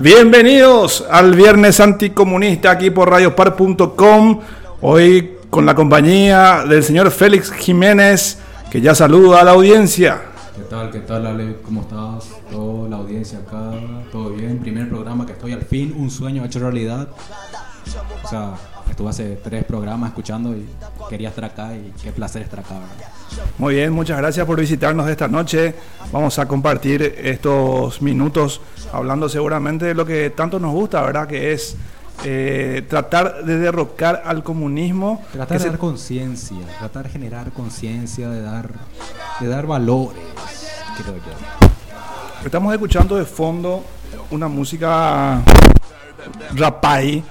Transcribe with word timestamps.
Bienvenidos 0.00 1.04
al 1.10 1.34
Viernes 1.34 1.80
Anticomunista 1.80 2.70
aquí 2.70 2.90
por 2.90 3.10
radiospar.com. 3.10 4.40
Hoy 4.80 5.38
con 5.50 5.64
la 5.64 5.74
compañía 5.74 6.64
del 6.68 6.82
señor 6.82 7.10
Félix 7.10 7.52
Jiménez, 7.52 8.38
que 8.70 8.80
ya 8.80 8.94
saluda 8.94 9.40
a 9.40 9.44
la 9.44 9.52
audiencia. 9.52 10.20
¿Qué 10.56 10.62
tal? 10.62 10.90
¿Qué 10.90 11.00
tal, 11.00 11.26
Ale? 11.26 11.58
¿Cómo 11.64 11.82
estás? 11.82 12.34
Toda 12.50 12.88
la 12.88 12.96
audiencia 12.96 13.38
acá, 13.38 13.72
todo 14.10 14.30
bien. 14.30 14.58
Primer 14.58 14.88
programa 14.88 15.24
que 15.26 15.32
estoy 15.32 15.52
al 15.52 15.62
fin, 15.62 15.94
un 15.96 16.10
sueño 16.10 16.44
hecho 16.44 16.58
realidad. 16.58 17.08
O 18.24 18.28
sea, 18.28 18.54
estuve 18.90 19.10
hace 19.10 19.36
tres 19.42 19.64
programas 19.64 20.10
escuchando 20.10 20.56
y 20.56 20.66
quería 21.08 21.28
estar 21.30 21.44
acá 21.44 21.74
y 21.74 21.92
qué 22.02 22.12
placer 22.12 22.42
estar 22.42 22.60
acá. 22.60 22.74
Muy 23.58 23.74
bien, 23.74 23.92
muchas 23.92 24.18
gracias 24.18 24.46
por 24.46 24.58
visitarnos 24.58 25.08
esta 25.08 25.28
noche. 25.28 25.74
Vamos 26.12 26.38
a 26.38 26.46
compartir 26.46 27.02
estos 27.18 28.02
minutos 28.02 28.60
hablando 28.92 29.28
seguramente 29.28 29.86
de 29.86 29.94
lo 29.94 30.04
que 30.04 30.30
tanto 30.30 30.58
nos 30.58 30.72
gusta, 30.72 31.02
¿verdad? 31.02 31.26
Que 31.26 31.52
es 31.52 31.76
eh, 32.24 32.84
tratar 32.88 33.44
de 33.44 33.58
derrocar 33.58 34.22
al 34.24 34.42
comunismo. 34.42 35.22
Tratar 35.32 35.58
de 35.58 35.68
dar 35.70 35.78
conciencia, 35.78 36.58
tratar 36.78 37.04
de 37.04 37.10
generar 37.10 37.52
conciencia, 37.52 38.28
de 38.28 38.42
dar, 38.42 38.70
de 39.40 39.48
dar 39.48 39.66
valores, 39.66 40.22
creo 40.96 41.16
yo. 41.16 41.66
Estamos 42.44 42.72
escuchando 42.72 43.16
de 43.16 43.24
fondo 43.24 43.82
una 44.30 44.48
música 44.48 45.40
rapay 46.54 47.22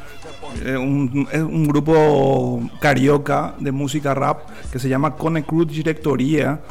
eh, 0.63 0.77
un, 0.77 1.27
es 1.31 1.41
un 1.41 1.67
grupo 1.67 2.61
carioca 2.79 3.55
de 3.59 3.71
música 3.71 4.13
rap 4.13 4.41
que 4.71 4.79
se 4.79 4.89
llama 4.89 5.15
Cone 5.15 5.43
Cruz 5.43 5.67
Directoría. 5.67 6.61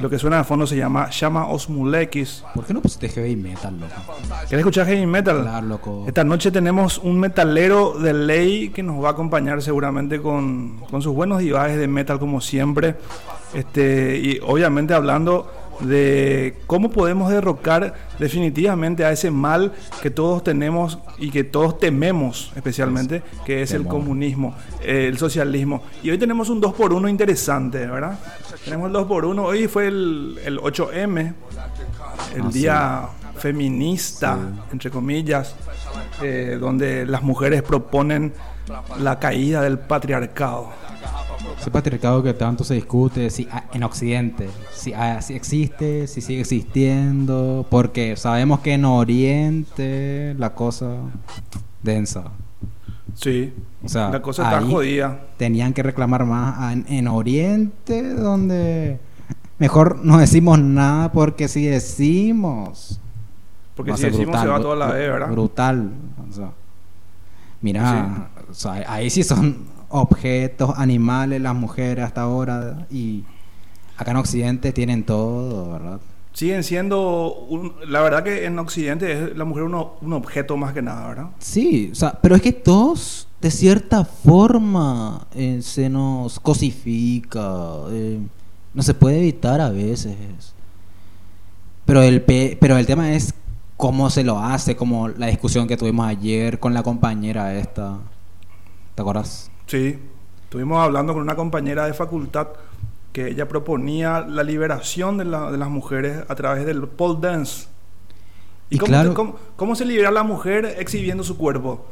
Lo 0.00 0.08
que 0.08 0.18
suena 0.18 0.38
de 0.38 0.44
fondo 0.44 0.64
se 0.64 0.76
llama 0.76 1.10
Llama 1.10 1.48
Osmulekis. 1.48 2.44
¿Por 2.54 2.64
qué 2.64 2.72
no 2.72 2.80
pusiste 2.80 3.08
heavy 3.08 3.34
metal, 3.34 3.80
loco? 3.80 4.14
¿Quieres 4.46 4.60
escuchar 4.60 4.86
heavy 4.86 5.06
metal? 5.06 5.42
Claro, 5.42 5.66
loco. 5.66 6.04
Esta 6.06 6.22
noche 6.22 6.52
tenemos 6.52 6.98
un 6.98 7.18
metalero 7.18 7.98
de 7.98 8.12
ley 8.12 8.68
que 8.68 8.84
nos 8.84 9.02
va 9.02 9.08
a 9.08 9.12
acompañar 9.12 9.60
seguramente 9.60 10.20
con, 10.20 10.78
con 10.90 11.02
sus 11.02 11.14
buenos 11.14 11.40
divajes 11.40 11.78
de 11.78 11.88
metal 11.88 12.20
como 12.20 12.40
siempre. 12.40 12.94
Este, 13.54 14.18
y 14.18 14.40
obviamente 14.46 14.94
hablando 14.94 15.50
de 15.80 16.56
cómo 16.66 16.90
podemos 16.90 17.30
derrocar 17.30 17.94
definitivamente 18.18 19.04
a 19.04 19.12
ese 19.12 19.30
mal 19.30 19.72
que 20.02 20.10
todos 20.10 20.42
tenemos 20.42 20.98
y 21.18 21.30
que 21.30 21.44
todos 21.44 21.78
tememos 21.78 22.52
especialmente, 22.56 23.22
que 23.46 23.62
es 23.62 23.72
el 23.72 23.86
comunismo, 23.86 24.54
el 24.82 25.18
socialismo. 25.18 25.82
Y 26.02 26.10
hoy 26.10 26.18
tenemos 26.18 26.48
un 26.48 26.60
2 26.60 26.74
por 26.74 26.92
1 26.92 27.08
interesante, 27.08 27.86
¿verdad? 27.86 28.18
Tenemos 28.64 28.88
el 28.88 28.92
2 28.92 29.06
por 29.06 29.24
1 29.24 29.44
hoy 29.44 29.68
fue 29.68 29.88
el, 29.88 30.38
el 30.44 30.58
8M, 30.58 31.34
el 32.34 32.42
Ah, 32.42 32.50
día 32.52 33.08
feminista, 33.36 34.36
entre 34.72 34.90
comillas, 34.90 35.54
eh, 36.22 36.58
donde 36.60 37.06
las 37.06 37.22
mujeres 37.22 37.62
proponen 37.62 38.32
la 38.98 39.18
caída 39.18 39.62
del 39.62 39.78
patriarcado. 39.78 40.70
Ese 41.60 41.70
patriarcado 41.70 42.22
que 42.22 42.34
tanto 42.34 42.62
se 42.62 42.74
discute 42.74 43.30
si, 43.30 43.48
en 43.72 43.82
Occidente, 43.82 44.48
si, 44.72 44.92
si 45.20 45.34
existe, 45.34 46.06
si 46.06 46.20
sigue 46.20 46.40
existiendo, 46.40 47.66
porque 47.68 48.16
sabemos 48.16 48.60
que 48.60 48.74
en 48.74 48.84
Oriente 48.84 50.34
la 50.38 50.54
cosa 50.54 50.98
densa. 51.82 52.24
Sí, 53.14 53.52
O 53.82 53.88
sea, 53.88 54.10
la 54.10 54.22
cosa 54.22 54.44
está 54.44 54.62
jodida. 54.62 55.20
Tenían 55.36 55.72
que 55.72 55.82
reclamar 55.82 56.24
más 56.24 56.72
en, 56.72 56.86
en 56.88 57.08
Oriente, 57.08 58.14
donde 58.14 59.00
mejor 59.58 60.04
no 60.04 60.18
decimos 60.18 60.60
nada, 60.60 61.10
porque 61.10 61.48
si 61.48 61.66
decimos, 61.66 63.00
Porque 63.74 63.96
si 63.96 64.04
decimos 64.04 64.40
se 64.40 64.46
va 64.46 64.60
toda 64.60 64.76
la 64.76 64.86
vez, 64.92 65.10
¿verdad? 65.10 65.30
Brutal. 65.30 65.90
O 66.28 66.32
sea, 66.32 66.50
mira, 67.60 68.30
o 68.48 68.54
sea, 68.54 68.84
ahí 68.86 69.10
sí 69.10 69.24
son 69.24 69.77
objetos, 69.90 70.72
animales, 70.76 71.40
las 71.40 71.54
mujeres 71.54 72.04
hasta 72.04 72.22
ahora. 72.22 72.86
Y 72.90 73.24
acá 73.96 74.10
en 74.12 74.16
Occidente 74.18 74.72
tienen 74.72 75.04
todo, 75.04 75.72
¿verdad? 75.72 76.00
Siguen 76.32 76.62
siendo, 76.62 77.34
un- 77.48 77.72
la 77.88 78.00
verdad 78.00 78.22
que 78.22 78.44
en 78.44 78.58
Occidente 78.58 79.12
es 79.12 79.36
la 79.36 79.44
mujer 79.44 79.64
uno- 79.64 79.94
un 80.00 80.12
objeto 80.12 80.56
más 80.56 80.72
que 80.72 80.82
nada, 80.82 81.08
¿verdad? 81.08 81.26
Sí, 81.40 81.88
o 81.90 81.94
sea, 81.96 82.12
pero 82.22 82.36
es 82.36 82.42
que 82.42 82.52
todos, 82.52 83.26
de 83.40 83.50
cierta 83.50 84.04
forma, 84.04 85.26
eh, 85.34 85.60
se 85.62 85.88
nos 85.88 86.38
cosifica. 86.38 87.50
eh, 87.90 88.20
no 88.74 88.82
se 88.82 88.94
puede 88.94 89.18
evitar 89.18 89.60
a 89.60 89.70
veces. 89.70 90.14
Pero 91.84 92.02
el, 92.02 92.22
pe- 92.22 92.56
pero 92.60 92.76
el 92.76 92.86
tema 92.86 93.12
es 93.12 93.34
cómo 93.76 94.10
se 94.10 94.22
lo 94.22 94.38
hace, 94.38 94.76
como 94.76 95.08
la 95.08 95.26
discusión 95.26 95.66
que 95.66 95.76
tuvimos 95.76 96.06
ayer 96.06 96.60
con 96.60 96.74
la 96.74 96.82
compañera 96.82 97.54
esta. 97.54 97.96
¿Te 98.94 99.00
acuerdas? 99.02 99.50
Sí, 99.68 99.96
estuvimos 100.44 100.78
hablando 100.82 101.12
con 101.12 101.22
una 101.22 101.36
compañera 101.36 101.86
de 101.86 101.94
facultad 101.94 102.48
que 103.12 103.28
ella 103.28 103.46
proponía 103.48 104.20
la 104.20 104.42
liberación 104.42 105.16
de, 105.18 105.24
la- 105.26 105.50
de 105.52 105.58
las 105.58 105.68
mujeres 105.70 106.24
a 106.28 106.34
través 106.34 106.66
del 106.66 106.82
pole 106.88 107.18
dance. 107.20 107.66
¿Y, 108.70 108.76
Y 108.76 108.78
cómo, 108.78 108.88
claro- 108.88 109.14
cómo- 109.14 109.36
cómo 109.56 109.74
se 109.76 109.84
libera 109.84 110.10
la 110.10 110.22
mujer 110.24 110.74
exhibiendo 110.78 111.22
su 111.22 111.36
cuerpo? 111.38 111.86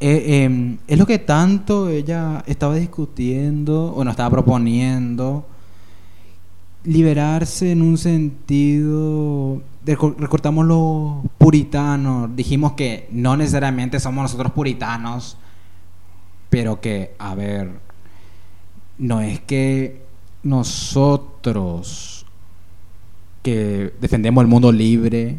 Eh, 0.00 0.46
eh, 0.50 0.76
es 0.88 0.98
lo 0.98 1.06
que 1.06 1.18
tanto 1.20 1.88
ella 1.88 2.42
estaba 2.46 2.74
discutiendo, 2.74 3.92
o 3.94 4.02
nos 4.02 4.12
estaba 4.12 4.30
proponiendo, 4.30 5.46
liberarse 6.84 7.70
en 7.70 7.82
un 7.82 7.96
sentido, 7.96 9.62
recortamos 9.84 10.66
los 10.66 11.18
puritanos, 11.38 12.34
dijimos 12.34 12.72
que 12.72 13.08
no 13.12 13.36
necesariamente 13.36 14.00
somos 14.00 14.22
nosotros 14.22 14.50
puritanos, 14.52 15.36
pero 16.52 16.82
que, 16.82 17.14
a 17.18 17.34
ver, 17.34 17.70
no 18.98 19.22
es 19.22 19.40
que 19.40 20.02
nosotros 20.42 22.26
que 23.42 23.94
defendemos 24.02 24.42
el 24.42 24.48
mundo 24.48 24.70
libre, 24.70 25.38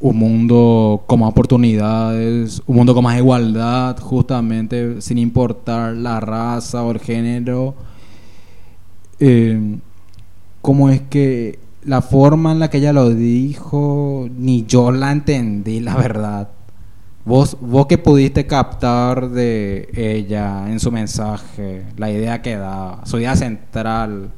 un 0.00 0.16
mundo 0.16 1.04
con 1.06 1.20
más 1.20 1.28
oportunidades, 1.28 2.62
un 2.64 2.76
mundo 2.76 2.94
con 2.94 3.04
más 3.04 3.18
igualdad, 3.18 3.98
justamente 3.98 5.02
sin 5.02 5.18
importar 5.18 5.94
la 5.94 6.20
raza 6.20 6.82
o 6.82 6.92
el 6.92 7.00
género. 7.00 7.74
Eh, 9.20 9.76
¿Cómo 10.62 10.88
es 10.88 11.02
que 11.02 11.58
la 11.84 12.00
forma 12.00 12.52
en 12.52 12.60
la 12.60 12.70
que 12.70 12.78
ella 12.78 12.94
lo 12.94 13.10
dijo, 13.10 14.26
ni 14.34 14.64
yo 14.64 14.90
la 14.90 15.12
entendí, 15.12 15.80
la 15.80 15.96
verdad? 15.96 16.48
Vos, 17.24 17.56
vos 17.60 17.86
que 17.86 17.96
pudiste 17.96 18.46
captar 18.46 19.30
de 19.30 19.88
ella 19.94 20.70
en 20.70 20.78
su 20.78 20.92
mensaje, 20.92 21.86
la 21.96 22.10
idea 22.10 22.42
que 22.42 22.56
da, 22.56 23.00
su 23.04 23.18
idea 23.18 23.34
central, 23.34 24.30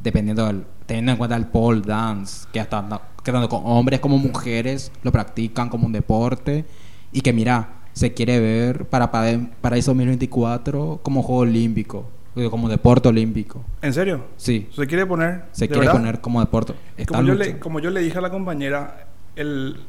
dependiendo 0.00 0.46
del, 0.46 0.64
teniendo 0.86 1.10
en 1.12 1.18
cuenta 1.18 1.34
el 1.34 1.46
pole 1.46 1.80
dance, 1.80 2.46
que 2.52 2.60
hasta 2.60 3.00
que 3.24 3.32
tanto 3.32 3.48
con 3.48 3.62
hombres 3.64 3.98
como 3.98 4.16
mujeres 4.16 4.92
lo 5.02 5.10
practican 5.10 5.68
como 5.68 5.86
un 5.86 5.92
deporte, 5.92 6.64
y 7.10 7.20
que 7.20 7.32
mira, 7.32 7.68
se 7.92 8.14
quiere 8.14 8.38
ver 8.38 8.84
para 8.86 9.10
Pade- 9.10 9.50
Paraíso 9.60 9.90
2024 9.90 11.00
como 11.02 11.24
juego 11.24 11.40
olímpico, 11.42 12.08
eh, 12.36 12.48
como 12.48 12.68
deporte 12.68 13.08
olímpico. 13.08 13.64
¿En 13.82 13.92
serio? 13.92 14.26
Sí, 14.36 14.68
¿Se 14.74 14.86
quiere 14.86 15.04
poner? 15.04 15.46
se 15.50 15.64
¿De 15.64 15.68
quiere 15.68 15.80
verdad? 15.88 15.92
poner 16.00 16.20
como 16.20 16.38
deporte. 16.38 16.74
Como 17.08 17.22
yo, 17.22 17.34
le, 17.34 17.58
como 17.58 17.80
yo 17.80 17.90
le 17.90 18.00
dije 18.00 18.18
a 18.18 18.20
la 18.20 18.30
compañera, 18.30 19.08
el, 19.34 19.80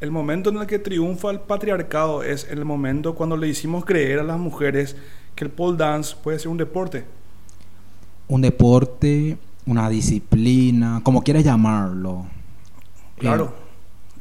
el 0.00 0.10
momento 0.10 0.50
en 0.50 0.58
el 0.58 0.66
que 0.66 0.78
triunfa 0.78 1.30
el 1.30 1.40
patriarcado 1.40 2.22
es 2.22 2.46
el 2.50 2.64
momento 2.64 3.14
cuando 3.14 3.36
le 3.36 3.48
hicimos 3.48 3.84
creer 3.84 4.18
a 4.18 4.22
las 4.22 4.38
mujeres 4.38 4.96
que 5.34 5.44
el 5.44 5.50
pole 5.50 5.76
dance 5.76 6.14
puede 6.22 6.38
ser 6.38 6.48
un 6.48 6.56
deporte. 6.58 7.04
un 8.28 8.40
deporte, 8.42 9.36
una 9.66 9.88
disciplina, 9.88 11.00
como 11.02 11.22
quieras 11.22 11.44
llamarlo. 11.44 12.26
Claro. 13.18 13.54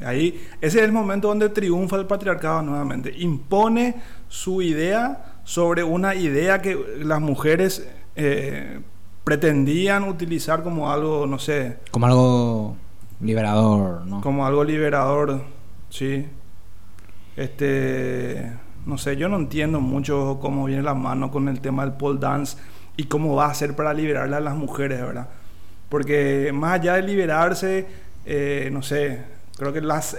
Ahí, 0.03 0.41
ese 0.61 0.79
es 0.79 0.85
el 0.85 0.91
momento 0.91 1.29
donde 1.29 1.49
triunfa 1.49 1.95
el 1.95 2.05
patriarcado 2.05 2.61
nuevamente. 2.61 3.13
Impone 3.17 3.95
su 4.27 4.61
idea 4.61 5.39
sobre 5.43 5.83
una 5.83 6.13
idea 6.15 6.61
que 6.61 6.77
las 6.99 7.21
mujeres 7.21 7.87
eh, 8.15 8.79
pretendían 9.23 10.03
utilizar 10.03 10.63
como 10.63 10.91
algo, 10.91 11.25
no 11.25 11.39
sé, 11.39 11.77
Como 11.91 12.05
algo 12.05 12.75
liberador, 13.21 14.05
¿no? 14.05 14.21
como 14.21 14.45
algo 14.45 14.63
liberador, 14.63 15.41
sí. 15.95 16.25
Este, 17.35 18.51
no 18.85 18.97
sé, 18.97 19.17
yo 19.17 19.27
no 19.27 19.37
entiendo 19.37 19.81
mucho 19.81 20.37
cómo 20.41 20.65
viene 20.65 20.83
la 20.83 20.93
mano 20.93 21.31
con 21.31 21.49
el 21.49 21.59
tema 21.59 21.83
del 21.83 21.93
pole 21.93 22.19
dance 22.19 22.57
y 22.97 23.05
cómo 23.05 23.35
va 23.35 23.47
a 23.47 23.53
ser 23.53 23.75
para 23.75 23.93
liberarle 23.93 24.35
a 24.35 24.39
las 24.39 24.55
mujeres, 24.55 25.01
¿verdad? 25.01 25.27
Porque 25.89 26.51
más 26.53 26.79
allá 26.79 26.93
de 26.95 27.01
liberarse, 27.03 27.87
eh, 28.25 28.69
no 28.71 28.81
sé, 28.81 29.23
creo 29.57 29.73
que 29.73 29.81
las 29.81 30.17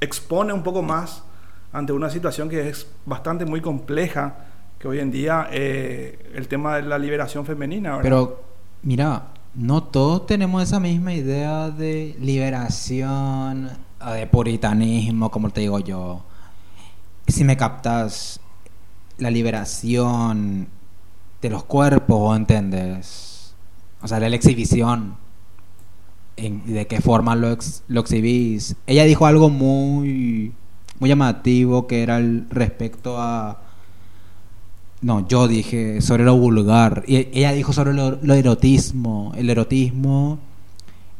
expone 0.00 0.52
un 0.52 0.62
poco 0.62 0.82
más 0.82 1.22
ante 1.72 1.92
una 1.92 2.10
situación 2.10 2.48
que 2.48 2.68
es 2.68 2.90
bastante 3.04 3.44
muy 3.44 3.60
compleja, 3.60 4.34
que 4.78 4.88
hoy 4.88 4.98
en 4.98 5.10
día 5.10 5.48
eh, 5.52 6.32
el 6.34 6.48
tema 6.48 6.76
de 6.76 6.82
la 6.82 6.98
liberación 6.98 7.44
femenina, 7.46 7.90
¿verdad? 7.90 8.02
Pero, 8.02 8.42
mira, 8.82 9.28
no 9.54 9.84
todos 9.84 10.26
tenemos 10.26 10.62
esa 10.62 10.80
misma 10.80 11.14
idea 11.14 11.70
de 11.70 12.16
liberación 12.20 13.85
de 14.12 14.26
puritanismo, 14.26 15.30
como 15.30 15.50
te 15.50 15.62
digo 15.62 15.78
yo. 15.78 16.22
Si 17.26 17.44
me 17.44 17.56
captas 17.56 18.40
la 19.18 19.30
liberación 19.30 20.68
de 21.42 21.50
los 21.50 21.64
cuerpos, 21.64 22.36
¿entendés? 22.36 23.54
O 24.02 24.08
sea, 24.08 24.20
la 24.20 24.28
exhibición. 24.28 25.16
De 26.36 26.86
qué 26.86 27.00
forma 27.00 27.34
lo, 27.34 27.56
lo 27.88 28.00
exhibís. 28.00 28.76
Ella 28.86 29.04
dijo 29.04 29.26
algo 29.26 29.48
muy, 29.48 30.52
muy 30.98 31.08
llamativo 31.08 31.86
que 31.86 32.02
era 32.02 32.20
respecto 32.50 33.18
a 33.18 33.62
no, 35.02 35.28
yo 35.28 35.46
dije 35.46 36.00
sobre 36.00 36.24
lo 36.24 36.36
vulgar. 36.36 37.04
Y 37.06 37.28
ella 37.38 37.52
dijo 37.52 37.72
sobre 37.72 37.92
lo, 37.92 38.34
erotismo. 38.34 39.32
El 39.36 39.50
erotismo. 39.50 40.38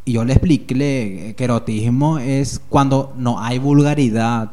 Y 0.06 0.12
yo 0.12 0.24
le 0.24 0.34
expliqué 0.34 1.34
que 1.36 1.44
erotismo 1.44 2.20
es 2.20 2.60
cuando 2.68 3.12
no 3.16 3.40
hay 3.40 3.58
vulgaridad. 3.58 4.52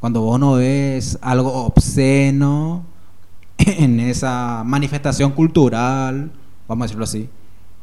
Cuando 0.00 0.20
vos 0.22 0.40
no 0.40 0.54
ves 0.54 1.16
algo 1.22 1.52
obsceno 1.64 2.84
en 3.58 4.00
esa 4.00 4.64
manifestación 4.64 5.30
cultural, 5.30 6.32
vamos 6.66 6.82
a 6.82 6.86
decirlo 6.86 7.04
así, 7.04 7.28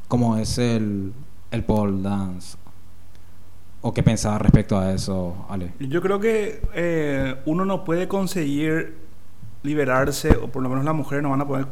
como 0.09 0.35
es 0.35 0.57
el, 0.57 1.13
el 1.51 1.63
pole 1.63 2.01
dance. 2.01 2.57
¿O 3.79 3.93
qué 3.93 4.03
pensaba 4.03 4.37
respecto 4.37 4.77
a 4.77 4.93
eso, 4.93 5.45
Ale? 5.49 5.71
Yo 5.79 6.01
creo 6.01 6.19
que 6.19 6.61
eh, 6.75 7.35
uno 7.45 7.63
no 7.63 7.85
puede 7.85 8.09
conseguir 8.09 8.97
liberarse, 9.63 10.31
o 10.35 10.49
por 10.49 10.61
lo 10.61 10.67
menos 10.67 10.83
las 10.83 10.93
mujeres 10.93 11.23
no 11.23 11.29
van 11.29 11.39
a 11.39 11.47
poder, 11.47 11.67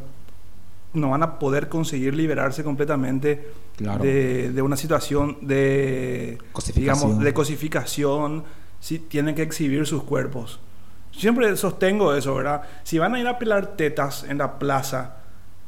no 0.92 1.10
van 1.10 1.22
a 1.22 1.38
poder 1.38 1.68
conseguir 1.68 2.14
liberarse 2.14 2.64
completamente 2.64 3.48
de, 3.78 4.62
una 4.62 4.76
situación 4.76 5.38
de 5.40 6.38
digamos 6.74 7.18
de 7.20 7.32
cosificación 7.32 8.44
si 8.80 8.98
tienen 8.98 9.34
que 9.34 9.42
exhibir 9.42 9.86
sus 9.86 10.02
cuerpos. 10.02 10.60
Siempre 11.12 11.54
sostengo 11.56 12.14
eso, 12.14 12.34
¿verdad? 12.34 12.62
Si 12.82 12.98
van 12.98 13.14
a 13.14 13.20
ir 13.20 13.26
a 13.26 13.38
pelar 13.38 13.76
tetas 13.76 14.24
en 14.24 14.38
la 14.38 14.58
plaza 14.58 15.16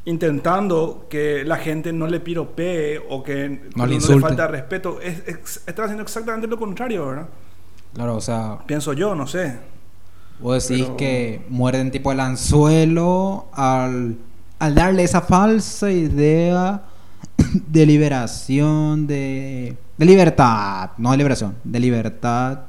intentando 0.05 1.07
que 1.09 1.45
la 1.45 1.57
gente 1.57 1.93
no 1.93 2.07
le 2.07 2.21
piropee 2.21 3.01
o 3.09 3.23
que 3.23 3.69
no, 3.77 3.87
le, 3.87 4.01
falta 4.01 4.49
respeto, 4.49 5.01
es, 5.01 5.23
están 5.67 5.85
haciendo 5.85 6.03
exactamente 6.03 6.47
lo 6.47 6.59
contrario, 6.59 7.07
¿verdad? 7.07 7.29
Claro, 7.95 8.17
o 8.17 8.21
sea... 8.21 8.59
Pienso 8.67 8.95
yo, 8.95 9.15
no 9.15 9.27
sé. 9.27 9.59
Vos 10.41 10.67
decís 10.67 10.89
que 10.99 11.45
muerden 11.49 11.91
tipo 11.91 12.11
el 12.11 12.19
anzuelo 12.19 13.47
al, 13.53 14.17
al 14.63 14.77
darle 14.77 15.03
esa 15.03 15.21
falsa 15.21 15.91
idea 15.91 16.83
de 17.67 17.85
liberación, 17.85 19.09
de, 19.09 19.77
libertad, 19.99 20.91
no 20.99 21.11
de 21.11 21.17
liberación, 21.17 21.57
de 21.65 21.81
libertad 21.81 22.61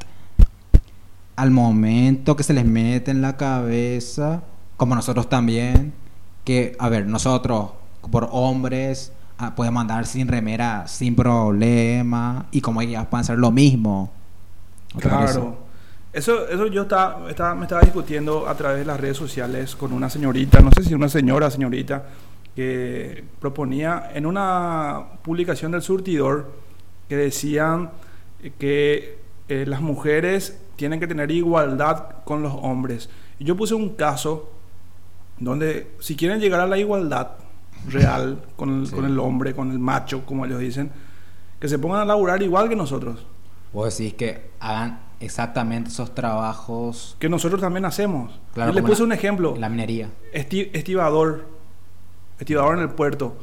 al 1.35 1.51
momento 1.51 2.35
que 2.35 2.41
se 2.41 2.55
les 2.55 2.65
mete 2.65 3.11
en 3.11 3.21
la 3.21 3.37
cabeza, 3.37 4.41
como 4.75 4.95
nosotros 4.95 5.29
también, 5.29 5.93
que, 6.43 6.75
a 6.79 6.89
ver, 6.89 7.05
nosotros 7.05 7.73
por 8.09 8.27
hombres 8.31 9.11
ah, 9.37 9.53
podemos 9.53 9.81
andar 9.81 10.07
sin 10.07 10.27
remera 10.27 10.87
sin 10.87 11.15
problema 11.15 12.47
y 12.49 12.61
como 12.61 12.81
ellas 12.81 13.05
pueden 13.05 13.21
hacer 13.21 13.37
lo 13.37 13.51
mismo. 13.51 14.09
Claro. 14.97 15.62
Eso, 16.13 16.47
eso 16.47 16.67
yo 16.67 16.83
estaba, 16.83 17.27
estaba, 17.27 17.55
me 17.55 17.63
estaba 17.63 17.81
discutiendo 17.81 18.47
a 18.47 18.55
través 18.55 18.79
de 18.79 18.85
las 18.85 18.99
redes 18.99 19.17
sociales 19.17 19.75
con 19.75 19.91
una 19.91 20.11
señorita, 20.11 20.61
no 20.61 20.69
sé 20.71 20.83
si 20.83 20.93
una 20.93 21.09
señora, 21.09 21.49
señorita, 21.49 22.05
que 22.55 23.23
proponía 23.39 24.11
en 24.13 24.27
una 24.27 25.05
publicación 25.23 25.71
del 25.71 25.81
surtidor 25.81 26.51
que 27.09 27.17
decían 27.17 27.89
que 28.59 29.17
eh, 29.49 29.65
las 29.65 29.81
mujeres 29.81 30.61
tienen 30.75 30.99
que 30.99 31.07
tener 31.07 31.31
igualdad 31.31 32.23
con 32.25 32.43
los 32.43 32.53
hombres. 32.61 33.09
Y 33.39 33.45
yo 33.45 33.55
puse 33.55 33.73
un 33.73 33.95
caso 33.95 34.51
donde 35.39 35.95
si 35.99 36.15
quieren 36.15 36.39
llegar 36.39 36.59
a 36.59 36.67
la 36.67 36.77
igualdad 36.77 37.31
real 37.89 38.43
con 38.55 38.83
el, 38.83 38.91
con 38.91 39.05
el 39.05 39.17
hombre, 39.17 39.55
con 39.55 39.71
el 39.71 39.79
macho, 39.79 40.25
como 40.25 40.45
ellos 40.45 40.59
dicen, 40.59 40.91
que 41.59 41.67
se 41.67 41.79
pongan 41.79 42.01
a 42.01 42.05
laburar 42.05 42.43
igual 42.43 42.69
que 42.69 42.75
nosotros. 42.75 43.25
Vos 43.73 43.97
decís 43.97 44.13
que 44.13 44.51
hagan 44.59 45.02
exactamente 45.23 45.89
esos 45.89 46.13
trabajos 46.13 47.15
que 47.19 47.29
nosotros 47.29 47.61
también 47.61 47.85
hacemos. 47.85 48.39
Claro, 48.53 48.73
le 48.73 48.83
puse 48.83 49.03
un 49.03 49.11
ejemplo. 49.11 49.55
La 49.57 49.69
minería. 49.69 50.09
estibador, 50.31 51.45
estibador 52.39 52.77
en 52.77 52.83
el 52.83 52.89
puerto. 52.89 53.35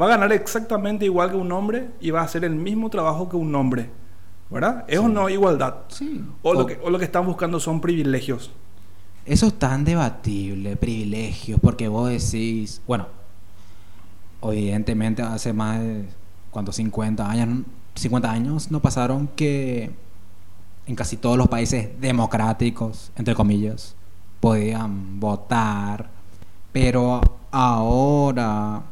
Va 0.00 0.06
a 0.06 0.08
ganar 0.08 0.32
exactamente 0.32 1.04
igual 1.04 1.30
que 1.30 1.36
un 1.36 1.50
hombre 1.52 1.88
y 2.00 2.10
va 2.10 2.20
a 2.20 2.24
hacer 2.24 2.44
el 2.44 2.54
mismo 2.54 2.90
trabajo 2.90 3.28
que 3.28 3.36
un 3.36 3.54
hombre. 3.54 3.90
¿Verdad? 4.50 4.84
Es 4.86 4.98
o 4.98 5.08
no 5.08 5.28
igualdad. 5.28 5.74
Sí. 5.88 6.24
O, 6.42 6.54
lo 6.54 6.66
que, 6.66 6.78
o 6.82 6.90
lo 6.90 6.98
que 6.98 7.04
están 7.04 7.26
buscando 7.26 7.58
son 7.58 7.80
privilegios. 7.80 8.52
Eso 9.24 9.48
es 9.48 9.54
tan 9.58 9.84
debatible, 9.84 10.76
privilegios, 10.76 11.58
porque 11.60 11.88
vos 11.88 12.08
decís, 12.08 12.80
bueno, 12.86 13.08
evidentemente 14.42 15.22
hace 15.22 15.52
más 15.52 15.80
de, 15.80 16.04
¿cuántos? 16.52 16.76
50 16.76 17.28
años, 17.28 17.64
50 17.96 18.30
años 18.30 18.70
no 18.70 18.80
pasaron 18.80 19.26
que 19.26 19.90
en 20.86 20.94
casi 20.94 21.16
todos 21.16 21.36
los 21.36 21.48
países 21.48 22.00
democráticos, 22.00 23.10
entre 23.16 23.34
comillas, 23.34 23.96
podían 24.40 25.18
votar, 25.18 26.10
pero 26.72 27.20
ahora 27.50 28.82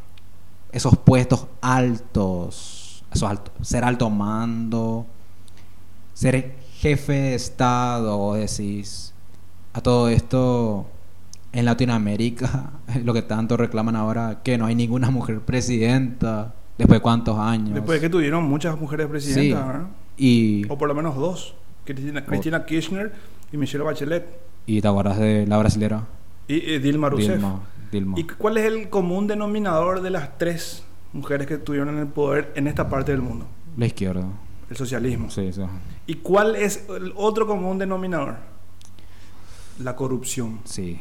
esos 0.73 0.97
puestos 0.99 1.47
altos, 1.61 3.05
esos 3.13 3.41
ser 3.63 3.85
alto 3.85 4.11
mando, 4.11 5.07
ser 6.15 6.57
jefe 6.79 7.13
de 7.13 7.35
Estado, 7.35 8.35
decís, 8.35 9.15
a 9.73 9.81
todo 9.81 10.09
esto 10.09 10.87
en 11.53 11.65
Latinoamérica, 11.65 12.73
lo 13.05 13.15
que 13.15 13.23
tanto 13.23 13.57
reclaman 13.57 13.95
ahora, 13.95 14.41
que 14.43 14.59
no 14.59 14.67
hay 14.67 14.75
ninguna 14.75 15.11
mujer 15.11 15.41
presidenta, 15.41 16.55
después 16.77 16.99
de 16.99 17.03
cuántos 17.03 17.39
años. 17.39 17.75
Después 17.75 18.01
de 18.01 18.07
que 18.07 18.11
tuvieron 18.11 18.45
muchas 18.45 18.79
mujeres 18.79 19.07
presidentas, 19.07 19.87
Y... 20.17 20.65
O 20.69 20.79
por 20.79 20.89
lo 20.89 20.95
menos 20.95 21.17
dos. 21.17 21.55
Cristina, 21.85 22.65
Kirchner 22.65 23.13
y 23.53 23.57
Michelle 23.57 23.85
Bachelet. 23.85 24.27
¿Y 24.67 24.81
te 24.81 24.89
acuerdas 24.89 25.19
de 25.19 25.47
la 25.47 25.59
brasilera? 25.59 26.07
Y, 26.49 26.79
Dilma 26.79 27.09
Rousseff. 27.09 27.43
¿Y 28.17 28.25
cuál 28.25 28.59
es 28.59 28.65
el 28.65 28.89
común 28.89 29.27
denominador 29.27 30.03
de 30.03 30.11
las 30.11 30.37
tres 30.39 30.83
mujeres 31.13 31.47
que 31.47 31.55
estuvieron 31.55 31.91
en 31.91 31.99
el 31.99 32.07
poder 32.09 32.53
en 32.57 32.67
esta 32.67 32.89
parte 32.89 33.13
del 33.13 33.23
mundo? 33.23 33.47
La 33.77 33.87
izquierda. 33.87 34.27
El 34.69 34.77
socialismo. 34.77 35.31
Sí, 35.31 35.53
sí. 35.53 35.63
¿Y 36.07 36.15
cuál 36.17 36.57
es 36.57 36.87
el 36.89 37.13
otro 37.17 37.47
común 37.47 37.79
denominador? 37.79 38.37
La 39.79 39.95
corrupción. 39.95 40.61
Sí. 40.65 40.99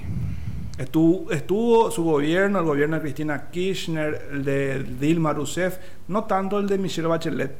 Estuvo, 0.77 1.31
estuvo, 1.31 1.91
su 1.91 2.03
gobierno, 2.03 2.59
el 2.59 2.65
gobierno 2.65 2.95
de 2.95 3.01
Cristina 3.01 3.49
Kirchner, 3.51 4.29
el 4.31 4.43
de 4.43 4.83
Dilma 4.83 5.33
Rousseff, 5.33 5.77
no 6.07 6.23
tanto 6.23 6.59
el 6.59 6.67
de 6.67 6.77
Michelle 6.77 7.07
Bachelet, 7.07 7.55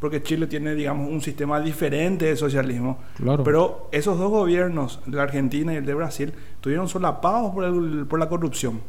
porque 0.00 0.22
Chile 0.22 0.46
tiene, 0.46 0.74
digamos, 0.74 1.10
un 1.10 1.20
sistema 1.20 1.60
diferente 1.60 2.26
de 2.26 2.36
socialismo. 2.36 2.98
Claro. 3.16 3.44
Pero 3.44 3.88
esos 3.92 4.18
dos 4.18 4.30
gobiernos, 4.30 5.00
de 5.06 5.16
la 5.16 5.22
Argentina 5.22 5.72
y 5.72 5.76
el 5.76 5.86
de 5.86 5.94
Brasil, 5.94 6.32
tuvieron 6.60 6.88
solapados 6.88 7.52
por, 7.52 7.64
el, 7.64 8.06
por 8.06 8.18
la 8.18 8.28
corrupción. 8.28 8.80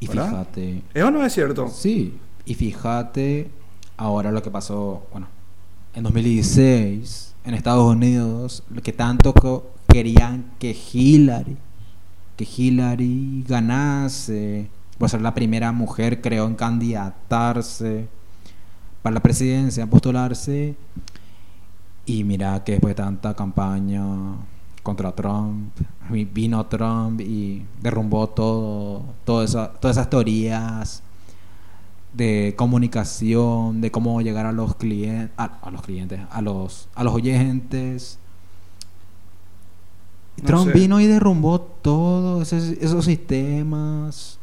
Y 0.00 0.06
fíjate. 0.06 0.82
¿Eso 0.94 1.10
no 1.10 1.24
es 1.24 1.32
cierto? 1.32 1.68
Sí. 1.68 2.18
Y 2.44 2.54
fíjate 2.54 3.50
ahora 3.96 4.32
lo 4.32 4.42
que 4.42 4.50
pasó, 4.50 5.06
bueno, 5.12 5.28
en 5.94 6.02
2016, 6.02 7.34
en 7.44 7.54
Estados 7.54 7.92
Unidos, 7.92 8.62
lo 8.70 8.82
que 8.82 8.92
tanto 8.92 9.34
querían 9.88 10.52
que 10.58 10.76
Hillary, 10.92 11.56
que 12.36 12.48
Hillary 12.56 13.44
ganase, 13.46 14.68
por 14.98 15.10
ser 15.10 15.20
la 15.20 15.34
primera 15.34 15.72
mujer, 15.72 16.20
creo, 16.20 16.46
en 16.46 16.54
candidatarse 16.54 18.08
para 19.02 19.14
la 19.14 19.20
presidencia, 19.20 19.86
postularse. 19.86 20.76
Y 22.06 22.24
mira 22.24 22.62
que 22.64 22.72
después 22.72 22.92
de 22.92 23.02
tanta 23.02 23.34
campaña 23.34 24.02
contra 24.82 25.12
Trump, 25.12 25.72
vino 26.32 26.66
Trump 26.66 27.20
y 27.20 27.64
derrumbó 27.80 28.28
todo, 28.28 29.04
todas 29.24 29.56
esas 29.82 30.10
teorías 30.10 31.02
de 32.12 32.54
comunicación, 32.56 33.80
de 33.80 33.90
cómo 33.90 34.20
llegar 34.20 34.46
a 34.46 34.52
los 34.52 34.74
clientes, 34.74 35.30
a, 35.36 35.70
los 35.70 35.82
clientes, 35.82 36.20
a 36.30 36.42
los, 36.42 36.88
a 36.94 37.04
los 37.04 37.14
oyentes. 37.14 38.18
Trump 40.44 40.72
vino 40.72 41.00
y 41.00 41.06
derrumbó 41.06 41.60
todos 41.60 42.52
esos 42.52 43.04
sistemas 43.04 44.38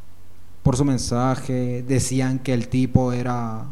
por 0.64 0.78
su 0.78 0.86
mensaje. 0.86 1.84
Decían 1.84 2.40
que 2.40 2.54
el 2.54 2.70
tipo 2.70 3.12
era 3.12 3.66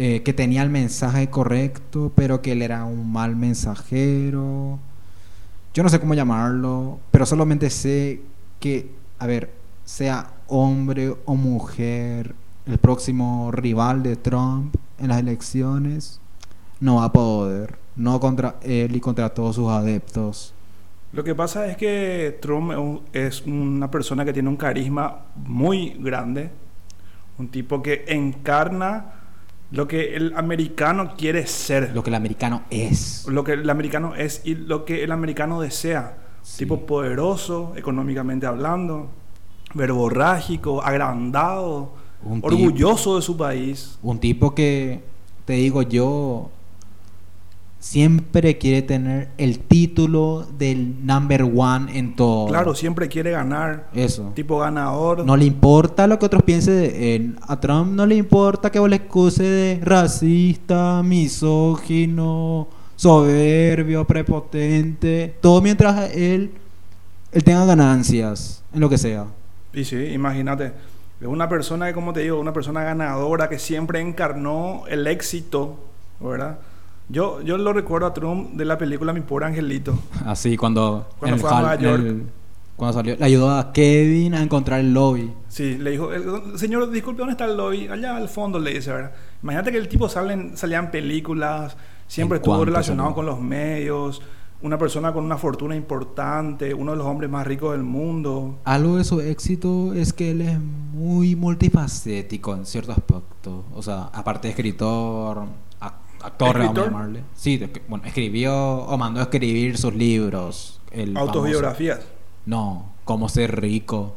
eh, 0.00 0.22
que 0.22 0.32
tenía 0.32 0.62
el 0.62 0.70
mensaje 0.70 1.28
correcto, 1.28 2.12
pero 2.14 2.40
que 2.40 2.52
él 2.52 2.62
era 2.62 2.84
un 2.84 3.10
mal 3.12 3.34
mensajero. 3.36 4.78
Yo 5.74 5.82
no 5.82 5.88
sé 5.88 5.98
cómo 6.00 6.14
llamarlo, 6.14 7.00
pero 7.10 7.26
solamente 7.26 7.68
sé 7.68 8.22
que, 8.60 8.90
a 9.18 9.26
ver, 9.26 9.50
sea 9.84 10.30
hombre 10.46 11.14
o 11.24 11.34
mujer, 11.34 12.34
el 12.66 12.78
próximo 12.78 13.50
rival 13.50 14.02
de 14.02 14.16
Trump 14.16 14.74
en 14.98 15.08
las 15.08 15.18
elecciones 15.18 16.20
no 16.80 16.96
va 16.96 17.04
a 17.04 17.12
poder, 17.12 17.76
no 17.96 18.20
contra 18.20 18.56
él 18.62 18.94
y 18.94 19.00
contra 19.00 19.28
todos 19.30 19.56
sus 19.56 19.68
adeptos. 19.68 20.54
Lo 21.12 21.24
que 21.24 21.34
pasa 21.34 21.66
es 21.66 21.76
que 21.76 22.38
Trump 22.40 22.70
es 22.72 22.78
un- 22.78 23.00
es 23.12 23.42
una 23.46 23.90
persona 23.90 24.24
que 24.24 24.32
tiene 24.32 24.48
un 24.48 24.56
carisma 24.56 25.22
muy 25.36 25.96
grande, 25.98 26.50
un 27.38 27.48
tipo 27.48 27.82
que 27.82 28.04
encarna 28.08 29.17
lo 29.70 29.86
que 29.86 30.16
el 30.16 30.32
americano 30.36 31.14
quiere 31.16 31.46
ser, 31.46 31.92
Lo 31.94 32.02
que 32.02 32.10
el 32.10 32.14
americano 32.16 32.62
es. 32.70 33.26
lo 33.28 33.44
que 33.44 33.52
el 33.52 33.68
americano 33.68 34.14
es 34.14 34.40
y 34.44 34.54
lo 34.54 34.84
que 34.84 35.04
el 35.04 35.12
americano 35.12 35.60
desea. 35.60 36.16
Sí. 36.42 36.60
Tipo 36.60 36.86
poderoso, 36.86 37.74
económicamente 37.76 38.46
hablando, 38.46 39.10
verborrágico, 39.74 40.82
agrandado, 40.82 41.92
Un 42.22 42.36
tipo- 42.40 42.48
orgulloso 42.48 43.16
de 43.16 43.22
su 43.22 43.36
país. 43.36 43.98
Un 44.02 44.18
tipo 44.18 44.54
que, 44.54 45.02
te 45.44 45.54
digo 45.54 45.82
yo, 45.82 46.50
siempre 47.78 48.58
quiere 48.58 48.82
tener 48.82 49.28
el 49.38 49.60
título 49.60 50.46
del 50.58 51.06
number 51.06 51.42
one 51.42 51.96
en 51.96 52.16
todo. 52.16 52.48
Claro, 52.48 52.74
siempre 52.74 53.08
quiere 53.08 53.30
ganar, 53.30 53.88
Eso. 53.94 54.32
tipo 54.34 54.58
ganador. 54.58 55.24
No 55.24 55.36
le 55.36 55.44
importa 55.44 56.06
lo 56.06 56.18
que 56.18 56.26
otros 56.26 56.42
piensen 56.42 56.74
de 56.74 57.16
él. 57.16 57.36
A 57.46 57.60
Trump 57.60 57.92
no 57.92 58.04
le 58.06 58.16
importa 58.16 58.70
que 58.70 58.78
vos 58.78 58.90
le 58.90 58.96
excuse 58.96 59.42
de 59.42 59.80
racista, 59.82 61.02
misógino, 61.02 62.68
soberbio, 62.96 64.04
prepotente. 64.04 65.36
Todo 65.40 65.62
mientras 65.62 66.10
él, 66.14 66.50
él 67.32 67.44
tenga 67.44 67.64
ganancias 67.64 68.64
en 68.72 68.80
lo 68.80 68.88
que 68.88 68.98
sea. 68.98 69.26
Y 69.72 69.84
sí, 69.84 69.96
imagínate, 69.96 70.72
es 71.20 71.26
una 71.26 71.48
persona 71.48 71.86
que, 71.86 71.92
como 71.92 72.12
te 72.12 72.20
digo, 72.20 72.40
una 72.40 72.52
persona 72.52 72.82
ganadora 72.82 73.48
que 73.48 73.58
siempre 73.58 74.00
encarnó 74.00 74.82
el 74.88 75.06
éxito, 75.06 75.78
¿verdad? 76.20 76.58
Yo, 77.08 77.40
yo 77.40 77.56
lo 77.56 77.72
recuerdo 77.72 78.06
a 78.06 78.12
Trump 78.14 78.50
de 78.52 78.64
la 78.64 78.76
película 78.76 79.12
Mi 79.12 79.20
Pobre 79.22 79.46
Angelito. 79.46 79.98
Así 80.26 80.56
cuando, 80.56 81.06
Cuando 81.18 81.36
el 81.36 81.40
fue 81.40 81.50
a 81.50 81.52
Nueva 81.60 81.74
en 81.74 81.80
York. 81.80 82.02
el- 82.04 82.22
cuando 82.76 82.92
salió, 82.94 83.16
le 83.16 83.24
ayudó 83.24 83.50
a 83.50 83.72
Kevin 83.72 84.34
a 84.34 84.42
encontrar 84.42 84.78
el 84.80 84.92
lobby. 84.94 85.32
Sí, 85.48 85.78
le 85.78 85.90
dijo, 85.92 86.12
"El- 86.12 86.56
señor, 86.58 86.90
disculpe, 86.90 87.18
¿dónde 87.20 87.32
está 87.32 87.46
el 87.46 87.56
lobby? 87.56 87.88
Allá 87.88 88.16
al 88.16 88.28
fondo, 88.28 88.58
le 88.60 88.74
dice, 88.74 88.92
¿verdad? 88.92 89.12
Imagínate 89.42 89.72
que 89.72 89.78
el 89.78 89.88
tipo 89.88 90.08
salen, 90.08 90.56
salían 90.56 90.90
películas, 90.92 91.76
siempre 92.06 92.36
¿En 92.36 92.42
estuvo 92.42 92.64
relacionado 92.64 93.08
salió? 93.08 93.14
con 93.16 93.26
los 93.26 93.40
medios, 93.40 94.22
una 94.62 94.78
persona 94.78 95.12
con 95.12 95.24
una 95.24 95.36
fortuna 95.38 95.74
importante, 95.74 96.72
uno 96.74 96.92
de 96.92 96.98
los 96.98 97.06
hombres 97.06 97.28
más 97.30 97.46
ricos 97.46 97.72
del 97.72 97.82
mundo. 97.82 98.58
Algo 98.64 98.96
de 98.96 99.04
su 99.04 99.20
éxito 99.20 99.92
es 99.94 100.12
que 100.12 100.30
él 100.32 100.42
es 100.42 100.58
muy 100.60 101.34
multifacético 101.34 102.54
en 102.54 102.64
cierto 102.66 102.92
aspecto. 102.92 103.64
O 103.74 103.82
sea, 103.82 104.04
aparte 104.12 104.46
de 104.48 104.50
escritor, 104.50 105.46
actor, 106.22 106.48
vamos 106.58 106.60
a 106.60 106.64
¿Escritor? 106.64 106.84
llamarle. 106.92 107.22
Sí, 107.34 107.62
bueno, 107.88 108.04
escribió 108.06 108.54
o 108.78 108.98
mandó 108.98 109.20
a 109.20 109.24
escribir 109.24 109.76
sus 109.78 109.94
libros. 109.94 110.80
El 110.90 111.16
Autobiografías. 111.16 111.98
famoso- 111.98 112.12
no, 112.46 112.92
Cómo 113.04 113.28
ser 113.30 113.58
rico 113.60 114.14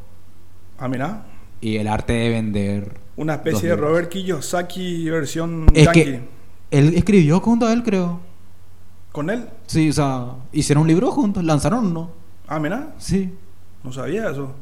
Ah, 0.78 0.86
mira, 0.88 1.24
y 1.62 1.76
el 1.76 1.88
arte 1.88 2.12
de 2.12 2.28
vender. 2.28 3.00
una 3.16 3.34
especie 3.34 3.70
de. 3.70 3.76
Robert 3.76 4.08
Kiyosaki 4.10 5.08
versión 5.08 5.66
Es 5.74 5.84
yankee. 5.86 6.02
que 6.04 6.28
él 6.70 6.94
escribió 6.94 7.40
junto 7.40 7.66
a 7.66 7.72
él, 7.72 7.82
creo. 7.82 8.20
¿Con 9.12 9.30
él? 9.30 9.48
Sí, 9.66 9.88
o 9.90 9.92
sea, 9.92 10.26
hicieron 10.52 10.82
un 10.82 10.88
libro 10.88 11.10
juntos, 11.10 11.42
lanzaron 11.44 11.86
uno. 11.86 12.10
Ah, 12.48 12.58
mira, 12.58 12.94
Sí. 12.98 13.32
no 13.82 13.92
sabía 13.92 14.30
eso. 14.30 14.52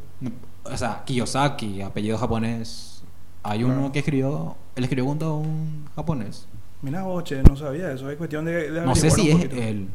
O 0.64 0.76
sea, 0.76 1.02
Kiyosaki, 1.04 1.80
apellido 1.82 2.18
japonés. 2.18 3.02
Hay 3.42 3.64
uno 3.64 3.90
que 3.90 4.00
escribió, 4.00 4.54
él 4.76 4.84
escribió 4.84 5.06
junto 5.06 5.26
a 5.26 5.36
un 5.38 5.86
japonés. 5.96 6.46
Mira 6.82 7.02
vos, 7.02 7.24
che, 7.24 7.42
no 7.42 7.56
sabía 7.56 7.92
eso. 7.92 8.10
Es 8.10 8.16
cuestión 8.16 8.44
de, 8.44 8.70
de 8.70 8.80
No 8.80 8.94
sé 8.94 9.10
si 9.10 9.30
es 9.30 9.52
él. 9.52 9.88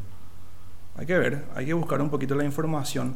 Hay 0.96 1.04
que 1.06 1.18
ver, 1.18 1.44
hay 1.54 1.66
que 1.66 1.74
buscar 1.74 2.00
un 2.00 2.08
poquito 2.08 2.34
la 2.34 2.44
información. 2.44 3.14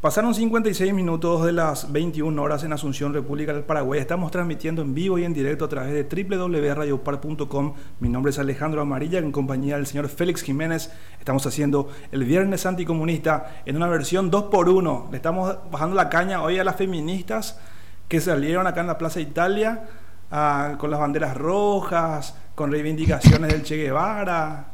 Pasaron 0.00 0.34
56 0.34 0.94
minutos 0.94 1.44
de 1.44 1.52
las 1.52 1.92
21 1.92 2.42
horas 2.42 2.64
en 2.64 2.72
Asunción, 2.72 3.12
República 3.12 3.52
del 3.52 3.64
Paraguay. 3.64 4.00
Estamos 4.00 4.30
transmitiendo 4.30 4.80
en 4.80 4.94
vivo 4.94 5.18
y 5.18 5.24
en 5.24 5.34
directo 5.34 5.66
a 5.66 5.68
través 5.68 5.92
de 5.92 6.24
www.radiopar.com. 6.24 7.74
Mi 8.00 8.08
nombre 8.08 8.30
es 8.30 8.38
Alejandro 8.38 8.80
Amarilla, 8.80 9.18
en 9.18 9.30
compañía 9.30 9.76
del 9.76 9.84
señor 9.86 10.08
Félix 10.08 10.42
Jiménez. 10.42 10.90
Estamos 11.18 11.46
haciendo 11.46 11.90
el 12.12 12.24
Viernes 12.24 12.64
Anticomunista 12.64 13.62
en 13.66 13.76
una 13.76 13.88
versión 13.88 14.30
2x1. 14.32 15.10
Le 15.10 15.16
estamos 15.18 15.54
bajando 15.70 15.94
la 15.94 16.08
caña 16.08 16.42
hoy 16.42 16.58
a 16.58 16.64
las 16.64 16.76
feministas 16.76 17.60
que 18.08 18.22
salieron 18.22 18.66
acá 18.66 18.80
en 18.80 18.86
la 18.86 18.96
Plaza 18.96 19.20
Italia 19.20 19.86
ah, 20.30 20.76
con 20.78 20.90
las 20.90 20.98
banderas 20.98 21.36
rojas, 21.36 22.39
con 22.60 22.70
reivindicaciones 22.70 23.50
del 23.50 23.62
Che 23.62 23.74
Guevara. 23.74 24.70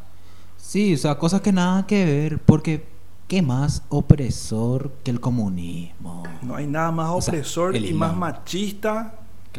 Sí, 0.57 0.95
o 0.95 0.97
sea, 0.97 1.16
cosas 1.16 1.40
que 1.40 1.52
nada 1.52 1.87
que 1.87 2.05
ver, 2.05 2.40
porque 2.40 2.85
¿qué 3.28 3.43
más 3.43 3.85
opresor 3.90 4.90
que 5.05 5.12
el 5.12 5.21
comunismo? 5.21 6.25
No 6.43 6.57
hay 6.57 6.66
nada 6.66 6.90
más 6.90 7.11
O 7.11 7.21
sea, 7.21 7.35
opresor 7.35 7.76
y 7.76 7.95
más 7.95 8.16
machista 8.16 9.14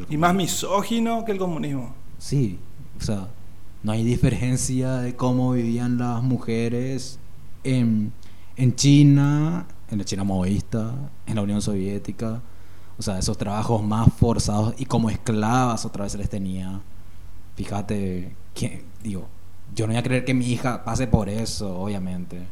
y 0.10 0.18
más 0.18 0.36
misógino 0.36 1.24
que 1.24 1.32
el 1.32 1.38
comunismo. 1.38 1.96
Sí, 2.18 2.60
o 3.00 3.02
sea, 3.02 3.30
no 3.82 3.94
hay 3.94 4.04
diferencia 4.04 4.98
de 4.98 5.16
cómo 5.16 5.54
vivían 5.54 5.98
las 5.98 6.22
mujeres 6.22 7.20
en, 7.64 8.12
en 8.58 8.76
China, 8.76 9.68
en 9.90 10.00
la 10.00 10.04
China 10.04 10.26
maoísta, 10.26 10.94
en 11.26 11.36
la 11.36 11.44
Unión 11.44 11.62
Soviética. 11.62 12.42
O 13.00 13.02
sea, 13.02 13.20
esos 13.20 13.38
trabajos 13.38 13.82
más 13.82 14.10
forzados 14.20 14.74
y 14.78 14.84
como 14.84 15.10
esclavas 15.10 15.86
otra 15.86 16.04
vez 16.04 16.12
se 16.12 16.18
les 16.18 16.30
tenía. 16.30 16.82
Fíjate, 17.58 18.34
que, 18.54 18.84
digo, 19.04 19.28
yo 19.76 19.86
no 19.88 19.92
voy 19.94 20.00
a 20.00 20.04
creer 20.04 20.24
que 20.24 20.34
mi 20.34 20.46
hija 20.50 20.86
pase 20.86 21.08
por 21.08 21.28
eso, 21.28 21.78
obviamente. 21.78 22.48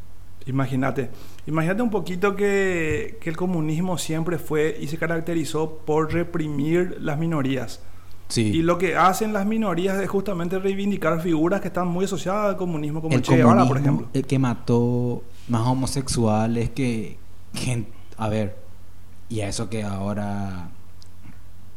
Imagínate, 0.48 1.10
imagínate 1.48 1.82
un 1.82 1.90
poquito 1.90 2.36
que, 2.36 3.18
que 3.22 3.30
el 3.30 3.38
comunismo 3.38 3.98
siempre 3.98 4.38
fue 4.38 4.78
y 4.80 4.88
se 4.88 4.98
caracterizó 4.98 5.78
por 5.86 6.12
reprimir 6.14 6.98
las 7.00 7.18
minorías. 7.18 7.82
Sí. 8.28 8.42
Y 8.48 8.62
lo 8.64 8.78
que 8.80 8.96
hacen 8.98 9.32
las 9.34 9.46
minorías 9.46 10.00
es 10.02 10.10
justamente 10.10 10.58
reivindicar 10.60 11.22
figuras 11.22 11.62
que 11.62 11.68
están 11.68 11.88
muy 11.88 12.06
asociadas 12.06 12.50
al 12.50 12.58
comunismo, 12.58 13.02
como 13.02 13.16
el 13.16 13.22
Che 13.22 13.38
Guevara, 13.38 13.66
por 13.68 13.78
ejemplo. 13.78 14.08
El 14.14 14.26
que 14.26 14.38
mató 14.40 15.24
más 15.48 15.62
homosexuales 15.68 16.72
que, 16.72 17.18
que- 17.54 17.86
A 18.18 18.28
ver, 18.30 18.58
y 19.30 19.42
a 19.42 19.48
eso 19.48 19.70
que 19.70 19.84
ahora 19.84 20.70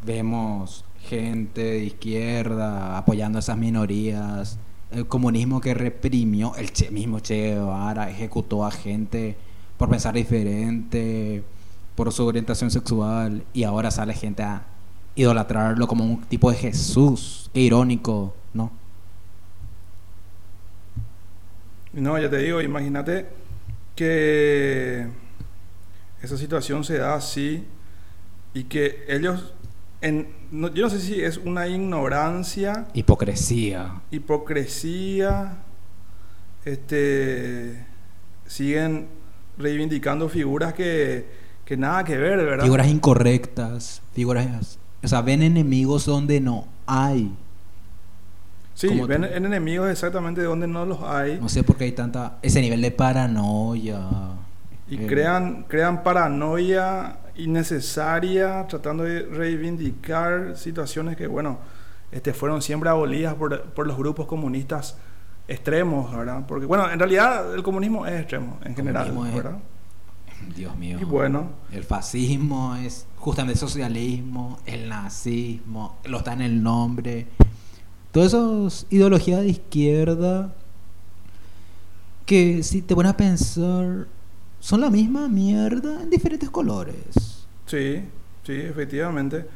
vemos 0.05 0.85
gente 1.03 1.63
de 1.63 1.85
izquierda 1.85 2.97
apoyando 2.99 3.39
a 3.39 3.41
esas 3.41 3.57
minorías. 3.57 4.59
El 4.91 5.07
comunismo 5.07 5.61
que 5.61 5.75
reprimió, 5.75 6.55
el 6.57 6.73
che- 6.73 6.91
mismo 6.91 7.21
Che 7.21 7.55
Guevara 7.55 8.11
ejecutó 8.11 8.65
a 8.65 8.71
gente 8.71 9.37
por 9.77 9.89
pensar 9.91 10.15
diferente, 10.15 11.43
por 11.95 12.13
su 12.13 12.25
orientación 12.27 12.71
sexual, 12.71 13.45
y 13.53 13.65
ahora 13.65 13.91
sale 13.91 14.15
gente 14.15 14.43
a 14.43 14.65
idolatrarlo 15.15 15.87
como 15.87 16.05
un 16.05 16.23
tipo 16.23 16.51
de 16.51 16.57
Jesús. 16.57 17.51
Qué 17.53 17.61
irónico, 17.61 18.35
¿no? 18.55 18.71
No, 21.93 22.19
ya 22.19 22.29
te 22.31 22.39
digo, 22.39 22.61
imagínate 22.61 23.27
que 23.97 25.07
esa 26.23 26.37
situación 26.37 26.85
se 26.85 26.99
da 26.99 27.15
así 27.15 27.65
y 28.55 28.65
que 28.65 29.05
ellos, 29.09 29.55
en, 30.01 30.29
no- 30.51 30.69
yo 30.69 30.85
no 30.85 30.91
sé 30.91 31.01
si 31.01 31.21
es 31.23 31.37
una 31.39 31.67
ignorancia, 31.69 32.87
Hipocresía. 32.95 34.01
hipocresía, 34.11 35.59
este, 36.65 37.87
siguen 38.47 39.09
reivindicando 39.57 40.29
figuras 40.29 40.75
que, 40.75 41.27
que 41.65 41.77
nada 41.77 42.05
que 42.05 42.17
ver, 42.17 42.39
¿verdad? 42.39 42.65
Figuras 42.65 42.89
incorrectas, 42.89 44.03
figuras... 44.13 44.79
O 45.03 45.07
sea, 45.09 45.21
ven 45.23 45.43
enemigos 45.43 46.07
donde 46.07 46.41
no 46.41 46.67
hay. 46.87 47.33
sí, 48.75 48.89
ven 49.07 49.25
en 49.25 49.45
enemigos 49.47 49.89
exactamente 49.91 50.43
donde 50.43 50.67
no 50.67 50.85
los 50.85 51.01
hay 51.03 51.39
No 51.41 51.49
sé 51.49 51.63
por 51.63 51.77
qué 51.77 51.85
hay 51.85 51.93
tanta... 51.93 52.39
Ese 52.43 52.61
nivel 52.61 52.81
de 52.83 52.91
paranoia. 52.91 54.01
y 54.89 54.97
Eh, 54.97 55.07
crean, 55.07 55.65
crean 55.69 56.03
paranoia 56.03 57.19
innecesaria 57.39 58.67
tratando 58.69 59.05
de 59.05 59.23
reivindicar 59.23 60.57
situaciones 60.57 61.17
que, 61.17 61.27
bueno, 61.27 61.59
este, 62.13 62.33
fueron 62.35 62.61
siempre 62.63 62.89
abolidas 62.91 63.35
por, 63.35 63.63
por 63.63 63.87
los 63.87 63.97
grupos 63.97 64.27
comunistas 64.27 64.97
extremos, 65.47 66.15
¿verdad? 66.15 66.45
Porque, 66.47 66.67
bueno, 66.67 66.91
en 66.91 66.99
realidad 66.99 67.55
el 67.55 67.63
comunismo 67.63 68.07
es 68.07 68.21
extremo 68.21 68.59
en 68.65 68.75
general, 68.77 69.09
es- 69.09 69.35
¿verdad? 69.35 69.59
Dios 70.55 70.77
mío. 70.77 70.99
Y 71.01 71.05
bueno, 71.05 71.51
El 71.73 71.83
fascismo 71.85 72.77
es 72.77 73.07
justamente 73.17 73.55
el 73.55 73.59
socialismo, 73.59 74.59
el 74.67 74.89
nazismo, 74.89 75.97
lo 76.05 76.19
está 76.19 76.33
en 76.35 76.43
el 76.43 76.63
nombre. 76.63 77.27
Todas 78.13 78.29
esas 78.35 78.87
ideologías 78.91 79.41
de 79.41 79.49
izquierda 79.49 80.55
que 82.25 82.63
si 82.63 82.83
te 82.83 82.95
pones 82.95 83.11
a 83.13 83.17
pensar 83.17 84.07
son 84.61 84.81
la 84.81 84.91
misma 84.91 85.29
mierda 85.29 86.03
en 86.03 86.11
diferentes 86.11 86.51
colores. 86.51 87.47
sí, 87.67 88.03
sí, 88.45 88.53
efectivamente. 88.53 89.47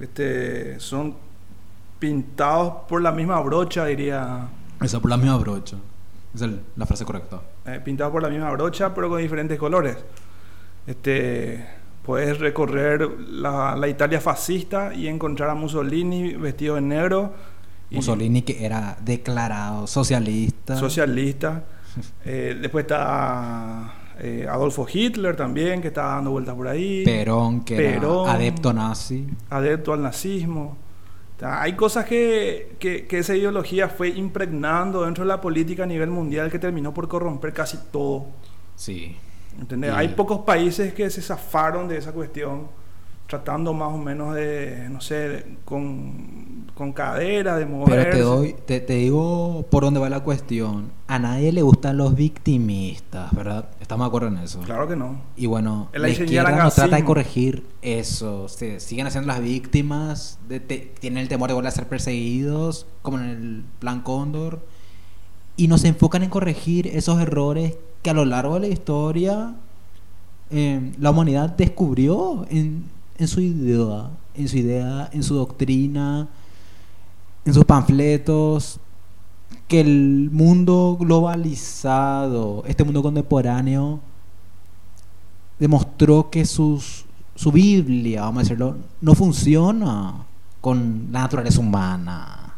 Este, 0.00 0.78
son 0.80 1.14
pintados 1.98 2.74
por 2.88 3.00
la 3.00 3.12
misma 3.12 3.40
brocha, 3.40 3.86
diría. 3.86 4.48
Esa 4.80 5.00
por 5.00 5.10
la 5.10 5.16
misma 5.16 5.36
brocha. 5.38 5.76
Es 6.34 6.42
el- 6.42 6.60
la 6.76 6.84
frase 6.86 7.04
correcta. 7.04 7.40
eh, 7.66 7.80
pintado 7.82 8.10
por 8.12 8.22
la 8.22 8.28
misma 8.28 8.50
brocha, 8.50 8.92
pero 8.92 9.08
con 9.08 9.18
diferentes 9.20 9.58
colores. 9.58 9.96
Este, 10.86 11.64
puedes 12.04 12.38
recorrer 12.38 13.08
la, 13.30 13.74
la 13.76 13.88
Italia 13.88 14.20
fascista 14.20 14.92
y 14.92 15.08
encontrar 15.08 15.48
a 15.50 15.54
Mussolini 15.54 16.34
vestido 16.34 16.74
de 16.74 16.80
negro. 16.82 17.32
y 17.90 17.96
Mussolini 17.96 18.42
que 18.42 18.64
era 18.66 18.96
declarado 19.02 19.86
socialista. 19.86 20.76
Socialista. 20.76 21.64
Eh, 22.24 22.58
después 22.60 22.82
está 22.86 23.94
eh, 24.20 24.46
Adolfo 24.48 24.86
Hitler 24.92 25.36
también, 25.36 25.80
que 25.82 25.88
está 25.88 26.02
dando 26.04 26.30
vueltas 26.30 26.54
por 26.54 26.68
ahí. 26.68 27.04
Perón, 27.04 27.62
que 27.64 27.76
Perón. 27.76 28.24
era 28.28 28.34
adepto 28.34 28.72
nazi. 28.72 29.26
adepto 29.50 29.92
al 29.92 30.02
nazismo. 30.02 30.76
O 31.36 31.40
sea, 31.40 31.60
hay 31.62 31.72
cosas 31.74 32.04
que, 32.04 32.76
que, 32.78 33.06
que 33.06 33.18
esa 33.18 33.34
ideología 33.34 33.88
fue 33.88 34.08
impregnando 34.10 35.04
dentro 35.04 35.24
de 35.24 35.28
la 35.28 35.40
política 35.40 35.82
a 35.82 35.86
nivel 35.86 36.10
mundial 36.10 36.50
que 36.50 36.58
terminó 36.60 36.94
por 36.94 37.08
corromper 37.08 37.52
casi 37.52 37.76
todo. 37.90 38.26
Sí. 38.76 39.16
¿entendés? 39.60 39.90
Y- 39.92 39.94
Hay 39.96 40.08
pocos 40.08 40.40
países 40.40 40.94
que 40.94 41.10
se 41.10 41.20
zafaron 41.22 41.88
de 41.88 41.98
esa 41.98 42.12
cuestión, 42.12 42.68
tratando 43.26 43.72
más 43.72 43.92
o 43.92 43.98
menos 43.98 44.34
de, 44.34 44.86
no 44.90 45.00
sé, 45.00 45.14
de- 45.28 45.56
con, 45.64 46.66
con 46.74 46.92
cadera, 46.92 47.56
de 47.56 47.66
moverse. 47.66 47.96
Pero 48.04 48.16
te 48.16 48.22
doy, 48.22 48.56
te, 48.66 48.80
te 48.80 48.94
digo 48.94 49.66
por 49.70 49.82
dónde 49.82 49.98
va 50.00 50.08
la 50.08 50.20
cuestión. 50.20 50.92
A 51.06 51.18
nadie 51.18 51.52
le 51.52 51.60
gustan 51.60 51.98
los 51.98 52.14
victimistas, 52.14 53.30
¿verdad? 53.34 53.68
Estamos 53.78 54.06
de 54.06 54.08
acuerdo 54.08 54.28
en 54.28 54.38
eso. 54.38 54.60
Claro 54.60 54.88
que 54.88 54.96
no. 54.96 55.20
Y 55.36 55.44
bueno, 55.46 55.88
la 55.92 56.08
izquierda 56.08 56.50
no 56.52 56.70
trata 56.70 56.96
de 56.96 57.04
corregir 57.04 57.66
eso. 57.82 58.48
Se 58.48 58.80
siguen 58.80 59.06
haciendo 59.06 59.26
las 59.28 59.40
víctimas, 59.42 60.38
de- 60.48 60.60
tienen 60.60 61.18
el 61.18 61.28
temor 61.28 61.48
de 61.48 61.54
volver 61.54 61.68
a 61.68 61.72
ser 61.72 61.86
perseguidos, 61.88 62.86
como 63.02 63.18
en 63.18 63.24
el 63.28 63.64
Plan 63.80 64.00
Cóndor. 64.00 64.66
Y 65.58 65.68
no 65.68 65.76
se 65.76 65.88
enfocan 65.88 66.22
en 66.22 66.30
corregir 66.30 66.86
esos 66.86 67.20
errores 67.20 67.76
que 68.02 68.08
a 68.10 68.14
lo 68.14 68.24
largo 68.24 68.54
de 68.54 68.60
la 68.60 68.68
historia 68.68 69.54
eh, 70.50 70.92
la 70.98 71.10
humanidad 71.10 71.50
descubrió 71.50 72.46
en, 72.50 72.84
en 73.18 73.28
su 73.28 73.40
idea, 73.42 74.08
en 74.34 74.48
su 74.48 74.56
idea, 74.56 75.10
en 75.12 75.22
su 75.22 75.34
doctrina, 75.34 76.28
en 77.44 77.54
sus 77.54 77.64
panfletos, 77.66 78.80
que 79.74 79.80
el 79.80 80.30
mundo 80.30 80.96
globalizado, 81.00 82.62
este 82.64 82.84
mundo 82.84 83.02
contemporáneo, 83.02 83.98
demostró 85.58 86.30
que 86.30 86.44
sus, 86.44 87.04
su 87.34 87.50
Biblia, 87.50 88.20
vamos 88.20 88.38
a 88.38 88.42
decirlo, 88.42 88.76
no 89.00 89.14
funciona 89.16 90.26
con 90.60 91.08
la 91.10 91.22
naturaleza 91.22 91.58
humana. 91.58 92.54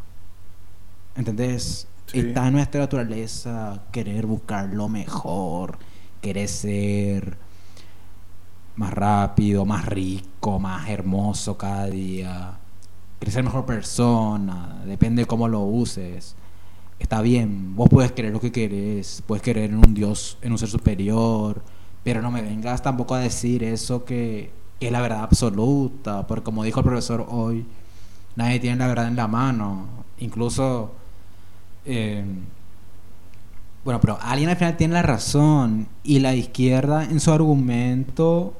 ¿Entendés? 1.15 1.87
Sí. 2.05 2.19
Está 2.19 2.49
en 2.49 2.53
nuestra 2.53 2.81
naturaleza 2.81 3.81
querer 3.91 4.27
buscar 4.27 4.71
lo 4.71 4.87
mejor, 4.87 5.79
querer 6.21 6.47
ser 6.47 7.35
más 8.75 8.93
rápido, 8.93 9.65
más 9.65 9.87
rico, 9.87 10.59
más 10.59 10.87
hermoso 10.87 11.57
cada 11.57 11.87
día, 11.87 12.59
querer 13.17 13.33
ser 13.33 13.43
mejor 13.43 13.65
persona, 13.65 14.83
depende 14.85 15.23
de 15.23 15.25
cómo 15.25 15.47
lo 15.47 15.61
uses. 15.61 16.35
Está 16.99 17.21
bien, 17.21 17.75
vos 17.75 17.89
puedes 17.89 18.11
querer 18.11 18.33
lo 18.33 18.39
que 18.41 18.51
querés, 18.51 19.23
puedes 19.27 19.43
querer 19.43 19.69
en 19.69 19.77
un 19.77 19.93
Dios, 19.93 20.37
en 20.41 20.51
un 20.51 20.57
ser 20.57 20.69
superior, 20.69 21.61
pero 22.03 22.21
no 22.21 22.31
me 22.31 22.41
vengas 22.41 22.81
tampoco 22.81 23.15
a 23.15 23.19
decir 23.19 23.63
eso 23.63 24.03
que, 24.03 24.51
que 24.79 24.87
es 24.87 24.91
la 24.91 25.01
verdad 25.01 25.21
absoluta, 25.23 26.25
porque 26.27 26.43
como 26.43 26.63
dijo 26.63 26.79
el 26.79 26.85
profesor 26.85 27.25
hoy, 27.29 27.65
nadie 28.35 28.59
tiene 28.59 28.77
la 28.77 28.87
verdad 28.87 29.07
en 29.07 29.15
la 29.15 29.27
mano, 29.27 29.87
incluso... 30.19 30.91
eh, 31.85 32.25
bueno, 33.83 34.01
pero 34.01 34.17
alguien 34.21 34.49
al 34.49 34.57
final 34.57 34.75
tiene 34.75 34.95
la 34.95 35.01
razón 35.01 35.87
y 36.03 36.19
la 36.19 36.35
izquierda 36.35 37.05
en 37.05 37.21
su 37.21 37.31
argumento 37.31 38.53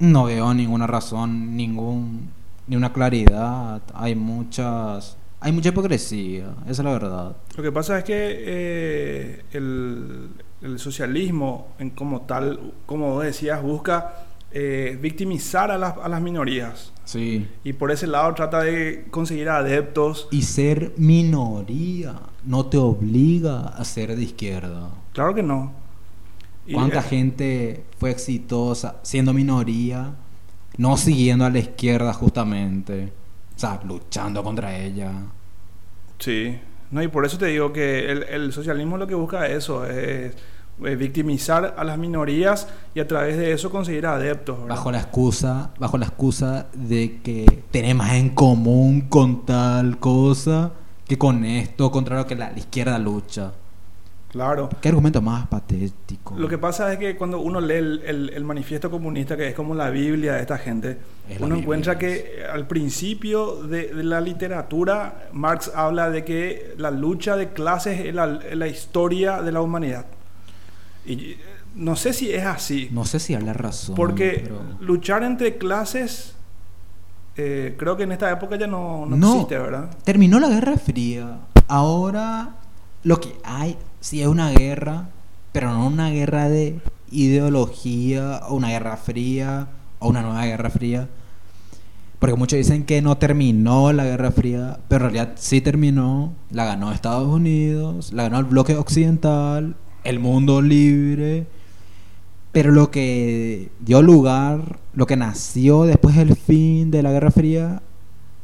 no 0.00 0.24
veo 0.24 0.54
ninguna 0.54 0.86
razón, 0.88 1.56
ningún 1.56 2.30
ni 2.66 2.74
una 2.76 2.92
claridad. 2.92 3.80
Hay 3.94 4.16
muchas 4.16 5.16
hay 5.40 5.52
mucha 5.52 5.68
hipocresía, 5.68 6.54
esa 6.62 6.70
es 6.70 6.78
la 6.84 6.92
verdad. 6.92 7.36
Lo 7.56 7.62
que 7.62 7.72
pasa 7.72 7.98
es 7.98 8.04
que 8.04 8.14
eh, 8.16 9.44
el, 9.52 10.30
el 10.62 10.78
socialismo, 10.78 11.68
en 11.78 11.90
como 11.90 12.22
tal, 12.22 12.72
como 12.86 13.20
decías, 13.20 13.62
busca 13.62 14.26
eh, 14.50 14.98
victimizar 15.00 15.70
a 15.70 15.76
las, 15.76 15.96
a 15.98 16.08
las 16.08 16.22
minorías. 16.22 16.92
Sí. 17.04 17.46
Y 17.64 17.74
por 17.74 17.90
ese 17.90 18.06
lado 18.06 18.34
trata 18.34 18.62
de 18.62 19.06
conseguir 19.10 19.48
adeptos. 19.50 20.26
Y 20.30 20.42
ser 20.42 20.94
minoría 20.96 22.18
no 22.44 22.66
te 22.66 22.78
obliga 22.78 23.60
a 23.60 23.84
ser 23.84 24.16
de 24.16 24.22
izquierda. 24.22 24.90
Claro 25.12 25.34
que 25.34 25.42
no. 25.42 25.72
Y, 26.66 26.72
¿Cuánta 26.72 27.00
eh, 27.00 27.02
gente 27.02 27.84
fue 27.98 28.10
exitosa 28.10 28.96
siendo 29.02 29.32
minoría, 29.32 30.14
no 30.76 30.96
siguiendo 30.96 31.44
a 31.44 31.50
la 31.50 31.58
izquierda 31.58 32.12
justamente? 32.12 33.12
Sea, 33.58 33.80
luchando 33.84 34.44
contra 34.44 34.76
ella. 34.76 35.10
Sí. 36.20 36.56
No, 36.92 37.02
y 37.02 37.08
por 37.08 37.26
eso 37.26 37.36
te 37.38 37.46
digo 37.46 37.72
que 37.72 38.08
el, 38.10 38.22
el 38.22 38.52
socialismo 38.52 38.96
lo 38.96 39.08
que 39.08 39.16
busca 39.16 39.46
es 39.48 39.64
eso, 39.64 39.84
es, 39.84 40.32
es 40.84 40.98
victimizar 40.98 41.74
a 41.76 41.82
las 41.82 41.98
minorías 41.98 42.68
y 42.94 43.00
a 43.00 43.08
través 43.08 43.36
de 43.36 43.52
eso 43.52 43.68
conseguir 43.68 44.06
adeptos. 44.06 44.60
¿verdad? 44.60 44.76
Bajo 44.76 44.92
la 44.92 44.98
excusa, 45.00 45.70
bajo 45.80 45.98
la 45.98 46.06
excusa 46.06 46.68
de 46.72 47.20
que 47.20 47.64
tenés 47.72 47.96
más 47.96 48.12
en 48.12 48.30
común 48.30 49.02
con 49.08 49.44
tal 49.44 49.98
cosa 49.98 50.70
que 51.04 51.18
con 51.18 51.44
esto 51.44 51.90
contra 51.90 52.16
lo 52.16 52.26
que 52.28 52.36
la, 52.36 52.52
la 52.52 52.58
izquierda 52.58 52.96
lucha. 53.00 53.52
Claro. 54.30 54.68
¿Qué 54.82 54.90
argumento 54.90 55.22
más 55.22 55.46
patético? 55.46 56.34
Lo 56.36 56.48
que 56.48 56.58
pasa 56.58 56.92
es 56.92 56.98
que 56.98 57.16
cuando 57.16 57.40
uno 57.40 57.60
lee 57.62 57.74
el, 57.76 58.02
el- 58.04 58.30
el 58.30 58.44
manifiesto 58.44 58.90
comunista, 58.90 59.36
que 59.38 59.48
es 59.48 59.54
como 59.54 59.74
la 59.74 59.88
Biblia 59.88 60.34
de 60.34 60.40
esta 60.42 60.58
gente, 60.58 60.98
Es 61.30 61.40
uno 61.40 61.56
encuentra 61.56 61.96
que 61.98 62.34
eh, 62.40 62.44
al 62.52 62.66
principio 62.66 63.62
de, 63.62 63.94
de 63.94 64.04
la 64.04 64.20
literatura, 64.20 65.28
Marx 65.32 65.72
habla 65.74 66.10
de 66.10 66.24
que 66.24 66.74
la 66.76 66.90
lucha 66.90 67.36
de 67.36 67.48
clases 67.54 68.00
es 68.00 68.14
la, 68.14 68.66
historia 68.68 69.40
de 69.40 69.50
la 69.50 69.62
humanidad. 69.62 70.04
Y 71.06 71.12
eh, 71.32 71.38
no 71.74 71.96
sé 71.96 72.12
si 72.12 72.30
es 72.30 72.44
así, 72.44 72.88
No 72.92 73.06
sé 73.06 73.20
si 73.20 73.34
habla 73.34 73.54
razón. 73.54 73.94
porque 73.96 74.40
pero- 74.44 74.60
luchar 74.80 75.22
entre 75.22 75.56
clases, 75.56 76.34
eh, 77.36 77.74
creo 77.78 77.96
que 77.96 78.02
en 78.02 78.12
esta 78.12 78.30
época 78.30 78.56
ya 78.56 78.66
no, 78.66 79.06
no 79.06 79.16
No. 79.16 79.32
existe, 79.32 79.56
¿verdad? 79.58 79.88
Terminó 80.04 80.38
la 80.38 80.48
Guerra 80.48 80.76
Fría. 80.76 81.38
Ahora 81.66 82.56
lo 83.04 83.18
que 83.20 83.34
hay 83.44 83.76
sí 84.00 84.22
es 84.22 84.28
una 84.28 84.50
guerra, 84.50 85.08
pero 85.52 85.72
no 85.72 85.86
una 85.86 86.10
guerra 86.10 86.48
de 86.48 86.80
ideología 87.10 88.42
o 88.48 88.54
una 88.54 88.68
guerra 88.68 88.96
fría 88.96 89.68
o 89.98 90.08
una 90.08 90.22
nueva 90.22 90.44
guerra 90.44 90.70
fría. 90.70 91.08
Porque 92.18 92.34
muchos 92.34 92.56
dicen 92.56 92.84
que 92.84 93.00
no 93.00 93.16
terminó 93.16 93.92
la 93.92 94.04
Guerra 94.04 94.32
Fría, 94.32 94.80
pero 94.88 95.06
en 95.06 95.12
realidad 95.12 95.34
sí 95.36 95.60
terminó. 95.60 96.34
La 96.50 96.64
ganó 96.64 96.90
Estados 96.92 97.28
Unidos, 97.28 98.12
la 98.12 98.24
ganó 98.24 98.40
el 98.40 98.46
bloque 98.46 98.76
occidental, 98.76 99.76
el 100.02 100.18
mundo 100.18 100.60
libre. 100.60 101.46
Pero 102.50 102.72
lo 102.72 102.90
que 102.90 103.70
dio 103.78 104.02
lugar, 104.02 104.80
lo 104.94 105.06
que 105.06 105.16
nació 105.16 105.84
después 105.84 106.16
del 106.16 106.34
fin 106.34 106.90
de 106.90 107.04
la 107.04 107.12
Guerra 107.12 107.30
Fría, 107.30 107.82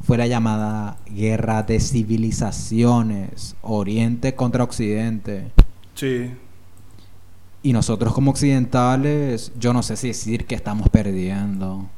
fue 0.05 0.19
la 0.19 0.27
llamada 0.27 0.99
Guerra 1.07 1.63
de 1.63 1.81
Civilizaciones, 1.81 3.57
Oriente 3.63 4.35
contra 4.35 4.63
Occidente. 4.63 5.51
Sí. 5.95 6.31
Y 7.63 7.73
nosotros 7.73 8.13
como 8.13 8.31
occidentales, 8.31 9.53
yo 9.59 9.73
no 9.73 9.83
sé 9.83 9.97
si 9.97 10.09
decir 10.09 10.45
que 10.45 10.55
estamos 10.55 10.91
perdiendo. 10.91 11.89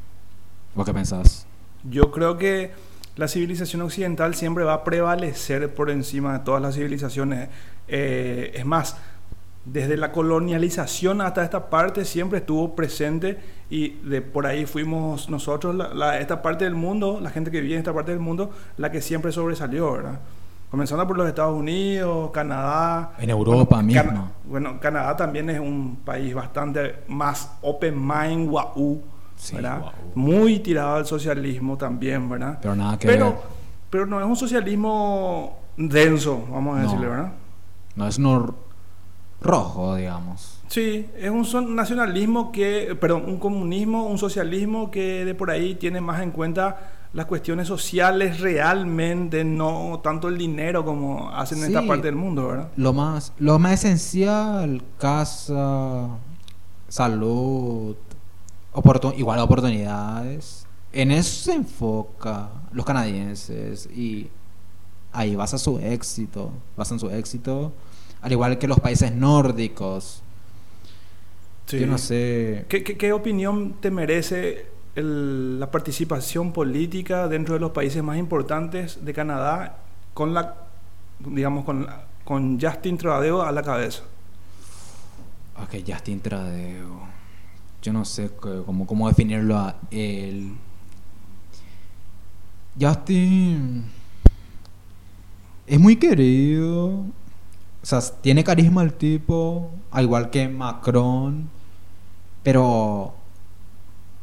¿Vos 0.77 0.87
qué 0.87 0.95
pensás? 0.95 1.47
Yo 1.91 2.13
creo 2.13 2.39
que 2.39 2.71
la 3.17 3.27
civilización 3.27 3.83
occidental 3.83 4.37
siempre 4.37 4.63
va 4.63 4.75
a 4.75 4.85
prevalecer 4.85 5.75
por 5.75 5.91
encima 5.91 6.35
de 6.35 6.45
todas 6.45 6.63
las 6.63 6.77
civilizaciones. 6.77 7.49
Eh, 7.89 8.53
es 8.55 8.65
más, 8.65 8.97
desde 9.67 9.97
la 9.97 10.13
colonialización 10.13 11.21
hasta 11.21 11.43
esta 11.43 11.69
parte 11.71 12.05
siempre 12.05 12.39
estuvo 12.39 12.75
presente 12.77 13.39
y 13.69 13.91
de 14.09 14.23
por 14.23 14.47
ahí 14.47 14.65
fuimos 14.65 15.29
nosotros, 15.29 15.75
la, 15.75 15.93
la- 15.93 16.21
esta 16.21 16.41
parte 16.41 16.65
del 16.65 16.77
mundo, 16.77 17.19
la 17.21 17.31
gente 17.31 17.51
que 17.51 17.61
vive 17.61 17.75
en 17.75 17.81
esta 17.81 17.93
parte 17.93 18.13
del 18.13 18.21
mundo, 18.21 18.51
la 18.77 18.91
que 18.93 19.01
siempre 19.01 19.33
sobresalió, 19.33 19.93
¿verdad? 19.93 20.21
Comenzando 20.71 21.07
por 21.07 21.17
los 21.17 21.27
Estados 21.29 21.57
Unidos, 21.59 22.31
Canadá. 22.33 23.13
En 23.19 23.31
Europa 23.31 23.77
Bueno, 23.77 23.83
mismo. 23.87 24.03
Cana- 24.05 24.33
bueno, 24.45 24.81
Canadá 24.81 25.17
también 25.17 25.51
es 25.51 25.59
un 25.61 25.97
país 26.05 26.33
bastante 26.35 26.97
más 27.09 27.53
open 27.63 27.95
mind, 28.07 28.49
guau, 28.49 29.03
Sí, 29.37 29.57
¿verdad? 29.57 29.81
guau. 29.81 29.93
Muy 30.15 30.61
tirado 30.61 30.97
al 30.97 31.07
socialismo 31.07 31.77
también, 31.77 32.29
¿verdad? 32.29 32.59
Pero 32.63 32.75
nada 32.77 32.99
que 32.99 33.07
pero, 33.09 33.25
ver. 33.27 33.35
pero 33.91 34.07
no 34.07 34.21
es 34.21 34.27
un 34.27 34.37
socialismo 34.37 35.59
denso, 35.77 36.45
vamos 36.51 36.77
a 36.79 36.83
No. 36.83 36.85
decirle, 36.89 37.09
¿verdad? 37.09 37.33
No 37.97 38.07
es 38.09 38.19
uno 38.19 38.55
rojo, 39.41 39.97
digamos. 39.97 40.59
Sí, 40.69 41.07
es 41.17 41.31
un 41.31 41.77
nacionalismo 41.77 42.51
que, 42.51 42.97
perdón, 43.01 43.25
un 43.27 43.39
comunismo, 43.39 44.07
un 44.07 44.19
socialismo 44.19 44.91
que 44.91 45.25
de 45.25 45.35
por 45.35 45.51
ahí 45.51 45.77
tiene 45.77 46.01
más 46.01 46.21
en 46.23 46.33
cuenta 46.33 46.93
las 47.13 47.27
cuestiones 47.27 47.69
sociales 47.69 48.41
realmente, 48.41 49.45
no 49.45 50.01
tanto 50.03 50.29
el 50.29 50.37
dinero 50.37 50.85
como 50.85 51.31
hacen 51.31 51.59
en 51.59 51.65
esta 51.67 51.87
parte 51.87 52.07
del 52.09 52.17
mundo, 52.17 52.49
¿verdad? 52.49 52.69
Lo 52.77 52.93
más, 52.93 53.33
lo 53.39 53.59
más 53.59 53.73
esencial, 53.85 54.83
casa, 54.99 56.09
salud, 56.89 57.97
oportu- 58.75 59.15
igual 59.17 59.39
oportunidades. 59.39 60.67
En 60.93 61.11
eso 61.11 61.45
se 61.45 61.55
enfoca 61.55 62.49
los 62.73 62.85
canadienses 62.85 63.87
y 63.87 64.29
ahí 65.13 65.37
basa 65.37 65.59
su 65.59 65.79
éxito, 65.79 66.51
basan 66.77 66.99
su 66.99 67.09
éxito, 67.11 67.73
al 68.27 68.33
igual 68.33 68.59
que 68.59 68.67
los 68.67 68.81
países 68.81 69.13
nórdicos. 69.15 70.21
Sí. 71.67 71.79
Yo 71.79 71.87
no 71.87 71.97
sé, 71.97 72.67
¿Qué, 72.69 72.83
qué- 72.83 72.97
qué 72.97 73.13
opinión 73.13 73.75
te 73.81 73.93
merece 73.93 74.67
el- 74.97 75.61
la 75.61 75.71
participación 75.71 76.53
política 76.53 77.29
dentro 77.29 77.55
de 77.55 77.61
los 77.61 77.71
países 77.71 78.03
más 78.03 78.19
importantes 78.19 79.05
de 79.05 79.13
Canadá 79.15 79.79
con 80.13 80.35
la, 80.35 80.57
digamos, 81.21 81.65
con, 81.65 81.87
con 82.25 82.61
Justin 82.61 82.99
Trudeau 82.99 83.43
a 83.43 83.53
la 83.53 83.63
cabeza? 83.63 84.03
ok, 85.63 85.77
Justin 85.87 86.21
Trudeau, 86.21 86.99
yo 87.83 87.93
no 87.93 88.05
sé 88.05 88.31
cómo, 88.65 88.87
cómo 88.89 89.07
definirlo 89.07 89.57
a 89.57 89.77
él. 89.93 90.53
Justin 92.81 93.85
es 95.67 95.79
muy 95.81 95.95
querido. 95.97 97.05
O 97.87 97.89
sea, 97.89 98.01
tiene 98.21 98.43
carisma 98.43 98.83
el 98.83 98.95
tipo, 98.95 99.71
al 99.93 100.07
igual 100.07 100.31
que 100.31 100.49
Macron. 100.49 101.49
Pero 102.43 103.15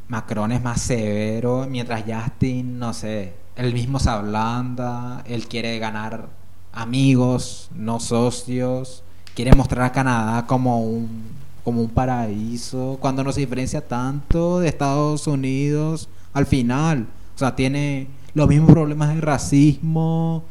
Macron 0.10 0.52
es 0.52 0.62
más 0.62 0.82
severo, 0.82 1.66
mientras 1.70 2.04
Justin, 2.06 2.78
no 2.78 2.94
sé, 2.94 3.36
él 3.56 3.74
mismo 3.74 4.00
se 4.00 4.10
ablanda, 4.10 5.24
él 5.26 5.48
quiere 5.48 5.80
ganar 5.80 6.28
amigos, 6.74 7.70
no 7.74 8.02
socios, 8.02 9.02
quiere 9.34 9.56
mostrar 9.56 9.86
a 9.86 9.92
Canadá 9.94 10.46
como 10.46 10.82
un, 10.82 11.24
como 11.64 11.80
un 11.80 11.90
paraíso, 11.90 12.98
cuando 13.00 13.24
no 13.24 13.32
se 13.32 13.40
diferencia 13.40 13.88
tanto 13.88 14.60
de 14.60 14.68
Estados 14.68 15.26
Unidos 15.26 16.10
al 16.34 16.48
final. 16.48 17.08
O 17.34 17.40
sea, 17.40 17.56
tiene 17.56 18.10
los 18.34 18.50
mismos 18.50 18.74
problemas 18.74 19.16
de 19.16 19.22
racismo, 19.22 20.44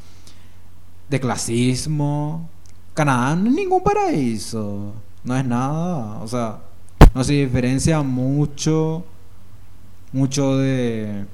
de 1.10 1.20
clasismo. 1.20 2.48
Canadá 2.94 3.34
no 3.36 3.48
es 3.48 3.54
ningún 3.54 3.82
paraíso, 3.82 4.92
no 5.24 5.36
es 5.36 5.44
nada, 5.44 6.20
o 6.22 6.28
sea, 6.28 6.58
no 7.14 7.24
se 7.24 7.32
diferencia 7.32 8.02
mucho, 8.02 9.04
mucho 10.12 10.58
de, 10.58 11.24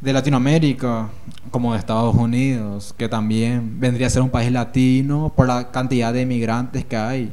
de 0.00 0.12
Latinoamérica, 0.12 1.08
como 1.50 1.72
de 1.72 1.78
Estados 1.78 2.14
Unidos, 2.14 2.94
que 2.96 3.08
también 3.08 3.78
vendría 3.78 4.06
a 4.06 4.10
ser 4.10 4.22
un 4.22 4.30
país 4.30 4.50
latino 4.50 5.32
por 5.34 5.46
la 5.46 5.70
cantidad 5.70 6.12
de 6.12 6.22
inmigrantes 6.22 6.84
que 6.84 6.96
hay. 6.96 7.32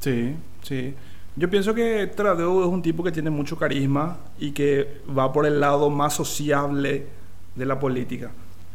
Sí, 0.00 0.34
sí. 0.62 0.94
Yo 1.36 1.48
pienso 1.48 1.74
que 1.74 2.06
Trudeau 2.08 2.60
es 2.62 2.66
un 2.66 2.82
tipo 2.82 3.02
que 3.02 3.12
tiene 3.12 3.30
mucho 3.30 3.56
carisma 3.56 4.18
y 4.38 4.50
que 4.50 5.00
va 5.16 5.32
por 5.32 5.46
el 5.46 5.60
lado 5.60 5.88
más 5.88 6.12
sociable 6.12 7.06
de 7.54 7.66
la 7.66 7.78
política. 7.78 8.30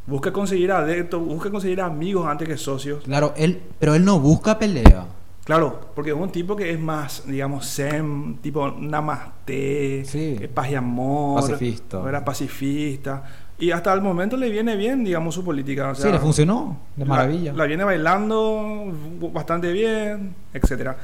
Busca 0.08 0.32
conseguir 0.32 0.72
adeptos, 0.72 1.24
busca 1.26 1.50
conseguir 1.50 1.82
amigos 1.82 2.28
antes 2.28 2.48
que 2.48 2.58
socios. 2.58 3.04
Claro, 3.06 3.34
él, 3.36 3.60
pero 3.80 3.96
él 3.96 4.06
no 4.06 4.20
busca 4.20 4.60
pelea. 4.60 5.06
Claro, 5.46 5.80
porque 5.96 6.12
es 6.12 6.16
un 6.18 6.32
tipo 6.32 6.56
que 6.56 6.72
es 6.72 6.80
más, 6.80 7.24
digamos, 7.28 7.68
zen, 7.72 8.38
tipo 8.42 8.72
namaste, 8.72 10.04
Sí. 10.06 10.40
paz 10.54 10.70
y 10.72 10.76
amor, 10.76 11.42
Pacifista. 11.42 12.02
era 12.08 12.26
pacifista. 12.26 13.24
Y 13.58 13.72
hasta 13.72 13.94
el 13.94 14.02
momento 14.02 14.36
le 14.38 14.50
viene 14.50 14.76
bien, 14.76 15.04
digamos, 15.04 15.34
su 15.36 15.44
política. 15.44 15.90
o 15.92 15.96
sí, 15.96 16.12
le 16.12 16.20
funcionó, 16.20 16.78
de 16.96 17.06
la- 17.06 17.10
maravilla. 17.10 17.54
La, 17.54 17.66
viene 17.66 17.84
bailando 17.84 18.92
bastante 19.34 19.72
bien, 19.72 20.36
etcétera. 20.54 20.98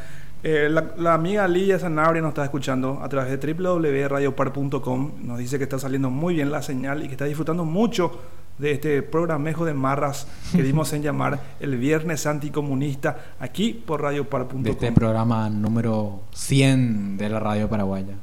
Eh, 0.44 0.68
la, 0.72 0.94
la 0.98 1.14
amiga 1.14 1.48
Lidia 1.48 1.78
Sanabria 1.78 2.20
nos 2.22 2.30
está 2.30 2.44
escuchando 2.44 3.00
a 3.02 3.08
través 3.10 3.40
de 3.40 3.54
www.radiopar.com. 3.54 5.12
Nos 5.24 5.38
dice 5.38 5.58
que 5.60 5.64
está 5.66 5.78
saliendo 5.80 6.10
muy 6.10 6.34
bien 6.36 6.52
la 6.52 6.62
señal 6.64 7.04
y 7.04 7.06
que 7.08 7.12
está 7.14 7.26
disfrutando 7.26 7.64
mucho 7.64 8.12
de 8.58 8.72
este 8.72 9.02
programejo 9.02 9.66
de 9.66 9.74
marras 9.74 10.28
que 10.52 10.62
dimos 10.64 10.94
en 10.94 11.02
llamar 11.02 11.40
el 11.60 11.78
Viernes 11.78 12.26
Anticomunista 12.28 13.34
aquí 13.40 13.74
por 13.74 14.02
radiopar.com. 14.02 14.64
de 14.64 14.72
este 14.72 14.92
programa 14.92 15.50
número 15.50 16.22
100 16.34 17.18
de 17.18 17.30
la 17.30 17.40
radio 17.40 17.68
paraguaya. 17.70 18.14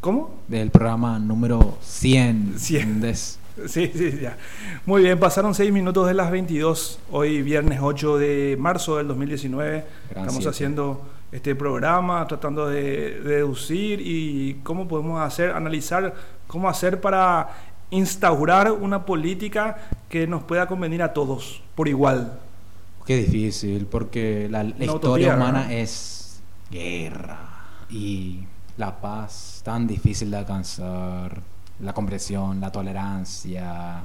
¿Cómo? 0.00 0.34
Del 0.46 0.70
programa 0.70 1.18
número 1.18 1.78
100. 1.82 2.54
100. 2.58 2.82
¿entendés? 2.82 3.38
Sí, 3.66 3.90
sí, 3.94 4.18
ya. 4.20 4.36
Muy 4.84 5.02
bien, 5.02 5.18
pasaron 5.18 5.54
seis 5.54 5.72
minutos 5.72 6.06
de 6.06 6.12
las 6.14 6.30
22, 6.30 6.98
hoy 7.10 7.40
viernes 7.42 7.80
8 7.82 8.18
de 8.18 8.56
marzo 8.60 8.98
del 8.98 9.08
2019. 9.08 9.70
Gran 9.70 9.84
Estamos 10.10 10.34
siete. 10.34 10.48
haciendo 10.50 11.02
este 11.32 11.54
programa, 11.54 12.26
tratando 12.28 12.68
de, 12.68 13.18
de 13.20 13.36
deducir 13.36 14.00
y 14.02 14.60
cómo 14.62 14.86
podemos 14.86 15.20
hacer, 15.22 15.52
analizar 15.52 16.14
cómo 16.46 16.68
hacer 16.68 17.00
para 17.00 17.48
instaurar 17.90 18.72
una 18.72 19.04
política 19.04 19.76
que 20.08 20.26
nos 20.26 20.42
pueda 20.42 20.66
convenir 20.66 21.02
a 21.02 21.12
todos 21.12 21.62
por 21.74 21.88
igual. 21.88 22.38
Qué 23.04 23.18
difícil, 23.18 23.86
porque 23.86 24.48
la, 24.50 24.64
historia 24.64 24.92
utopía, 24.92 25.36
humana 25.36 25.64
¿no? 25.64 25.70
es 25.70 26.42
guerra 26.70 27.38
y 27.88 28.40
la 28.76 29.00
paz 29.00 29.60
tan 29.64 29.86
difícil 29.86 30.30
de 30.30 30.38
alcanzar, 30.38 31.40
la 31.80 31.92
comprensión, 31.92 32.60
la 32.60 32.72
tolerancia. 32.72 34.02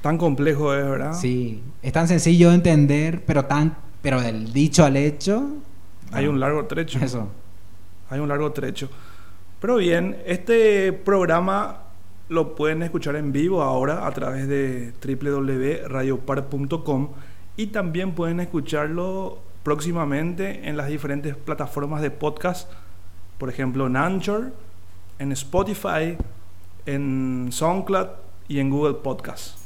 Tan 0.00 0.16
complejo 0.16 0.74
es, 0.74 0.88
¿verdad? 0.88 1.12
Sí, 1.14 1.62
es 1.82 1.92
tan 1.92 2.08
sencillo 2.08 2.48
de 2.48 2.54
entender, 2.54 3.24
pero 3.24 3.44
tan 3.44 3.76
pero 4.02 4.20
del 4.20 4.52
dicho 4.52 4.84
al 4.84 4.96
hecho 4.96 5.48
Hay 6.12 6.24
no. 6.24 6.30
un 6.30 6.40
largo 6.40 6.66
trecho. 6.66 6.98
Eso. 7.02 7.28
Hay 8.10 8.20
un 8.20 8.28
largo 8.28 8.52
trecho. 8.52 8.88
Pero 9.60 9.76
bien, 9.76 10.16
este 10.24 10.92
programa 10.92 11.82
lo 12.28 12.54
pueden 12.54 12.82
escuchar 12.82 13.16
en 13.16 13.32
vivo 13.32 13.62
ahora 13.62 14.06
a 14.06 14.12
través 14.12 14.46
de 14.48 14.92
www.radiopar.com 15.02 17.08
y 17.56 17.68
también 17.68 18.12
pueden 18.12 18.40
escucharlo 18.40 19.38
próximamente 19.62 20.68
en 20.68 20.76
las 20.76 20.88
diferentes 20.88 21.36
plataformas 21.36 22.02
de 22.02 22.10
podcast, 22.10 22.70
por 23.38 23.48
ejemplo 23.48 23.86
en 23.86 23.96
Anchor, 23.96 24.52
en 25.18 25.32
Spotify, 25.32 26.18
en 26.86 27.48
SoundCloud 27.50 28.08
y 28.48 28.60
en 28.60 28.70
Google 28.70 28.94
Podcast. 28.94 29.58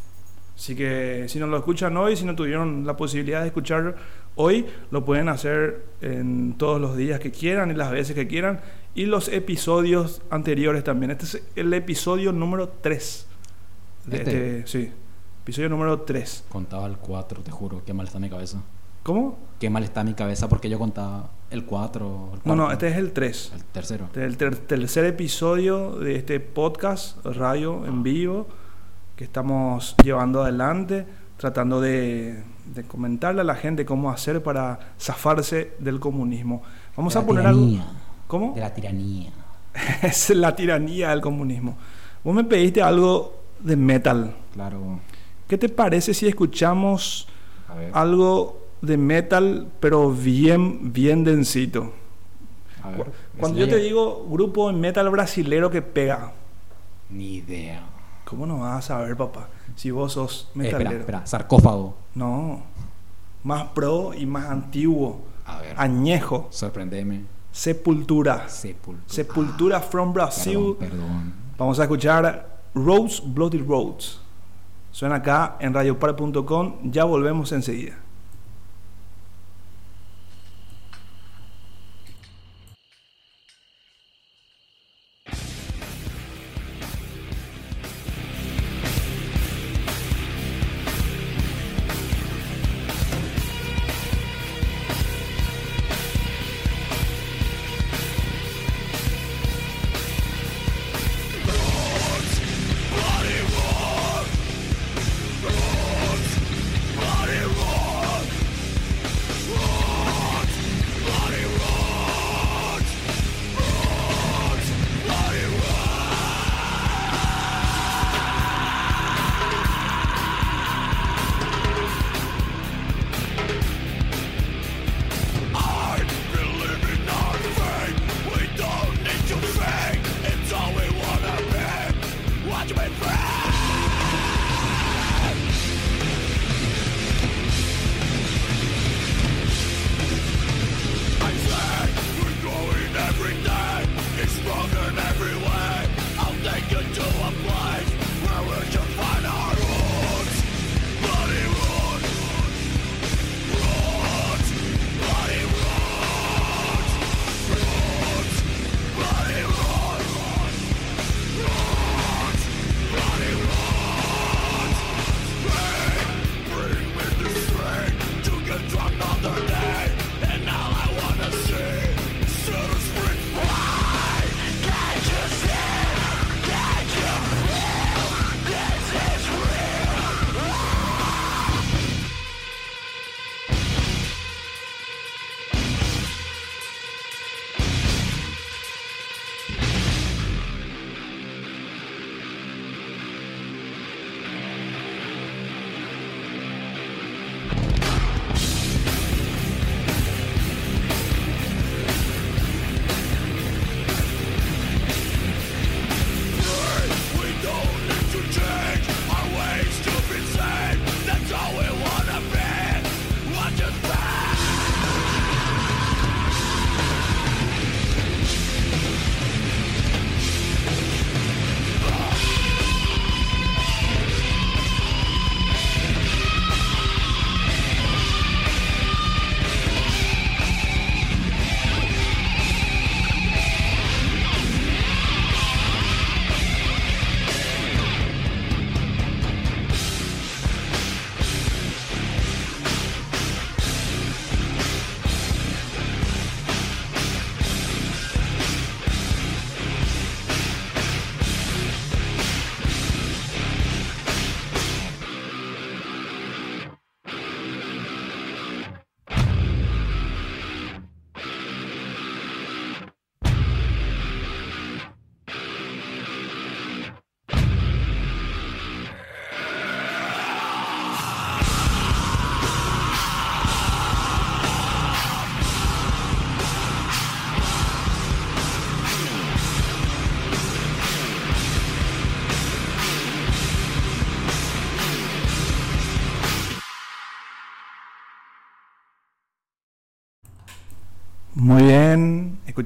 Así 0.56 0.76
que 0.76 1.26
si 1.28 1.38
no 1.38 1.46
lo 1.46 1.56
escuchan 1.56 1.96
hoy, 1.96 2.16
si 2.16 2.24
no 2.24 2.36
tuvieron 2.36 2.86
la 2.86 2.96
posibilidad 2.96 3.40
de 3.40 3.48
escuchar 3.48 3.96
hoy, 4.36 4.66
lo 4.90 5.04
pueden 5.04 5.28
hacer 5.28 5.84
en 6.00 6.54
todos 6.54 6.80
los 6.80 6.96
días 6.96 7.20
que 7.20 7.30
quieran 7.30 7.70
y 7.70 7.74
las 7.74 7.90
veces 7.90 8.14
que 8.14 8.26
quieran. 8.26 8.60
Y 8.94 9.06
los 9.06 9.28
episodios 9.28 10.20
anteriores 10.30 10.84
también. 10.84 11.10
Este 11.12 11.24
es 11.24 11.42
el 11.56 11.72
episodio 11.72 12.32
número 12.32 12.68
3. 12.68 13.26
De 14.06 14.16
Este. 14.18 14.58
este, 14.58 14.66
sí, 14.66 14.92
episodio 15.42 15.68
número 15.70 16.00
3. 16.02 16.44
Contaba 16.50 16.86
el 16.86 16.96
4, 16.98 17.42
te 17.42 17.50
juro, 17.50 17.82
qué 17.86 17.92
mal 17.94 18.06
está 18.06 18.18
mi 18.18 18.28
cabeza. 18.28 18.62
¿Cómo? 19.02 19.38
Qué 19.58 19.70
mal 19.70 19.82
está 19.82 20.04
mi 20.04 20.14
cabeza 20.14 20.48
porque 20.48 20.68
yo 20.68 20.78
contaba 20.78 21.30
el 21.50 21.64
4. 21.64 22.30
El 22.34 22.40
No, 22.44 22.54
no, 22.56 22.70
este 22.72 22.88
es 22.88 22.96
el 22.96 23.12
3. 23.12 23.52
el 23.54 23.64
tercero. 23.64 24.04
Este 24.06 24.20
es 24.20 24.26
el 24.26 24.36
ter- 24.36 24.56
tercer 24.58 25.04
episodio 25.06 25.92
de 25.98 26.16
este 26.16 26.38
podcast, 26.40 27.24
radio 27.24 27.86
en 27.86 28.02
vivo, 28.02 28.46
que 29.16 29.24
estamos 29.24 29.96
llevando 30.04 30.42
adelante, 30.42 31.06
tratando 31.38 31.80
de, 31.80 32.44
de 32.66 32.82
comentarle 32.84 33.40
a 33.40 33.44
la 33.44 33.54
gente 33.56 33.84
cómo 33.86 34.10
hacer 34.10 34.42
para 34.42 34.94
zafarse 35.00 35.72
del 35.78 35.98
comunismo. 35.98 36.62
Vamos 36.96 37.16
a 37.16 37.24
poner 37.26 37.46
algo. 37.46 37.66
¿Cómo? 38.32 38.54
De 38.54 38.62
la 38.62 38.72
tiranía. 38.72 39.30
es 40.02 40.30
la 40.30 40.56
tiranía 40.56 41.10
del 41.10 41.20
comunismo. 41.20 41.76
Vos 42.24 42.34
me 42.34 42.44
pediste 42.44 42.80
algo 42.80 43.34
de 43.60 43.76
metal. 43.76 44.34
Claro. 44.54 45.00
¿Qué 45.46 45.58
te 45.58 45.68
parece 45.68 46.14
si 46.14 46.26
escuchamos 46.28 47.28
algo 47.92 48.58
de 48.80 48.96
metal, 48.96 49.68
pero 49.80 50.10
bien, 50.10 50.94
bien 50.94 51.24
densito? 51.24 51.92
a 52.82 52.88
ver. 52.92 53.12
Cuando 53.38 53.58
yo 53.58 53.68
te 53.68 53.76
digo 53.76 54.26
grupo 54.30 54.72
de 54.72 54.78
metal 54.78 55.10
brasilero 55.10 55.70
que 55.70 55.82
pega, 55.82 56.32
Ni 57.10 57.34
idea. 57.34 57.82
¿cómo 58.24 58.46
no 58.46 58.60
vas 58.60 58.78
a 58.78 58.96
saber, 58.96 59.14
papá? 59.14 59.50
Si 59.76 59.90
vos 59.90 60.14
sos 60.14 60.48
Eh, 60.54 60.58
metalero. 60.58 60.80
espera, 60.92 61.00
espera. 61.00 61.26
Sarcófago. 61.26 61.96
No. 62.14 62.62
Más 63.44 63.64
pro 63.74 64.14
y 64.14 64.24
más 64.24 64.46
antiguo. 64.46 65.20
A 65.44 65.60
ver. 65.60 65.74
Añejo. 65.76 66.46
Sorprendeme. 66.50 67.24
Sepultura. 67.52 68.48
Sepultura. 68.48 69.04
Sepultura 69.06 69.80
from. 69.80 70.12
Perdón, 70.12 70.76
perdón. 70.76 71.34
Vamos 71.58 71.78
a 71.78 71.82
escuchar 71.82 72.60
Roads, 72.74 73.22
Bloody 73.24 73.58
Roads. 73.58 74.20
Suena 74.90 75.16
acá 75.16 75.56
en 75.60 75.72
radiopar.com. 75.72 76.90
Ya 76.90 77.04
volvemos 77.04 77.52
enseguida. 77.52 78.01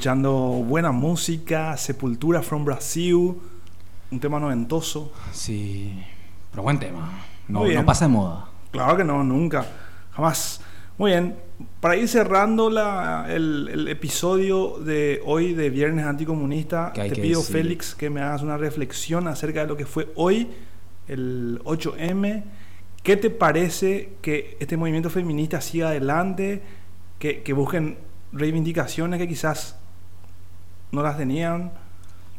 Escuchando 0.07 0.33
buena 0.65 0.93
música, 0.93 1.77
Sepultura 1.77 2.41
from 2.41 2.65
Brasil, 2.65 3.35
un 4.13 4.21
tema 4.21 4.39
noventoso. 4.39 5.13
Sí, 5.33 6.01
pero 6.53 6.63
buen 6.63 6.79
tema. 6.79 7.25
No, 7.49 7.65
pasa 7.85 8.05
de 8.05 8.13
moda. 8.13 8.49
Claro 8.71 8.97
que 8.97 9.03
no, 9.03 9.25
nunca, 9.25 9.67
jamás. 10.13 10.61
Muy 10.97 11.11
bien, 11.11 11.35
para 11.81 11.97
ir 11.97 12.07
cerrando 12.07 12.71
la- 12.71 13.27
el, 13.29 13.69
el 13.73 13.89
episodio 13.89 14.79
de 14.79 15.21
hoy 15.27 15.55
de 15.55 15.71
Viernes 15.71 16.07
Anticomunista, 16.07 16.93
¿Qué 16.95 17.01
hay 17.01 17.11
te 17.11 17.21
pido, 17.21 17.41
decir? 17.41 17.57
Félix, 17.57 17.97
que 17.97 18.09
me 18.09 18.21
hagas 18.21 18.43
una 18.43 18.57
reflexión 18.57 19.27
acerca 19.27 19.63
de 19.63 19.67
lo 19.67 19.77
que 19.77 19.87
fue 19.87 20.13
hoy, 20.15 20.47
el 21.09 21.61
8M. 21.65 22.45
¿Qué 23.03 23.17
te 23.17 23.31
parece 23.31 24.13
que 24.23 24.57
este 24.61 24.77
movimiento 24.77 25.11
feminista 25.11 25.61
siga 25.61 25.89
adelante, 25.89 26.63
que, 27.19 27.43
que 27.43 27.53
busquen 27.53 27.99
reivindicaciones 28.31 29.19
que 29.19 29.27
quizás 29.27 29.81
no 30.93 31.03
las 31.03 31.17
tenían? 31.17 31.73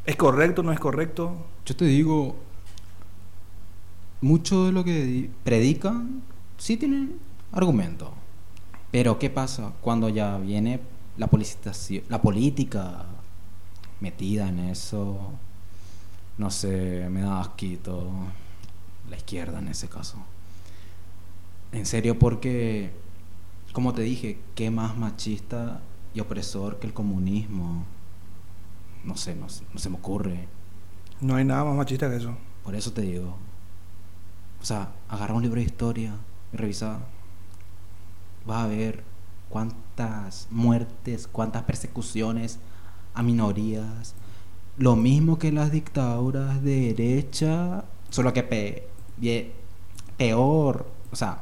¿Es 0.05 0.15
correcto, 0.15 0.63
no 0.63 0.71
es 0.71 0.79
correcto? 0.79 1.45
Yo 1.65 1.75
te 1.75 1.85
digo, 1.85 2.35
mucho 4.21 4.65
de 4.65 4.71
lo 4.71 4.83
que 4.83 5.05
di- 5.05 5.29
predican 5.43 6.21
sí 6.57 6.77
tienen 6.77 7.19
argumento. 7.51 8.13
Pero 8.91 9.19
¿qué 9.19 9.29
pasa 9.29 9.73
cuando 9.81 10.09
ya 10.09 10.37
viene 10.37 10.79
la, 11.17 11.29
la 12.09 12.21
política 12.21 13.05
metida 13.99 14.49
en 14.49 14.59
eso? 14.59 15.17
No 16.37 16.51
sé, 16.51 17.07
me 17.09 17.21
da 17.21 17.41
asquito 17.41 18.09
la 19.09 19.17
izquierda 19.17 19.59
en 19.59 19.67
ese 19.69 19.87
caso. 19.87 20.17
En 21.71 21.85
serio, 21.85 22.17
porque, 22.17 22.91
como 23.73 23.93
te 23.93 24.01
dije, 24.01 24.39
¿qué 24.55 24.71
más 24.71 24.97
machista 24.97 25.81
y 26.13 26.19
opresor 26.21 26.79
que 26.79 26.87
el 26.87 26.93
comunismo? 26.93 27.85
No 29.07 29.15
sé, 29.17 29.33
no, 29.35 29.47
no 29.73 29.79
se 29.79 29.89
me 29.89 29.95
ocurre. 29.95 30.47
No 31.21 31.35
hay 31.35 31.45
nada 31.45 31.63
más 31.63 31.75
machista 31.75 32.09
que 32.09 32.17
eso. 32.17 32.37
Por 32.63 32.75
eso 32.75 32.91
te 32.91 33.01
digo. 33.01 33.35
O 34.61 34.65
sea, 34.65 34.91
agarra 35.09 35.33
un 35.33 35.41
libro 35.41 35.59
de 35.59 35.65
historia 35.65 36.13
y 36.53 36.57
revisa. 36.57 36.99
Vas 38.45 38.65
a 38.65 38.67
ver 38.67 39.03
cuántas 39.49 40.47
muertes, 40.51 41.27
cuántas 41.27 41.63
persecuciones 41.63 42.59
a 43.13 43.23
minorías. 43.23 44.13
Lo 44.77 44.95
mismo 44.95 45.39
que 45.39 45.51
las 45.51 45.71
dictaduras 45.71 46.61
de 46.63 46.93
derecha, 46.93 47.85
solo 48.09 48.31
que 48.33 48.43
pe- 48.43 48.87
peor. 50.17 50.87
O 51.11 51.15
sea, 51.15 51.41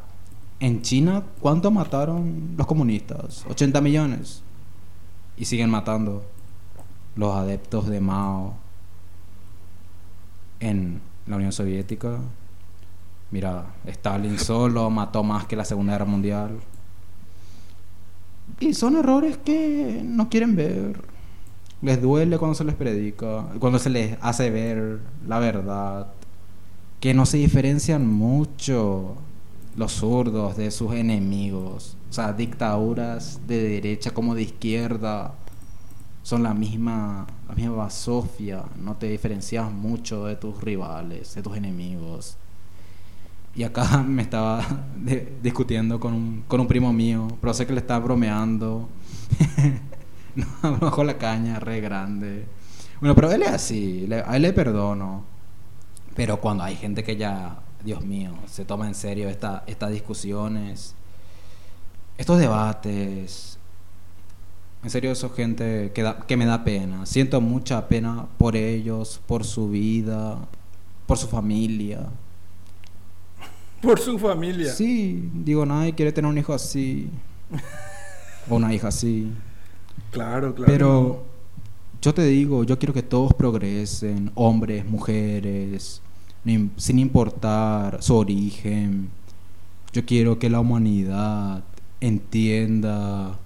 en 0.59 0.81
China, 0.81 1.23
¿cuánto 1.39 1.71
mataron 1.71 2.53
los 2.57 2.67
comunistas? 2.67 3.45
80 3.49 3.81
millones. 3.81 4.41
Y 5.37 5.45
siguen 5.45 5.69
matando 5.69 6.23
los 7.15 7.35
adeptos 7.35 7.87
de 7.87 8.01
Mao 8.01 8.55
en 10.59 11.01
la 11.27 11.37
Unión 11.37 11.51
Soviética. 11.51 12.19
Mira, 13.31 13.65
Stalin 13.85 14.37
solo 14.37 14.89
mató 14.89 15.23
más 15.23 15.45
que 15.45 15.55
la 15.55 15.65
Segunda 15.65 15.93
Guerra 15.93 16.05
Mundial. 16.05 16.59
Y 18.59 18.73
son 18.73 18.97
errores 18.97 19.37
que 19.37 20.01
no 20.03 20.29
quieren 20.29 20.55
ver. 20.55 21.01
Les 21.81 22.01
duele 22.01 22.37
cuando 22.37 22.55
se 22.55 22.63
les 22.63 22.75
predica, 22.75 23.47
cuando 23.59 23.79
se 23.79 23.89
les 23.89 24.17
hace 24.21 24.49
ver 24.49 24.99
la 25.27 25.39
verdad. 25.39 26.07
Que 26.99 27.13
no 27.13 27.25
se 27.25 27.37
diferencian 27.37 28.07
mucho 28.07 29.15
los 29.75 29.91
zurdos 29.93 30.55
de 30.55 30.71
sus 30.71 30.93
enemigos. 30.93 31.97
O 32.09 32.13
sea, 32.13 32.33
dictaduras 32.33 33.41
de 33.47 33.61
derecha 33.61 34.11
como 34.11 34.35
de 34.35 34.43
izquierda 34.43 35.33
son 36.25 36.41
la 36.41 36.55
misma, 36.55 37.27
la 37.47 37.53
misma 37.53 37.75
basofia. 37.75 38.63
No 38.81 38.95
te 38.95 39.07
diferencias 39.07 39.71
mucho 39.71 40.25
de 40.25 40.35
tus 40.35 40.59
rivales, 40.59 41.35
de 41.35 41.43
tus 41.43 41.55
enemigos. 41.55 42.35
Y 43.53 43.61
acá 43.61 44.01
me 44.07 44.23
estaba 44.23 44.65
de- 44.97 45.37
discutiendo 45.43 45.99
con 45.99 46.13
un, 46.15 46.43
con 46.47 46.59
un 46.59 46.67
primo 46.67 46.91
mío, 46.91 47.27
pero 47.39 47.53
sé 47.53 47.67
que 47.67 47.73
le 47.73 47.79
estaba 47.81 47.99
bromeando. 48.03 48.89
no, 50.35 50.77
bajo 50.79 51.03
la 51.03 51.19
caña, 51.19 51.59
re 51.59 51.79
grande. 51.79 52.47
Bueno, 52.99 53.13
pero 53.13 53.31
él 53.31 53.43
es 53.43 53.49
así, 53.49 54.07
le- 54.07 54.23
a 54.25 54.35
él 54.35 54.41
le 54.41 54.51
perdono. 54.51 55.23
Pero 56.15 56.41
cuando 56.41 56.63
hay 56.63 56.75
gente 56.75 57.03
que 57.03 57.17
ya, 57.17 57.59
Dios 57.83 58.03
mío, 58.03 58.31
se 58.47 58.65
toma 58.65 58.87
en 58.87 58.95
serio 58.95 59.29
esta, 59.29 59.63
estas 59.67 59.91
discusiones, 59.91 60.95
estos 62.17 62.39
debates, 62.39 63.59
en 64.85 64.91
serio, 64.91 65.11
eso 65.11 65.31
gente 65.31 65.91
que, 65.95 66.03
da- 66.03 66.19
que 66.27 66.37
me 66.37 66.45
da 66.45 66.63
pena. 66.63 67.07
Siento 67.07 67.41
mucha 67.41 67.87
pena 67.87 68.27
por 68.37 68.55
ellos, 68.55 69.19
por 69.25 69.43
su 69.43 69.67
vida, 69.67 70.37
por 71.07 71.17
su 71.17 71.27
familia. 71.27 72.05
Por 73.81 73.99
su 73.99 74.19
familia. 74.19 74.71
Sí, 74.71 75.27
digo, 75.33 75.65
nadie 75.65 75.93
quiere 75.95 76.11
tener 76.11 76.29
un 76.29 76.37
hijo 76.37 76.53
así. 76.53 77.09
o 78.49 78.57
una 78.57 78.75
hija 78.75 78.89
así. 78.89 79.31
Claro, 80.11 80.53
claro. 80.53 80.71
Pero 80.71 81.23
yo 81.99 82.13
te 82.13 82.23
digo, 82.25 82.63
yo 82.63 82.77
quiero 82.77 82.93
que 82.93 83.01
todos 83.01 83.33
progresen, 83.33 84.29
hombres, 84.35 84.85
mujeres, 84.85 85.99
sin 86.77 86.99
importar 86.99 88.03
su 88.03 88.15
origen. 88.15 89.09
Yo 89.93 90.05
quiero 90.05 90.37
que 90.37 90.47
la 90.47 90.59
humanidad 90.59 91.63
entienda 92.01 93.39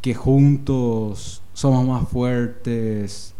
que 0.00 0.14
juntos 0.14 1.42
somos 1.52 1.86
más 1.86 2.08
fuertes, 2.08 3.34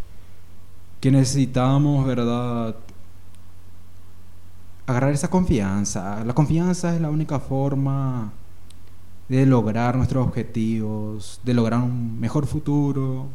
que 1.00 1.10
necesitamos, 1.10 2.06
¿verdad? 2.06 2.76
Agarrar 4.86 5.12
esa 5.12 5.30
confianza. 5.30 6.24
La 6.24 6.34
confianza 6.34 6.94
es 6.94 7.00
la 7.00 7.10
única 7.10 7.38
forma 7.38 8.32
de 9.28 9.46
lograr 9.46 9.96
nuestros 9.96 10.26
objetivos, 10.26 11.40
de 11.44 11.54
lograr 11.54 11.80
un 11.80 12.18
mejor 12.18 12.46
futuro. 12.46 13.26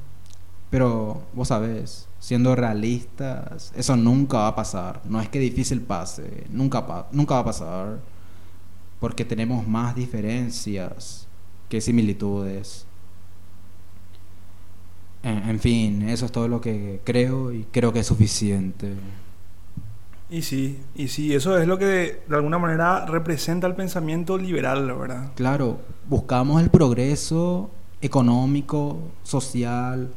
Pero 0.70 1.22
vos 1.34 1.50
sabés, 1.50 2.08
siendo 2.20 2.56
realistas, 2.56 3.72
eso 3.76 3.96
nunca 3.96 4.40
va 4.40 4.48
a 4.50 4.56
pasar. 4.56 5.02
No 5.06 5.22
es 5.22 5.30
que 5.30 5.40
difícil 5.40 5.82
pase, 5.82 6.46
nunca, 6.50 7.08
nunca 7.12 7.36
va 7.36 7.42
a 7.42 7.46
pasar. 7.46 8.00
Porque 9.00 9.24
tenemos 9.24 9.68
más 9.68 9.96
diferencias 9.96 11.28
que 11.70 11.80
similitudes. 11.80 12.88
En, 15.24 15.50
en 15.50 15.60
fin, 15.60 16.10
eso 16.10 16.26
es 16.26 16.32
todo 16.32 16.48
lo 16.48 16.62
que 16.62 17.00
creo 17.04 17.52
y 17.52 17.66
creo 17.72 17.92
que 17.94 18.00
es 18.00 18.08
suficiente. 18.08 18.94
Y 20.30 20.42
sí, 20.42 20.80
y 20.96 21.10
sí, 21.10 21.34
eso 21.34 21.58
es 21.58 21.68
lo 21.68 21.78
que 21.78 22.24
de 22.28 22.36
alguna 22.36 22.58
manera 22.58 23.06
representa 23.06 23.68
el 23.68 23.76
pensamiento 23.76 24.38
liberal, 24.38 24.88
la 24.88 24.94
verdad. 24.94 25.32
Claro, 25.36 25.80
buscamos 26.10 26.62
el 26.62 26.70
progreso 26.70 27.70
económico, 28.02 28.98
social 29.24 30.10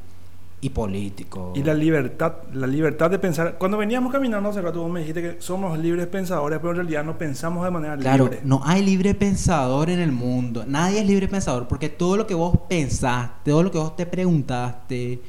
y 0.66 0.70
político. 0.70 1.52
Y 1.54 1.62
la 1.62 1.74
libertad, 1.74 2.34
la 2.52 2.66
libertad 2.66 3.10
de 3.10 3.18
pensar. 3.18 3.56
Cuando 3.56 3.78
veníamos 3.78 4.12
caminando 4.12 4.48
hace 4.48 4.60
rato, 4.60 4.80
vos 4.82 4.90
me 4.90 5.00
dijiste 5.00 5.22
que 5.22 5.40
somos 5.40 5.78
libres 5.78 6.06
pensadores, 6.08 6.58
pero 6.58 6.70
en 6.72 6.76
realidad 6.76 7.04
no 7.04 7.16
pensamos 7.16 7.64
de 7.64 7.70
manera 7.70 7.96
Claro, 7.96 8.24
libre. 8.24 8.40
no 8.44 8.60
hay 8.64 8.82
libre 8.84 9.14
pensador 9.14 9.90
en 9.90 10.00
el 10.00 10.12
mundo. 10.12 10.64
Nadie 10.66 11.00
es 11.00 11.06
libre 11.06 11.28
pensador 11.28 11.68
porque 11.68 11.88
todo 11.88 12.16
lo 12.16 12.26
que 12.26 12.34
vos 12.34 12.58
pensaste, 12.68 13.50
todo 13.50 13.62
lo 13.62 13.70
que 13.70 13.78
vos 13.78 13.94
te 13.96 14.06
preguntaste, 14.06 15.20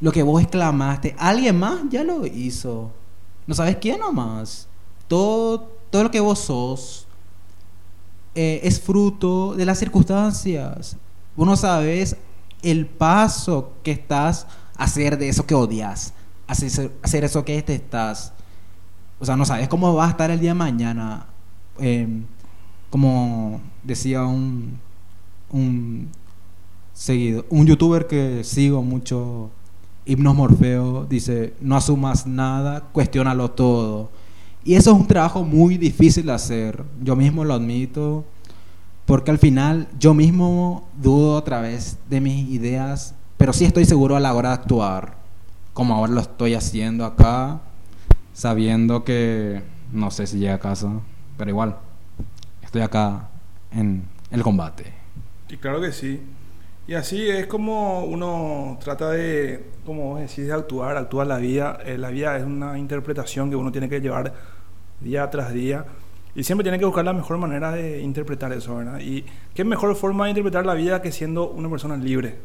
lo 0.00 0.10
que 0.10 0.22
vos 0.22 0.40
exclamaste, 0.42 1.14
alguien 1.18 1.58
más 1.58 1.80
ya 1.90 2.02
lo 2.02 2.24
hizo. 2.26 2.90
No 3.46 3.54
sabes 3.54 3.76
quién 3.76 4.00
nomás. 4.00 4.68
Todo, 5.06 5.70
todo 5.90 6.04
lo 6.04 6.10
que 6.10 6.20
vos 6.20 6.38
sos 6.38 7.06
eh, 8.34 8.60
es 8.62 8.80
fruto 8.80 9.54
de 9.54 9.64
las 9.64 9.78
circunstancias. 9.78 10.96
Vos 11.36 11.46
no 11.46 11.56
sabes 11.56 12.16
el 12.62 12.86
paso 12.86 13.72
que 13.82 13.92
estás 13.92 14.46
hacer 14.78 15.18
de 15.18 15.28
eso 15.28 15.44
que 15.44 15.54
odias, 15.54 16.14
hacer, 16.46 16.90
hacer 17.02 17.24
eso 17.24 17.44
que 17.44 17.56
detestas. 17.56 18.32
O 19.20 19.26
sea, 19.26 19.36
no 19.36 19.44
sabes 19.44 19.68
cómo 19.68 19.94
va 19.94 20.06
a 20.06 20.10
estar 20.10 20.30
el 20.30 20.40
día 20.40 20.50
de 20.50 20.54
mañana. 20.54 21.26
Eh, 21.80 22.22
como 22.88 23.60
decía 23.82 24.24
un, 24.24 24.78
un 25.50 26.08
seguido, 26.94 27.44
un 27.50 27.66
youtuber 27.66 28.06
que 28.06 28.42
sigo 28.44 28.82
mucho, 28.82 29.50
Hipnos 30.06 30.34
Morfeo, 30.34 31.04
dice, 31.04 31.54
no 31.60 31.76
asumas 31.76 32.26
nada, 32.26 32.88
cuestiónalo 32.92 33.50
todo. 33.50 34.10
Y 34.64 34.74
eso 34.74 34.92
es 34.92 34.96
un 34.96 35.06
trabajo 35.06 35.44
muy 35.44 35.76
difícil 35.76 36.26
de 36.26 36.32
hacer. 36.32 36.82
Yo 37.02 37.14
mismo 37.14 37.44
lo 37.44 37.54
admito, 37.54 38.24
porque 39.06 39.30
al 39.30 39.38
final 39.38 39.88
yo 39.98 40.14
mismo 40.14 40.88
dudo 41.00 41.34
otra 41.36 41.60
vez 41.60 41.98
de 42.08 42.20
mis 42.20 42.48
ideas, 42.50 43.14
pero 43.38 43.52
sí 43.52 43.64
estoy 43.64 43.84
seguro 43.84 44.16
a 44.16 44.20
la 44.20 44.34
hora 44.34 44.50
de 44.50 44.54
actuar, 44.56 45.14
como 45.72 45.94
ahora 45.94 46.12
lo 46.12 46.20
estoy 46.20 46.54
haciendo 46.54 47.04
acá, 47.04 47.60
sabiendo 48.34 49.04
que 49.04 49.62
no 49.92 50.10
sé 50.10 50.26
si 50.26 50.38
llega 50.38 50.54
a 50.54 50.58
casa, 50.58 50.90
pero 51.36 51.50
igual 51.50 51.76
estoy 52.62 52.82
acá 52.82 53.28
en 53.72 54.02
el 54.30 54.42
combate. 54.42 54.92
Y 55.48 55.56
claro 55.56 55.80
que 55.80 55.92
sí. 55.92 56.20
Y 56.86 56.94
así 56.94 57.28
es 57.28 57.46
como 57.46 58.04
uno 58.04 58.78
trata 58.82 59.10
de, 59.10 59.70
como 59.84 60.10
vos 60.10 60.20
decís, 60.20 60.46
de 60.46 60.52
actuar, 60.52 60.96
actuar 60.96 61.26
la 61.26 61.36
vida. 61.36 61.78
Eh, 61.84 61.98
la 61.98 62.10
vida 62.10 62.36
es 62.36 62.44
una 62.44 62.78
interpretación 62.78 63.50
que 63.50 63.56
uno 63.56 63.70
tiene 63.70 63.88
que 63.88 64.00
llevar 64.00 64.32
día 65.00 65.28
tras 65.30 65.52
día. 65.52 65.84
Y 66.34 66.44
siempre 66.44 66.62
tiene 66.62 66.78
que 66.78 66.84
buscar 66.84 67.04
la 67.04 67.12
mejor 67.12 67.36
manera 67.38 67.72
de 67.72 68.00
interpretar 68.00 68.52
eso, 68.52 68.76
¿verdad? 68.76 69.00
Y 69.00 69.24
qué 69.54 69.64
mejor 69.64 69.94
forma 69.96 70.24
de 70.24 70.30
interpretar 70.30 70.64
la 70.64 70.74
vida 70.74 71.02
que 71.02 71.12
siendo 71.12 71.50
una 71.50 71.68
persona 71.68 71.96
libre, 71.96 72.38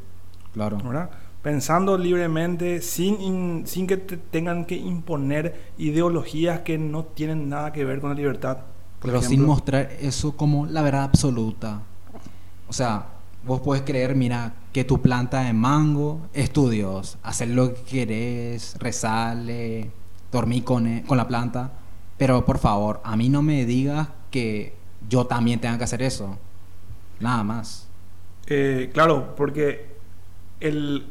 Claro. 0.53 0.77
¿verdad? 0.77 1.09
Pensando 1.41 1.97
libremente, 1.97 2.81
sin, 2.81 3.19
in- 3.21 3.63
sin 3.67 3.85
que 3.87 3.97
te 3.97 4.17
tengan 4.17 4.65
que 4.65 4.75
imponer 4.75 5.71
ideologías 5.77 6.61
que 6.61 6.77
no 6.77 7.03
tienen 7.03 7.49
nada 7.49 7.73
que 7.73 7.83
ver 7.83 7.99
con 7.99 8.11
la 8.11 8.15
libertad. 8.15 8.59
Pero 9.01 9.21
sin 9.21 9.45
mostrar 9.45 9.91
eso 9.99 10.37
como 10.37 10.65
la 10.65 10.81
verdad 10.81 11.03
absoluta. 11.03 11.81
O 12.69 12.73
sea, 12.73 13.07
vos 13.45 13.59
puedes 13.59 13.83
creer, 13.83 14.15
mira, 14.15 14.53
que 14.71 14.85
tu 14.85 15.01
planta 15.01 15.41
de 15.41 15.51
mango 15.53 16.21
es 16.33 16.51
tu 16.51 16.69
Dios. 16.69 17.17
Hacer 17.23 17.49
lo 17.49 17.73
que 17.73 17.81
querés, 17.81 18.77
rezarle, 18.79 19.91
dormir 20.31 20.63
con, 20.63 20.87
e- 20.87 21.03
con 21.03 21.17
la 21.17 21.27
planta. 21.27 21.71
Pero 22.17 22.45
por 22.45 22.57
favor, 22.59 23.01
a 23.03 23.17
mí 23.17 23.27
no 23.27 23.41
me 23.41 23.65
digas 23.65 24.07
que 24.31 24.73
yo 25.09 25.25
también 25.25 25.59
tenga 25.59 25.77
que 25.77 25.83
hacer 25.83 26.01
eso. 26.01 26.37
Nada 27.19 27.43
más. 27.43 27.87
Eh, 28.47 28.89
claro, 28.93 29.35
porque 29.35 29.92
el, 30.63 31.05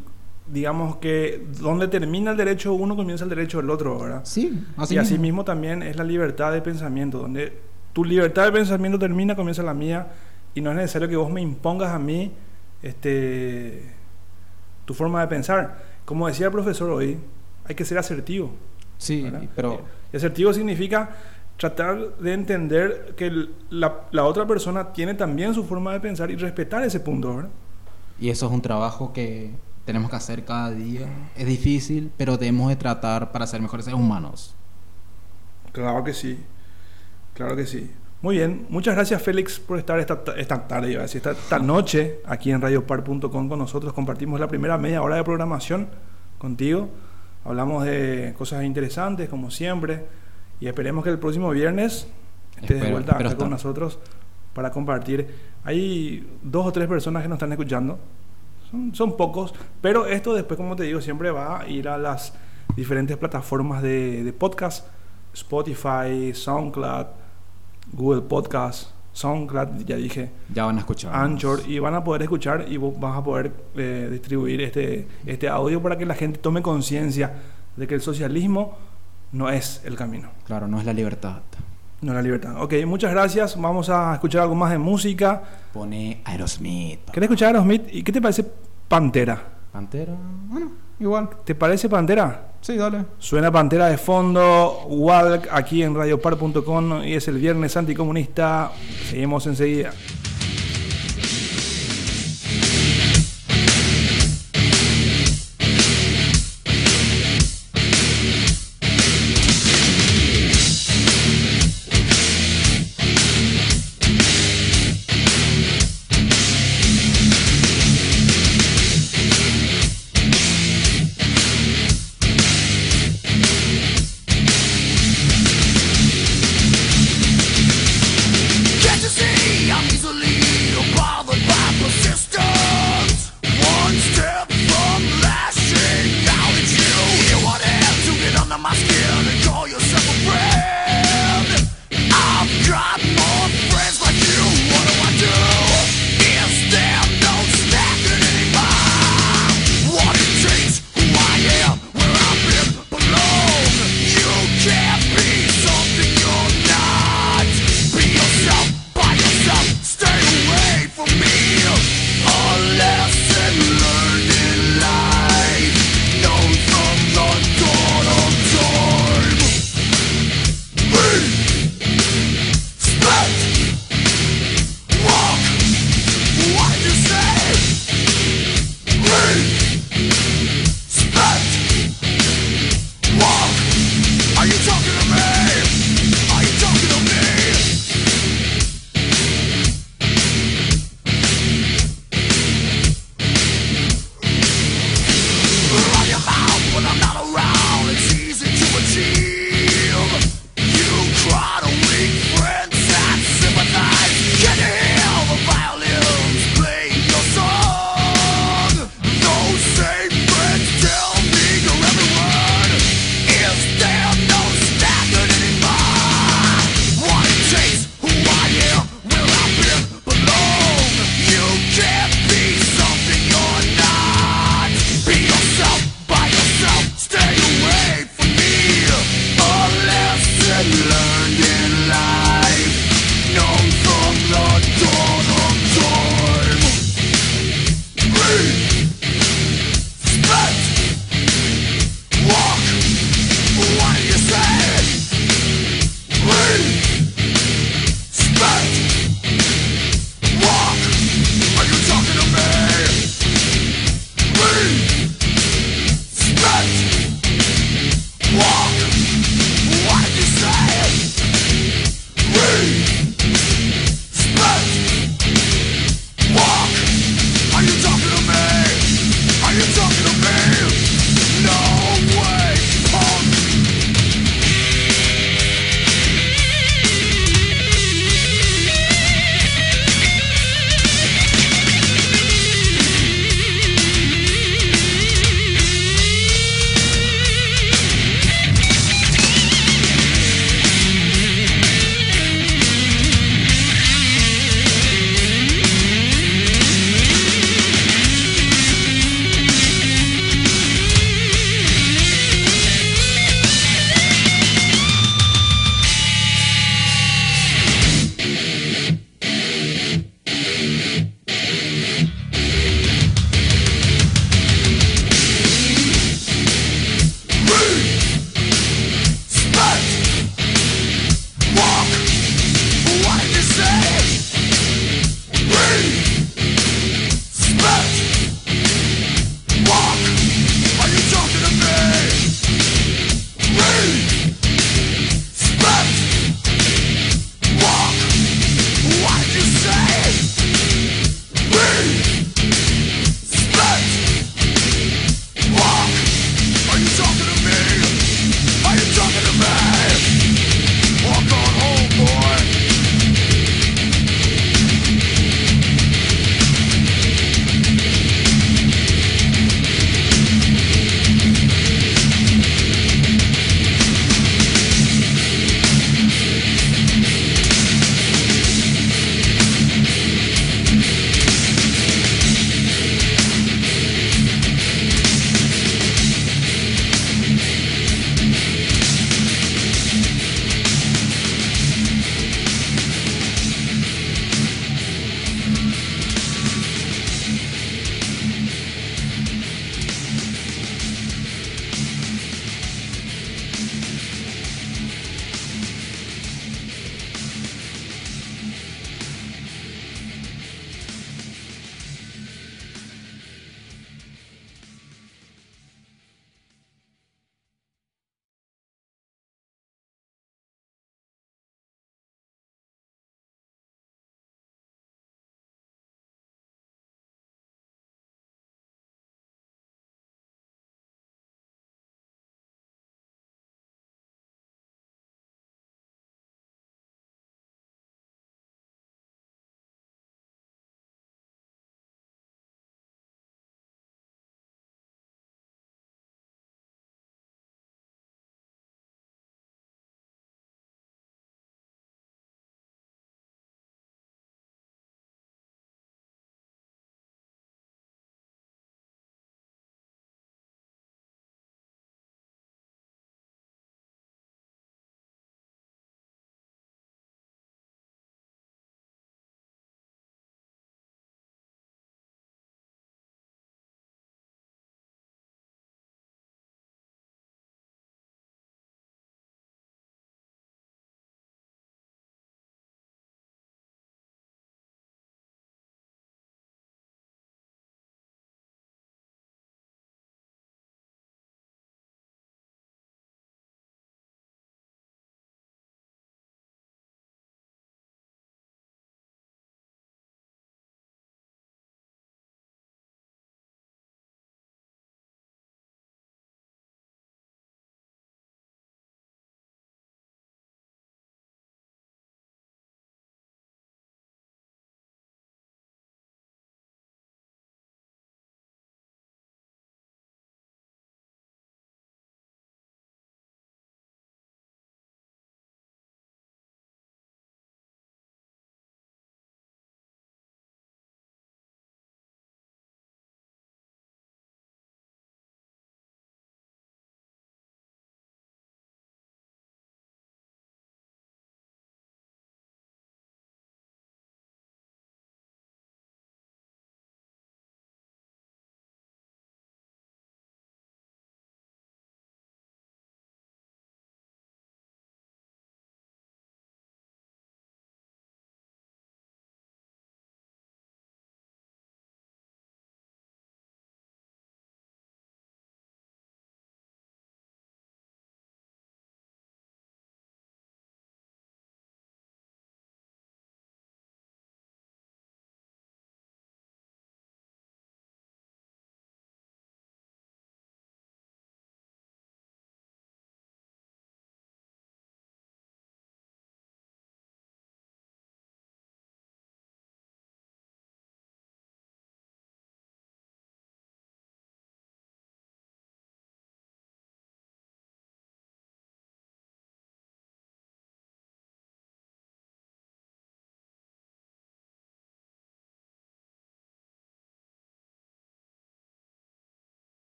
digamos 0.46 0.96
que 0.96 1.46
donde 1.60 1.88
termina 1.88 2.32
el 2.32 2.36
derecho 2.36 2.70
de 2.70 2.76
uno 2.76 2.96
comienza 2.96 3.24
el 3.24 3.30
derecho 3.30 3.58
del 3.58 3.70
otro, 3.70 3.98
¿verdad? 3.98 4.22
Sí, 4.24 4.64
así 4.76 4.94
y 4.94 4.98
así 4.98 5.12
mismo. 5.12 5.22
mismo 5.22 5.44
también 5.44 5.82
es 5.82 5.96
la 5.96 6.04
libertad 6.04 6.52
de 6.52 6.60
pensamiento, 6.62 7.18
donde 7.18 7.53
tu 7.92 8.05
libertad 8.05 8.46
de 8.46 8.53
pensamiento 8.53 8.98
termina, 8.98 9.36
comienza 9.36 9.62
la 9.62 9.74
mía, 9.74 10.09
y 10.55 10.61
no 10.61 10.70
es 10.70 10.76
necesario 10.76 11.09
que 11.09 11.16
vos 11.16 11.30
me 11.30 11.40
impongas 11.40 11.90
a 11.90 11.98
mí 11.98 12.32
este, 12.82 13.82
tu 14.84 14.94
forma 14.94 15.20
de 15.20 15.28
pensar. 15.28 15.84
Como 16.05 16.26
decía 16.26 16.46
el 16.46 16.53
profesor 16.53 16.90
hoy, 16.90 17.18
hay 17.64 17.74
que 17.74 17.84
ser 17.84 17.98
asertivo. 17.98 18.53
Sí, 18.98 19.22
¿verdad? 19.22 19.42
pero 19.55 19.82
Y 20.12 20.16
asertivo 20.16 20.53
significa 20.53 21.16
tratar 21.57 22.16
de 22.16 22.32
entender 22.32 23.14
que 23.16 23.48
la 23.70 24.24
otra 24.24 24.46
persona 24.46 24.92
tiene 24.92 25.14
también 25.14 25.55
su 25.55 25.64
forma 25.64 25.92
de 25.92 26.00
pensar 26.00 26.30
y 26.30 26.36
respetar 26.36 26.82
ese 26.82 27.00
punto, 27.00 27.36
¿verdad? 27.36 27.50
Y 28.23 28.31
eso 28.31 28.47
es 28.47 28.53
un 28.53 28.62
trabajo 28.62 29.12
que 29.12 29.51
tenemos 29.85 30.09
que 30.11 30.16
hacer 30.16 30.45
cada 30.45 30.70
día. 30.70 31.07
Es 31.37 31.45
difícil, 31.47 32.12
pero 32.16 32.37
debemos 32.37 32.68
de 32.68 32.77
tratar 32.77 33.33
para 33.33 33.47
ser 33.49 33.61
mejores 33.61 33.85
seres 33.85 33.99
humanos. 33.99 34.55
Claro 35.73 36.05
que 36.05 36.14
sí, 36.14 36.39
claro 37.35 37.57
que 37.57 37.66
sí. 37.66 37.91
Muy 38.20 38.37
bien, 38.37 38.66
muchas 38.68 38.95
gracias 38.95 39.20
Félix 39.23 39.59
por 39.59 39.79
estar 39.79 39.99
esta, 39.99 40.23
ta- 40.23 40.37
esta 40.37 40.68
tarde, 40.68 40.93
iba 40.93 41.01
a 41.01 41.03
decir, 41.03 41.16
esta, 41.18 41.33
esta 41.33 41.59
noche 41.59 42.20
aquí 42.25 42.53
en 42.53 42.61
radiopar.com 42.61 43.49
con 43.49 43.59
nosotros. 43.59 43.93
Compartimos 43.93 44.39
la 44.39 44.47
primera 44.47 44.79
media 44.79 45.03
hora 45.03 45.16
de 45.16 45.25
programación 45.25 45.89
contigo. 46.39 46.89
Hablamos 47.45 47.85
de 47.85 48.35
cosas 48.39 48.62
interesantes, 48.62 49.29
como 49.29 49.51
siempre. 49.51 50.05
Y 50.61 50.68
esperemos 50.68 51.03
que 51.03 51.11
el 51.11 51.18
próximo 51.18 51.51
viernes 51.51 52.07
estés 52.55 52.68
de 52.68 52.75
Espero- 52.77 52.93
vuelta 52.93 53.12
espero 53.12 53.31
acá 53.31 53.39
con 53.39 53.51
nosotros 53.51 53.99
para 54.55 54.70
compartir. 54.70 55.28
Hay 55.64 56.26
dos 56.42 56.66
o 56.66 56.72
tres 56.72 56.88
personas 56.88 57.22
que 57.22 57.28
nos 57.28 57.36
están 57.36 57.53
escuchando. 57.53 57.98
Son, 58.70 58.94
son 58.94 59.16
pocos, 59.16 59.55
pero 59.80 60.07
esto 60.07 60.34
después, 60.34 60.57
como 60.57 60.76
te 60.76 60.84
digo, 60.84 61.00
siempre 61.00 61.30
va 61.30 61.61
a 61.61 61.68
ir 61.68 61.88
a 61.88 61.98
las 61.98 62.34
diferentes 62.76 63.16
plataformas 63.16 63.82
de, 63.82 64.24
de 64.24 64.32
podcast. 64.32 64.86
Spotify, 65.34 66.34
SoundCloud, 66.34 67.07
Google 67.92 68.22
Podcast, 68.22 68.90
SoundCloud, 69.12 69.84
ya 69.84 69.96
dije, 69.96 70.30
Ya 70.53 70.64
van 70.64 70.76
a 70.76 70.80
escuchar. 70.80 71.14
Anchor, 71.14 71.61
y 71.66 71.78
van 71.78 71.94
a 71.94 72.05
poder 72.05 72.22
escuchar 72.22 72.66
y 72.68 72.76
vos 72.76 72.98
vas 72.98 73.16
a 73.16 73.24
poder 73.24 73.53
eh, 73.76 74.09
distribuir 74.11 74.61
este, 74.61 75.07
este 75.26 75.48
audio 75.48 75.82
para 75.82 75.96
que 75.96 76.07
la 76.07 76.14
gente 76.14 76.38
tome 76.38 76.62
conciencia 76.62 77.32
de 77.76 77.86
que 77.86 77.94
el 77.94 78.03
socialismo 78.03 78.76
no 79.32 79.48
es 79.48 79.82
el 79.84 79.96
camino, 79.96 80.28
Claro, 80.46 80.68
no 80.68 80.78
es 80.78 80.84
la 80.84 80.92
libertad. 80.92 81.40
No 82.03 82.12
la 82.12 82.20
libertad. 82.20 82.61
Ok, 82.62 82.74
muchas 82.84 83.12
gracias. 83.12 83.59
Vamos 83.61 83.88
a 83.88 84.14
escuchar 84.14 84.42
algo 84.42 84.55
más 84.55 84.70
de 84.70 84.78
música. 84.78 85.42
Pone 85.72 86.20
Aerosmith. 86.24 87.11
¿Querés 87.11 87.28
escuchar 87.28 87.46
a 87.46 87.50
Aerosmith? 87.50 87.82
¿Y 87.92 88.03
qué 88.03 88.12
te 88.12 88.20
parece 88.20 88.44
Pantera? 88.88 89.40
Pantera. 89.72 90.14
Bueno, 90.48 90.72
igual. 90.98 91.30
¿Te 91.44 91.55
parece 91.55 91.88
Pantera? 91.88 92.48
Sí, 92.61 92.76
dale. 92.76 93.05
Suena 93.18 93.50
Pantera 93.50 93.86
de 93.86 93.98
fondo, 93.98 94.84
Walk 94.88 95.48
aquí 95.50 95.82
en 95.82 95.94
radiopar.com 95.94 97.03
y 97.05 97.14
es 97.14 97.26
el 97.28 97.38
viernes 97.38 97.76
anticomunista. 97.76 98.70
Seguimos 99.09 99.46
enseguida. 99.46 99.92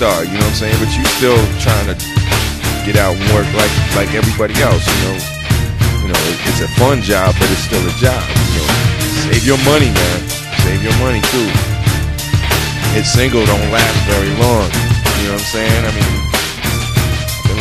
Star, 0.00 0.24
you 0.24 0.32
know 0.32 0.48
what 0.48 0.56
I'm 0.56 0.64
saying? 0.64 0.78
But 0.80 0.88
you 0.96 1.04
still 1.20 1.36
trying 1.60 1.92
to 1.92 1.96
get 2.88 2.96
out 2.96 3.12
and 3.12 3.26
work 3.36 3.44
like 3.52 3.68
like 3.92 4.08
everybody 4.16 4.56
else, 4.64 4.80
you 4.80 4.96
know. 5.04 5.16
You 6.00 6.08
know, 6.08 6.20
it, 6.24 6.40
it's 6.48 6.64
a 6.64 6.70
fun 6.80 7.04
job, 7.04 7.36
but 7.36 7.44
it's 7.52 7.68
still 7.68 7.84
a 7.84 7.94
job. 8.00 8.24
You 8.24 8.64
know, 8.64 8.68
save 9.28 9.44
your 9.44 9.60
money, 9.68 9.92
man. 9.92 10.18
Save 10.64 10.80
your 10.80 10.96
money 11.04 11.20
too. 11.28 11.48
It's 12.96 13.12
single 13.12 13.44
don't 13.44 13.68
last 13.68 14.00
very 14.08 14.32
long. 14.40 14.72
You 15.20 15.28
know 15.28 15.36
what 15.36 15.44
I'm 15.44 15.52
saying? 15.52 15.82
I 15.84 15.92
mean, 15.92 16.29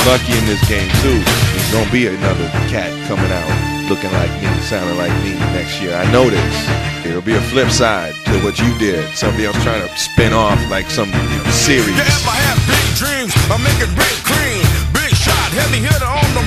lucky 0.06 0.38
in 0.38 0.46
this 0.46 0.62
game 0.68 0.90
too. 1.02 1.20
There's 1.20 1.72
gonna 1.72 1.92
be 1.92 2.08
another 2.08 2.48
cat 2.70 2.92
coming 3.08 3.32
out 3.32 3.80
looking 3.90 4.12
like 4.14 4.30
me, 4.38 4.48
sounding 4.62 4.98
like 4.98 5.14
me 5.26 5.34
next 5.58 5.82
year. 5.82 5.96
I 5.96 6.06
know 6.12 6.30
this. 6.30 6.56
There'll 7.04 7.26
be 7.26 7.34
a 7.34 7.42
flip 7.50 7.70
side 7.72 8.14
to 8.26 8.38
what 8.46 8.60
you 8.60 8.70
did. 8.78 9.02
Somebody 9.18 9.46
else 9.46 9.58
trying 9.64 9.82
to 9.82 9.90
spin 9.98 10.32
off 10.32 10.60
like 10.70 10.90
some 10.90 11.10
series. 11.50 11.98
You 11.98 12.06
ever 12.06 12.36
have 12.46 12.60
big 12.70 12.88
dreams 13.02 13.34
of 13.50 13.58
making 13.66 13.90
big 13.98 14.16
cream? 14.22 14.62
Big 14.94 15.12
shot, 15.18 15.50
heavy 15.58 15.82
hitter 15.82 16.06
on 16.06 16.30
the 16.38 16.44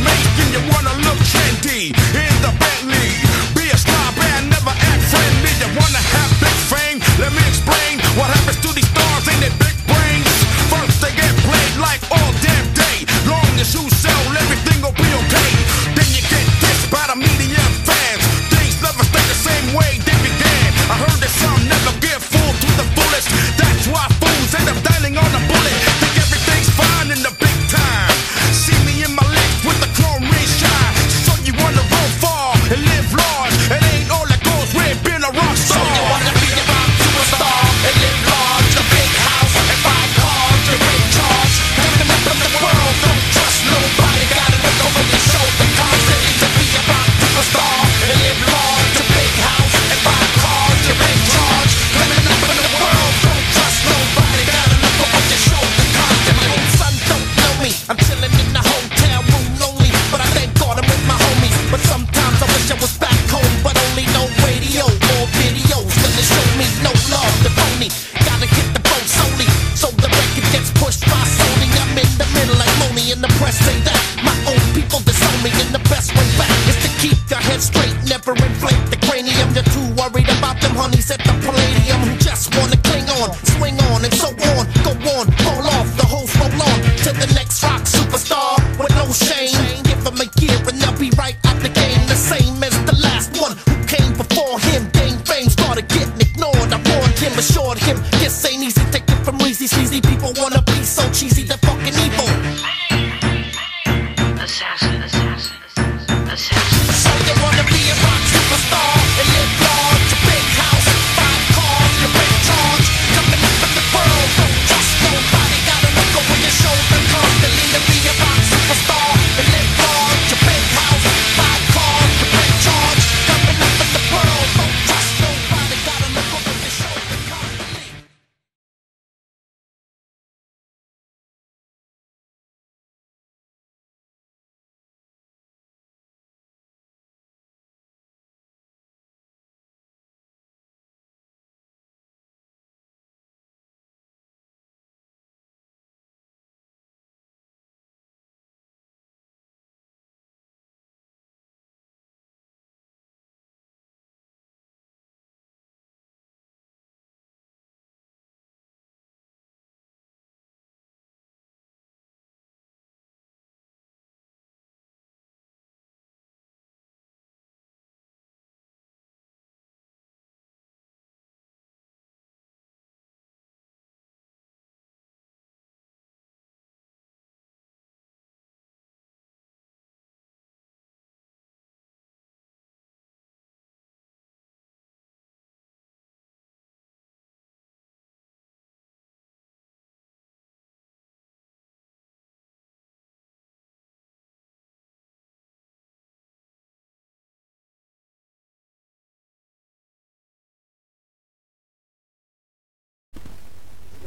you 0.52 0.60
wanna 0.70 0.94
look 1.02 1.18
trendy 1.32 1.96
in 2.14 2.34
the 2.44 2.52
Bentley. 2.60 3.21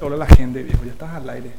Hola 0.02 0.18
la 0.18 0.26
gente, 0.26 0.62
viejo, 0.64 0.84
ya 0.86 0.92
estás 0.92 1.14
al 1.14 1.30
aire. 1.30 1.52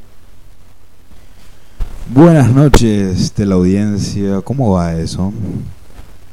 Buenas 2.10 2.50
noches 2.52 3.34
de 3.34 3.46
la 3.46 3.54
audiencia, 3.56 4.40
¿cómo 4.42 4.72
va 4.72 4.94
eso? 4.94 5.32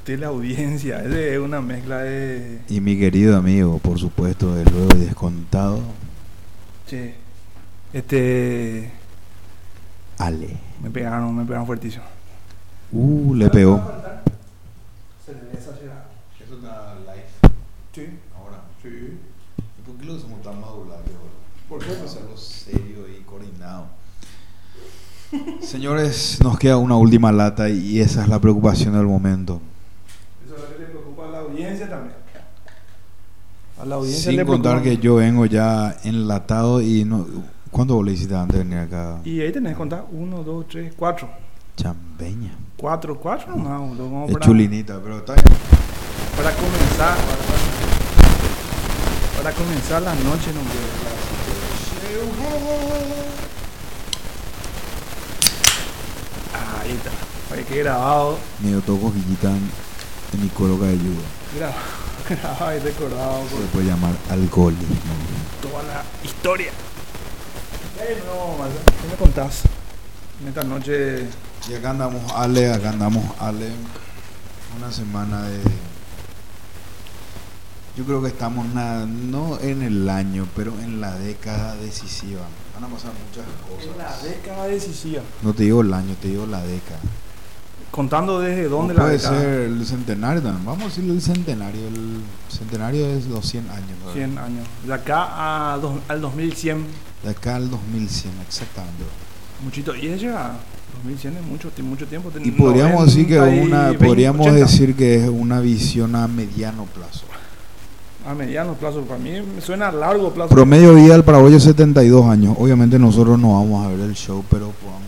De 0.06 0.18
la 0.18 0.28
audiencia, 0.28 1.02
es 1.02 1.40
una 1.40 1.62
mezcla 1.62 2.00
de. 2.00 2.60
Y 2.68 2.82
mi 2.82 3.00
querido 3.00 3.38
amigo, 3.38 3.80
por 3.80 3.98
supuesto, 3.98 4.54
de 4.54 4.66
luego 4.66 4.94
descontado, 4.96 5.80
Che. 6.90 7.16
Este. 7.94 8.92
Ale. 10.18 10.58
Me 10.82 10.90
pegaron, 10.90 11.34
me 11.34 11.46
pegaron 11.46 11.66
fuertísimo. 11.66 12.04
Uh, 12.92 13.34
le 13.34 13.50
pegó. 13.50 13.78
Se 15.26 15.32
le 15.32 15.40
ve 15.40 15.54
exagerado. 15.54 16.04
Eso 16.46 16.56
está 16.56 16.96
live 17.00 17.24
Sí. 17.96 18.20
ahora. 18.38 18.62
Sí. 18.82 18.90
¿Por 19.86 19.96
qué 19.96 20.06
lo 20.06 20.20
somos 20.20 20.42
tan 20.42 20.60
modulares 20.60 21.06
¿Por 21.74 21.84
qué? 21.84 21.92
Es 21.92 22.16
algo 22.18 22.38
serio 22.38 23.08
y 23.10 23.24
coordinado. 23.24 23.86
Señores, 25.60 26.38
nos 26.44 26.60
queda 26.60 26.78
una 26.78 26.96
última 26.96 27.32
lata 27.32 27.68
y 27.68 28.00
esa 28.00 28.22
es 28.22 28.28
la 28.30 28.40
preocupación 28.40 28.94
del 28.94 29.08
momento. 29.08 29.60
Eso 30.46 30.56
es 30.56 30.62
lo 30.62 30.68
que 30.78 30.84
le 30.84 30.90
preocupa 30.90 31.26
a 31.28 31.32
la 31.32 31.40
audiencia 31.40 31.90
también. 31.90 32.14
A 33.82 33.86
la 33.86 33.96
audiencia 33.96 34.30
Sin 34.30 34.36
le 34.38 34.46
contar 34.46 34.82
preocupa- 34.82 35.02
que 35.02 35.04
yo 35.04 35.16
vengo 35.16 35.48
ya 35.48 35.98
enlatado 36.04 36.80
y 36.80 37.06
no... 37.06 37.26
¿Cuánto 37.72 37.96
vos 37.96 38.06
le 38.06 38.12
hiciste 38.14 38.36
antes 38.36 38.60
de 38.60 38.64
venir 38.66 38.78
acá? 38.78 39.18
Y 39.26 39.42
ahí 39.42 39.52
tenés 39.52 39.72
que 39.72 39.78
contar: 39.80 40.06
uno, 40.12 40.44
dos, 40.44 40.68
tres, 40.68 40.94
cuatro. 40.96 41.28
Chambeña. 41.76 42.52
Cuatro, 42.78 43.20
cuatro 43.20 43.56
nomás, 43.56 43.80
boludo, 43.80 44.10
como 44.10 44.26
Es 44.28 44.34
para, 44.34 44.46
chulinita, 44.46 45.00
pero 45.04 45.18
está 45.18 45.34
bien. 45.34 45.46
para 46.38 46.52
comenzar. 46.56 47.18
Para, 47.18 47.38
para 49.42 49.52
comenzar 49.56 50.04
la 50.04 50.14
noche, 50.14 50.52
no 50.54 50.62
Ah, 56.54 56.82
ahí 56.82 56.92
está. 56.92 57.56
Ahí 57.56 57.64
que 57.64 57.80
grabado. 57.80 58.38
Me 58.62 58.80
toco 58.82 59.12
Guillitán 59.12 59.60
en 60.34 60.42
mi 60.42 60.50
coloca 60.50 60.86
de 60.86 60.94
ayuda. 60.94 61.24
Grabado, 61.56 61.80
grabado 62.30 62.76
y 62.76 62.80
recordado. 62.80 63.42
Por... 63.42 63.62
Se 63.62 63.68
puede 63.68 63.86
llamar 63.88 64.16
alcoholismo. 64.30 64.96
Toda 65.62 65.84
la 65.84 66.04
historia. 66.24 66.72
No, 68.26 68.58
¿qué 69.02 69.08
me 69.10 69.16
contás? 69.16 69.62
En 70.42 70.48
esta 70.50 70.64
noche. 70.64 71.28
Y 71.70 71.74
acá 71.74 71.92
andamos, 71.92 72.22
Ale, 72.34 72.74
acá 72.74 72.90
andamos, 72.90 73.24
Ale. 73.40 73.70
Una 74.78 74.92
semana 74.92 75.44
de 75.44 75.62
yo 77.96 78.04
creo 78.06 78.22
que 78.24 78.30
estamos 78.30 78.68
na- 78.74 79.06
no 79.06 79.60
en 79.60 79.84
el 79.84 80.10
año, 80.10 80.48
pero 80.56 80.74
en 80.82 81.00
la 81.00 81.16
década 81.20 81.76
decisiva. 81.76 82.42
Van 82.74 82.86
a 82.86 82.88
pasar 82.88 83.12
muchas 83.14 83.46
En 83.92 83.98
la 83.98 84.06
cosas. 84.06 84.24
década 84.24 84.66
decisiva. 84.66 85.22
No 85.44 85.54
te 85.54 85.64
digo 85.64 85.82
el 85.82 85.94
año, 85.94 86.16
te 86.20 86.30
digo 86.30 86.48
la 86.48 86.64
década. 86.64 87.00
Contando 87.92 88.40
desde 88.40 88.68
dónde 88.68 88.96
la 88.96 89.02
puede 89.02 89.18
década. 89.18 89.40
ser 89.40 89.60
el 89.62 89.86
centenario 89.86 90.42
también. 90.42 90.66
Vamos 90.66 90.84
a 90.86 90.88
decirle 90.88 91.14
el 91.14 91.22
centenario. 91.22 91.88
El 91.88 92.22
centenario 92.50 93.06
es 93.06 93.28
los 93.28 93.46
100 93.48 93.70
años. 93.70 93.90
¿verdad? 94.00 94.14
100 94.14 94.38
años. 94.40 94.68
De 94.88 94.94
acá 94.94 95.74
a 95.74 95.78
dos- 95.78 96.00
al 96.08 96.20
2100. 96.20 96.86
De 97.24 97.30
acá 97.30 97.56
al 97.58 97.70
2100, 97.70 98.34
exactamente. 98.48 99.04
Muchito. 99.64 99.96
Y 99.96 100.08
ella, 100.08 100.54
2100 100.96 101.38
es 101.38 101.44
mucho, 101.44 101.70
mucho 101.84 102.08
tiempo. 102.08 102.32
Y 102.44 102.50
podríamos 102.52 103.06
decir 103.06 103.28
que 103.28 103.36
90 103.38 103.64
una, 103.68 103.84
20, 103.90 104.06
podríamos 104.08 104.48
80. 104.48 104.60
decir 104.66 104.96
que 104.96 105.24
es 105.24 105.30
una 105.30 105.60
visión 105.60 106.16
a 106.16 106.28
mediano 106.28 106.86
plazo. 106.86 107.26
A 108.26 108.34
mediano 108.34 108.74
plazo. 108.74 109.02
Para 109.02 109.20
mí 109.20 109.32
me 109.42 109.62
suena 109.62 109.90
a 109.90 109.92
largo 109.92 110.32
plazo. 110.32 110.50
Promedio 110.54 110.96
vida 110.96 111.14
del 111.14 111.24
paraguayo 111.24 111.60
72 111.60 112.26
años. 112.26 112.56
Obviamente 112.58 112.98
nosotros 112.98 113.38
no 113.38 113.54
vamos 113.54 113.86
a 113.86 113.90
ver 113.90 114.00
el 114.00 114.14
show, 114.14 114.44
pero 114.50 114.72
podamos, 114.82 115.04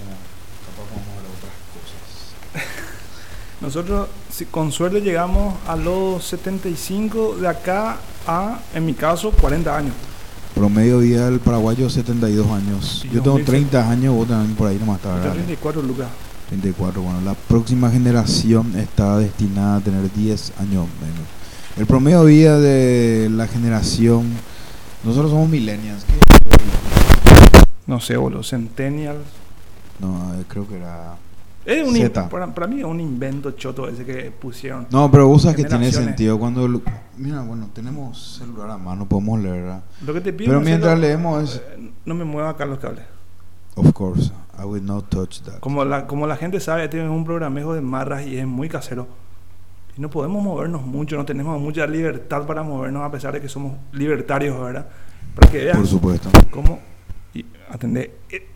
capaz 0.66 0.92
a 0.92 1.16
ver 1.16 1.26
otras 1.38 2.62
cosas. 2.62 2.82
Nosotros, 3.62 4.10
si 4.30 4.46
con 4.46 4.72
suerte, 4.72 5.00
llegamos 5.00 5.56
a 5.66 5.78
los 5.78 6.26
75 6.26 7.38
de 7.38 7.48
acá 7.48 7.98
a, 8.28 8.60
en 8.74 8.86
mi 8.86 8.94
caso, 8.94 9.32
40 9.32 9.78
años. 9.78 9.94
Promedio 10.54 11.00
del 11.00 11.40
paraguayo 11.40 11.90
72 11.90 12.48
años. 12.48 13.04
Yo 13.04 13.22
tengo 13.22 13.38
2000. 13.38 13.46
30 13.46 13.90
años, 13.90 14.14
vos 14.14 14.28
también 14.28 14.56
por 14.56 14.68
ahí 14.68 14.78
nomás 14.78 14.98
está, 14.98 15.16
Hasta 15.16 15.30
¿verdad? 15.30 15.36
34 15.36 15.82
lucas. 15.82 16.08
34. 16.50 17.02
Bueno, 17.02 17.22
la 17.22 17.34
próxima 17.34 17.90
generación 17.90 18.74
está 18.78 19.18
destinada 19.18 19.78
a 19.78 19.80
tener 19.80 20.12
10 20.14 20.54
años 20.60 20.86
menos. 21.02 21.35
El 21.78 21.86
promedio 21.86 22.24
de 22.24 22.32
vida 22.32 22.60
de 22.60 23.30
la 23.30 23.48
generación, 23.48 24.32
nosotros 25.04 25.32
somos 25.32 25.50
millennials. 25.50 26.06
¿qué? 26.06 26.14
No 27.86 28.00
sé, 28.00 28.16
boludo. 28.18 28.44
Centennials. 28.44 29.20
No, 30.00 30.34
eh, 30.36 30.44
creo 30.48 30.68
que 30.68 30.78
era. 30.78 31.16
Es 31.66 31.86
un 31.88 31.96
Zeta. 31.96 32.30
para, 32.30 32.54
para 32.54 32.68
mí 32.68 32.80
es 32.80 32.86
un 32.86 33.00
invento 33.02 33.52
choto 33.52 33.88
ese 33.90 34.06
que 34.06 34.32
pusieron. 34.32 34.88
No, 34.92 35.10
pero 35.10 35.28
vos 35.28 35.42
sabes 35.42 35.58
que 35.58 35.64
tiene 35.66 35.92
sentido 35.92 36.38
cuando. 36.40 36.68
lo- 36.68 36.82
Mira, 37.18 37.42
bueno, 37.42 37.70
tenemos 37.74 38.38
celular 38.40 38.70
a 38.70 38.78
mano, 38.78 39.06
podemos 39.08 39.40
leer. 39.40 39.64
¿verdad? 39.64 39.84
Lo 40.06 40.14
que 40.14 40.22
te 40.22 40.32
pido 40.34 40.50
Pero 40.52 40.62
mientras 40.62 40.98
leemos 41.00 41.44
es. 41.44 41.56
eh, 41.78 41.92
no 42.06 42.14
me 42.16 42.24
mueva 42.24 42.52
acá 42.52 42.66
los 42.66 42.80
cables. 42.80 43.04
Of 43.76 43.92
course, 43.94 44.32
I 44.58 44.64
will 44.64 44.86
not 44.86 45.10
touch 45.10 45.42
that. 45.42 45.60
Como 45.60 45.84
la, 45.84 46.08
como 46.08 46.28
la 46.28 46.38
gente 46.38 46.60
sabe, 46.62 46.86
es 46.86 46.94
un 47.10 47.26
programejo 47.26 47.74
de 47.74 47.82
marras 47.82 48.26
y 48.26 48.38
es 48.38 48.46
muy 48.48 48.70
casero. 48.70 49.08
Y 49.98 50.02
no 50.02 50.10
podemos 50.10 50.44
movernos 50.44 50.82
mucho, 50.86 51.16
no 51.16 51.26
tenemos 51.26 51.60
mucha 51.62 51.88
libertad 51.88 52.46
para 52.46 52.64
movernos 52.64 53.04
a 53.04 53.12
pesar 53.12 53.34
de 53.34 53.42
que 53.42 53.48
somos 53.48 53.74
libertarios, 53.94 54.60
¿verdad? 54.60 54.88
Para 55.36 55.50
que 55.52 55.58
veas 55.60 55.78
Por 55.78 55.88
supuesto. 55.88 56.30
cómo... 56.52 56.80
Y 57.34 57.46
atender... 57.70 58.12
eh, 58.30 58.48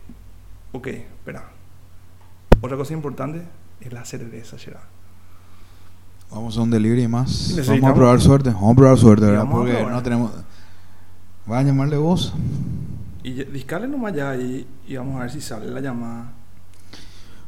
ok, 0.72 0.86
espera. 0.86 1.44
Otra 2.60 2.76
cosa 2.76 2.92
importante 2.92 3.42
es 3.80 3.92
la 3.92 4.04
cerveza, 4.04 4.58
Gerard. 4.58 4.82
Vamos 6.30 6.56
a 6.56 6.60
un 6.60 6.70
delivery 6.70 7.08
más. 7.08 7.56
Vamos 7.66 7.90
a 7.90 7.94
probar 7.94 8.20
suerte. 8.20 8.50
Vamos 8.50 8.72
a 8.72 8.76
probar 8.76 8.98
suerte, 8.98 9.26
¿verdad? 9.26 9.46
Porque 9.50 9.72
probar. 9.72 9.92
no 9.92 10.02
tenemos. 10.02 10.32
¿Vas 11.46 11.58
a 11.58 11.62
llamarle 11.62 11.96
vos? 11.96 12.32
Y 13.22 13.32
discale 13.44 13.88
nomás 13.88 14.14
ya 14.14 14.36
y, 14.36 14.66
y 14.86 14.96
vamos 14.96 15.16
a 15.16 15.20
ver 15.22 15.30
si 15.30 15.40
sale 15.40 15.66
la 15.70 15.80
llamada. 15.80 16.32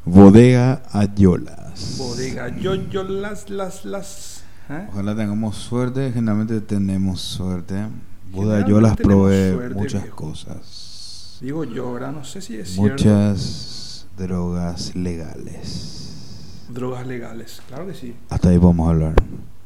Bodega 0.05 0.83
Ayolas. 0.91 1.95
Bodega. 1.97 2.49
Yo, 2.57 2.75
yo 2.75 3.03
las, 3.03 3.49
las, 3.49 3.85
las... 3.85 4.43
¿eh? 4.69 4.87
Ojalá 4.91 5.15
tengamos 5.15 5.55
suerte. 5.55 6.11
Generalmente 6.11 6.61
tenemos 6.61 7.21
suerte. 7.21 7.87
Bodega 8.31 8.65
Ayolas 8.65 8.97
provee 8.97 9.53
suerte, 9.53 9.75
muchas 9.75 10.03
viejo. 10.03 10.15
cosas. 10.17 11.37
Digo 11.41 11.63
yo, 11.63 11.93
¿verdad? 11.93 12.11
No 12.11 12.23
sé 12.23 12.41
si 12.41 12.57
es 12.57 12.69
cierto. 12.69 12.91
Muchas 12.93 14.07
drogas 14.17 14.95
legales. 14.95 16.65
Drogas 16.69 17.05
legales, 17.05 17.61
claro 17.67 17.87
que 17.87 17.93
sí. 17.93 18.15
Hasta 18.29 18.49
ahí 18.49 18.57
vamos 18.57 18.87
a 18.87 18.91
hablar. 18.91 19.13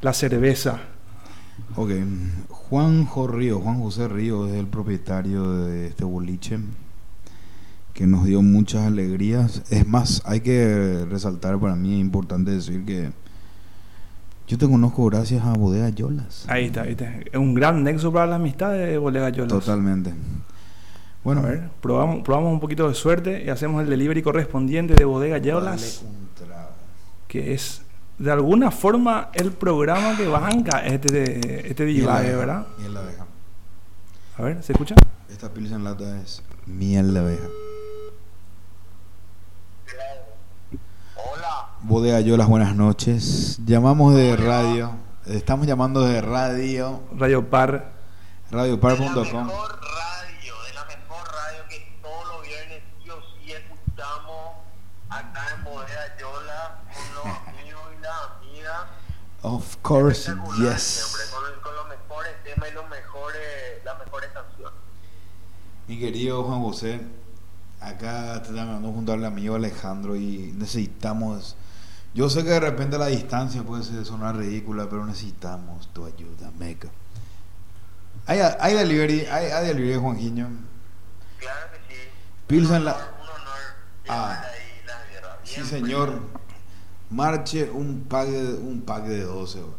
La 0.01 0.13
cerveza. 0.13 0.79
Ok. 1.75 1.91
Juanjo 2.49 3.27
Río, 3.27 3.59
Juan 3.59 3.79
José 3.79 4.07
Río 4.07 4.47
es 4.47 4.55
el 4.55 4.67
propietario 4.67 5.51
de 5.65 5.87
este 5.87 6.03
boliche 6.03 6.59
que 7.97 8.05
nos 8.05 8.25
dio 8.25 8.43
muchas 8.43 8.85
alegrías. 8.85 9.63
Es 9.71 9.87
más, 9.87 10.21
hay 10.23 10.41
que 10.41 11.03
resaltar 11.09 11.59
para 11.59 11.75
mí, 11.75 11.95
es 11.95 11.99
importante 11.99 12.51
decir 12.51 12.85
que 12.85 13.09
yo 14.47 14.57
te 14.59 14.69
conozco 14.69 15.05
gracias 15.05 15.43
a 15.43 15.53
Bodega 15.53 15.89
Yolas. 15.89 16.45
Ahí 16.47 16.65
está, 16.65 16.83
ahí 16.83 16.91
está. 16.91 17.11
Es 17.15 17.35
un 17.35 17.55
gran 17.55 17.83
nexo 17.83 18.13
para 18.13 18.27
la 18.27 18.35
amistad 18.35 18.73
de 18.73 18.99
Bolega 18.99 19.29
Yolas. 19.29 19.51
Totalmente. 19.51 20.13
Bueno, 21.23 21.41
a 21.41 21.45
ver, 21.45 21.69
probamos, 21.81 22.23
probamos 22.23 22.53
un 22.53 22.59
poquito 22.59 22.87
de 22.87 22.93
suerte 22.93 23.43
y 23.43 23.49
hacemos 23.49 23.81
el 23.81 23.89
delivery 23.89 24.21
correspondiente 24.21 24.93
de 24.93 25.03
Bodega 25.03 25.39
Yolas, 25.39 26.05
que 27.27 27.55
es 27.55 27.81
de 28.19 28.31
alguna 28.31 28.69
forma 28.69 29.31
el 29.33 29.51
programa 29.53 30.15
que 30.15 30.27
banca 30.27 30.85
este, 30.85 31.67
este 31.67 31.83
de 31.83 31.93
divague, 31.93 32.27
abeja, 32.27 32.37
¿verdad? 32.37 32.67
Miel 32.77 32.93
de 32.93 32.99
abeja. 32.99 33.25
A 34.37 34.41
ver, 34.43 34.61
¿se 34.61 34.73
escucha? 34.73 34.93
Esta 35.31 35.51
pilsa 35.51 35.75
en 35.75 35.83
lata 35.83 36.21
es 36.21 36.43
miel 36.67 37.15
de 37.15 37.19
abeja. 37.21 37.47
Bodega 41.87 42.19
Yolas, 42.19 42.49
buenas 42.49 42.75
noches. 42.75 43.59
Llamamos 43.65 44.13
de 44.13 44.35
radio. 44.35 44.91
Estamos 45.25 45.65
llamando 45.65 46.01
de 46.01 46.19
radio, 46.19 47.01
Radio 47.15 47.49
Par. 47.49 47.93
de 48.51 48.57
la 48.57 48.63
radiopar.com. 48.63 49.15
mejor 49.15 49.79
radio, 49.79 50.53
de 50.67 50.73
la 50.73 50.83
mejor 50.83 51.25
radio 51.31 51.63
que 51.69 51.97
todos 52.01 52.27
los 52.27 52.45
viernes 52.45 52.83
sí 53.01 53.09
o 53.09 53.15
sí 53.21 53.53
escuchamos 53.53 54.57
acá 55.07 55.45
en 55.55 55.63
Bodega 55.63 56.17
Yola 56.19 56.81
con 56.93 57.15
los 57.15 57.37
amigos 57.47 57.81
y 57.97 58.01
las 58.01 58.13
amigas. 58.35 58.83
Of 59.43 59.77
course, 59.81 60.29
yes. 60.59 60.81
siempre, 60.81 61.21
con, 61.31 61.61
con 61.61 61.73
los 61.73 61.87
mejores 61.87 62.33
temas 62.43 62.69
y 62.69 62.73
los 62.73 62.89
mejores, 62.89 63.41
las 63.85 63.97
mejores 63.97 64.29
canciones. 64.33 64.73
Mi 65.87 65.97
querido 65.97 66.43
Juan 66.43 66.63
José, 66.63 66.99
acá 67.79 68.41
te 68.41 68.49
estamos 68.49 68.93
junto 68.93 69.13
al 69.13 69.23
amigo 69.23 69.55
Alejandro 69.55 70.17
y 70.17 70.53
necesitamos. 70.57 71.55
Yo 72.17 72.31
sé 72.31 72.43
que 72.43 72.49
de 72.49 72.59
repente 72.59 72.97
la 72.97 73.05
distancia 73.07 73.61
puede 73.61 73.83
ser- 73.83 74.03
sonar 74.03 74.35
ridícula, 74.35 74.87
pero 74.89 75.05
necesitamos 75.05 75.87
tu 75.93 76.03
ayuda, 76.03 76.49
meca. 76.57 76.87
Hay, 78.25 78.39
hay 78.59 78.73
delivery, 78.73 79.27
hay, 79.27 79.51
hay 79.51 79.67
delivery, 79.67 79.99
Juanjiño. 79.99 80.47
Claro 81.37 81.59
que 81.71 81.93
sí. 81.93 82.01
Pilsen 82.47 82.77
un 82.77 82.85
la- 82.85 82.93
honor, 82.95 83.07
un 83.23 83.29
honor 83.29 83.55
Ah. 84.09 84.41
ahí 84.43 84.85
las 84.87 85.09
guerras. 85.11 85.37
Sí, 85.43 85.55
Bien 85.57 85.67
señor. 85.67 86.19
Marche 87.11 87.69
un 87.69 88.05
pack 88.09 88.27
de, 88.29 88.53
un 88.55 88.81
pack 88.81 89.03
de 89.03 89.21
12. 89.21 89.59
bro. 89.59 89.75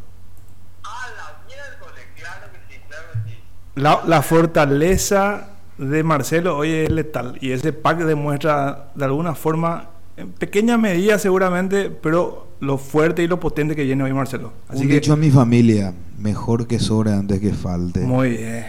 A 0.85 1.09
la 1.17 1.45
miércoles, 1.49 2.05
claro 2.17 2.47
que 2.53 2.73
sí, 2.73 2.81
claro 2.89 3.05
que 3.25 3.31
sí. 3.33 3.39
La, 3.75 4.01
la 4.07 4.23
fortaleza 4.23 5.49
de 5.77 6.05
Marcelo 6.05 6.57
hoy 6.57 6.71
es 6.73 6.91
letal 6.91 7.37
y 7.41 7.51
ese 7.51 7.73
pack 7.73 7.99
demuestra 7.99 8.91
de 8.95 9.05
alguna 9.05 9.35
forma, 9.35 9.91
en 10.19 10.33
pequeña 10.33 10.77
medida 10.77 11.19
seguramente, 11.19 11.91
pero 11.91 12.49
lo 12.61 12.77
fuerte 12.77 13.23
y 13.23 13.29
lo 13.29 13.39
potente 13.39 13.77
que 13.77 13.85
viene 13.85 14.03
hoy 14.03 14.13
Marcelo. 14.13 14.53
Así 14.69 14.83
un 14.83 14.89
que 14.89 14.95
dicho 14.95 15.13
a 15.13 15.17
mi 15.17 15.31
familia, 15.31 15.95
mejor 16.19 16.67
que 16.67 16.81
sobre 16.81 17.13
antes 17.13 17.41
que 17.41 17.53
falte. 17.53 18.01
muy 18.01 18.31
bien, 18.31 18.67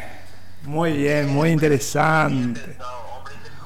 muy 0.67 0.93
bien, 0.93 1.33
muy 1.33 1.49
interesante. 1.49 2.61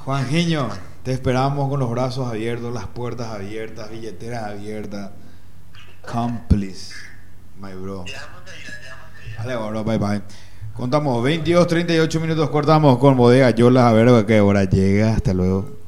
Juanjiño, 0.04 0.68
te 1.02 1.12
esperamos 1.12 1.68
con 1.68 1.78
los 1.78 1.90
brazos 1.90 2.26
abiertos, 2.26 2.72
las 2.72 2.86
puertas 2.86 3.28
abiertas, 3.28 3.90
billeteras 3.90 4.44
abiertas. 4.44 5.10
Come 6.10 6.40
please, 6.48 6.94
my 7.60 7.74
bro. 7.74 8.06
Dale, 9.36 9.56
bro, 9.56 9.84
bye 9.84 9.98
bye. 9.98 10.22
Contamos 10.72 11.22
22, 11.22 11.66
38 11.66 12.20
minutos, 12.20 12.48
cortamos 12.48 12.98
con 12.98 13.16
bodega 13.16 13.50
Yolas, 13.50 13.84
a 13.84 13.92
ver 13.92 14.08
a 14.08 14.24
qué 14.24 14.40
hora 14.40 14.64
llega. 14.64 15.12
Hasta 15.12 15.34
luego. 15.34 15.80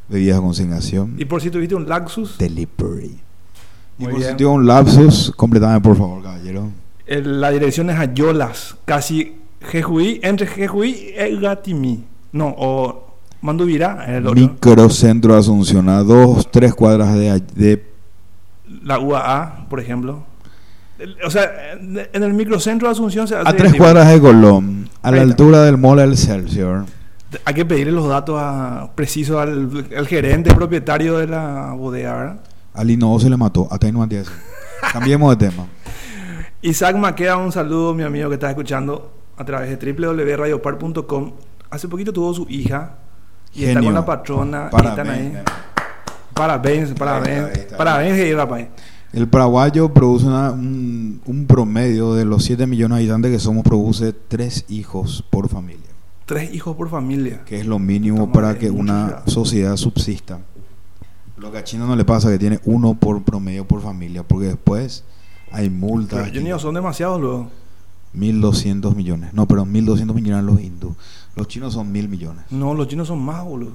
bebidas 0.09 0.39
a 0.39 0.41
consignación. 0.41 1.15
Y 1.19 1.25
por 1.25 1.41
si 1.41 1.51
tuviste 1.51 1.75
un 1.75 1.89
Laxus, 1.89 2.39
Delivery. 2.39 3.19
Y 3.99 4.05
Muy 4.05 4.13
por 4.13 4.21
bien. 4.21 4.31
si 4.33 4.37
tuvo 4.39 4.53
un 4.55 4.67
lapsus, 4.67 5.33
completame 5.37 5.81
por 5.81 5.97
favor, 5.97 6.23
caballero. 6.23 6.69
el- 7.07 7.41
la 7.41 7.51
dirección 7.51 7.91
es 7.91 7.99
Ayolas, 7.99 8.77
casi 8.85 9.37
Jejuí, 9.61 10.21
entre 10.23 10.47
Jejuí 10.47 11.15
y 11.31 11.37
Gatimi. 11.41 12.05
No, 12.33 12.55
o 12.57 13.17
Mandubirá, 13.43 14.05
es 14.05 14.25
el. 14.25 14.35
Microcentro 14.35 15.37
Asunción, 15.37 15.89
a 15.89 16.03
dos, 16.03 16.51
tres 16.51 16.75
cuadras 16.75 17.15
de, 17.15 17.41
de 17.55 17.85
La 18.85 18.99
UAA, 18.99 19.67
por 19.69 19.81
ejemplo. 19.81 20.25
El- 20.99 21.17
O 21.25 21.31
sea, 21.31 21.73
en 21.75 22.01
en 22.13 22.23
el 22.23 22.33
microcentro 22.33 22.89
de 22.89 22.93
Asunción 22.93 23.27
se 23.29 23.35
hace 23.37 23.49
a 23.49 23.57
tres 23.57 23.75
cuadras 23.75 24.09
de 24.09 24.21
Colón, 24.21 24.89
a 25.03 25.11
la 25.11 25.23
altura 25.23 25.63
del 25.65 25.77
Mall 25.77 25.99
Excelsior. 26.01 26.85
Hay 27.45 27.55
que 27.55 27.65
pedirle 27.65 27.93
los 27.93 28.09
datos 28.09 28.37
a- 28.39 28.91
precisos 28.95 29.37
al, 29.39 29.87
al 29.97 30.07
gerente 30.07 30.55
propietario 30.55 31.19
de 31.19 31.27
la 31.27 31.73
bodega, 31.77 32.15
¿verdad? 32.17 32.41
Al 32.75 32.91
Innova 32.91 33.21
se 33.21 33.29
le 33.31 33.37
mató, 33.37 33.69
hasta 33.71 33.87
ahí 33.87 33.93
no 33.93 34.03
entiendes. 34.03 34.31
Cambiemos 34.93 35.37
de 35.37 35.49
tema. 35.49 35.67
Isaac 36.63 36.97
Maqueda, 36.97 37.37
un 37.37 37.53
saludo, 37.53 37.93
mi 37.95 38.03
amigo 38.03 38.29
que 38.29 38.35
está 38.35 38.49
escuchando 38.51 39.13
a 39.37 39.45
través 39.45 39.69
de 39.79 39.93
www.radiopar.com. 39.93 41.33
Hace 41.71 41.89
poquito 41.89 42.13
tuvo 42.13 42.33
su 42.35 42.47
hija 42.49 42.99
y 43.55 43.65
está 43.65 43.81
con 43.81 43.95
la 43.95 44.05
patrona. 44.05 44.69
y 44.69 44.73
Parabéns, 44.73 45.37
ahí. 45.37 45.43
Parabéns, 46.35 46.93
parabéns. 47.77 48.37
rapaz. 48.37 48.63
El 49.13 49.29
paraguayo 49.29 49.93
produce 49.93 50.27
una- 50.27 50.53
un, 50.53 51.21
un 51.27 51.47
promedio 51.47 52.15
de 52.15 52.25
los 52.25 52.45
7 52.45 52.67
millones 52.67 52.97
de 52.99 53.03
habitantes 53.05 53.31
que 53.33 53.39
somos, 53.39 53.63
produce 53.63 54.13
tres 54.15 54.65
hijos 54.69 55.23
por 55.29 55.49
familia, 55.51 55.83
Tres 56.25 56.55
hijos 56.55 56.75
por 56.77 56.89
familia. 56.89 57.43
que 57.45 57.61
es 57.61 57.67
lo 57.67 57.79
mínimo 57.79 58.17
Estamos 58.17 58.33
para 58.35 58.59
que 58.59 58.71
una 58.71 59.23
sociedad 59.27 59.77
subsista. 59.77 60.39
Lo 61.43 61.51
que 61.51 61.59
a 61.59 61.65
China 61.65 61.87
no 61.87 61.97
le 61.97 62.05
pasa, 62.05 62.31
que 62.31 62.39
tiene 62.39 62.61
uno 62.65 62.95
por 62.95 63.23
promedio 63.25 63.67
por 63.67 63.83
familia, 63.83 64.23
porque 64.23 64.47
después 64.47 65.05
hay 65.51 65.69
multas. 65.69 66.31
Pero 66.31 66.41
ellos 66.41 66.63
son 66.63 66.75
demasiados 66.75 67.21
luego. 67.21 67.51
1.200 68.15 68.95
millones. 68.95 69.35
No, 69.35 69.49
pero 69.49 69.65
1.200 69.65 70.15
millones 70.15 70.45
los 70.45 70.61
hindúes. 70.61 70.97
Los 71.35 71.49
chinos 71.49 71.73
son 71.73 71.93
1.000 71.93 72.09
millones. 72.09 72.45
No, 72.51 72.75
los 72.75 72.87
chinos 72.87 73.09
son 73.09 73.21
más, 73.21 73.45
boludo. 73.45 73.73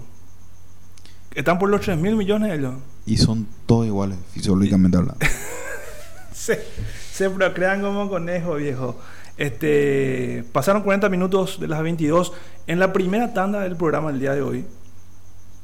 Están 1.35 1.59
por 1.59 1.69
los 1.69 1.81
3 1.81 1.99
mil 1.99 2.15
millones 2.15 2.51
ellos. 2.51 2.73
Y 3.05 3.17
son 3.17 3.47
todos 3.67 3.85
iguales, 3.85 4.17
fisiológicamente 4.31 4.97
hablando. 4.97 5.23
Se, 6.33 6.63
se 7.11 7.29
procrean 7.29 7.81
como 7.81 8.09
conejos, 8.09 8.57
viejo. 8.57 8.95
Este, 9.37 10.45
pasaron 10.51 10.83
40 10.83 11.09
minutos 11.09 11.59
de 11.59 11.67
las 11.67 11.83
22. 11.83 12.31
En 12.65 12.79
la 12.79 12.93
primera 12.93 13.33
tanda 13.33 13.59
del 13.59 13.75
programa 13.75 14.09
el 14.11 14.19
día 14.19 14.33
de 14.33 14.41
hoy, 14.41 14.65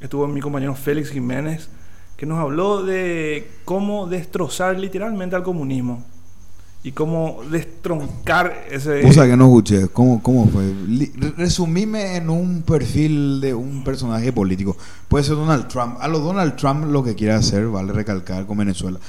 estuvo 0.00 0.28
mi 0.28 0.40
compañero 0.40 0.74
Félix 0.74 1.10
Jiménez, 1.10 1.70
que 2.16 2.26
nos 2.26 2.38
habló 2.38 2.82
de 2.82 3.50
cómo 3.64 4.06
destrozar 4.06 4.78
literalmente 4.78 5.36
al 5.36 5.42
comunismo 5.42 6.02
y 6.84 6.92
cómo 6.92 7.40
destroncar 7.50 8.66
ese. 8.70 9.10
Sabés 9.12 9.30
que 9.30 9.36
no 9.36 9.46
escuché. 9.46 9.88
¿Cómo, 9.88 10.22
cómo 10.22 10.46
fue? 10.48 10.72
Resumime 11.36 12.16
en 12.16 12.28
un 12.28 12.62
perfil 12.62 13.40
de 13.40 13.54
un 13.54 13.82
personaje 13.82 14.32
político. 14.32 14.76
Puede 15.08 15.24
ser 15.24 15.36
Donald 15.36 15.66
Trump. 15.66 15.96
A 15.98 16.08
lo 16.08 16.18
Donald 16.18 16.56
Trump 16.56 16.84
lo 16.84 17.02
que 17.02 17.14
quiere 17.14 17.32
hacer, 17.32 17.66
vale 17.68 17.92
recalcar, 17.92 18.46
con 18.46 18.58
Venezuela. 18.58 19.00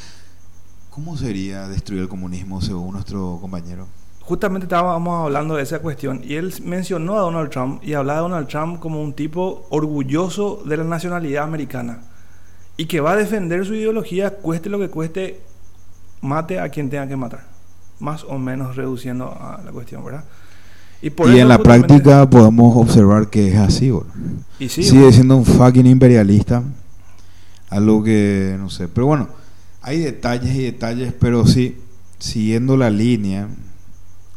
¿Cómo 0.89 1.17
sería 1.17 1.67
destruir 1.67 2.03
el 2.03 2.07
comunismo 2.07 2.61
según 2.61 2.93
nuestro 2.93 3.39
compañero? 3.41 3.85
Justamente 4.21 4.65
estábamos 4.65 5.25
hablando 5.25 5.55
de 5.55 5.63
esa 5.63 5.79
cuestión 5.79 6.21
y 6.23 6.35
él 6.35 6.53
mencionó 6.63 7.17
a 7.17 7.19
Donald 7.19 7.49
Trump 7.49 7.83
y 7.83 7.93
hablaba 7.93 8.19
de 8.19 8.29
Donald 8.29 8.47
Trump 8.47 8.79
como 8.79 9.03
un 9.03 9.13
tipo 9.13 9.67
orgulloso 9.69 10.63
de 10.65 10.77
la 10.77 10.85
nacionalidad 10.85 11.43
americana 11.43 11.99
y 12.77 12.85
que 12.85 12.99
va 12.99 13.13
a 13.13 13.15
defender 13.15 13.65
su 13.65 13.73
ideología, 13.73 14.31
cueste 14.31 14.69
lo 14.69 14.79
que 14.79 14.89
cueste, 14.89 15.39
mate 16.21 16.59
a 16.59 16.69
quien 16.69 16.89
tenga 16.89 17.07
que 17.07 17.15
matar. 17.15 17.45
Más 17.99 18.23
o 18.25 18.37
menos 18.37 18.75
reduciendo 18.75 19.27
a 19.31 19.61
la 19.63 19.71
cuestión, 19.71 20.03
¿verdad? 20.03 20.23
por 21.15 21.29
y 21.29 21.39
en 21.39 21.47
la 21.47 21.59
práctica 21.59 22.27
podemos 22.29 22.75
observar 22.77 23.29
que 23.29 23.49
es 23.49 23.57
así. 23.57 23.91
boludo. 23.91 24.09
y 24.59 24.69
sí, 24.69 24.83
Sigue 24.83 25.11
siendo 25.11 25.37
un 25.37 25.45
fucking 25.45 25.85
imperialista. 25.85 26.63
Algo 27.69 28.03
que 28.03 28.55
no 28.59 28.69
sé. 28.69 28.87
Pero 28.87 29.07
bueno, 29.07 29.29
hay 29.81 29.99
detalles 29.99 30.55
y 30.55 30.63
detalles, 30.63 31.13
pero 31.19 31.45
sí, 31.45 31.77
siguiendo 32.17 32.75
la 32.75 32.89
línea, 32.89 33.47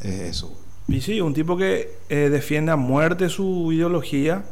es 0.01 0.20
eso. 0.20 0.53
y 0.89 1.01
sí, 1.01 1.20
un 1.20 1.32
tipo 1.32 1.57
que 1.57 1.91
eh, 2.11 2.28
defiende 2.30 2.72
a 2.72 2.76
muerte 2.76 3.28
su 3.28 3.72
ideología, 3.72 4.45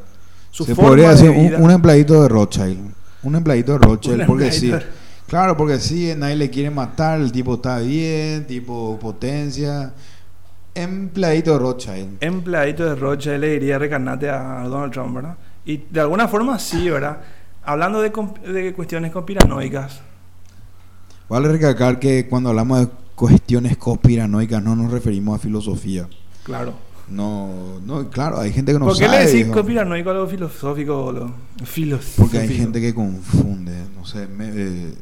su 0.51 0.65
Se 0.65 0.75
forma 0.75 0.89
podría 0.91 1.09
de 1.15 1.15
decir 1.15 1.31
vida. 1.33 1.59
un, 1.59 1.65
un 1.65 1.71
empleadito 1.71 2.23
de 2.23 2.29
Rothschild. 2.29 2.93
Un 3.23 3.35
empleadito 3.35 3.73
de 3.73 3.79
Rothschild, 3.79 4.21
Un 4.21 4.27
porque 4.27 4.53
sí. 4.53 4.73
Claro, 5.27 5.57
porque 5.57 5.79
sí, 5.81 6.13
nadie 6.17 6.37
le 6.37 6.51
quiere 6.51 6.71
matar, 6.71 7.21
el 7.21 7.33
tipo 7.33 7.55
está 7.55 7.81
bien, 7.81 8.47
tipo 8.47 8.97
potencia. 9.01 9.93
Empleadito 10.75 11.53
de 11.55 11.59
Rothschild. 11.59 12.19
empleadito 12.21 12.85
de 12.85 12.95
Rocha 12.95 13.37
le 13.39 13.49
diría 13.49 13.79
recarnate 13.79 14.29
a 14.29 14.63
Donald 14.65 14.93
Trump, 14.93 15.17
¿verdad? 15.17 15.37
Y 15.65 15.79
de 15.91 16.01
alguna 16.01 16.29
forma 16.29 16.59
sí, 16.59 16.89
¿verdad? 16.91 17.19
Hablando 17.65 18.01
de, 18.03 18.13
de 18.53 18.73
cuestiones 18.75 19.11
conspiranoicas, 19.11 20.01
Vale 21.29 21.49
recalcar 21.49 21.99
que 21.99 22.29
cuando 22.29 22.51
hablamos 22.51 22.81
de 22.83 22.89
cuestiones 23.17 23.77
conspiranoicas 23.79 24.63
no 24.63 24.77
nos 24.77 24.93
referimos 24.93 25.37
a 25.37 25.43
filosofía. 25.43 26.07
claro. 26.45 26.75
No, 27.09 27.79
no, 27.87 28.09
claro, 28.11 28.41
hay 28.41 28.53
gente 28.53 28.73
que 28.73 28.79
no 28.81 28.87
¿Por 28.87 28.99
qué 28.99 29.05
sabe. 29.07 29.25
le 29.25 29.31
decís 29.33 29.47
conspiranoico 29.53 30.11
a 30.11 30.13
algo 30.13 30.27
filosófico? 30.27 31.03
boludo? 31.05 31.31
Filosófico. 31.65 32.23
Porque 32.23 32.39
hay 32.39 32.49
gente 32.49 32.81
que 32.81 32.93
confunde, 32.95 33.85
no 33.97 34.05
sé, 34.05 34.27
me, 34.27 34.49
eh, 34.49 34.93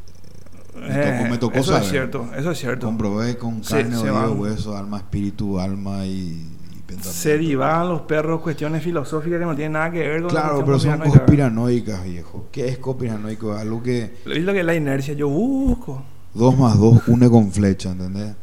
me 0.77 0.87
Eh, 0.89 1.17
tocó, 1.19 1.31
me 1.31 1.39
tocó 1.39 1.55
eso 1.61 1.65
saber. 1.73 1.83
es 1.85 1.91
cierto, 1.91 2.29
eso 2.37 2.51
es 2.51 2.59
cierto. 2.59 2.87
Comprobé 2.87 3.39
con 3.39 3.61
carne, 3.63 3.97
se 3.97 4.11
hueso, 4.11 4.77
alma, 4.77 4.99
espíritu, 4.99 5.59
alma 5.59 6.05
y, 6.05 6.11
y 6.13 6.83
pensamiento. 6.87 7.11
Se 7.11 7.39
divagan 7.39 7.89
los 7.89 8.03
perros 8.03 8.41
cuestiones 8.43 8.83
filosóficas 8.83 9.39
que 9.39 9.47
no 9.47 9.55
tienen 9.55 9.73
nada 9.73 9.91
que 9.91 10.01
ver 10.01 10.23
con 10.23 10.35
la 10.35 10.41
Claro, 10.43 10.65
pero 10.65 10.79
son 10.79 10.91
conspiranoica, 10.99 11.19
conspiranoicas, 11.21 12.05
viejo. 12.05 12.49
¿Qué 12.53 12.69
es 12.69 12.79
conspiranoico? 12.79 13.55
Algo 13.55 13.83
que. 13.83 14.15
Es 14.27 14.43
lo 14.43 14.53
que 14.53 14.61
es 14.61 14.67
la 14.67 14.75
inercia, 14.75 15.15
yo 15.15 15.29
busco. 15.31 16.03
dos 16.35 16.59
más 16.59 16.79
dos 16.79 17.01
une 17.09 17.31
con 17.31 17.51
flecha, 17.51 17.93
¿entendés? 17.93 18.35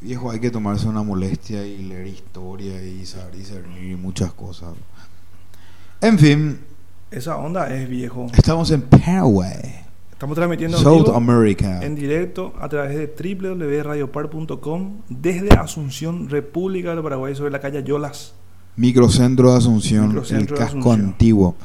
Viejo, 0.00 0.30
hay 0.30 0.38
que 0.38 0.50
tomarse 0.50 0.86
una 0.86 1.02
molestia 1.02 1.66
y 1.66 1.78
leer 1.82 2.06
historia 2.06 2.82
y 2.84 3.04
saber 3.04 3.34
discernir 3.36 3.82
y 3.92 3.96
muchas 3.96 4.32
cosas. 4.32 4.74
En 6.00 6.18
fin, 6.18 6.60
Esa 7.10 7.36
onda 7.36 7.74
es 7.74 7.88
viejo. 7.88 8.26
estamos 8.36 8.70
en 8.70 8.82
Paraguay, 8.82 9.74
Estamos 10.12 10.36
transmitiendo 10.36 10.76
en 10.78 10.82
South 10.82 11.04
vivo, 11.06 11.16
America. 11.16 11.80
en 11.84 11.94
directo 11.96 12.52
a 12.60 12.68
través 12.68 12.96
de 12.96 13.06
www.radiopar.com 13.40 14.98
desde 15.08 15.48
Asunción, 15.50 16.28
República 16.28 16.90
del 16.94 17.02
Paraguay, 17.02 17.34
sobre 17.34 17.50
la 17.50 17.60
calle 17.60 17.82
Yolas. 17.82 18.34
Microcentro 18.76 19.50
de 19.52 19.58
Asunción, 19.58 20.08
Microcentro 20.08 20.54
el 20.56 20.60
casco 20.62 20.78
Asunción. 20.78 21.00
antiguo, 21.10 21.56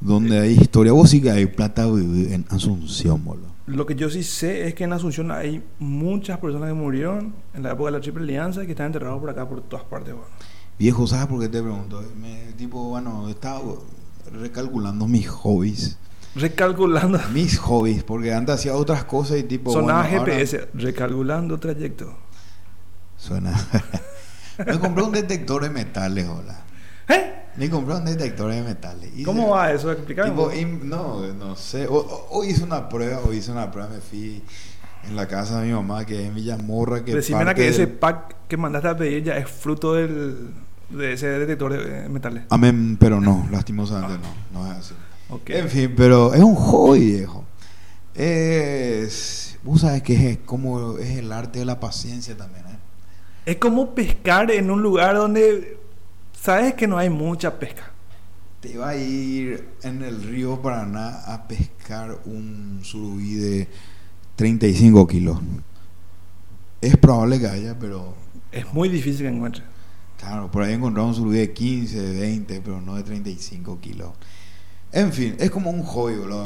donde 0.00 0.38
hay 0.38 0.52
historia. 0.52 0.92
Vos 0.92 1.08
sí 1.10 1.22
que 1.22 1.30
hay 1.30 1.46
plata 1.46 1.84
en 1.84 2.44
Asunción, 2.50 3.24
boludo. 3.24 3.45
Lo 3.66 3.84
que 3.84 3.96
yo 3.96 4.08
sí 4.08 4.22
sé 4.22 4.68
es 4.68 4.74
que 4.74 4.84
en 4.84 4.92
Asunción 4.92 5.30
hay 5.32 5.62
muchas 5.80 6.38
personas 6.38 6.68
que 6.68 6.74
murieron 6.74 7.34
en 7.52 7.64
la 7.64 7.72
época 7.72 7.90
de 7.90 7.98
la 7.98 8.00
Triple 8.00 8.22
Alianza 8.22 8.62
y 8.62 8.66
que 8.66 8.72
están 8.72 8.86
enterrados 8.86 9.18
por 9.18 9.30
acá, 9.30 9.48
por 9.48 9.60
todas 9.62 9.84
partes. 9.84 10.14
bueno. 10.14 10.28
Viejo, 10.78 11.06
¿sabes 11.06 11.26
por 11.26 11.40
qué 11.40 11.48
te 11.48 11.62
pregunto? 11.62 12.04
Me, 12.16 12.52
tipo, 12.52 12.90
bueno, 12.90 13.28
estaba 13.28 13.60
recalculando 14.32 15.08
mis 15.08 15.28
hobbies. 15.28 15.98
Recalculando. 16.36 17.18
Mis 17.32 17.58
hobbies, 17.58 18.04
porque 18.04 18.34
antes 18.34 18.56
hacía 18.56 18.74
otras 18.74 19.04
cosas 19.04 19.38
y 19.38 19.44
tipo. 19.44 19.72
Sonaba 19.72 20.02
bueno, 20.02 20.18
ahora 20.18 20.34
GPS, 20.34 20.68
recalculando 20.74 21.58
trayecto. 21.58 22.14
Suena. 23.16 23.54
Me 24.66 24.78
compré 24.78 25.02
un 25.02 25.12
detector 25.12 25.62
de 25.62 25.70
metales, 25.70 26.28
hola. 26.28 26.65
¿Eh? 27.08 27.32
Me 27.56 27.70
compré 27.70 27.94
un 27.94 28.04
detector 28.04 28.50
de 28.52 28.62
metales. 28.62 29.10
Hice- 29.14 29.24
¿Cómo 29.24 29.50
va 29.50 29.72
eso? 29.72 29.90
Explícame. 29.92 30.30
Tipo, 30.30 30.50
im- 30.52 30.82
no, 30.82 31.26
no 31.34 31.56
sé. 31.56 31.86
O- 31.86 31.94
o- 31.96 32.26
Hoy 32.30 32.48
hice 32.48 32.64
una 32.64 32.88
prueba, 32.88 33.20
hoy 33.26 33.36
hice 33.38 33.50
una 33.52 33.70
prueba, 33.70 33.88
me 33.90 34.00
fui 34.00 34.42
En 35.08 35.14
la 35.14 35.28
casa 35.28 35.60
de 35.60 35.68
mi 35.68 35.72
mamá, 35.72 36.04
que 36.04 36.20
es 36.20 36.26
en 36.28 36.34
Villamorra, 36.34 37.04
que 37.04 37.14
Decime 37.14 37.44
parte 37.44 37.62
que 37.62 37.68
ese 37.68 37.86
del- 37.86 37.94
pack 37.94 38.34
que 38.48 38.56
mandaste 38.56 38.88
a 38.88 38.96
pedir 38.96 39.22
ya 39.22 39.36
es 39.36 39.48
fruto 39.48 39.94
del, 39.94 40.50
de 40.90 41.12
ese 41.12 41.28
detector 41.28 41.72
de 41.72 42.06
eh, 42.06 42.08
metales. 42.08 42.42
Amén, 42.50 42.96
pero 42.98 43.20
no, 43.20 43.46
lastimosamente 43.52 44.18
no, 44.52 44.60
no 44.64 44.72
es 44.72 44.78
así. 44.78 44.94
Ok. 45.30 45.50
En 45.50 45.68
fin, 45.68 45.94
pero 45.96 46.34
es 46.34 46.40
un 46.42 46.56
hobby, 46.56 47.12
viejo. 47.18 47.44
Es. 48.14 49.58
Vos 49.62 49.80
sabés 49.82 50.02
que 50.02 50.30
es 50.30 50.38
como 50.44 50.98
es 50.98 51.18
el 51.18 51.30
arte 51.32 51.60
de 51.60 51.64
la 51.64 51.78
paciencia 51.80 52.36
también, 52.36 52.64
¿eh? 52.66 52.78
Es 53.46 53.56
como 53.56 53.94
pescar 53.94 54.50
en 54.50 54.70
un 54.70 54.82
lugar 54.82 55.14
donde 55.16 55.78
sabes 56.40 56.74
que 56.74 56.86
no 56.86 56.98
hay 56.98 57.10
mucha 57.10 57.58
pesca. 57.58 57.90
Te 58.60 58.76
va 58.78 58.90
a 58.90 58.96
ir 58.96 59.68
en 59.82 60.02
el 60.02 60.22
río 60.22 60.60
Paraná 60.60 61.20
a 61.26 61.46
pescar 61.46 62.18
un 62.24 62.80
surubí 62.82 63.34
de 63.34 63.68
35 64.36 65.06
kilos. 65.06 65.38
Es 66.80 66.96
probable 66.96 67.38
que 67.38 67.46
haya, 67.46 67.78
pero 67.78 68.14
Es 68.52 68.72
muy 68.72 68.88
difícil 68.88 69.26
que 69.26 69.32
encuentres. 69.34 69.64
claro, 70.18 70.50
por 70.50 70.62
ahí 70.62 70.74
encontramos 70.74 71.16
un 71.18 71.24
surubí 71.24 71.38
de 71.38 71.52
15, 71.52 72.00
de 72.00 72.20
20, 72.20 72.60
pero 72.62 72.80
no 72.80 72.94
de 72.96 73.02
35 73.02 73.78
kilos. 73.80 74.10
En 74.92 75.12
fin, 75.12 75.36
es 75.38 75.50
como 75.50 75.70
un 75.70 75.82
hobby, 75.82 76.16
boludo, 76.16 76.44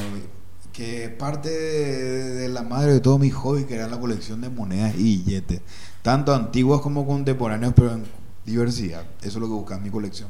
que 0.73 1.09
parte 1.09 1.49
de, 1.49 2.31
de 2.35 2.49
la 2.49 2.63
madre 2.63 2.95
de 2.95 3.01
todo 3.01 3.19
mi 3.19 3.31
hobby, 3.31 3.65
que 3.65 3.75
era 3.75 3.87
la 3.87 3.99
colección 4.01 4.41
de 4.41 4.49
monedas 4.51 4.95
y 4.97 5.19
billetes, 5.19 5.61
tanto 6.03 6.35
antiguos 6.35 6.81
como 6.81 7.07
contemporáneos, 7.07 7.73
pero 7.77 7.93
en 7.95 8.05
diversidad. 8.45 9.05
Eso 9.21 9.29
es 9.29 9.35
lo 9.37 9.47
que 9.47 9.55
buscaba 9.55 9.79
en 9.79 9.85
mi 9.85 9.91
colección. 9.91 10.29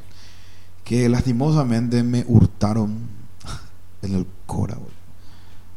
Que 0.84 1.08
lastimosamente 1.08 2.02
me 2.02 2.24
hurtaron 2.26 3.08
en 4.02 4.14
el 4.14 4.26
Cora. 4.46 4.76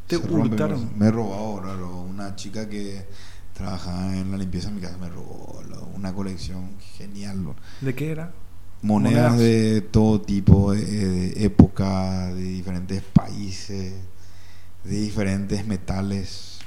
Te 0.08 0.18
Se 0.18 0.28
hurtaron. 0.28 0.90
Me, 0.98 1.06
me 1.06 1.12
robó, 1.12 1.62
boludo. 1.62 2.02
Una 2.02 2.36
chica 2.36 2.68
que 2.70 3.06
trabajaba 3.54 4.16
en 4.18 4.32
la 4.32 4.38
limpieza 4.38 4.70
de 4.70 4.76
mi 4.76 4.82
casa 4.82 4.98
me 4.98 5.10
robó 5.10 5.54
boludo, 5.62 5.88
una 5.96 6.14
colección 6.14 6.72
genial. 6.98 7.54
¿De 7.82 7.94
qué 7.94 8.12
era? 8.12 8.34
monedas, 8.82 9.32
Monedas. 9.32 9.40
de 9.40 9.82
todo 9.82 10.20
tipo, 10.22 10.74
de, 10.74 10.84
de 10.84 11.46
época, 11.46 12.34
de 12.34 12.44
diferentes 12.44 13.02
países, 13.02 13.94
de 14.84 15.00
diferentes 15.00 15.66
metales 15.66 16.60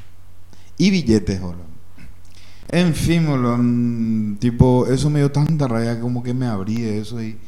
y 0.79 0.91
billetes, 0.91 1.41
boludo. 1.41 1.76
En 2.69 2.95
fin, 2.95 3.27
mm, 3.27 4.37
tipo, 4.39 4.87
eso 4.87 5.09
me 5.09 5.21
dio 5.21 5.31
tanta 5.31 5.69
rabia 5.69 6.01
como 6.01 6.23
que 6.23 6.35
me 6.35 6.47
abrí 6.47 6.81
de 6.81 6.99
eso 6.99 7.23
y 7.23 7.39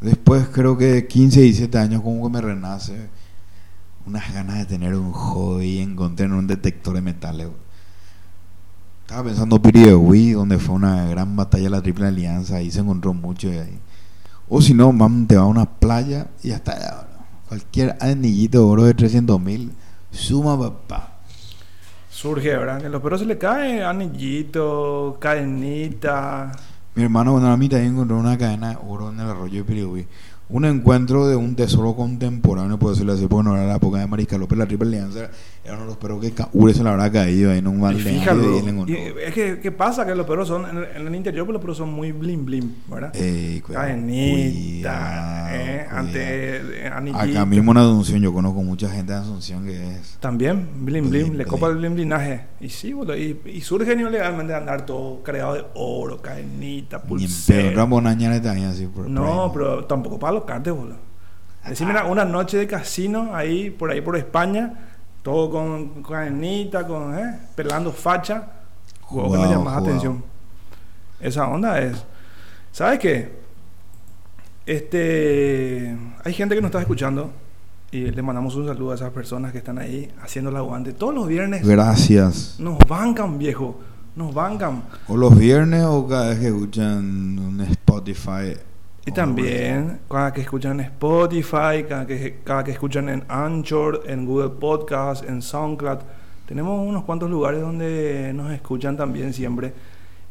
después 0.00 0.48
creo 0.48 0.78
que 0.78 0.86
de 0.86 1.06
15, 1.06 1.40
17 1.40 1.78
años 1.78 2.02
como 2.02 2.26
que 2.26 2.32
me 2.32 2.40
renace 2.40 3.08
unas 4.06 4.32
ganas 4.32 4.58
de 4.58 4.66
tener 4.66 4.94
un 4.94 5.12
hobby 5.12 5.66
y 5.66 5.78
encontré 5.80 6.26
en 6.26 6.32
un 6.32 6.46
detector 6.46 6.94
de 6.94 7.00
metales. 7.02 7.48
Estaba 9.02 9.24
pensando 9.24 9.60
Piri 9.60 9.82
de 9.82 9.94
Wii, 9.94 10.32
donde 10.32 10.58
fue 10.58 10.74
una 10.74 11.06
gran 11.06 11.36
batalla 11.36 11.68
la 11.68 11.82
Triple 11.82 12.06
Alianza, 12.06 12.56
ahí 12.56 12.70
se 12.70 12.80
encontró 12.80 13.12
mucho 13.12 13.50
de 13.50 13.60
ahí. 13.60 13.78
O 14.48 14.62
si 14.62 14.72
no, 14.74 14.92
mam, 14.92 15.26
te 15.26 15.36
va 15.36 15.42
a 15.42 15.46
una 15.46 15.66
playa 15.66 16.28
y 16.42 16.48
ya, 16.48 16.58
bro. 16.60 17.14
Cualquier 17.48 17.96
anillito 18.00 18.58
de 18.58 18.64
oro 18.64 18.84
de 18.84 18.94
300 18.94 19.40
mil, 19.40 19.72
suma 20.10 20.58
papá. 20.58 21.13
Surge, 22.14 22.56
¿verdad? 22.56 22.86
A 22.86 22.88
los 22.88 23.02
perros 23.02 23.20
se 23.20 23.26
le 23.26 23.36
cae 23.36 23.82
anillito, 23.82 25.16
cadenita. 25.18 26.52
Mi 26.94 27.02
hermano 27.02 27.32
bueno, 27.32 27.48
a 27.50 27.56
mí 27.56 27.68
también 27.68 27.94
encontró 27.94 28.16
una 28.16 28.38
cadena 28.38 28.70
de 28.70 28.78
oro 28.86 29.10
en 29.10 29.18
el 29.18 29.28
arroyo 29.28 29.58
de 29.58 29.64
Pirigüí. 29.64 30.06
Un 30.48 30.64
encuentro 30.66 31.26
de 31.26 31.36
un 31.36 31.56
tesoro 31.56 31.94
contemporáneo, 31.96 32.78
por 32.78 32.90
decirlo 32.90 33.14
así, 33.14 33.26
porque 33.26 33.48
no 33.48 33.56
era 33.56 33.66
la 33.66 33.76
época 33.76 33.98
de 33.98 34.06
Mariscal 34.06 34.40
López, 34.40 34.58
la 34.58 34.66
Triple 34.66 34.88
Alianza 34.88 35.30
era 35.64 35.74
uno 35.74 35.84
de 35.84 35.88
los 35.88 35.96
perros 35.96 36.20
que 36.20 36.32
Caure 36.32 36.74
se 36.74 36.82
le 36.84 36.90
habrá 36.90 37.10
caído 37.10 37.50
ahí 37.50 37.58
en 37.58 37.66
un 37.66 37.76
encontró. 37.82 38.94
y 38.94 39.14
es 39.24 39.32
que, 39.32 39.58
¿qué 39.58 39.72
pasa? 39.72 40.04
Que 40.04 40.14
los 40.14 40.26
perros 40.26 40.46
son, 40.46 40.68
en 40.68 40.76
el, 40.76 40.84
en 40.96 41.06
el 41.06 41.14
interior, 41.14 41.46
pues 41.46 41.54
los 41.54 41.62
perros 41.62 41.78
son 41.78 41.92
muy 41.92 42.12
blim 42.12 42.44
blim, 42.44 42.70
¿verdad? 42.86 43.16
Ey, 43.16 43.62
cuidado, 43.62 43.86
Cadenita, 43.86 45.46
cuidado, 45.48 45.56
eh, 45.56 45.86
ante 45.90 46.56
eh, 46.84 46.88
anillito. 46.88 47.22
Acá 47.22 47.46
mismo 47.46 47.72
en 47.72 47.78
Asunción, 47.78 48.20
yo 48.20 48.32
conozco 48.34 48.62
mucha 48.62 48.90
gente 48.90 49.12
de 49.14 49.18
Asunción 49.20 49.64
que 49.64 49.94
es. 49.96 50.18
También, 50.20 50.68
blim 50.84 51.08
blim, 51.08 51.28
Blim, 51.28 51.38
le 51.38 51.46
copa 51.46 51.68
el 51.68 51.76
blim. 51.76 51.94
blim 51.94 52.08
blinaje. 52.08 52.42
Y 52.60 52.68
sí, 52.68 52.92
boludo, 52.92 53.16
y, 53.16 53.40
y 53.46 53.60
surgen 53.62 54.00
ilegalmente 54.00 54.52
de 54.52 54.58
andar 54.58 54.84
todo 54.84 55.22
cargado 55.22 55.54
de 55.54 55.64
oro, 55.74 56.20
cadenita, 56.20 56.96
Ni 56.98 57.02
en 57.02 57.08
pedo, 57.08 57.08
pulsera. 57.08 57.70
Ramón 57.70 58.06
Añares 58.06 58.42
también 58.42 58.68
así. 58.68 58.86
Por, 58.86 59.08
No, 59.08 59.50
pero 59.54 59.84
tampoco 59.86 60.18
para 60.18 60.33
los 60.34 60.44
cartes, 60.44 60.72
boludo. 60.72 60.96
Decime 61.66 61.92
una, 61.92 62.04
una 62.04 62.24
noche 62.24 62.58
de 62.58 62.66
casino 62.66 63.34
ahí, 63.34 63.70
por 63.70 63.90
ahí 63.90 64.00
por 64.02 64.16
España, 64.16 64.74
todo 65.22 65.50
con 65.50 66.02
cadenita, 66.02 66.86
con, 66.86 67.18
eh, 67.18 67.38
pelando 67.54 67.90
facha. 67.92 68.48
Juego 69.00 69.32
que 69.32 69.38
me 69.38 69.44
Jugado, 69.44 69.52
llama 69.58 69.64
la 69.70 69.76
jugado. 69.78 69.86
atención. 69.86 70.24
Esa 71.20 71.48
onda 71.48 71.80
es. 71.80 72.04
¿Sabes 72.72 72.98
qué? 72.98 73.32
Este. 74.66 75.96
Hay 76.24 76.32
gente 76.32 76.54
que 76.54 76.60
nos 76.60 76.68
está 76.68 76.80
escuchando 76.80 77.30
y 77.90 78.10
le 78.10 78.22
mandamos 78.22 78.54
un 78.56 78.66
saludo 78.66 78.92
a 78.92 78.94
esas 78.96 79.10
personas 79.10 79.52
que 79.52 79.58
están 79.58 79.78
ahí 79.78 80.10
haciendo 80.22 80.50
el 80.50 80.56
aguante. 80.56 80.92
Todos 80.92 81.14
los 81.14 81.28
viernes 81.28 81.66
Gracias. 81.66 82.56
nos 82.58 82.78
bancan, 82.88 83.38
viejo. 83.38 83.80
Nos 84.16 84.32
bancan. 84.34 84.84
O 85.08 85.16
los 85.16 85.36
viernes 85.36 85.84
o 85.84 86.06
cada 86.06 86.30
vez 86.30 86.38
que 86.40 86.46
escuchan 86.48 87.38
un 87.38 87.60
Spotify. 87.62 88.54
Y 89.06 89.12
también, 89.12 90.00
cada 90.08 90.32
que 90.32 90.40
escuchan 90.40 90.80
en 90.80 90.86
Spotify, 90.86 91.84
cada 91.86 92.06
que, 92.06 92.40
cada 92.42 92.64
que 92.64 92.70
escuchan 92.70 93.10
en 93.10 93.22
Anchor, 93.28 94.02
en 94.06 94.24
Google 94.24 94.50
Podcast, 94.58 95.28
en 95.28 95.42
SoundCloud, 95.42 95.98
tenemos 96.46 96.88
unos 96.88 97.04
cuantos 97.04 97.28
lugares 97.28 97.60
donde 97.60 98.32
nos 98.34 98.50
escuchan 98.50 98.96
también 98.96 99.34
siempre. 99.34 99.74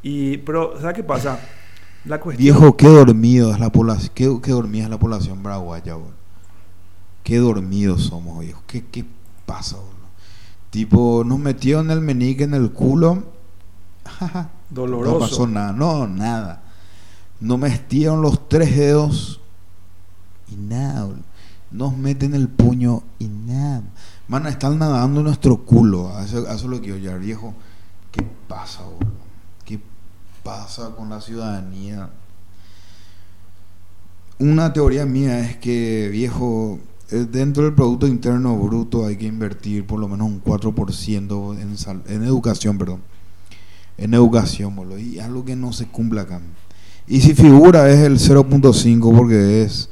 Y, 0.01 0.37
pero, 0.37 0.79
¿sabes 0.81 0.95
qué 0.95 1.03
pasa? 1.03 1.39
La 2.05 2.19
cuestión. 2.19 2.43
Viejo, 2.43 2.75
qué 2.75 2.87
dormido 2.87 3.51
es 3.51 3.59
la 3.59 3.71
población. 3.71 4.11
Qué, 4.15 4.39
qué 4.41 4.51
dormida 4.51 4.85
es 4.85 4.89
la 4.89 4.99
población 4.99 5.43
paraguaya, 5.43 5.93
boludo. 5.93 6.13
Qué 7.23 7.37
dormidos 7.37 8.05
somos, 8.05 8.39
viejo. 8.39 8.63
¿Qué, 8.65 8.83
qué 8.85 9.05
pasa, 9.45 9.77
boludo? 9.77 9.93
Tipo, 10.71 11.23
nos 11.23 11.37
metieron 11.37 11.91
el 11.91 12.01
menique 12.01 12.43
en 12.43 12.55
el 12.55 12.71
culo. 12.71 13.23
Doloroso. 14.71 15.13
No 15.13 15.19
pasó 15.19 15.47
nada. 15.47 15.71
No, 15.71 16.07
nada. 16.07 16.62
Nos 17.43 17.59
metieron 17.59 18.21
los 18.21 18.47
tres 18.47 18.73
dedos 18.75 19.41
y 20.49 20.55
nada. 20.55 21.09
Nos 21.71 21.97
meten 21.97 22.35
el 22.35 22.47
puño 22.47 23.03
y 23.19 23.27
nada. 23.27 23.83
Man, 24.29 24.47
están 24.47 24.79
nadando 24.79 25.21
nuestro 25.21 25.57
culo. 25.65 26.17
Eso, 26.21 26.47
es 26.49 26.63
lo 26.63 26.79
que 26.79 27.01
yo 27.01 27.19
viejo. 27.19 27.53
¿Qué 28.13 28.25
pasa, 28.47 28.83
boludo? 28.83 29.11
¿Qué 29.65 29.81
pasa 30.41 30.91
con 30.95 31.09
la 31.09 31.19
ciudadanía? 31.19 32.09
Una 34.39 34.71
teoría 34.71 35.05
mía 35.05 35.39
es 35.41 35.57
que, 35.57 36.07
viejo, 36.11 36.79
eh, 37.11 37.27
dentro 37.29 37.63
del 37.63 37.73
Producto 37.73 38.07
Interno 38.07 38.57
Bruto 38.57 39.05
hay 39.05 39.17
que 39.17 39.25
invertir 39.25 39.85
por 39.85 39.99
lo 39.99 40.07
menos 40.07 40.27
un 40.27 40.41
4% 40.41 41.59
en, 41.59 41.77
sal- 41.77 42.03
en 42.07 42.23
educación, 42.23 42.77
perdón. 42.77 43.01
En 43.97 44.13
educación, 44.13 44.75
boludo. 44.75 44.97
Y 44.97 45.19
algo 45.19 45.43
que 45.43 45.55
no 45.57 45.73
se 45.73 45.87
cumple 45.87 46.21
acá. 46.21 46.39
Y 47.07 47.21
si 47.21 47.33
figura 47.35 47.89
es 47.89 47.99
el 47.99 48.17
0.5 48.17 49.15
porque 49.15 49.63
es 49.63 49.89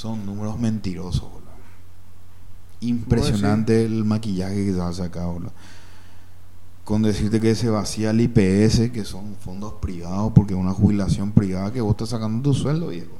son 0.00 0.24
números 0.24 0.58
mentirosos, 0.58 1.22
boludo. 1.22 1.50
Impresionante 2.80 3.84
el 3.84 4.04
maquillaje 4.06 4.64
que 4.64 4.72
se 4.72 4.80
hace 4.80 5.02
acá, 5.02 5.26
boludo. 5.26 5.52
Con 6.84 7.02
decirte 7.02 7.38
que 7.38 7.54
se 7.54 7.68
vacía 7.68 8.10
el 8.10 8.20
IPS, 8.22 8.90
que 8.92 9.04
son 9.04 9.36
fondos 9.36 9.74
privados, 9.74 10.32
porque 10.34 10.54
es 10.54 10.58
una 10.58 10.72
jubilación 10.72 11.32
privada 11.32 11.70
que 11.70 11.82
vos 11.82 11.90
estás 11.90 12.08
sacando 12.08 12.42
tu 12.42 12.54
sueldo, 12.54 12.88
viejo. 12.88 13.12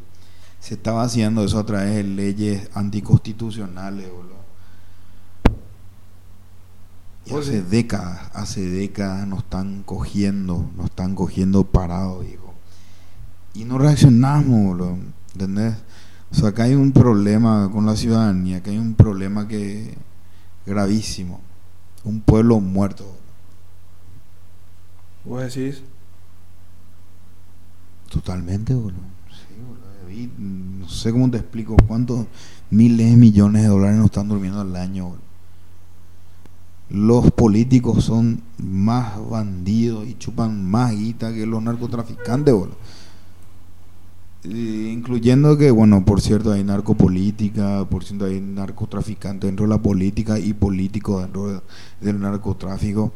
Se 0.58 0.74
está 0.74 0.92
vaciando 0.92 1.44
eso 1.44 1.58
a 1.58 1.66
través 1.66 1.96
de 1.96 2.04
leyes 2.04 2.70
anticonstitucionales, 2.72 4.08
boludo. 4.10 4.40
Y 7.26 7.34
hace 7.34 7.62
décadas, 7.62 8.30
hace 8.32 8.62
décadas 8.62 9.26
nos 9.26 9.40
están 9.40 9.82
cogiendo, 9.82 10.70
nos 10.76 10.86
están 10.86 11.14
cogiendo 11.14 11.64
parados, 11.64 12.24
viejo. 12.26 12.39
Y 13.54 13.64
no 13.64 13.78
reaccionamos, 13.78 14.64
boludo. 14.64 14.98
¿Entendés? 15.32 15.74
O 16.30 16.34
sea, 16.34 16.50
acá 16.50 16.64
hay 16.64 16.74
un 16.74 16.92
problema 16.92 17.70
con 17.72 17.86
la 17.86 17.96
ciudadanía, 17.96 18.62
que 18.62 18.70
hay 18.70 18.78
un 18.78 18.94
problema 18.94 19.48
que 19.48 19.96
gravísimo. 20.66 21.40
Un 22.04 22.20
pueblo 22.20 22.60
muerto. 22.60 23.04
boludo. 23.04 23.20
Vos 25.24 25.54
decís, 25.54 25.82
Totalmente, 28.10 28.74
boludo. 28.74 28.98
Sí, 29.28 29.54
boludo. 29.64 30.10
Y, 30.10 30.30
no 30.38 30.88
sé 30.88 31.12
cómo 31.12 31.30
te 31.30 31.38
explico 31.38 31.76
cuántos 31.86 32.26
miles 32.70 33.10
de 33.10 33.16
millones 33.16 33.62
de 33.62 33.68
dólares 33.68 33.96
nos 33.96 34.06
están 34.06 34.28
durmiendo 34.28 34.60
al 34.60 34.74
año, 34.76 35.04
boludo. 35.04 35.30
Los 36.90 37.30
políticos 37.30 38.04
son 38.04 38.42
más 38.58 39.12
bandidos 39.30 40.08
y 40.08 40.18
chupan 40.18 40.68
más 40.68 40.90
guita 40.90 41.32
que 41.32 41.46
los 41.46 41.62
narcotraficantes, 41.62 42.52
boludo. 42.52 42.76
Eh, 44.44 44.90
incluyendo 44.92 45.56
que, 45.58 45.70
bueno, 45.70 46.04
por 46.04 46.20
cierto, 46.22 46.52
hay 46.52 46.64
narcopolítica, 46.64 47.84
por 47.84 48.04
cierto, 48.04 48.24
hay 48.24 48.40
narcotraficantes 48.40 49.46
dentro 49.48 49.66
de 49.66 49.70
la 49.70 49.82
política 49.82 50.38
y 50.38 50.54
políticos 50.54 51.22
dentro 51.22 51.48
de- 51.52 51.60
del 52.00 52.18
narcotráfico. 52.20 53.12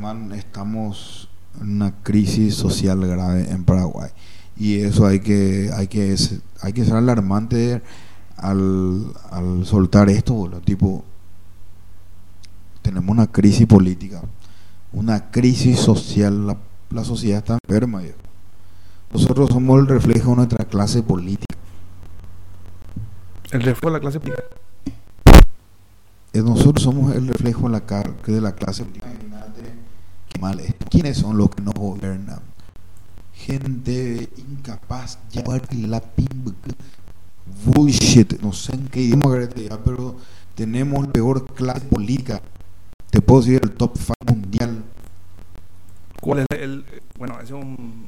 Man, 0.00 0.32
estamos 0.32 1.28
en 1.60 1.72
una 1.72 1.92
crisis 2.02 2.54
social 2.54 3.04
grave 3.06 3.50
en 3.50 3.64
Paraguay 3.64 4.10
y 4.56 4.76
eso 4.80 5.06
hay 5.06 5.20
que 5.20 5.70
hay 5.74 5.88
que 5.88 6.16
hay 6.60 6.72
que 6.72 6.84
ser 6.84 6.94
alarmante 6.94 7.82
al, 8.36 9.06
al 9.30 9.66
soltar 9.66 10.08
esto, 10.10 10.34
boludo. 10.34 10.60
tipo 10.60 11.04
tenemos 12.82 13.10
una 13.10 13.26
crisis 13.28 13.66
política, 13.66 14.22
una 14.92 15.30
crisis 15.30 15.78
social, 15.78 16.46
la, 16.46 16.56
la 16.90 17.04
sociedad 17.04 17.38
está 17.38 17.58
enferma. 17.64 18.00
viejo. 18.00 18.21
Nosotros 19.12 19.50
somos 19.50 19.78
el 19.80 19.86
reflejo 19.86 20.30
de 20.30 20.36
nuestra 20.36 20.64
clase 20.64 21.02
política. 21.02 21.54
El 23.50 23.62
reflejo 23.62 23.88
de 23.88 23.92
la 23.92 24.00
clase 24.00 24.20
política. 24.20 24.44
Eh, 26.32 26.42
Nosotros 26.42 26.82
somos 26.82 27.14
el 27.14 27.28
reflejo 27.28 27.68
de 27.68 27.72
la, 27.72 27.80
de 28.26 28.40
la 28.40 28.52
clase 28.52 28.84
política. 28.84 29.12
Imagínate 29.12 29.62
qué 30.30 30.40
mal 30.40 30.60
es. 30.60 30.74
¿Quiénes 30.90 31.18
son 31.18 31.36
los 31.36 31.50
que 31.50 31.62
nos 31.62 31.74
gobiernan? 31.74 32.40
Gente 33.34 34.30
incapaz, 34.38 35.18
ya 35.30 35.42
la 35.88 36.00
pimba, 36.00 36.52
bullshit, 37.66 38.40
no 38.40 38.52
sé 38.52 38.74
en 38.74 38.86
qué 38.86 39.02
idioma 39.02 39.36
pero 39.84 40.16
tenemos 40.54 41.06
la 41.06 41.12
peor 41.12 41.46
clase 41.54 41.80
política. 41.80 42.40
Te 43.10 43.20
puedo 43.20 43.42
decir 43.42 43.60
el 43.62 43.72
top 43.72 43.96
5 43.98 44.14
mundial. 44.26 44.82
¿Cuál 46.22 46.38
es 46.38 46.46
el, 46.50 46.84
bueno, 47.18 47.34
ese 47.34 47.46
es 47.46 47.50
un, 47.50 47.62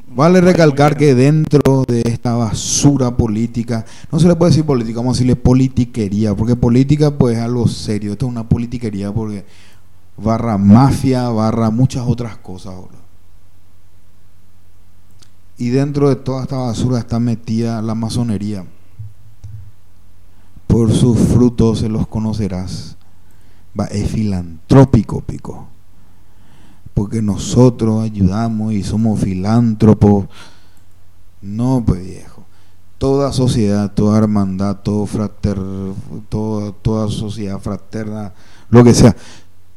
un- 0.08 0.14
Vale 0.14 0.40
recalcar 0.40 0.96
que 0.96 1.16
dentro 1.16 1.82
de 1.82 2.02
esta 2.06 2.34
basura 2.36 3.16
política, 3.16 3.84
no 4.12 4.20
se 4.20 4.28
le 4.28 4.36
puede 4.36 4.52
decir 4.52 4.64
política, 4.64 5.00
vamos 5.00 5.16
a 5.16 5.18
decirle 5.18 5.34
politiquería, 5.34 6.32
porque 6.32 6.54
política 6.54 7.10
pues 7.18 7.36
es 7.36 7.42
algo 7.42 7.66
serio, 7.66 8.12
esto 8.12 8.26
es 8.26 8.30
una 8.30 8.48
politiquería 8.48 9.10
porque 9.12 9.44
barra 10.16 10.56
mafia, 10.58 11.28
barra 11.30 11.70
muchas 11.70 12.04
otras 12.06 12.36
cosas. 12.36 12.74
Y 15.58 15.70
dentro 15.70 16.08
de 16.08 16.14
toda 16.14 16.42
esta 16.44 16.56
basura 16.58 17.00
está 17.00 17.18
metida 17.18 17.82
la 17.82 17.96
masonería. 17.96 18.64
Por 20.68 20.92
sus 20.92 21.18
frutos 21.18 21.80
se 21.80 21.88
los 21.88 22.06
conocerás. 22.06 22.96
Va, 23.78 23.86
es 23.86 24.08
filantrópico, 24.08 25.20
pico 25.20 25.73
porque 26.94 27.20
nosotros 27.20 28.02
ayudamos 28.02 28.72
y 28.72 28.82
somos 28.82 29.20
filántropos. 29.20 30.26
No, 31.42 31.82
pues 31.86 32.02
viejo. 32.04 32.44
Toda 32.98 33.32
sociedad, 33.32 33.92
toda 33.92 34.16
hermandad, 34.18 34.76
todo 34.82 35.04
frater, 35.04 35.58
todo- 36.28 36.72
toda 36.72 37.08
sociedad 37.08 37.58
fraterna, 37.58 38.32
lo 38.70 38.82
que 38.84 38.94
sea, 38.94 39.14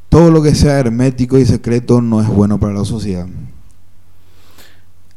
todo 0.08 0.32
lo 0.32 0.42
que 0.42 0.56
sea 0.56 0.80
hermético 0.80 1.38
y 1.38 1.46
secreto 1.46 2.00
no 2.02 2.22
es 2.22 2.28
bueno 2.28 2.60
para 2.60 2.74
la 2.74 2.86
sociedad. 2.86 3.28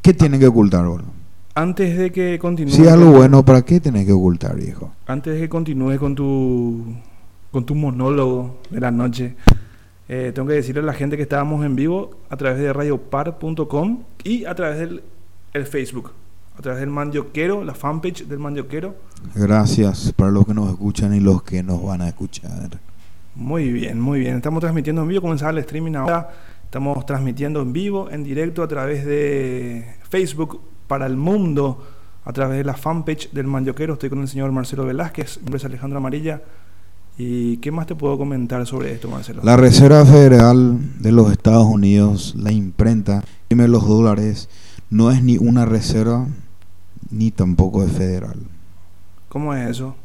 ¿Qué 0.03 0.14
tienen 0.14 0.40
que 0.40 0.46
ocultar, 0.46 0.86
boludo? 0.86 1.09
Antes 1.55 1.98
de 1.98 2.11
que 2.11 2.38
continúe. 2.38 2.72
Si 2.72 2.82
es 2.82 2.88
algo 2.88 3.11
bueno, 3.12 3.44
¿para 3.44 3.62
qué 3.62 3.80
tenés 3.80 4.07
que 4.07 4.12
ocultar, 4.12 4.57
viejo? 4.57 4.92
Antes 5.07 5.34
de 5.34 5.40
que 5.40 5.48
continúe 5.48 5.98
con 5.98 6.14
tu 6.14 6.84
con 7.53 7.66
tu 7.66 7.74
monólogo 7.74 8.59
de 8.70 8.80
la 8.80 8.90
noche, 8.92 9.34
eh, 10.12 10.32
tengo 10.34 10.48
que 10.48 10.54
decirle 10.54 10.80
a 10.80 10.84
la 10.84 10.92
gente 10.92 11.16
que 11.16 11.22
estábamos 11.22 11.64
en 11.64 11.76
vivo 11.76 12.11
a 12.30 12.36
través 12.36 12.58
de 12.58 12.72
radiopar.com 12.72 14.02
y 14.24 14.44
a 14.44 14.56
través 14.56 14.80
del 14.80 15.04
el 15.52 15.66
Facebook, 15.66 16.11
a 16.58 16.62
través 16.62 16.80
del 16.80 16.90
Mandioquero, 16.90 17.62
la 17.62 17.74
fanpage 17.74 18.26
del 18.26 18.40
Mandioquero. 18.40 18.96
Gracias 19.36 20.12
para 20.16 20.32
los 20.32 20.46
que 20.46 20.52
nos 20.52 20.68
escuchan 20.68 21.14
y 21.14 21.20
los 21.20 21.44
que 21.44 21.62
nos 21.62 21.80
van 21.84 22.00
a 22.00 22.08
escuchar. 22.08 22.70
Muy 23.36 23.70
bien, 23.70 24.00
muy 24.00 24.18
bien. 24.18 24.34
Estamos 24.34 24.61
transmitiendo 24.61 25.02
en 25.02 25.08
vivo, 25.08 25.22
comenzaba 25.22 25.52
el 25.52 25.58
streaming 25.58 25.94
ahora. 25.94 26.28
Estamos 26.64 27.06
transmitiendo 27.06 27.62
en 27.62 27.72
vivo, 27.72 28.11
en 28.11 28.24
directo 28.24 28.64
a 28.64 28.68
través 28.68 29.04
de 29.06 29.94
Facebook 30.08 30.61
para 30.88 31.06
el 31.06 31.16
mundo, 31.16 31.86
a 32.24 32.32
través 32.32 32.58
de 32.58 32.64
la 32.64 32.74
fanpage 32.74 33.30
del 33.30 33.46
Mandioquero. 33.46 33.92
Estoy 33.92 34.11
con 34.11 34.22
el 34.22 34.26
señor 34.26 34.50
Marcelo 34.50 34.84
Velázquez, 34.86 35.36
mi 35.38 35.44
nombre 35.44 35.58
es 35.58 35.64
Alejandro 35.66 35.98
Amarilla. 35.98 36.42
¿Y 37.22 37.58
qué 37.58 37.70
más 37.70 37.86
te 37.86 37.94
puedo 37.94 38.16
comentar 38.16 38.66
sobre 38.66 38.92
esto, 38.92 39.10
Marcelo? 39.10 39.42
La 39.44 39.58
Reserva 39.58 40.06
Federal 40.06 40.78
de 41.00 41.12
los 41.12 41.30
Estados 41.30 41.66
Unidos, 41.66 42.34
la 42.34 42.50
imprenta, 42.50 43.22
dime 43.50 43.68
los 43.68 43.86
dólares, 43.86 44.48
no 44.88 45.10
es 45.10 45.22
ni 45.22 45.36
una 45.36 45.66
reserva 45.66 46.26
ni 47.10 47.30
tampoco 47.30 47.84
es 47.84 47.92
federal. 47.92 48.38
¿Cómo 49.28 49.54
es 49.54 49.68
eso? 49.68 49.96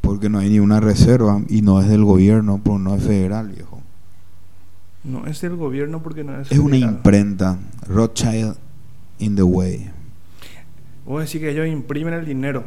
Porque 0.00 0.28
no 0.28 0.38
hay 0.38 0.48
ni 0.48 0.60
una 0.60 0.78
reserva 0.78 1.42
y 1.48 1.62
no 1.62 1.80
es 1.80 1.88
del 1.88 2.04
gobierno, 2.04 2.60
pero 2.62 2.78
no 2.78 2.94
es 2.94 3.02
federal, 3.02 3.48
viejo. 3.48 3.82
No 5.02 5.26
es 5.26 5.40
del 5.40 5.56
gobierno 5.56 6.04
porque 6.04 6.22
no 6.22 6.40
es. 6.40 6.52
Es 6.52 6.58
una 6.60 6.76
federal. 6.76 6.94
imprenta. 6.94 7.58
Rothschild 7.88 8.54
in 9.18 9.34
the 9.34 9.42
way. 9.42 9.90
Vos 11.04 11.24
decís 11.24 11.40
que 11.40 11.50
ellos 11.50 11.66
imprimen 11.66 12.14
el 12.14 12.24
dinero. 12.24 12.62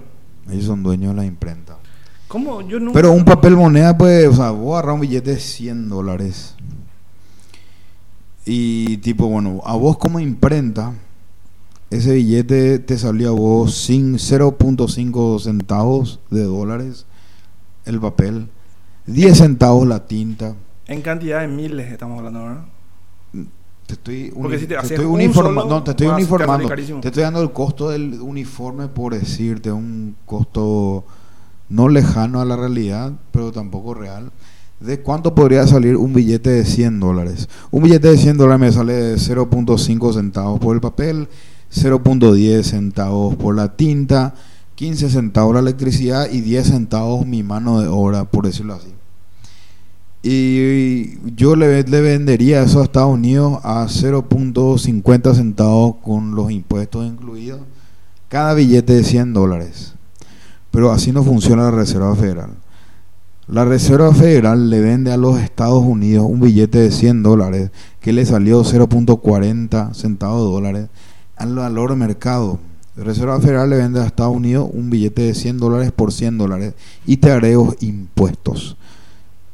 Ellos 0.51 0.65
son 0.65 0.83
dueños 0.83 1.15
de 1.15 1.21
la 1.21 1.25
imprenta. 1.25 1.77
¿Cómo? 2.27 2.61
Yo 2.67 2.79
no. 2.79 2.91
Pero 2.91 3.11
un 3.11 3.23
papel 3.23 3.55
moneda, 3.55 3.97
pues, 3.97 4.27
o 4.27 4.33
sea, 4.33 4.51
vos 4.51 4.73
agarrás 4.73 4.95
un 4.95 5.01
billete 5.01 5.31
de 5.31 5.39
100 5.39 5.89
dólares. 5.89 6.55
Y 8.45 8.97
tipo, 8.97 9.27
bueno, 9.27 9.61
a 9.65 9.75
vos 9.75 9.97
como 9.97 10.19
imprenta, 10.19 10.93
ese 11.89 12.13
billete 12.13 12.79
te 12.79 12.97
salió 12.97 13.29
a 13.29 13.33
vos 13.33 13.73
sin 13.75 14.15
0.5 14.17 15.39
centavos 15.39 16.19
de 16.29 16.43
dólares 16.43 17.05
el 17.85 17.99
papel, 17.99 18.47
10 19.05 19.37
centavos 19.37 19.87
la 19.87 20.05
tinta. 20.05 20.55
En 20.87 21.01
cantidad 21.01 21.41
de 21.41 21.47
miles 21.47 21.91
estamos 21.91 22.17
hablando, 22.19 22.43
¿verdad? 22.43 22.63
Te 23.85 23.93
estoy, 23.93 24.23
uni- 24.35 24.41
Porque 24.41 24.59
si 24.59 24.67
te 24.67 24.75
estoy 24.75 25.05
un 25.05 25.13
uniforma- 25.21 25.61
solo, 25.61 25.69
no, 25.75 25.83
te 25.83 25.91
estoy 25.91 26.07
uniformando. 26.07 26.67
Te 27.01 27.07
estoy 27.07 27.23
dando 27.23 27.41
el 27.41 27.51
costo 27.53 27.89
del 27.89 28.19
uniforme 28.21 28.87
por 28.89 29.13
decirte, 29.13 29.71
un 29.71 30.15
costo 30.25 31.05
no 31.69 31.89
lejano 31.89 32.41
a 32.41 32.45
la 32.45 32.55
realidad, 32.55 33.13
pero 33.31 33.51
tampoco 33.51 33.93
real. 33.93 34.31
¿De 34.79 34.99
cuánto 34.99 35.33
podría 35.33 35.65
salir 35.65 35.97
un 35.97 36.13
billete 36.13 36.51
de 36.51 36.65
100 36.65 36.99
dólares? 36.99 37.49
Un 37.71 37.83
billete 37.83 38.09
de 38.09 38.17
100 38.17 38.37
dólares 38.37 38.59
me 38.59 38.71
sale 38.71 38.93
de 38.93 39.15
0.5 39.15 40.13
centavos 40.13 40.59
por 40.59 40.75
el 40.75 40.81
papel, 40.81 41.27
0.10 41.73 42.63
centavos 42.63 43.35
por 43.35 43.55
la 43.55 43.75
tinta, 43.75 44.35
15 44.75 45.09
centavos 45.09 45.55
la 45.55 45.61
electricidad 45.61 46.29
y 46.31 46.41
10 46.41 46.67
centavos 46.67 47.25
mi 47.25 47.41
mano 47.41 47.81
de 47.81 47.87
obra, 47.87 48.25
por 48.25 48.45
decirlo 48.45 48.75
así. 48.75 48.93
Y 50.21 51.17
yo 51.35 51.55
le, 51.55 51.83
vendería 51.83 52.61
eso 52.61 52.81
a 52.81 52.83
Estados 52.83 53.13
Unidos 53.13 53.59
a 53.63 53.87
0.50 53.87 55.33
centavos 55.33 55.95
con 56.03 56.35
los 56.35 56.51
impuestos 56.51 57.07
incluidos, 57.07 57.61
cada 58.27 58.53
billete 58.53 58.93
de 58.93 59.03
100 59.03 59.33
dólares. 59.33 59.96
Pero 60.77 60.91
así 60.91 61.11
no 61.11 61.23
funciona 61.23 61.63
la 61.63 61.71
Reserva 61.71 62.15
Federal. 62.15 62.51
La 63.47 63.65
Reserva 63.65 64.13
Federal 64.13 64.69
le 64.69 64.79
vende 64.79 65.11
a 65.11 65.17
los 65.17 65.39
Estados 65.39 65.81
Unidos 65.81 66.27
un 66.29 66.39
billete 66.39 66.77
de 66.77 66.91
100 66.91 67.23
dólares 67.23 67.71
que 67.99 68.13
le 68.13 68.23
salió 68.27 68.63
0.40 68.63 69.95
centavos 69.95 70.45
de 70.45 70.51
dólares 70.51 70.89
al 71.35 71.55
valor 71.55 71.95
mercado. 71.95 72.59
La 72.95 73.05
Reserva 73.05 73.39
Federal 73.39 73.71
le 73.71 73.77
vende 73.77 74.01
a 74.01 74.05
Estados 74.05 74.35
Unidos 74.35 74.69
un 74.71 74.91
billete 74.91 75.23
de 75.23 75.33
100 75.33 75.57
dólares 75.57 75.91
por 75.91 76.13
100 76.13 76.37
dólares 76.37 76.75
y 77.07 77.17
te 77.17 77.31
agrego 77.31 77.73
impuestos. 77.79 78.77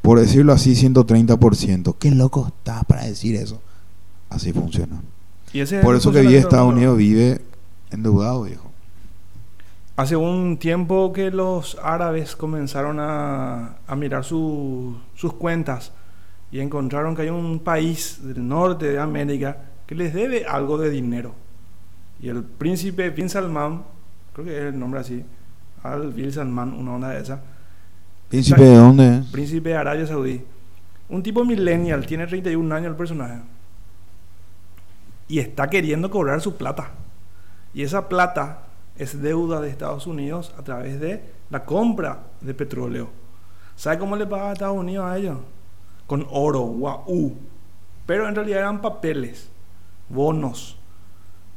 Por 0.02 0.20
decirlo 0.20 0.52
así, 0.52 0.76
130%. 0.76 1.95
¿Qué 2.00 2.12
loco 2.12 2.48
estás 2.48 2.84
para 2.84 3.06
decir 3.06 3.38
eso? 3.38 3.62
Así 4.30 4.52
funciona. 4.52 5.02
Y 5.54 5.62
ese 5.62 5.78
es 5.78 5.86
Por 5.86 5.95
eso 5.95 6.12
que 6.12 6.20
vive 6.20 6.38
Estados. 6.38 6.74
Unidos 6.74 6.98
vive 6.98 7.40
endeudado, 7.91 8.44
viejo. 8.44 8.73
Hace 9.95 10.15
un 10.15 10.57
tiempo 10.57 11.14
que 11.14 11.30
los 11.30 11.78
árabes 11.84 12.36
comenzaron 12.36 12.99
a, 12.99 13.78
a 13.86 13.95
mirar 13.95 14.24
su- 14.24 14.98
sus 15.14 15.34
cuentas 15.34 15.91
y 16.52 16.60
encontraron 16.61 17.15
que 17.15 17.24
hay 17.24 17.30
un 17.30 17.60
país 17.60 18.20
del 18.24 18.48
norte 18.48 18.88
de 18.91 18.99
América 18.99 19.57
que 19.86 19.94
les 19.94 20.14
debe 20.14 20.45
algo 20.45 20.78
de 20.80 20.90
dinero. 20.90 21.36
Y 22.20 22.30
el 22.30 22.44
príncipe 22.44 23.11
Bin 23.11 23.30
Salman, 23.30 23.84
creo 24.34 24.45
que 24.45 24.57
es 24.57 24.64
el 24.74 24.80
nombre 24.80 24.99
así, 24.99 25.24
Al 25.84 26.11
Bin 26.11 26.32
Salman, 26.32 26.74
una 26.74 26.95
onda 26.95 27.10
de 27.10 27.22
esa, 27.22 27.41
¿Príncipe 28.30 28.64
de 28.64 28.76
dónde 28.76 29.18
es? 29.20 29.26
príncipe 29.28 29.70
de 29.70 29.76
Arabia 29.76 30.07
Saudí, 30.07 30.41
un 31.10 31.22
tipo 31.22 31.44
millennial, 31.45 32.06
tiene 32.07 32.26
31 32.26 32.74
años 32.74 32.88
el 32.88 32.95
personaje, 32.95 33.41
y 35.28 35.38
está 35.40 35.70
queriendo 35.70 36.10
cobrar 36.10 36.41
su 36.41 36.56
plata. 36.56 36.91
Y 37.74 37.84
esa 37.84 38.07
plata 38.10 38.60
es 38.98 39.22
deuda 39.22 39.61
de 39.61 39.70
Estados 39.70 40.07
Unidos 40.07 40.53
a 40.57 40.64
través 40.64 40.99
de 40.99 41.24
la 41.49 41.65
compra 41.65 42.24
de 42.41 42.53
petróleo. 42.53 43.10
¿Sabe 43.76 43.98
cómo 43.98 44.15
le 44.15 44.26
paga 44.26 44.49
a 44.49 44.53
Estados 44.53 44.78
Unidos 44.78 45.06
a 45.06 45.18
ellos? 45.18 45.38
Con 46.07 46.28
oro, 46.32 46.61
guau. 46.61 47.34
Pero 48.06 48.28
en 48.28 48.36
realidad 48.36 48.60
eran 48.60 48.82
papeles, 48.82 49.49
bonos. 50.10 50.78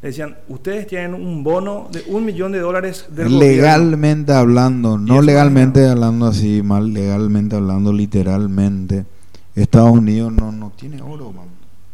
Decían, 0.01 0.37
ustedes 0.49 0.87
tienen 0.87 1.15
un 1.15 1.43
bono 1.43 1.89
de 1.91 2.05
un 2.09 2.25
millón 2.25 2.53
de 2.53 2.61
dólares 2.61 3.07
gobierno". 3.09 3.39
Legalmente 3.39 4.33
hablando, 4.33 4.99
no 4.99 5.21
legalmente 5.21 5.89
hablando 5.89 6.27
así, 6.27 6.63
mal 6.63 6.93
legalmente 6.93 7.57
hablando, 7.57 7.93
literalmente. 7.93 9.07
Estados 9.55 9.93
Unidos 9.93 10.33
no, 10.33 10.53
no 10.53 10.71
tiene 10.77 11.01
oro, 11.03 11.33
man. 11.33 11.47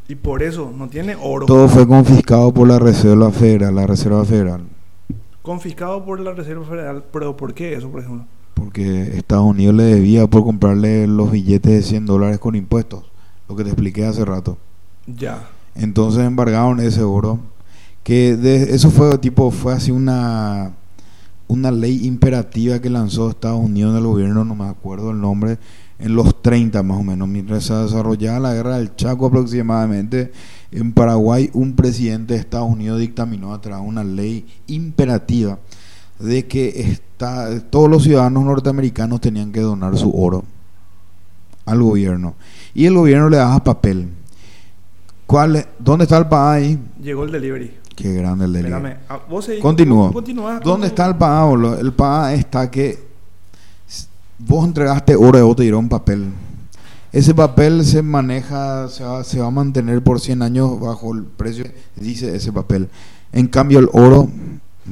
Y 0.09 0.17
por 0.17 0.43
eso 0.43 0.73
no 0.77 0.89
tiene 0.89 1.17
oro. 1.19 1.47
Todo 1.47 1.69
fue 1.69 1.87
confiscado 1.87 2.53
por 2.53 2.69
la 2.69 2.79
Reserva 2.79 3.31
Federal, 3.31 3.77
la 3.77 3.87
Reserva 3.87 4.25
Federal. 4.25 4.63
Confiscado 5.43 6.05
por 6.05 6.21
la 6.21 6.33
Reserva 6.33 6.65
Federal. 6.65 7.05
Pero 7.13 7.37
¿por 7.37 7.55
qué 7.55 7.75
eso, 7.75 7.91
por 7.91 8.01
ejemplo? 8.01 8.27
Porque 8.55 9.17
Estados 9.17 9.45
Unidos 9.45 9.75
le 9.75 9.85
debía 9.85 10.27
por 10.27 10.45
comprarle 10.45 11.07
los 11.07 11.31
billetes 11.31 11.73
de 11.73 11.83
100 11.83 12.07
dólares 12.07 12.39
con 12.39 12.55
impuestos. 12.55 13.11
Lo 13.49 13.57
que 13.57 13.65
te 13.65 13.71
expliqué 13.71 14.05
hace 14.05 14.25
rato. 14.25 14.57
Ya. 15.07 15.49
Entonces 15.75 16.25
embargaron 16.25 16.81
ese 16.81 17.03
oro. 17.03 17.41
Que 18.05 18.37
de, 18.37 18.75
eso 18.75 18.91
fue 18.91 19.17
tipo, 19.19 19.51
fue 19.51 19.73
así 19.73 19.91
una, 19.91 20.73
una 21.49 21.71
ley 21.71 22.07
imperativa 22.07 22.81
que 22.81 22.91
lanzó 22.91 23.31
Estados 23.31 23.61
Unidos 23.61 23.95
del 23.95 24.05
gobierno, 24.05 24.45
no 24.45 24.55
me 24.55 24.65
acuerdo 24.65 25.11
el 25.11 25.21
nombre, 25.21 25.59
en 26.03 26.15
los 26.17 26.43
30 26.43 26.83
más 26.83 26.99
o 26.99 27.03
menos, 27.03 27.29
mientras 27.29 27.65
se 27.65 27.75
desarrollaba 27.75 28.41
la 28.41 28.55
guerra 28.55 28.79
del 28.79 28.95
Chaco 28.97 29.27
aproximadamente. 29.27 30.33
En 30.73 30.93
Paraguay, 30.93 31.51
un 31.53 31.75
presidente 31.75 32.35
de 32.35 32.41
Estados 32.41 32.69
Unidos 32.69 32.99
dictaminó 32.99 33.53
a 33.55 33.61
través 33.61 33.83
de 33.85 33.89
una 33.89 34.03
ley 34.05 34.47
imperativa 34.67 35.59
de 36.19 36.47
que 36.47 36.69
está, 36.81 37.61
todos 37.71 37.89
los 37.91 38.03
ciudadanos 38.05 38.45
norteamericanos 38.45 39.21
tenían 39.21 39.53
que 39.53 39.61
donar 39.61 39.97
su 39.97 40.11
oro 40.15 40.45
al 41.67 41.83
gobierno. 41.83 42.35
Y 42.75 42.87
el 42.87 42.95
gobierno 42.95 43.29
le 43.29 43.37
daba 43.37 43.63
papel. 43.63 44.09
¿Cuál, 45.27 45.67
¿Dónde 45.79 46.05
está 46.05 46.19
el 46.19 46.27
PA 46.27 46.53
ahí? 46.55 46.79
Llegó 47.03 47.25
el 47.25 47.33
delivery. 47.33 47.75
Qué 47.95 48.13
grande 48.15 48.47
el 48.47 48.53
delirio. 48.53 48.77
Espérame. 48.79 49.01
ah, 49.09 49.21
vos 49.29 49.49
seguís- 49.49 49.61
¿Dónde 50.65 50.87
está 50.89 51.07
el 51.07 51.17
PA? 51.17 51.45
boludo? 51.45 51.79
El 51.79 51.93
PA 51.93 52.33
está 52.35 52.71
que 52.71 53.12
vos 54.47 54.65
entregaste 54.67 55.17
oro 55.17 55.39
y 55.39 55.43
vos 55.43 55.57
te 55.57 55.63
dieron 55.63 55.89
papel. 55.89 56.27
Ese 57.13 57.35
papel 57.35 57.85
se 57.85 58.03
maneja, 58.03 58.89
se 58.89 59.05
va, 59.05 59.23
se 59.25 59.39
va 59.39 59.47
a 59.49 59.51
mantener 59.51 60.03
por 60.03 60.21
100 60.21 60.41
años 60.43 60.81
bajo 60.81 61.15
el 61.15 61.25
precio, 61.25 61.65
dice 61.97 62.35
ese 62.35 62.53
papel. 62.53 62.89
En 63.33 63.49
cambio, 63.49 63.79
el 63.81 63.89
oro 63.93 64.31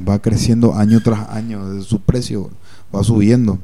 va 0.07 0.19
creciendo 0.19 0.75
año 0.75 1.01
tras 1.03 1.29
año, 1.29 1.81
su 1.81 1.99
precio 1.99 2.49
va 2.95 3.03
subiendo. 3.03 3.57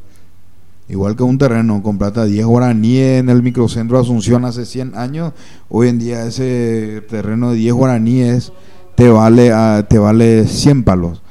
Igual 0.90 1.16
que 1.16 1.24
un 1.24 1.38
terreno, 1.38 1.84
compraste 1.84 2.22
a 2.22 2.26
10 2.26 2.46
guaraníes 2.46 3.20
en 3.20 3.30
el 3.30 3.44
microcentro 3.44 3.98
de 3.98 4.04
Asunción 4.04 4.46
hace 4.46 4.66
100 4.66 4.96
años, 4.96 5.34
hoy 5.70 5.90
en 5.90 6.00
día 6.00 6.26
ese 6.26 7.04
terreno 7.10 7.52
de 7.52 7.58
10 7.58 7.74
guaraníes 7.74 8.54
te 8.96 9.10
vale, 9.10 9.52
a- 9.52 9.86
te 9.88 10.00
vale 10.00 10.48
100 10.48 10.84
palos. 10.84 11.22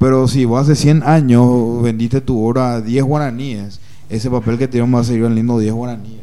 Pero 0.00 0.26
si 0.26 0.44
vos 0.44 0.62
hace 0.62 0.74
100 0.74 1.02
años 1.04 1.82
vendiste 1.82 2.20
tu 2.20 2.42
oro 2.42 2.62
a 2.62 2.80
10 2.80 3.04
guaraníes, 3.04 3.78
ese 4.08 4.30
papel 4.30 4.58
que 4.58 4.66
te 4.66 4.72
dieron 4.72 4.94
va 4.94 5.00
a 5.00 5.04
seguir 5.04 5.22
vendiendo 5.22 5.58
10 5.58 5.72
guaraníes. 5.72 6.20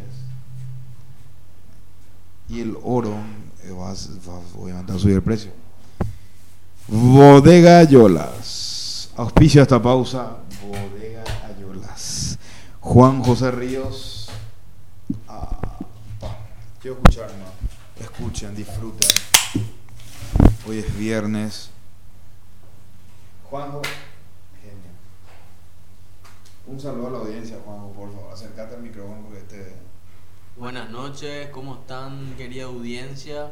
Y 2.50 2.60
el 2.62 2.78
oro 2.84 3.16
eh, 3.64 3.72
va, 3.72 3.90
a- 3.90 3.92
a 3.94 5.00
subir 5.00 5.16
el 5.16 5.22
precio. 5.24 5.52
Bodega 6.88 7.80
Ayolas. 7.80 9.10
Auspicio 9.16 9.62
esta 9.62 9.82
pausa. 9.82 10.38
Bodega 10.62 11.24
Ayolas. 11.48 12.38
Juan 12.82 13.24
José 13.24 13.52
Ríos. 13.52 14.30
Ah. 15.28 15.78
Quiero 16.82 16.98
escuchar, 16.98 17.30
¿no? 17.38 18.04
Escuchen, 18.04 18.56
disfruten. 18.56 19.08
Hoy 20.68 20.80
es 20.80 20.98
viernes. 20.98 21.70
Juanjo. 23.50 23.82
Un 26.72 26.80
saludo 26.80 27.08
a 27.08 27.12
la 27.12 27.18
audiencia, 27.18 27.58
Juanjo, 27.66 27.92
por 27.92 28.14
favor. 28.14 28.32
Acércate 28.32 28.76
al 28.76 28.82
micrófono 28.82 29.24
porque 29.24 29.40
este. 29.40 29.76
Buenas 30.56 30.90
noches, 30.90 31.50
¿cómo 31.50 31.82
están 31.82 32.34
querida 32.38 32.64
audiencia? 32.64 33.52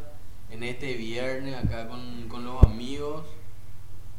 En 0.49 0.63
este 0.63 0.93
viernes 0.93 1.53
acá 1.61 1.89
con, 1.89 2.29
con 2.29 2.45
los 2.45 2.63
amigos. 2.63 3.25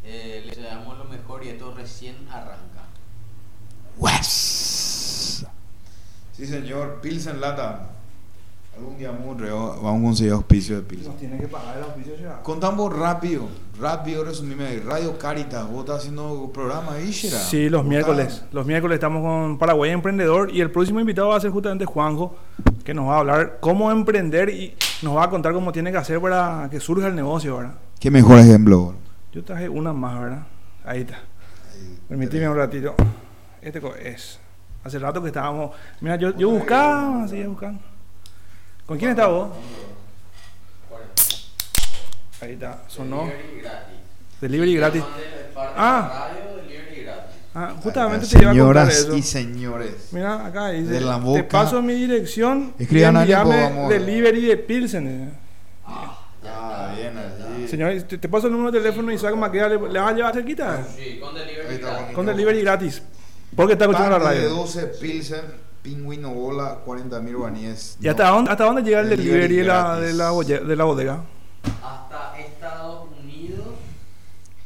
Eh, 0.05 0.43
les 0.45 0.55
deseamos 0.55 0.99
lo 0.99 1.05
mejor 1.05 1.43
y 1.43 1.49
esto 1.49 1.75
recién 1.75 2.15
arranca. 2.29 2.89
Wes. 3.97 5.47
Sí, 6.35 6.47
señor. 6.47 7.01
Pilsen 7.01 7.41
Lata. 7.41 7.89
Algún 8.81 8.97
día 8.97 9.13
muy 9.13 9.37
reo 9.37 9.79
vamos 9.83 10.01
a 10.01 10.05
conseguir 10.05 10.33
auspicio 10.33 10.77
de 10.77 10.83
Pilsen. 10.83 11.09
Nos 11.09 11.21
tiene 11.21 11.37
que 11.37 11.49
pagar 11.49 11.77
el 11.77 11.85
auspicio 11.85 12.17
ya. 12.17 12.41
Contamos 12.43 12.97
rápido, 12.97 13.47
rápido 13.79 14.25
resumime 14.25 14.65
ahí. 14.69 14.81
Radio 14.81 15.19
Caritas, 15.19 15.69
vos 15.69 15.81
estás 15.81 15.99
haciendo 15.99 16.51
programa 16.51 16.93
ahí, 16.93 17.11
Shira? 17.11 17.39
Sí, 17.41 17.69
los 17.69 17.83
¿Vos 17.83 17.91
miércoles. 17.91 18.27
estás? 18.29 18.49
Los 18.55 18.65
miércoles 18.65 18.95
estamos 18.95 19.23
con 19.23 19.59
Paraguay 19.59 19.91
Emprendedor 19.91 20.51
y 20.51 20.63
el 20.63 20.71
próximo 20.71 20.99
invitado 20.99 21.29
va 21.29 21.37
a 21.37 21.41
ser 21.41 21.51
justamente 21.51 21.85
Juanjo, 21.85 22.35
que 22.83 22.95
nos 22.95 23.07
va 23.07 23.17
a 23.17 23.19
hablar 23.19 23.59
cómo 23.61 23.91
emprender 23.91 24.49
y 24.49 24.75
nos 25.03 25.15
va 25.15 25.25
a 25.25 25.31
contar 25.31 25.53
cómo 25.53 25.73
tiene 25.73 25.93
que 25.93 25.99
hacer 25.99 26.19
para 26.19 26.67
que 26.71 26.81
surja 26.81 27.09
el 27.09 27.15
negocio, 27.15 27.59
¿verdad? 27.59 27.75
Qué 27.99 28.11
mejor 28.11 28.39
ejemplo. 28.39 28.95
Yo 29.31 29.45
traje 29.45 29.69
una 29.69 29.93
más, 29.93 30.19
¿verdad? 30.19 30.47
Ahí 30.87 31.01
está. 31.03 31.19
Permitime 32.09 32.49
un 32.49 32.57
ratito. 32.57 32.95
Este 33.61 33.83
es. 34.03 34.41
Hace 34.83 34.99
rato 34.99 35.21
que 35.21 35.29
estábamos. 35.29 35.73
Mira, 36.01 36.17
yo, 36.17 36.35
yo 36.35 36.49
buscaba, 36.49 37.29
seguía 37.29 37.47
buscando. 37.47 37.90
¿Con 38.91 38.99
quién 38.99 39.13
estás 39.13 39.29
vos? 39.29 39.51
Ahí 42.41 42.55
está, 42.55 42.83
sonó. 42.89 43.31
Delivery 43.31 43.61
gratis. 43.63 43.95
Delivery 44.41 44.75
gratis. 44.75 45.03
Ah. 45.57 46.29
radio, 46.33 46.57
delivery 46.57 47.03
gratis. 47.05 47.37
Ah, 47.55 47.75
justamente 47.81 48.27
te 48.27 48.43
iba 48.43 48.51
a 48.51 48.55
contar 48.57 48.91
Señoras 48.91 48.99
eso. 48.99 49.17
y 49.17 49.23
señores. 49.23 50.09
Mira, 50.11 50.45
acá 50.45 50.71
dice. 50.71 50.91
De 50.91 51.01
la 51.03 51.19
Te 51.19 51.21
boca. 51.21 51.49
paso 51.49 51.81
mi 51.81 51.95
dirección. 51.95 52.75
Escriban 52.81 53.15
y 53.15 53.19
envíame 53.21 53.89
delivery 53.91 54.41
de 54.47 54.57
Pilsen. 54.57 55.35
Ah, 55.87 56.93
bien, 56.97 57.13
allí. 57.17 57.69
Señor, 57.69 57.93
te, 58.03 58.19
te 58.19 58.29
paso 58.29 58.49
el 58.49 58.55
número 58.55 58.73
de 58.73 58.81
teléfono 58.81 59.13
y 59.13 59.19
saca 59.19 59.37
maqueda, 59.37 59.69
le, 59.69 59.89
le 59.89 60.01
vas 60.01 60.13
a 60.13 60.17
llevar 60.17 60.35
cerquita. 60.35 60.85
Sí, 60.97 61.21
con 61.21 61.33
delivery 61.33 61.75
está, 61.77 61.91
gratis. 61.93 62.15
Con 62.17 62.27
delivery 62.27 62.61
gratis. 62.63 63.03
Porque 63.55 63.75
está 63.75 63.85
escuchando 63.85 64.19
la 64.19 64.25
Pack 64.25 64.35
de 64.35 64.41
radio. 64.41 64.57
12 64.57 64.87
Pilsen, 65.01 65.70
pingüino 65.83 66.31
bola, 66.31 66.79
40 66.85 67.21
mil 67.21 67.37
guaníes. 67.37 67.97
¿Y 68.01 68.09
hasta 68.09 68.29
dónde, 68.31 68.51
hasta 68.51 68.65
dónde 68.65 68.83
llega 68.83 69.01
el 69.01 69.09
Delivery 69.11 69.41
delivery 69.41 69.57
de 69.57 69.65
la, 69.65 69.97
de, 70.01 70.13
la, 70.15 70.31
bolle- 70.33 70.61
de 70.65 70.77
la 70.77 70.85
bodega? 70.85 71.23
Hasta 71.83 72.39
Estados 72.39 73.09
Unidos 73.23 73.67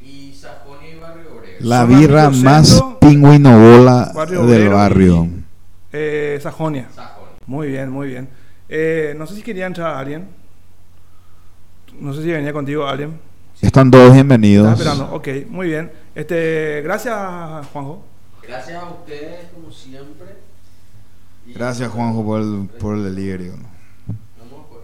y 0.02 0.32
Sajonia 0.34 0.90
y 0.94 0.98
Barrio 0.98 1.34
Obrero. 1.36 1.56
La 1.60 1.84
birra 1.84 2.30
más 2.30 2.82
pingüino 3.00 3.50
bola 3.58 4.10
Barrio 4.14 4.46
del 4.46 4.68
barrio. 4.68 5.24
y- 5.24 5.44
Eh, 5.92 6.38
Sajonia. 6.42 6.88
Sajonia. 6.94 7.30
Muy 7.46 7.68
bien, 7.68 7.90
muy 7.90 8.08
bien. 8.08 8.28
Eh, 8.68 9.14
no 9.16 9.26
sé 9.26 9.36
si 9.36 9.42
quería 9.42 9.66
entrar 9.66 9.94
alguien. 9.96 10.26
No 12.00 12.12
sé 12.12 12.22
si 12.22 12.30
venía 12.32 12.52
contigo 12.52 12.86
alguien. 12.86 13.20
Están 13.60 13.90
todos 13.90 14.12
bienvenidos. 14.12 14.72
Esperando. 14.72 15.10
Ok, 15.14 15.28
muy 15.48 15.68
bien. 15.68 15.92
Este, 16.14 16.80
gracias, 16.82 17.14
Juanjo. 17.72 18.04
Gracias 18.42 18.82
a 18.82 18.90
ustedes, 18.90 19.46
como 19.54 19.70
siempre. 19.70 20.43
Gracias, 21.46 21.90
Juanjo, 21.90 22.24
por 22.24 22.40
el, 22.40 22.68
por 22.80 22.96
el 22.96 23.04
pues. 24.68 24.82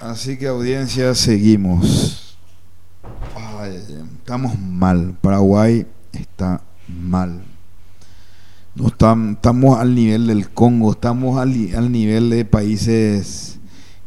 Así 0.00 0.38
que 0.38 0.46
audiencia, 0.46 1.14
seguimos. 1.14 2.36
Estamos 4.18 4.58
mal. 4.58 5.16
Paraguay 5.20 5.86
está 6.12 6.62
mal. 6.86 7.42
No 8.74 8.84
tam- 8.90 9.34
estamos 9.34 9.78
al 9.80 9.94
nivel 9.94 10.28
del 10.28 10.50
Congo, 10.50 10.92
estamos 10.92 11.38
al, 11.38 11.52
al 11.74 11.90
nivel 11.90 12.30
de 12.30 12.44
países 12.44 13.58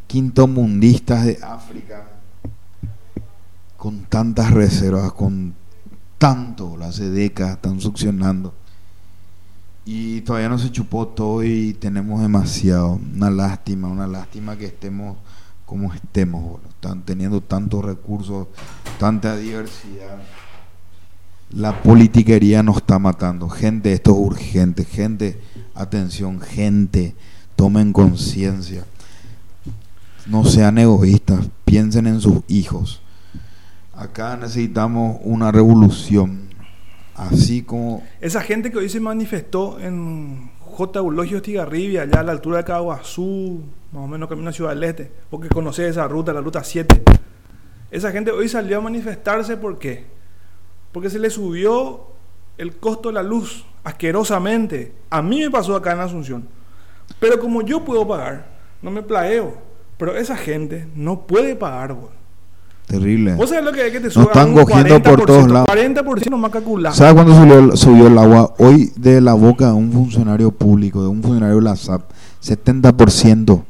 quintomundistas 0.06 1.24
de 1.26 1.38
África. 1.42 2.08
Con 3.76 4.04
tantas 4.04 4.50
reservas, 4.52 5.12
con 5.12 5.54
tanto, 6.16 6.78
hace 6.82 7.10
décadas 7.10 7.56
están 7.56 7.80
succionando. 7.80 8.54
Y 9.84 10.20
todavía 10.20 10.48
no 10.48 10.58
se 10.58 10.70
chupó 10.70 11.08
todo 11.08 11.42
y 11.42 11.74
tenemos 11.74 12.20
demasiado. 12.20 13.00
Una 13.14 13.30
lástima, 13.30 13.88
una 13.88 14.06
lástima 14.06 14.56
que 14.56 14.66
estemos 14.66 15.16
como 15.66 15.92
estemos. 15.92 16.42
boludo. 16.42 16.68
Están 16.68 17.02
teniendo 17.02 17.40
tantos 17.40 17.84
recursos, 17.84 18.48
tanta 18.98 19.36
diversidad. 19.36 20.18
La 21.50 21.82
politiquería 21.82 22.62
nos 22.62 22.78
está 22.78 22.98
matando. 22.98 23.48
Gente, 23.48 23.92
esto 23.92 24.12
es 24.12 24.18
urgente. 24.18 24.84
Gente, 24.84 25.40
atención, 25.74 26.40
gente, 26.40 27.14
tomen 27.56 27.92
conciencia. 27.92 28.84
No 30.26 30.44
sean 30.44 30.78
egoístas, 30.78 31.48
piensen 31.64 32.06
en 32.06 32.20
sus 32.20 32.42
hijos. 32.48 33.02
Acá 33.92 34.36
necesitamos 34.36 35.18
una 35.22 35.50
revolución. 35.52 36.51
Así 37.14 37.62
como 37.62 38.02
Esa 38.20 38.40
gente 38.40 38.70
que 38.70 38.78
hoy 38.78 38.88
se 38.88 39.00
manifestó 39.00 39.78
en 39.78 40.50
J. 40.60 40.98
Eulogio 40.98 41.36
Estigarribia, 41.36 42.02
allá 42.02 42.20
a 42.20 42.22
la 42.22 42.32
altura 42.32 42.58
de 42.58 42.64
Caguazú, 42.64 43.62
más 43.92 44.04
o 44.04 44.08
menos 44.08 44.28
camino 44.28 44.48
a 44.48 44.52
Ciudad 44.52 44.70
del 44.70 44.84
Este, 44.84 45.12
porque 45.30 45.48
conoce 45.48 45.86
esa 45.86 46.08
ruta, 46.08 46.32
la 46.32 46.40
ruta 46.40 46.64
7. 46.64 47.02
Esa 47.90 48.10
gente 48.10 48.30
hoy 48.30 48.48
salió 48.48 48.78
a 48.78 48.80
manifestarse 48.80 49.58
¿por 49.58 49.78
qué? 49.78 50.06
Porque 50.92 51.10
se 51.10 51.18
le 51.18 51.28
subió 51.28 52.06
el 52.56 52.76
costo 52.76 53.10
de 53.10 53.14
la 53.14 53.22
luz 53.22 53.66
asquerosamente. 53.84 54.92
A 55.10 55.20
mí 55.20 55.40
me 55.40 55.50
pasó 55.50 55.76
acá 55.76 55.92
en 55.92 56.00
Asunción. 56.00 56.48
Pero 57.20 57.38
como 57.38 57.62
yo 57.62 57.84
puedo 57.84 58.06
pagar, 58.08 58.46
no 58.80 58.90
me 58.90 59.02
plagueo. 59.02 59.58
Pero 59.98 60.16
esa 60.16 60.36
gente 60.36 60.88
no 60.94 61.26
puede 61.26 61.54
pagar, 61.54 61.92
güey. 61.92 62.21
Terrible. 62.92 63.34
¿Vos 63.36 63.48
sabés 63.48 63.64
lo 63.64 63.72
que 63.72 63.86
es 63.86 63.90
que 63.92 64.00
te 64.00 64.06
Nos 64.08 64.16
están 64.18 64.52
cogiendo 64.52 65.02
por 65.02 65.20
40%, 65.20 65.24
todos 65.24 65.50
lados. 65.50 65.68
40% 65.68 66.36
más 66.36 66.50
calculado. 66.50 66.94
¿Sabes 66.94 67.14
cuándo 67.14 67.34
subió, 67.34 67.74
subió 67.74 68.06
el 68.08 68.18
agua? 68.18 68.52
Hoy 68.58 68.92
de 68.96 69.22
la 69.22 69.32
boca 69.32 69.68
de 69.68 69.72
un 69.72 69.90
funcionario 69.90 70.50
público, 70.50 71.00
de 71.00 71.08
un 71.08 71.22
funcionario 71.22 71.56
de 71.56 71.62
la 71.62 71.74
SAP, 71.74 72.02
70%. 72.44 73.62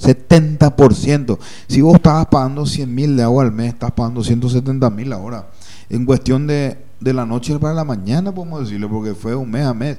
70%. 0.00 1.38
Si 1.66 1.80
vos 1.80 1.96
estabas 1.96 2.26
pagando 2.26 2.64
100 2.64 2.94
mil 2.94 3.16
de 3.16 3.24
agua 3.24 3.42
al 3.42 3.50
mes, 3.50 3.72
estás 3.72 3.90
pagando 3.90 4.22
170 4.22 4.88
mil 4.90 5.12
ahora. 5.12 5.50
En 5.88 6.06
cuestión 6.06 6.46
de, 6.46 6.78
de 7.00 7.12
la 7.12 7.26
noche 7.26 7.58
para 7.58 7.74
la 7.74 7.82
mañana, 7.82 8.32
podemos 8.32 8.60
decirlo, 8.60 8.88
porque 8.88 9.14
fue 9.14 9.34
un 9.34 9.50
mes 9.50 9.66
a 9.66 9.74
mes. 9.74 9.98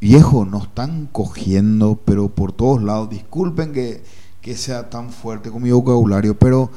Viejo, 0.00 0.44
nos 0.44 0.64
están 0.64 1.08
cogiendo, 1.12 1.96
pero 2.04 2.28
por 2.28 2.50
todos 2.50 2.82
lados. 2.82 3.08
Disculpen 3.08 3.72
que, 3.72 4.02
que 4.40 4.56
sea 4.56 4.90
tan 4.90 5.10
fuerte 5.10 5.52
con 5.52 5.62
mi 5.62 5.70
vocabulario, 5.70 6.36
pero 6.36 6.70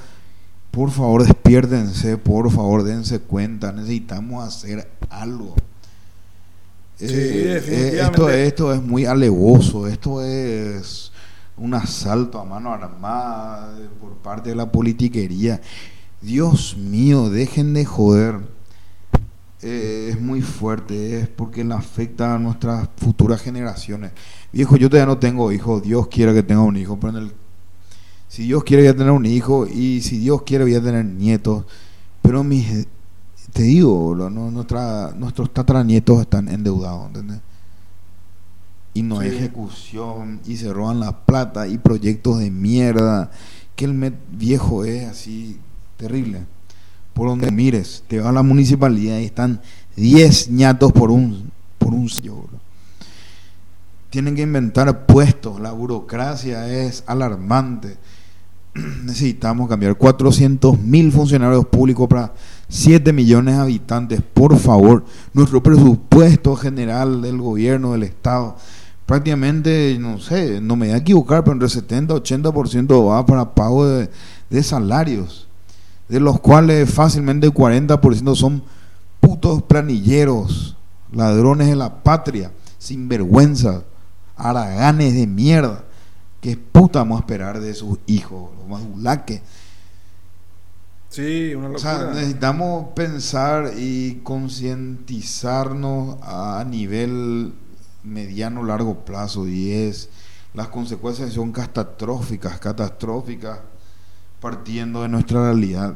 por 0.71 0.89
favor 0.91 1.25
despiérdense, 1.25 2.17
por 2.17 2.49
favor 2.49 2.83
dense 2.83 3.19
cuenta, 3.19 3.71
necesitamos 3.73 4.47
hacer 4.47 4.89
algo. 5.09 5.55
Sí, 6.97 7.05
Eh, 7.09 7.61
eh, 7.67 7.99
esto, 8.01 8.29
esto 8.29 8.73
es 8.73 8.81
muy 8.81 9.05
alevoso, 9.05 9.87
esto 9.87 10.23
es 10.23 11.11
un 11.57 11.73
asalto 11.73 12.39
a 12.39 12.45
mano 12.45 12.71
armada 12.71 13.75
por 13.99 14.13
parte 14.17 14.49
de 14.51 14.55
la 14.55 14.71
politiquería. 14.71 15.61
Dios 16.21 16.77
mío, 16.77 17.29
dejen 17.29 17.73
de 17.73 17.85
joder. 17.85 18.39
Eh, 19.63 20.09
es 20.11 20.19
muy 20.21 20.41
fuerte, 20.41 21.19
es 21.19 21.27
porque 21.27 21.63
le 21.63 21.73
afecta 21.75 22.35
a 22.35 22.39
nuestras 22.39 22.89
futuras 22.97 23.41
generaciones. 23.41 24.11
Viejo, 24.51 24.75
yo 24.77 24.89
todavía 24.89 25.05
no 25.13 25.19
tengo 25.19 25.51
hijos, 25.51 25.83
Dios 25.83 26.07
quiere 26.07 26.33
que 26.33 26.43
tenga 26.43 26.61
un 26.61 26.77
hijo, 26.77 26.99
pero 26.99 27.17
en 27.17 27.23
el 27.25 27.33
si 28.31 28.43
Dios 28.43 28.63
quiere 28.63 28.83
voy 28.83 28.91
a 28.91 28.95
tener 28.95 29.11
un 29.11 29.25
hijo 29.25 29.67
y 29.67 29.99
si 30.01 30.17
Dios 30.19 30.43
quiere 30.43 30.63
voy 30.63 30.75
a 30.75 30.81
tener 30.81 31.03
nietos. 31.03 31.65
Pero 32.21 32.45
mis, 32.45 32.87
te 33.51 33.63
digo, 33.63 34.15
lo- 34.15 34.29
no- 34.29 34.49
nuestra, 34.49 35.11
nuestros 35.17 35.53
tataranietos 35.53 36.21
están 36.21 36.47
endeudados, 36.47 37.07
¿entendés? 37.07 37.41
Y 38.93 39.03
no 39.03 39.19
hay 39.19 39.31
Sí. 39.31 39.35
ejecución 39.35 40.39
y 40.45 40.55
se 40.55 40.71
roban 40.71 41.01
la 41.01 41.25
plata 41.25 41.67
y 41.67 41.77
proyectos 41.77 42.39
de 42.39 42.51
mierda. 42.51 43.31
Que 43.75 43.83
el 43.83 43.93
Met 43.93 44.15
viejo 44.31 44.85
es 44.85 45.09
así 45.09 45.59
terrible. 45.97 46.45
Por 47.13 47.27
donde 47.27 47.51
mires, 47.51 48.05
te 48.07 48.19
vas 48.19 48.27
a 48.27 48.31
la 48.31 48.43
municipalidad 48.43 49.19
y 49.19 49.25
están 49.25 49.59
10 49.97 50.49
ñatos 50.49 50.93
por 50.93 51.11
un, 51.11 51.51
por 51.77 51.93
un 51.93 52.07
sello, 52.07 52.35
bro. 52.35 52.59
Tienen 54.09 54.35
que 54.35 54.41
inventar 54.41 55.05
puestos, 55.05 55.59
la 55.59 55.71
burocracia 55.73 56.67
es 56.69 57.03
alarmante. 57.07 57.97
Necesitamos 59.03 59.67
cambiar 59.67 59.95
400 59.95 60.79
mil 60.79 61.11
funcionarios 61.11 61.65
públicos 61.65 62.07
para 62.07 62.33
7 62.69 63.11
millones 63.11 63.55
de 63.55 63.61
habitantes. 63.61 64.21
Por 64.33 64.57
favor, 64.57 65.03
nuestro 65.33 65.61
presupuesto 65.61 66.55
general 66.55 67.21
del 67.21 67.37
gobierno, 67.37 67.91
del 67.91 68.03
Estado, 68.03 68.55
prácticamente, 69.05 69.97
no 69.99 70.19
sé, 70.19 70.61
no 70.61 70.77
me 70.77 70.87
voy 70.87 70.95
a 70.95 70.99
equivocar, 70.99 71.43
pero 71.43 71.53
entre 71.53 71.67
70 71.67 72.13
y 72.13 72.17
80% 72.17 73.09
va 73.09 73.25
para 73.25 73.53
pago 73.53 73.85
de, 73.85 74.63
salarios, 74.63 75.49
de 76.07 76.21
los 76.21 76.39
cuales 76.39 76.89
fácilmente 76.89 77.47
el 77.47 77.53
40% 77.53 78.35
son 78.35 78.63
putos 79.19 79.63
planilleros, 79.63 80.77
ladrones 81.11 81.67
de 81.67 81.75
la 81.75 82.03
patria, 82.03 82.53
sinvergüenza, 82.77 83.83
haraganes 84.37 85.13
de 85.13 85.27
mierda. 85.27 85.83
¿Qué 86.41 86.57
puta 86.57 86.99
vamos 86.99 87.17
a 87.17 87.21
esperar 87.21 87.59
de 87.59 87.73
sus 87.73 87.99
hijos, 88.07 88.49
los 88.57 88.67
madulaques? 88.67 89.41
Sí, 91.09 91.53
una 91.55 91.67
O 91.67 91.71
locura. 91.73 91.97
sea, 91.97 92.13
necesitamos 92.13 92.87
pensar 92.95 93.73
y 93.77 94.21
concientizarnos 94.23 96.17
a 96.21 96.65
nivel 96.67 97.53
mediano 98.03 98.63
largo 98.63 99.05
plazo 99.05 99.47
y 99.47 99.71
es 99.71 100.09
las 100.53 100.69
consecuencias 100.69 101.31
son 101.33 101.51
catastróficas, 101.51 102.59
catastróficas 102.59 103.59
partiendo 104.39 105.03
de 105.03 105.09
nuestra 105.09 105.43
realidad. 105.43 105.95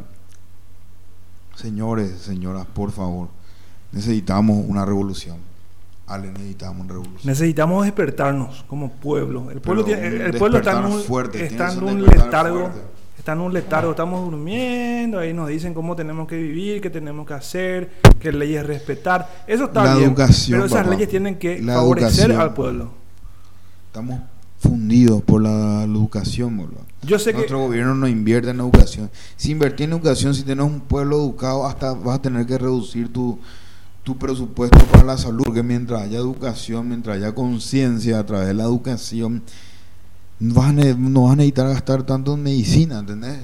Señores, 1.56 2.12
señoras, 2.22 2.66
por 2.68 2.92
favor, 2.92 3.30
necesitamos 3.92 4.64
una 4.68 4.86
revolución. 4.86 5.38
Ale, 6.08 6.32
necesitamos 6.32 6.82
una 6.82 6.94
revolución. 6.94 7.22
Necesitamos 7.24 7.84
despertarnos 7.86 8.64
como 8.68 8.92
pueblo. 8.92 9.50
El 9.52 9.60
pueblo, 9.62 9.84
tiene- 9.84 10.08
el 10.26 10.34
pueblo 10.38 10.58
está 10.60 10.78
en 10.80 10.86
un, 10.86 11.02
fuerte, 11.02 11.46
está 11.46 11.74
en 11.74 12.02
letargo. 12.06 12.60
fuerte. 12.60 12.80
Está 13.18 13.32
en 13.34 13.40
un 13.40 13.54
letargo, 13.54 13.90
estamos 13.90 14.24
durmiendo, 14.30 15.18
ahí 15.18 15.34
nos 15.34 15.48
dicen 15.50 15.74
cómo 15.74 15.96
tenemos 15.96 16.28
que 16.28 16.38
vivir, 16.38 16.80
qué 16.80 16.92
tenemos 16.92 17.26
que 17.26 17.34
hacer, 17.34 17.90
qué 18.20 18.32
leyes 18.32 18.64
respetar. 18.68 19.44
Eso 19.48 19.64
está 19.66 19.84
La 19.84 19.96
bien, 19.96 20.10
educación, 20.10 20.58
pero 20.60 20.66
esas 20.68 20.80
papá. 20.84 20.92
leyes 20.92 21.10
tienen 21.10 21.40
que 21.40 21.60
favorecer 21.64 22.26
educación. 22.30 22.40
al 22.42 22.54
pueblo. 22.54 22.92
Estamos 23.88 24.20
fundidos 24.60 25.24
por 25.24 25.42
la, 25.42 25.50
la 25.50 25.84
educación, 25.86 26.56
boludo. 26.56 26.82
Yo 27.02 27.18
sé 27.18 27.32
que 27.32 27.38
Nuestro 27.38 27.60
gobierno 27.62 27.96
no 27.96 28.08
invierte 28.08 28.52
en 28.52 28.60
educación. 28.60 29.10
Si 29.38 29.52
invertir 29.52 29.86
en 29.86 29.94
educación, 29.94 30.36
si 30.36 30.44
tienes 30.44 30.66
un 30.66 30.82
pueblo 30.82 31.18
educado, 31.18 31.66
hasta 31.66 31.94
vas 31.94 32.18
a 32.20 32.22
tener 32.22 32.46
que 32.46 32.60
reducir 32.60 33.12
tu, 33.12 33.40
tu 34.06 34.18
presupuesto 34.18 34.78
para 34.86 35.04
la 35.04 35.18
salud. 35.18 35.44
Porque 35.44 35.64
mientras 35.64 36.04
haya 36.04 36.20
educación, 36.20 36.88
mientras 36.88 37.18
haya 37.18 37.36
conciencia 37.36 38.20
a 38.20 38.26
través 38.26 38.48
de 38.48 38.54
la 38.54 38.64
educación, 38.64 39.44
no 40.40 40.54
vas, 40.54 40.70
a, 40.70 40.74
ne- 40.74 40.94
no 40.96 41.24
vas 41.24 41.34
a 41.34 41.36
necesitar 41.38 41.68
gastar 41.68 42.04
tanto 42.04 42.36
en 42.36 42.44
medicina, 42.44 43.00
¿entendés? 43.00 43.40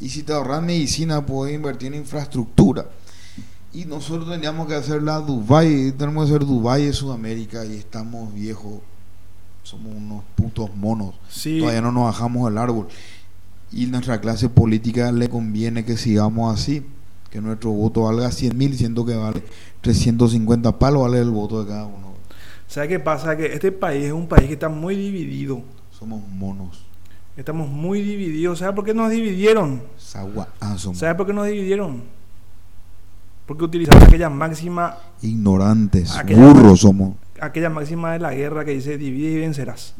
Y 0.00 0.08
si 0.08 0.22
te 0.22 0.32
ahorras 0.32 0.62
medicina, 0.62 1.26
puedes 1.26 1.54
invertir 1.54 1.92
en 1.92 2.00
infraestructura. 2.00 2.86
Y 3.74 3.84
nosotros 3.86 4.28
tendríamos 4.28 4.66
que 4.68 4.74
hacer 4.74 5.02
la 5.02 5.18
Dubai, 5.18 5.92
tenemos 5.92 6.24
que 6.28 6.34
hacer 6.34 6.46
Dubai 6.46 6.84
de 6.86 6.92
Sudamérica 6.92 7.64
y 7.64 7.74
estamos 7.74 8.32
viejos. 8.32 8.80
Somos 9.62 9.94
unos 9.96 10.22
putos 10.34 10.74
monos. 10.76 11.14
Sí. 11.28 11.58
Todavía 11.60 11.80
no 11.80 11.92
nos 11.92 12.04
bajamos 12.04 12.44
del 12.48 12.58
árbol. 12.58 12.88
Y 13.72 13.86
nuestra 13.86 14.20
clase 14.20 14.48
política 14.48 15.10
le 15.12 15.28
conviene 15.28 15.84
que 15.84 15.96
sigamos 15.96 16.52
así. 16.52 16.84
Que 17.32 17.40
nuestro 17.40 17.70
voto 17.70 18.02
valga 18.02 18.30
100 18.30 18.56
mil, 18.58 18.76
siendo 18.76 19.06
que 19.06 19.16
vale 19.16 19.42
350 19.80 20.78
palos, 20.78 21.02
vale 21.02 21.18
el 21.18 21.30
voto 21.30 21.62
de 21.64 21.68
cada 21.70 21.86
uno. 21.86 22.12
¿Sabes 22.68 22.90
qué 22.90 23.00
pasa? 23.00 23.34
Que 23.36 23.46
este 23.54 23.72
país 23.72 24.04
es 24.04 24.12
un 24.12 24.28
país 24.28 24.46
que 24.46 24.52
está 24.52 24.68
muy 24.68 24.94
dividido. 24.94 25.62
Somos 25.98 26.22
monos. 26.28 26.84
Estamos 27.36 27.68
muy 27.70 28.02
divididos. 28.02 28.58
¿Sabes 28.58 28.74
por 28.74 28.84
qué 28.84 28.92
nos 28.92 29.10
dividieron? 29.10 29.82
Ah, 30.60 30.76
¿Sabes 30.76 31.14
por 31.16 31.26
qué 31.26 31.32
nos 31.32 31.46
dividieron? 31.46 32.02
Porque 33.46 33.64
utilizaron 33.64 34.02
aquella 34.02 34.28
máxima, 34.28 34.98
ignorantes, 35.22 36.14
Aquella- 36.14 36.38
burros 36.52 36.80
somos. 36.80 37.14
aquella 37.40 37.70
máxima 37.70 38.12
de 38.12 38.18
la 38.18 38.32
guerra 38.34 38.64
que 38.64 38.72
dice 38.72 38.98
divide 38.98 39.32
y 39.32 39.40
vencerás. 39.40 39.94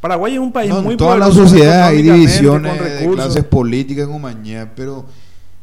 Paraguay 0.00 0.34
es 0.34 0.38
un 0.40 0.52
país 0.52 0.70
No, 0.70 0.82
muy 0.82 0.92
en 0.92 0.98
toda 0.98 1.16
la 1.16 1.30
sociedad 1.30 1.88
hay 1.88 2.02
divisiones 2.02 3.00
de 3.00 3.10
clases 3.10 3.44
políticas 3.44 4.06
y 4.08 4.10
compañía, 4.10 4.72
pero, 4.74 5.04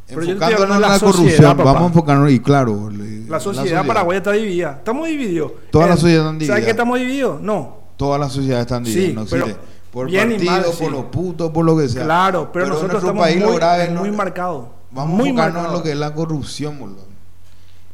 Enfocándonos 0.08 0.76
en 0.76 0.82
la, 0.82 0.90
la 0.90 1.00
corrupción, 1.00 1.58
papá. 1.58 1.64
vamos 1.64 1.82
a 1.82 1.86
enfocarnos, 1.88 2.32
y 2.32 2.40
claro, 2.40 2.90
le- 2.92 3.26
La 3.28 3.40
sociedad 3.40 3.86
paraguaya 3.86 4.18
está 4.20 4.32
dividida. 4.34 4.76
Estamos 4.78 5.08
divididos. 5.08 5.52
Toda 5.72 5.88
la 5.88 5.94
Eh, 5.94 5.98
sociedad 5.98 6.22
está 6.26 6.32
dividida. 6.34 6.48
¿Sabes 6.54 6.66
qué 6.66 6.72
estamos 6.72 7.00
divididos? 7.00 7.42
No. 7.42 7.78
Toda 7.98 8.18
la 8.20 8.30
sociedad 8.30 8.62
está 8.62 8.78
Sí, 8.86 8.92
dividida, 8.92 9.22
no 9.22 9.26
pero. 9.30 9.46
Por 9.92 10.12
partido, 10.12 10.52
mal, 10.52 10.64
por 10.66 10.74
sí. 10.76 10.86
los 10.90 11.04
putos, 11.06 11.52
por 11.52 11.64
lo 11.66 11.78
que 11.78 11.88
sea. 11.88 12.04
Claro, 12.04 12.50
pero, 12.52 12.68
nosotros 12.68 13.02
estamos 13.02 13.24
país 13.24 13.38
muy, 13.38 13.46
lo 13.50 13.56
grave 13.56 13.90
no- 13.92 14.02
muy 14.02 14.12
marcados. 14.12 14.66
Vamos 14.92 15.18
muy 15.18 15.28
a 15.28 15.32
enfocarnos 15.32 15.66
en 15.68 15.72
lo 15.72 15.84
que 15.84 15.92
es 15.92 15.98
la 15.98 16.14
corrupción, 16.14 16.78
boludo. 16.80 17.06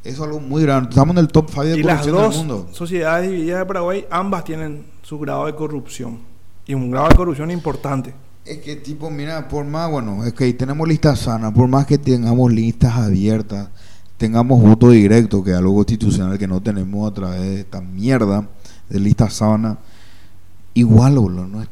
Eso 0.03 0.15
es 0.23 0.27
algo 0.27 0.39
muy 0.39 0.63
grande. 0.63 0.89
Estamos 0.89 1.15
en 1.15 1.19
el 1.19 1.27
top 1.27 1.49
5 1.49 1.63
de 1.63 1.77
Y 1.79 1.83
las 1.83 2.01
corrupción 2.07 2.29
del 2.31 2.38
mundo. 2.57 2.67
sociedades 2.73 3.29
divididas 3.29 3.59
de 3.59 3.65
Paraguay, 3.67 4.07
ambas 4.09 4.43
tienen 4.43 4.85
su 5.03 5.19
grado 5.19 5.45
de 5.45 5.53
corrupción. 5.55 6.19
Y 6.65 6.73
un 6.73 6.89
grado 6.89 7.09
de 7.09 7.15
corrupción 7.15 7.51
importante. 7.51 8.13
Es 8.45 8.57
que 8.59 8.76
tipo, 8.76 9.09
mira, 9.09 9.47
por 9.47 9.65
más, 9.65 9.89
bueno, 9.89 10.26
es 10.26 10.34
que 10.34 10.51
tenemos 10.53 10.88
listas 10.88 11.19
sanas, 11.19 11.53
por 11.53 11.68
más 11.68 11.85
que 11.85 11.97
tengamos 11.97 12.51
listas 12.51 12.95
abiertas, 12.95 13.69
tengamos 14.18 14.61
voto 14.61 14.89
directo, 14.89 15.43
que 15.43 15.51
es 15.51 15.57
algo 15.57 15.76
constitucional 15.76 16.38
que 16.39 16.47
no 16.47 16.59
tenemos 16.61 17.09
a 17.09 17.13
través 17.13 17.39
de 17.41 17.59
esta 17.61 17.81
mierda 17.81 18.47
de 18.89 18.99
listas 18.99 19.35
sanas, 19.35 19.77
igual, 20.73 21.15
boludo, 21.19 21.47
no 21.47 21.61
es- 21.61 21.69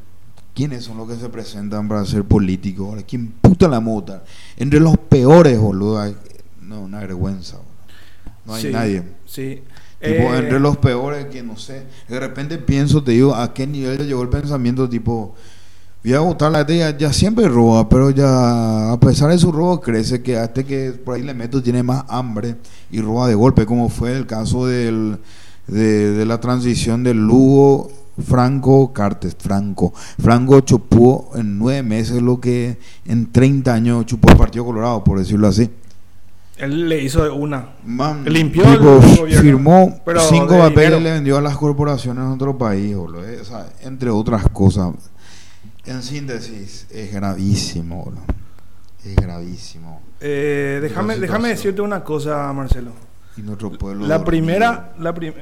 ¿quiénes 0.54 0.84
son 0.84 0.98
los 0.98 1.08
que 1.10 1.16
se 1.16 1.30
presentan 1.30 1.88
para 1.88 2.06
ser 2.06 2.24
políticos? 2.24 2.88
Ahora, 2.90 3.02
¿Quién 3.04 3.32
puta 3.42 3.68
la 3.68 3.80
mota? 3.80 4.24
Entre 4.58 4.80
los 4.80 4.96
peores, 4.98 5.58
boludo, 5.60 6.00
hay- 6.00 6.16
no, 6.62 6.82
una 6.82 7.00
vergüenza, 7.00 7.58
boludo. 7.58 7.70
No 8.46 8.54
hay 8.54 8.62
Sí, 8.64 8.70
nadie. 8.72 9.04
Sí. 9.26 9.64
Tipo, 10.02 10.34
Eh, 10.34 10.38
entre 10.40 10.60
los 10.60 10.78
peores 10.78 11.26
que 11.26 11.44
no 11.44 11.58
sé. 11.58 11.84
De 12.08 12.20
repente 12.20 12.58
pienso, 12.58 13.04
te 13.04 13.12
digo, 13.12 13.36
a 13.36 13.54
qué 13.54 13.68
nivel 13.68 14.08
llegó 14.08 14.22
el 14.22 14.30
pensamiento, 14.30 14.88
tipo, 14.88 15.36
voy 16.04 16.14
a 16.14 16.20
votar 16.20 16.52
la 16.52 16.66
ya, 16.66 16.98
ya 16.98 17.14
siempre 17.14 17.48
roba, 17.48 17.90
pero 17.90 18.10
ya 18.10 18.92
a 18.92 19.00
pesar 19.00 19.32
de 19.32 19.38
su 19.38 19.52
robo 19.52 19.82
crece 19.82 20.22
que 20.22 20.38
hasta 20.38 20.64
que 20.64 20.92
por 20.92 21.16
ahí 21.16 21.24
le 21.24 21.34
meto 21.34 21.62
tiene 21.62 21.84
más 21.84 22.04
hambre 22.08 22.56
y 22.92 23.02
roba 23.02 23.28
de 23.28 23.36
golpe, 23.36 23.66
como 23.66 23.90
fue 23.90 24.16
el 24.16 24.26
caso 24.26 24.66
del 24.66 25.20
de, 25.68 26.12
de 26.14 26.26
la 26.26 26.40
transición 26.40 27.04
del 27.04 27.18
Lugo 27.18 27.92
Franco 28.26 28.92
Cartes, 28.94 29.36
Franco. 29.40 29.94
Franco 30.22 30.62
chupó 30.62 31.32
en 31.36 31.58
nueve 31.58 31.84
meses 31.84 32.22
lo 32.22 32.40
que 32.40 32.78
en 33.06 33.32
30 33.32 33.74
años 33.74 34.06
chupó 34.06 34.32
el 34.32 34.38
Partido 34.38 34.66
Colorado, 34.66 35.04
por 35.04 35.20
decirlo 35.20 35.48
así. 35.48 35.70
Él 36.58 36.90
le 36.90 37.02
hizo 37.02 37.34
una. 37.34 37.70
Man, 37.86 38.26
Limpió 38.26 38.64
tipo, 38.64 38.74
el 38.74 38.80
gobierno, 38.80 39.42
firmó 39.42 40.00
pero 40.04 40.20
cinco 40.20 40.58
papeles 40.58 41.00
y 41.00 41.04
le 41.04 41.12
vendió 41.14 41.38
a 41.38 41.42
las 41.42 41.56
corporaciones 41.56 42.22
en 42.22 42.32
otro 42.32 42.58
país, 42.58 42.96
boludo, 42.96 43.26
eh, 43.26 43.40
o 43.42 43.46
sea, 43.46 43.68
entre 43.82 44.10
otras 44.10 44.50
cosas. 44.50 44.92
En 45.90 46.04
síntesis, 46.04 46.86
es 46.92 47.12
gravísimo, 47.12 48.04
boludo. 48.06 48.22
Es 49.04 49.16
gravísimo. 49.16 50.02
Eh, 50.22 50.80
déjame, 50.82 51.18
déjame 51.18 51.50
decirte 51.50 51.82
una 51.82 52.04
cosa, 52.04 52.52
Marcelo. 52.54 52.92
Y 53.38 53.42
nuestro 53.42 53.72
pueblo. 53.72 54.02
La 54.06 54.20
dormido. 54.20 54.26
primera, 54.26 54.94
la 55.00 55.14
prim- 55.16 55.34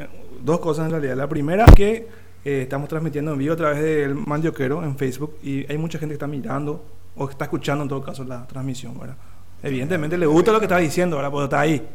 dos 0.43 0.59
cosas 0.59 0.85
en 0.85 0.91
realidad. 0.91 1.15
La 1.17 1.27
primera 1.27 1.65
que 1.65 2.07
eh, 2.45 2.61
estamos 2.61 2.87
transmitiendo 2.87 3.33
en 3.33 3.39
vivo 3.39 3.53
a 3.55 3.57
través 3.57 3.81
del 3.83 4.15
Mandioquero 4.15 4.83
en 4.83 4.95
Facebook 4.95 5.35
y 5.43 5.69
hay 5.69 5.77
mucha 5.77 5.99
gente 5.99 6.13
que 6.13 6.17
está 6.17 6.27
mirando 6.27 6.85
o 7.17 7.27
que 7.27 7.33
está 7.33 7.45
escuchando 7.45 7.83
en 7.83 7.89
todo 7.89 8.01
caso 8.01 8.23
la 8.23 8.47
transmisión, 8.47 8.97
¿verdad? 8.97 9.17
Evidentemente 9.61 10.17
le 10.17 10.27
gusta 10.27 10.51
lo 10.53 10.59
que 10.59 10.65
estás 10.65 10.79
diciendo, 10.79 11.17
¿verdad? 11.17 11.31
Porque 11.31 11.43
está 11.45 11.59
ahí. 11.59 11.85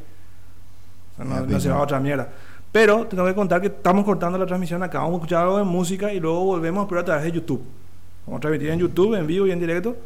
O 1.12 1.16
sea, 1.16 1.24
no, 1.24 1.46
no 1.46 1.58
se 1.60 1.70
va 1.70 1.76
a 1.76 1.82
otra 1.82 2.00
mierda. 2.00 2.28
Pero 2.70 3.04
te 3.06 3.10
tengo 3.16 3.24
que 3.26 3.34
contar 3.34 3.60
que 3.62 3.68
estamos 3.68 4.04
cortando 4.04 4.36
la 4.36 4.44
transmisión 4.46 4.82
acá. 4.82 4.98
Vamos 4.98 5.14
a 5.14 5.16
escuchar 5.18 5.42
algo 5.44 5.58
de 5.58 5.64
música 5.64 6.12
y 6.12 6.20
luego 6.20 6.44
volvemos, 6.44 6.86
pero 6.88 7.00
a 7.00 7.04
través 7.04 7.24
de 7.24 7.32
YouTube. 7.32 7.62
Vamos 8.26 8.38
a 8.38 8.40
transmitir 8.40 8.70
en 8.70 8.78
YouTube, 8.78 9.14
en 9.14 9.26
vivo 9.26 9.46
y 9.46 9.50
en 9.50 9.60
directo, 9.60 9.96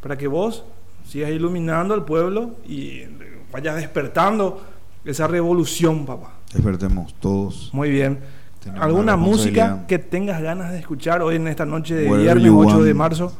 para 0.00 0.16
que 0.16 0.26
vos 0.26 0.64
sigas 1.06 1.30
iluminando 1.30 1.94
al 1.94 2.04
pueblo 2.04 2.52
y 2.66 3.02
vayas 3.52 3.76
despertando 3.76 4.60
esa 5.04 5.26
revolución, 5.26 6.06
papá. 6.06 6.34
Despertemos 6.52 7.14
todos. 7.14 7.70
Muy 7.72 7.90
bien. 7.90 8.18
Tenemos 8.60 8.84
¿Alguna 8.84 9.14
una 9.14 9.16
música 9.16 9.84
que 9.86 9.98
tengas 9.98 10.42
ganas 10.42 10.72
de 10.72 10.78
escuchar 10.78 11.22
hoy 11.22 11.36
en 11.36 11.48
esta 11.48 11.64
noche 11.64 11.94
de 11.94 12.10
Wherever 12.10 12.36
viernes 12.36 12.46
you 12.46 12.60
8 12.60 12.82
de 12.82 12.94
marzo? 12.94 13.32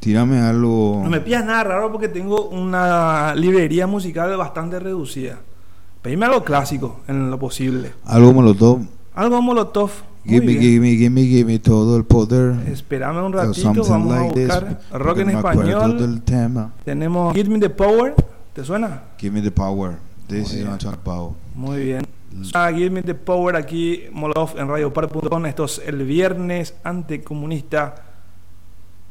Tírame 0.00 0.40
algo. 0.40 1.00
No 1.04 1.10
me 1.10 1.20
pidas 1.20 1.44
nada 1.44 1.62
raro 1.62 1.92
porque 1.92 2.08
tengo 2.08 2.48
una 2.48 3.34
librería 3.34 3.86
musical 3.86 4.36
bastante 4.36 4.80
reducida. 4.80 5.38
Pedime 6.00 6.26
algo 6.26 6.42
clásico 6.42 7.00
en 7.06 7.30
lo 7.30 7.38
posible. 7.38 7.92
Algo 8.04 8.32
molotov. 8.32 8.80
Algo 9.14 9.42
Molotov. 9.42 9.90
Give 10.24 10.46
me, 10.46 10.54
give 10.54 10.80
me, 10.80 10.96
give 10.96 11.10
me, 11.10 11.22
give 11.26 11.44
me 11.44 11.58
todo 11.58 11.96
el 11.96 12.04
poder. 12.04 12.54
Espérame 12.68 13.24
un 13.24 13.32
ratito, 13.32 13.82
vamos 13.84 13.90
a 13.90 14.20
like 14.20 14.34
this, 14.34 14.46
buscar 14.46 14.80
rock 14.92 15.06
porque 15.06 15.22
en 15.22 15.30
español. 15.30 15.98
del 15.98 16.22
tema. 16.22 16.72
Tenemos 16.84 17.34
Give 17.34 17.50
Me 17.50 17.58
the 17.58 17.70
Power. 17.70 18.14
¿Te 18.52 18.64
suena? 18.64 19.02
Give 19.18 19.32
me 19.32 19.42
the 19.42 19.50
power. 19.50 19.98
This 20.28 20.52
Muy 20.52 20.60
is 20.60 20.66
not 20.66 20.80
talk 20.80 20.94
about. 21.04 21.34
Muy 21.54 21.84
bien. 21.84 22.06
Ah, 22.54 22.70
Give 22.70 22.90
Me 22.90 23.02
the 23.02 23.14
Power 23.14 23.56
aquí, 23.56 24.04
Molotov 24.12 24.58
en 24.58 24.68
radiopar.com. 24.68 25.46
Esto 25.46 25.64
es 25.64 25.82
el 25.84 26.04
viernes 26.04 26.74
anticomunista. 26.84 27.94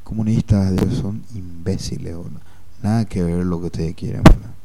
Comunistas 0.03 0.73
son 0.93 1.23
imbéciles. 1.35 2.15
boludo. 2.15 2.39
Nada 2.81 3.05
que 3.05 3.21
ver 3.21 3.45
lo 3.45 3.59
que 3.59 3.65
ustedes 3.65 3.95
quieren. 3.95 4.23
boludo. 4.23 4.60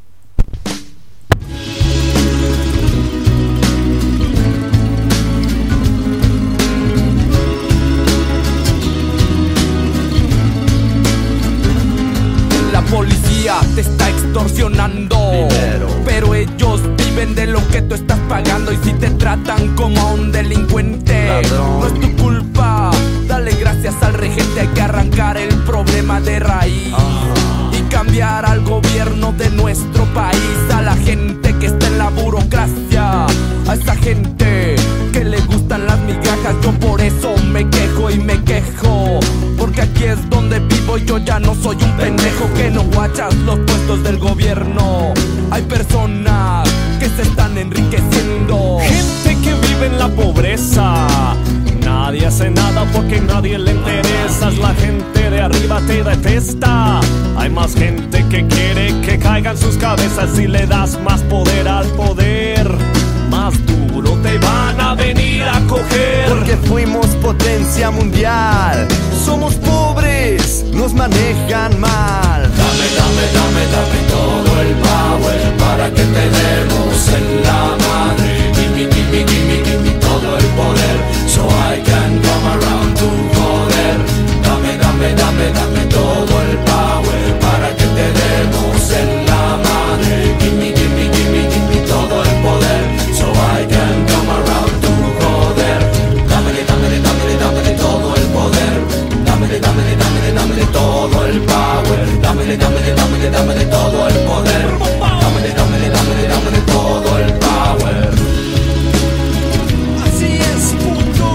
Extorsionando. 14.36 15.48
Pero 16.04 16.34
ellos 16.34 16.82
viven 16.98 17.34
de 17.34 17.46
lo 17.46 17.66
que 17.68 17.80
tú 17.82 17.94
estás 17.94 18.18
pagando. 18.28 18.72
Y 18.72 18.76
si 18.84 18.92
te 18.92 19.10
tratan 19.10 19.74
como 19.74 19.98
a 20.00 20.12
un 20.12 20.30
delincuente, 20.30 21.42
no 21.50 21.86
es 21.86 21.94
tu 21.94 22.22
culpa. 22.22 22.90
Dale 23.26 23.52
gracias 23.52 23.94
al 24.02 24.14
regente. 24.14 24.60
Hay 24.60 24.68
que 24.68 24.82
arrancar 24.82 25.38
el 25.38 25.54
problema 25.62 26.20
de 26.20 26.38
raíz. 26.38 26.92
Y 27.72 27.80
cambiar 27.88 28.44
al 28.44 28.62
gobierno 28.62 29.32
de 29.32 29.50
nuestro 29.50 30.04
país. 30.12 30.74
A 30.74 30.82
la 30.82 30.96
gente 30.96 31.54
que 31.58 31.66
está 31.66 31.86
en 31.86 31.98
la 31.98 32.10
burocracia. 32.10 33.26
A 33.66 33.74
esa 33.74 33.96
gente 33.96 34.76
que 35.12 35.24
le 35.24 35.40
gustan 35.42 35.86
las 35.86 35.98
migajas. 36.00 36.54
Yo 36.62 36.72
por 36.72 37.00
eso 37.00 37.35
Porque 39.58 39.82
aquí 39.82 40.04
es 40.04 40.30
donde 40.30 40.60
vivo. 40.60 40.96
Yo 40.98 41.18
ya 41.18 41.38
no 41.38 41.54
soy 41.54 41.76
un 41.76 41.92
pendejo 41.96 42.52
que 42.54 42.70
no 42.70 42.82
guachas 42.84 43.34
los 43.44 43.58
puestos 43.60 44.02
del 44.02 44.18
gobierno. 44.18 45.12
Hay 45.50 45.62
personas 45.62 46.68
que 46.98 47.08
se 47.08 47.22
están 47.22 47.58
enriqueciendo. 47.58 48.78
Gente 48.80 49.40
que 49.42 49.54
vive 49.66 49.86
en 49.86 49.98
la 49.98 50.08
pobreza. 50.08 51.06
Nadie 51.84 52.26
hace 52.26 52.50
nada 52.50 52.84
porque 52.92 53.20
nadie 53.20 53.58
le 53.58 53.72
interesa. 53.72 54.50
La 54.50 54.74
gente 54.74 55.30
de 55.30 55.40
arriba 55.40 55.80
te 55.86 56.02
detesta. 56.02 57.00
Hay 57.36 57.50
más 57.50 57.74
gente 57.74 58.24
que 58.28 58.46
quiere 58.46 59.00
que 59.02 59.18
caigan 59.18 59.56
sus 59.56 59.76
cabezas 59.76 60.30
si 60.34 60.46
le 60.46 60.66
das 60.66 60.98
más 61.02 61.20
poder 61.22 61.68
al 61.68 61.86
poder. 61.88 63.05
Más 63.46 63.64
duro 63.64 64.10
te 64.24 64.38
van 64.38 64.80
a 64.80 64.94
venir 64.96 65.44
a 65.44 65.60
coger. 65.68 66.28
Porque 66.28 66.56
fuimos 66.56 67.06
potencia 67.22 67.92
mundial. 67.92 68.88
Somos 69.24 69.54
pobres, 69.54 70.64
nos 70.72 70.92
manejan 70.92 71.78
mal. 71.78 72.42
Dame, 72.42 72.86
dame, 72.98 73.24
dame, 73.38 73.62
dame 73.70 73.98
todo 74.10 74.60
el 74.62 74.74
power 74.88 75.40
para 75.60 75.88
que 75.90 76.02
te 76.02 76.24
demos 76.38 77.08
en 77.18 77.42
la 77.44 77.62
madre. 77.86 78.52
Gimme, 78.56 78.92
gimme, 78.92 79.24
gimme, 79.30 79.62
gimme 79.64 79.90
todo 80.00 80.36
el 80.36 80.46
poder. 80.58 80.96
So 81.28 81.46
I 81.46 81.80
can 81.86 82.20
come 82.26 82.46
around 82.50 82.96
to 82.98 83.08
joder. 83.36 83.96
Dame, 84.42 84.76
dame, 84.76 85.14
dame, 85.14 85.52
dame 85.52 85.84
todo 85.86 86.42
el 86.50 86.56
power 86.64 86.75
Dámele, 102.58 102.94
dámele, 102.94 102.94
dámele, 102.94 103.30
dámele 103.30 103.64
todo 103.66 104.08
el 104.08 104.14
poder. 104.30 104.66
Dámele, 105.22 105.50
dámele, 105.54 105.88
dámele, 105.90 106.28
dámele 106.28 106.60
todo 106.66 107.18
el 107.18 107.32
power. 107.34 108.10
Así 110.04 110.30
es, 110.52 110.74
puto. 110.82 111.28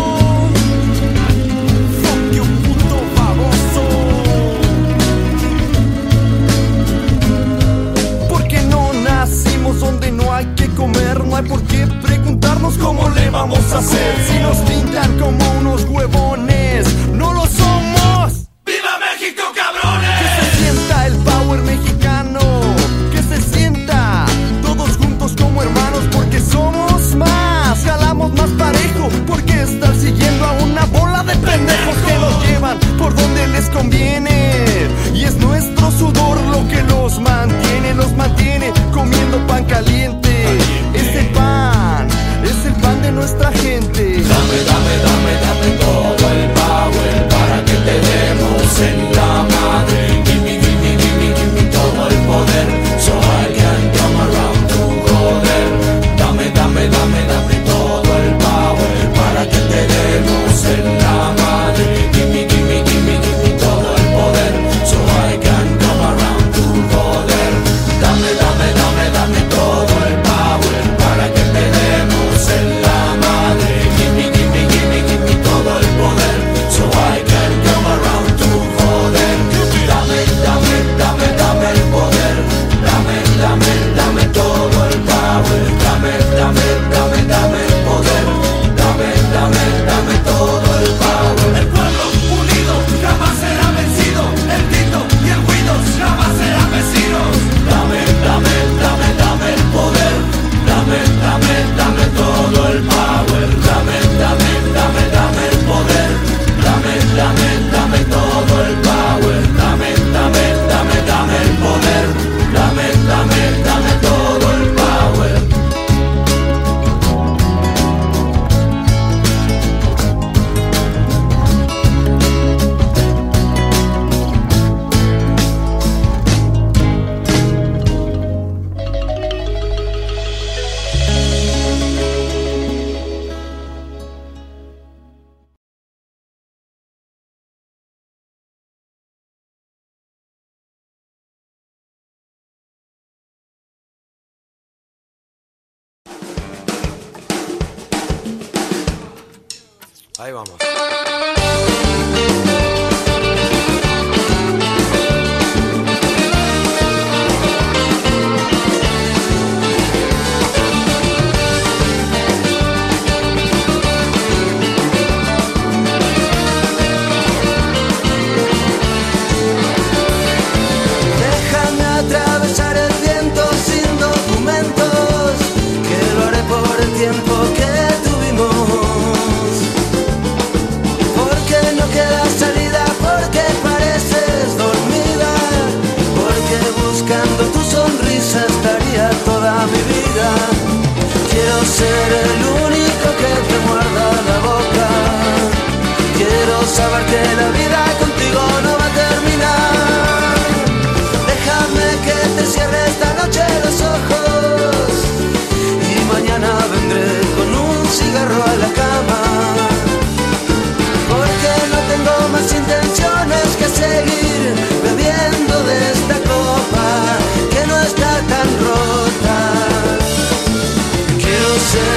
Fuck 2.02 2.22
you, 2.35 2.43
puto 2.65 2.98
baboso. 3.18 3.84
Porque 8.30 8.61
no 8.64 8.93
nacimos 8.93 9.80
donde 9.80 10.11
no 10.11 10.34
hay 10.34 10.45
que 10.56 10.68
comer, 10.69 11.23
no 11.23 11.35
hay 11.35 11.43
por 11.43 11.61
qué 11.64 11.88
preguntarnos 12.02 12.77
cómo 12.77 13.10
le 13.10 13.30
vamos 13.30 13.72
a 13.73 13.80
hacer. 13.80 14.15
Si 14.27 14.39
nos 14.39 14.57
pintan 14.57 15.18
como 15.19 15.40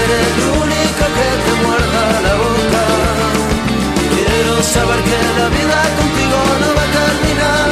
Ser 0.04 0.12
el 0.12 0.38
único 0.64 1.04
que 1.16 1.28
te 1.44 1.52
muerda 1.64 2.04
la 2.26 2.34
boca. 2.44 2.82
Quiero 4.12 4.62
saber 4.62 5.00
que 5.08 5.18
la 5.40 5.48
vida 5.48 5.78
contigo 5.98 6.38
no 6.60 6.68
va 6.76 6.84
a 6.84 6.92
terminar. 6.98 7.68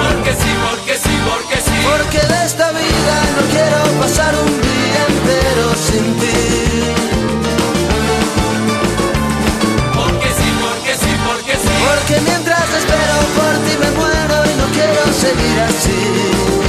Porque 0.00 0.32
sí, 0.40 0.50
porque 0.64 0.94
sí, 1.04 1.14
porque 1.28 1.56
sí. 1.66 1.76
Porque 1.90 2.20
de 2.32 2.46
esta 2.46 2.70
vida 2.72 3.16
no 3.36 3.42
quiero 3.52 3.80
pasar 4.00 4.32
un 4.34 4.52
día 4.68 5.00
entero 5.12 5.66
sin 5.86 6.04
ti. 6.20 6.40
Porque 9.98 10.28
sí, 10.38 10.48
porque 10.64 10.92
sí, 11.02 11.12
porque 11.26 11.54
sí. 11.64 11.74
Porque 11.88 12.16
mientras 12.28 12.66
espero 12.80 13.16
por 13.36 13.54
ti 13.66 13.74
me 13.82 13.90
muero 13.98 14.36
y 14.50 14.54
no 14.60 14.66
quiero 14.72 15.02
seguir 15.12 15.56
así. 15.68 16.59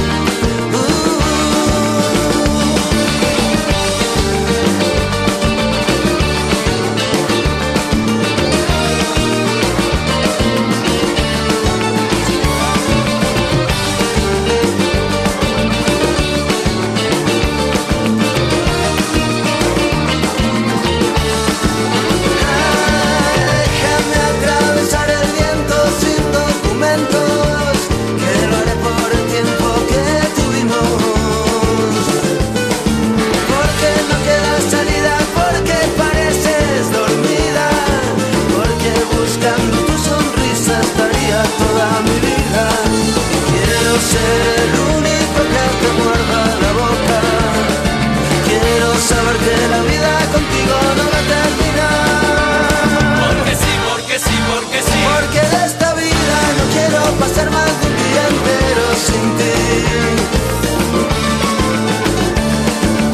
Que 49.44 49.68
la 49.68 49.80
vida 49.82 50.12
contigo 50.34 50.76
no 50.98 51.04
va 51.12 51.18
a 51.18 51.26
terminar. 51.36 52.86
Porque 53.22 53.54
sí, 53.62 53.72
porque 53.88 54.16
sí, 54.18 54.36
porque 54.50 54.78
sí. 54.88 54.98
Porque 55.10 55.40
de 55.52 55.60
esta 55.66 55.88
vida 55.94 56.36
no 56.58 56.64
quiero 56.74 57.00
pasar 57.22 57.50
más 57.50 57.70
de 57.80 57.86
un 57.90 57.96
día 58.02 58.22
entero 58.34 58.84
sin 59.06 59.24
ti. 59.38 59.56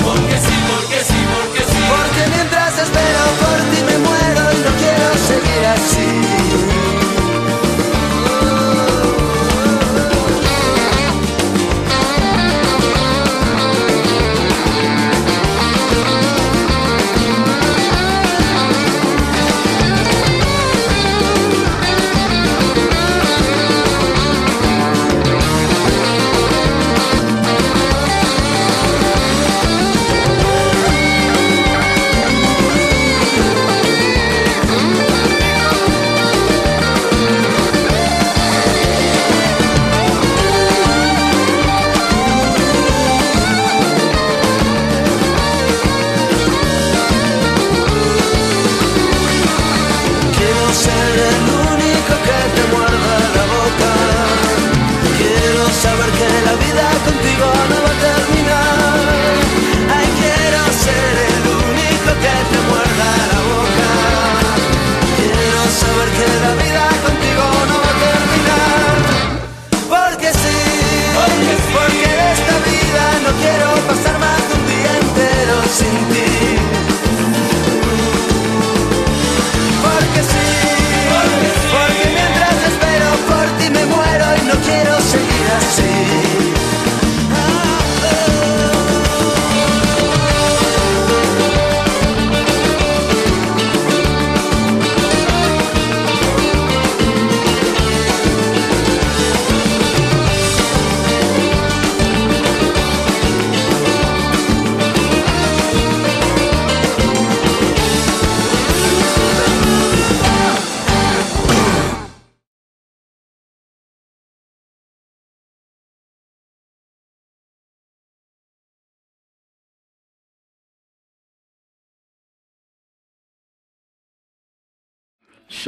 Porque 0.05 0.37
sí, 0.47 0.57
porque 0.71 0.99
sí, 1.09 1.21
porque 1.35 1.63
sí. 1.71 1.81
Porque 1.95 2.23
mientras 2.35 2.73
espero 2.85 3.23
por 3.43 3.59
ti 3.71 3.81
me 3.89 3.97
muero 4.07 4.43
y 4.57 4.59
no 4.67 4.73
quiero 4.83 5.09
seguir 5.31 5.63
así. 5.77 6.18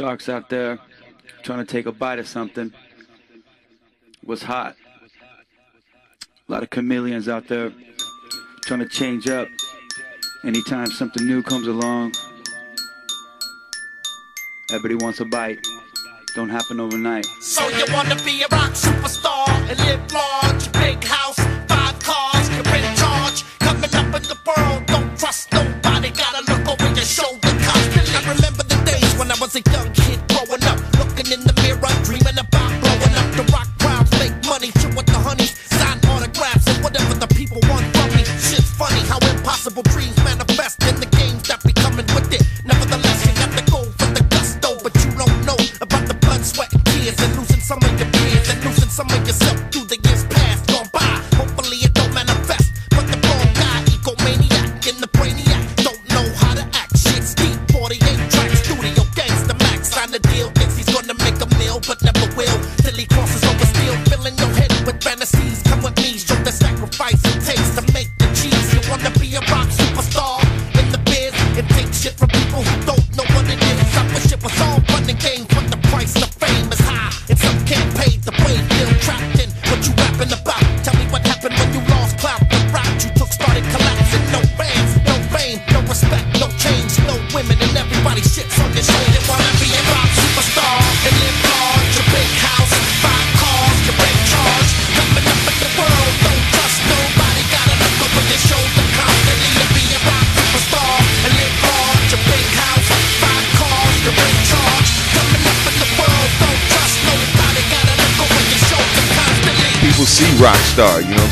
Sharks 0.01 0.29
out 0.29 0.49
there 0.49 0.79
trying 1.43 1.63
to 1.63 1.71
take 1.71 1.85
a 1.85 1.91
bite 1.91 2.17
of 2.17 2.27
something. 2.27 2.73
Was 4.25 4.41
hot. 4.41 4.75
A 6.49 6.51
lot 6.51 6.63
of 6.63 6.71
chameleons 6.71 7.29
out 7.29 7.47
there 7.47 7.71
trying 8.63 8.79
to 8.79 8.89
change 8.89 9.29
up 9.29 9.47
anytime 10.43 10.87
something 10.87 11.27
new 11.27 11.43
comes 11.43 11.67
along. 11.67 12.13
Everybody 14.71 14.95
wants 14.95 15.19
a 15.19 15.25
bite. 15.25 15.59
Don't 16.33 16.49
happen 16.49 16.79
overnight. 16.79 17.27
So 17.39 17.69
you 17.69 17.85
wanna 17.93 18.15
be 18.25 18.41
a 18.41 18.47
rock 18.51 18.71
superstar 18.71 19.49
and 19.69 19.79
live 19.81 20.11
large, 20.11 20.71
big 20.71 21.03
house, 21.03 21.37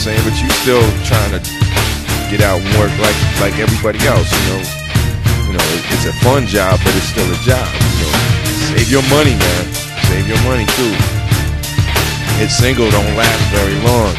saying? 0.09 0.25
But 0.25 0.35
you 0.41 0.49
still 0.65 0.81
trying 1.05 1.31
to 1.37 1.41
get 2.33 2.41
out 2.41 2.57
and 2.61 2.69
work 2.81 2.89
like 2.97 3.17
like 3.41 3.55
everybody 3.61 4.01
else, 4.09 4.25
you 4.33 4.43
know. 4.49 4.61
You 5.45 5.53
know, 5.57 5.65
it- 5.77 5.85
it's 5.93 6.05
a 6.05 6.13
fun 6.25 6.45
job, 6.47 6.79
but 6.83 6.93
it's 6.97 7.09
still 7.13 7.29
a 7.29 7.39
job. 7.45 7.67
You 7.77 8.05
know, 8.05 8.13
save 8.73 8.89
your 8.89 9.05
money, 9.13 9.35
man. 9.37 9.63
Save 10.09 10.25
your 10.27 10.41
money 10.49 10.65
too. 10.77 10.93
Hit 12.41 12.49
single 12.49 12.89
don't 12.89 13.13
last 13.17 13.43
very 13.53 13.77
long. 13.85 14.13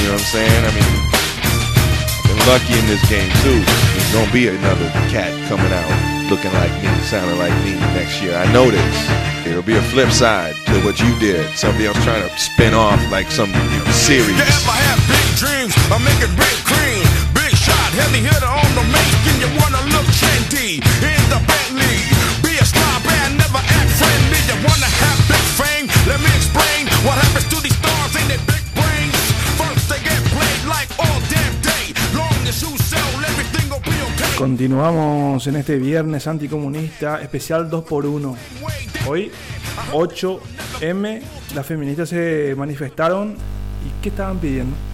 You 0.00 0.08
know 0.08 0.16
what 0.16 0.24
I'm 0.24 0.32
saying? 0.36 0.60
I 0.68 0.70
mean, 0.78 0.92
I've 1.12 2.24
been 2.28 2.40
lucky 2.48 2.74
in 2.80 2.86
this 2.86 3.04
game 3.08 3.30
too. 3.44 3.60
There's 3.92 4.12
gonna 4.16 4.32
be 4.32 4.48
another 4.48 4.88
cat 5.12 5.32
coming 5.48 5.72
out 5.72 5.92
looking 6.30 6.52
like 6.54 6.72
me, 6.82 6.88
sounding 7.04 7.38
like 7.38 7.52
me 7.64 7.72
next 7.98 8.22
year. 8.22 8.34
I 8.36 8.46
know 8.52 8.70
this. 8.70 8.96
There'll 9.44 9.62
be 9.62 9.76
a 9.76 9.82
flip 9.92 10.10
side 10.10 10.54
to 10.66 10.80
what 10.84 10.98
you 11.00 11.10
did. 11.18 11.44
Somebody 11.56 11.86
else 11.86 12.00
trying 12.04 12.22
to 12.26 12.32
spin 12.38 12.72
off 12.72 13.00
like 13.10 13.30
some 13.30 13.50
you 13.52 13.78
know, 13.84 13.90
series. 13.92 14.38
Dreams 15.34 15.74
of 15.90 15.98
making 15.98 16.30
big 16.38 16.56
cream? 16.62 17.02
Big 17.34 17.52
shot, 17.58 17.90
heavy 17.98 18.22
hitter 18.22 18.46
on 18.46 18.70
the 18.78 18.86
make, 18.94 19.18
and 19.26 19.38
you 19.42 19.50
wanna 19.58 19.82
look 19.90 20.06
trendy 20.14 20.78
in 21.02 21.22
the 21.26 21.40
Bentley. 21.42 22.06
Be 22.38 22.54
a 22.62 22.64
star 22.64 23.02
band, 23.02 23.36
never 23.42 23.58
act 23.58 23.90
friendly. 23.98 24.40
You 24.46 24.56
wanna 24.62 24.86
have 24.86 25.18
big 25.26 25.44
fame? 25.58 25.86
Let 26.06 26.22
me 26.22 26.30
explain 26.38 26.86
what 27.02 27.18
happens 27.18 27.50
to 27.50 27.58
these 27.60 27.74
stars 27.74 28.14
in 28.14 28.24
their 28.30 28.38
big 28.46 28.62
brains. 28.78 29.18
First 29.58 29.90
they 29.90 29.98
get 30.06 30.22
played 30.30 30.62
like 30.70 30.88
all 31.02 31.18
damn 31.26 31.54
day. 31.66 31.90
Long 32.14 32.38
as 32.46 32.62
you 32.62 32.70
sell, 32.78 33.12
everything 33.26 33.66
will 33.68 33.82
be 33.82 33.96
okay. 34.14 34.38
Continuamos 34.38 35.44
en 35.48 35.56
este 35.56 35.78
viernes 35.78 36.28
anticomunista, 36.28 37.20
especial 37.20 37.68
2x1. 37.68 38.36
Hoy, 39.06 39.32
8M, 39.92 41.22
las 41.54 41.66
feministas 41.66 42.08
se 42.08 42.54
manifestaron. 42.56 43.34
¿Y 43.84 43.90
qué 44.00 44.08
estaban 44.10 44.38
pidiendo? 44.38 44.93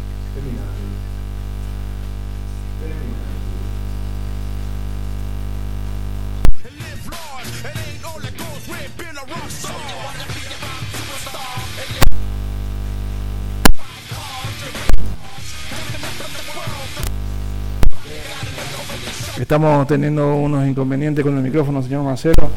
Estamos 19.51 19.85
teniendo 19.89 20.37
unos 20.37 20.65
inconvenientes 20.65 21.25
con 21.25 21.37
el 21.37 21.43
micrófono, 21.43 21.83
señor 21.83 22.05
Marcelo. 22.05 22.49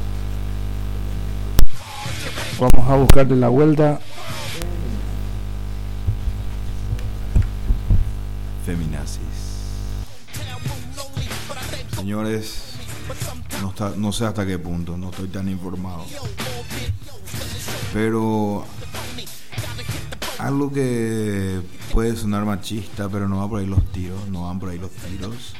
Vamos 2.60 2.88
a 2.88 2.95
buscarle 2.98 3.36
la 3.36 3.49
vuelta. 3.49 3.99
Feminazis. 8.64 9.24
Señores, 11.95 12.76
no, 13.64 13.70
está- 13.70 13.94
no 13.98 14.11
sé 14.11 14.26
hasta 14.26 14.45
qué 14.45 14.60
punto, 14.60 14.95
no 14.95 15.10
estoy 15.10 15.30
tan 15.30 15.49
informado. 15.49 16.06
Pero 17.91 18.65
algo 20.38 20.72
que 20.72 21.60
puede 21.91 22.15
sonar 22.15 22.45
machista, 22.45 23.10
pero 23.10 23.28
no 23.28 23.38
va 23.38 23.49
por 23.49 23.61
ahí 23.61 23.65
los 23.65 23.84
tiros, 23.91 24.28
no 24.30 24.44
van 24.44 24.60
por 24.60 24.70
ahí 24.70 24.78
los 24.78 24.91
tiros. 24.91 25.56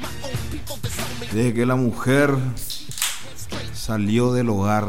Desde 1.34 1.54
que 1.54 1.66
la 1.66 1.76
mujer 1.76 2.36
salió 3.74 4.34
del 4.34 4.50
hogar, 4.50 4.88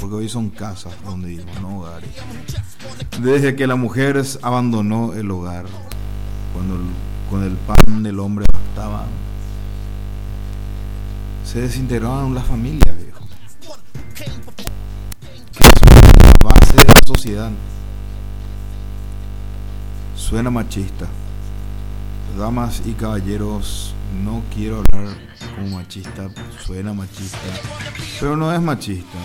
porque 0.00 0.14
hoy 0.16 0.28
son 0.28 0.48
casas 0.50 0.92
donde 1.04 1.28
vivimos, 1.28 1.60
no 1.60 1.80
hogares. 1.80 2.08
Desde 3.20 3.54
que 3.54 3.66
la 3.66 3.76
mujer 3.76 4.22
abandonó 4.42 5.12
el 5.12 5.30
hogar, 5.30 5.66
cuando 6.54 6.76
el- 6.76 6.90
con 7.30 7.42
el 7.42 7.52
pan 7.52 8.02
del 8.02 8.18
hombre 8.18 8.46
bastaba, 8.52 9.04
se 11.44 11.60
desintegraron 11.60 12.34
las 12.34 12.46
familias, 12.46 12.96
viejo. 12.96 13.26
Que 14.14 14.24
es 14.24 15.82
la 16.22 16.48
base 16.48 16.76
de 16.76 16.84
la 16.84 16.94
sociedad. 17.06 17.50
Suena 20.16 20.50
machista. 20.50 21.06
Damas 22.38 22.82
y 22.84 22.92
caballeros, 22.92 23.94
no 24.22 24.42
quiero 24.54 24.78
hablar 24.78 25.16
como 25.54 25.76
machista, 25.76 26.30
suena 26.64 26.92
machista, 26.92 27.38
pero 28.20 28.36
no 28.36 28.52
es 28.52 28.60
machista. 28.60 29.18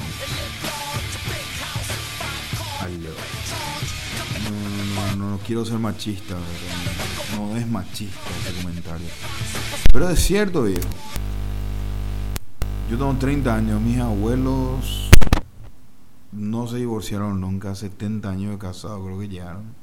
No, 4.44 4.50
no, 4.50 5.16
no, 5.16 5.32
no 5.32 5.38
quiero 5.40 5.66
ser 5.66 5.80
machista, 5.80 6.36
no 7.38 7.56
es 7.56 7.68
machista 7.68 8.30
ese 8.48 8.62
comentario. 8.62 9.08
Pero 9.92 10.10
es 10.10 10.20
cierto, 10.20 10.64
viejo. 10.64 10.88
Yo 12.90 12.98
tengo 12.98 13.14
30 13.16 13.56
años, 13.56 13.82
mis 13.82 14.00
abuelos 14.00 15.12
no 16.32 16.68
se 16.68 16.78
divorciaron 16.78 17.40
nunca, 17.40 17.76
70 17.76 18.30
años 18.30 18.52
de 18.52 18.58
casado 18.58 19.04
creo 19.04 19.20
que 19.20 19.28
llegaron. 19.28 19.76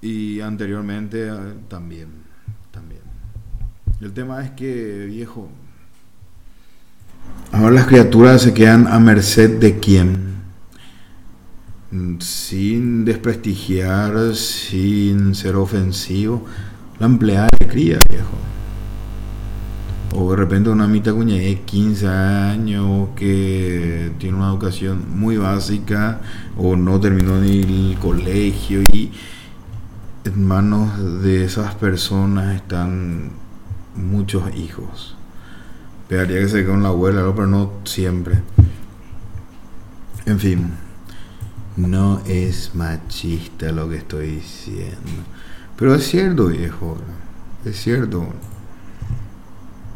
Y 0.00 0.40
anteriormente 0.40 1.28
eh, 1.28 1.54
también. 1.68 2.31
El 4.02 4.12
tema 4.12 4.42
es 4.42 4.50
que, 4.50 5.06
viejo, 5.06 5.48
ahora 7.52 7.70
las 7.70 7.86
criaturas 7.86 8.42
se 8.42 8.52
quedan 8.52 8.88
a 8.88 8.98
merced 8.98 9.60
de 9.60 9.78
quién. 9.78 10.38
Mm, 11.92 12.18
Sin 12.18 13.04
desprestigiar, 13.04 14.34
sin 14.34 15.36
ser 15.36 15.54
ofensivo, 15.54 16.44
la 16.98 17.06
empleada 17.06 17.48
de 17.60 17.68
cría, 17.68 18.00
viejo. 18.10 18.36
O 20.16 20.32
de 20.32 20.36
repente 20.36 20.68
una 20.68 20.88
mitad 20.88 21.14
cuña 21.14 21.36
de 21.36 21.60
15 21.60 22.08
años 22.08 23.10
que 23.14 24.10
tiene 24.18 24.36
una 24.36 24.48
educación 24.48 25.16
muy 25.16 25.36
básica 25.36 26.20
o 26.56 26.74
no 26.74 26.98
terminó 26.98 27.40
ni 27.40 27.60
el 27.60 27.96
colegio 28.00 28.82
y 28.92 29.12
en 30.24 30.44
manos 30.44 31.22
de 31.22 31.44
esas 31.44 31.76
personas 31.76 32.56
están 32.56 33.41
muchos 33.94 34.54
hijos. 34.54 35.16
Pegaría 36.08 36.40
que 36.40 36.48
se 36.48 36.58
quede 36.58 36.66
con 36.66 36.82
la 36.82 36.90
abuela, 36.90 37.22
pero 37.34 37.46
no 37.46 37.72
siempre. 37.84 38.42
En 40.26 40.38
fin, 40.38 40.70
no 41.76 42.20
es 42.26 42.74
machista 42.74 43.72
lo 43.72 43.88
que 43.88 43.96
estoy 43.96 44.36
diciendo. 44.36 45.22
Pero 45.76 45.94
es 45.94 46.06
cierto, 46.06 46.46
viejo. 46.46 46.98
Es 47.64 47.80
cierto. 47.80 48.26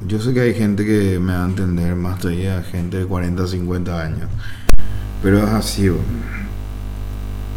Yo 0.06 0.20
sé 0.20 0.32
que 0.34 0.40
hay 0.40 0.54
gente 0.54 0.84
que 0.84 1.18
me 1.18 1.32
va 1.32 1.44
a 1.44 1.48
entender, 1.48 1.94
más 1.96 2.18
todavía 2.18 2.62
gente 2.62 2.98
de 2.98 3.06
40, 3.06 3.46
50 3.46 4.00
años. 4.00 4.28
Pero 5.22 5.38
es 5.38 5.48
así. 5.48 5.90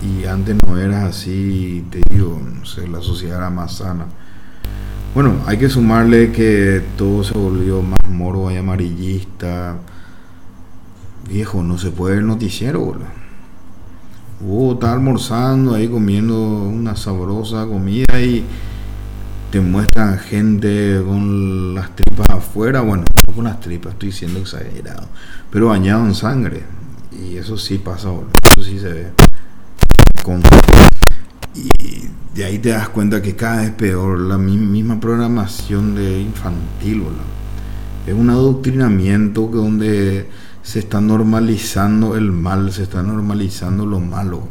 Y 0.01 0.25
antes 0.25 0.55
no 0.65 0.77
era 0.77 1.05
así, 1.05 1.85
te 1.89 2.01
digo, 2.09 2.41
no 2.41 2.65
sé, 2.65 2.87
la 2.87 3.01
sociedad 3.01 3.37
era 3.37 3.49
más 3.49 3.77
sana. 3.77 4.05
Bueno, 5.15 5.37
hay 5.47 5.57
que 5.57 5.69
sumarle 5.69 6.31
que 6.31 6.83
todo 6.95 7.23
se 7.23 7.33
volvió 7.33 7.81
más 7.81 7.97
morbo 8.07 8.51
y 8.51 8.57
amarillista. 8.57 9.77
Viejo, 11.27 11.63
no 11.63 11.79
se 11.79 11.89
puede 11.89 12.15
ver 12.15 12.23
noticiero, 12.23 12.79
boludo. 12.81 13.07
Uh, 14.41 14.73
está 14.73 14.93
almorzando 14.93 15.73
ahí 15.73 15.87
comiendo 15.87 16.37
una 16.37 16.95
sabrosa 16.95 17.65
comida 17.65 18.21
y 18.21 18.45
te 19.51 19.59
muestran 19.59 20.19
gente 20.19 21.01
con 21.03 21.73
las 21.73 21.95
tripas 21.95 22.29
afuera. 22.29 22.81
Bueno, 22.81 23.03
no 23.27 23.33
con 23.33 23.45
las 23.45 23.59
tripas, 23.59 23.93
estoy 23.93 24.11
siendo 24.11 24.39
exagerado. 24.39 25.07
Pero 25.49 25.69
bañado 25.69 26.05
en 26.05 26.13
sangre. 26.13 26.61
Y 27.11 27.35
eso 27.37 27.57
sí 27.57 27.79
pasa, 27.79 28.09
boludo. 28.09 28.29
Eso 28.55 28.63
sí 28.63 28.77
se 28.77 28.93
ve. 28.93 29.07
Y 31.67 32.09
de 32.35 32.45
ahí 32.45 32.59
te 32.59 32.69
das 32.69 32.89
cuenta 32.89 33.21
que 33.21 33.35
cada 33.35 33.61
vez 33.61 33.71
peor 33.71 34.19
la 34.19 34.37
mi- 34.37 34.57
misma 34.57 34.99
programación 34.99 35.95
de 35.95 36.21
infantil. 36.21 37.03
Es 38.07 38.13
un 38.13 38.29
adoctrinamiento 38.29 39.47
donde 39.51 40.29
se 40.63 40.79
está 40.79 41.01
normalizando 41.01 42.15
el 42.15 42.31
mal, 42.31 42.71
se 42.71 42.83
está 42.83 43.03
normalizando 43.03 43.85
lo 43.85 43.99
malo. 43.99 44.47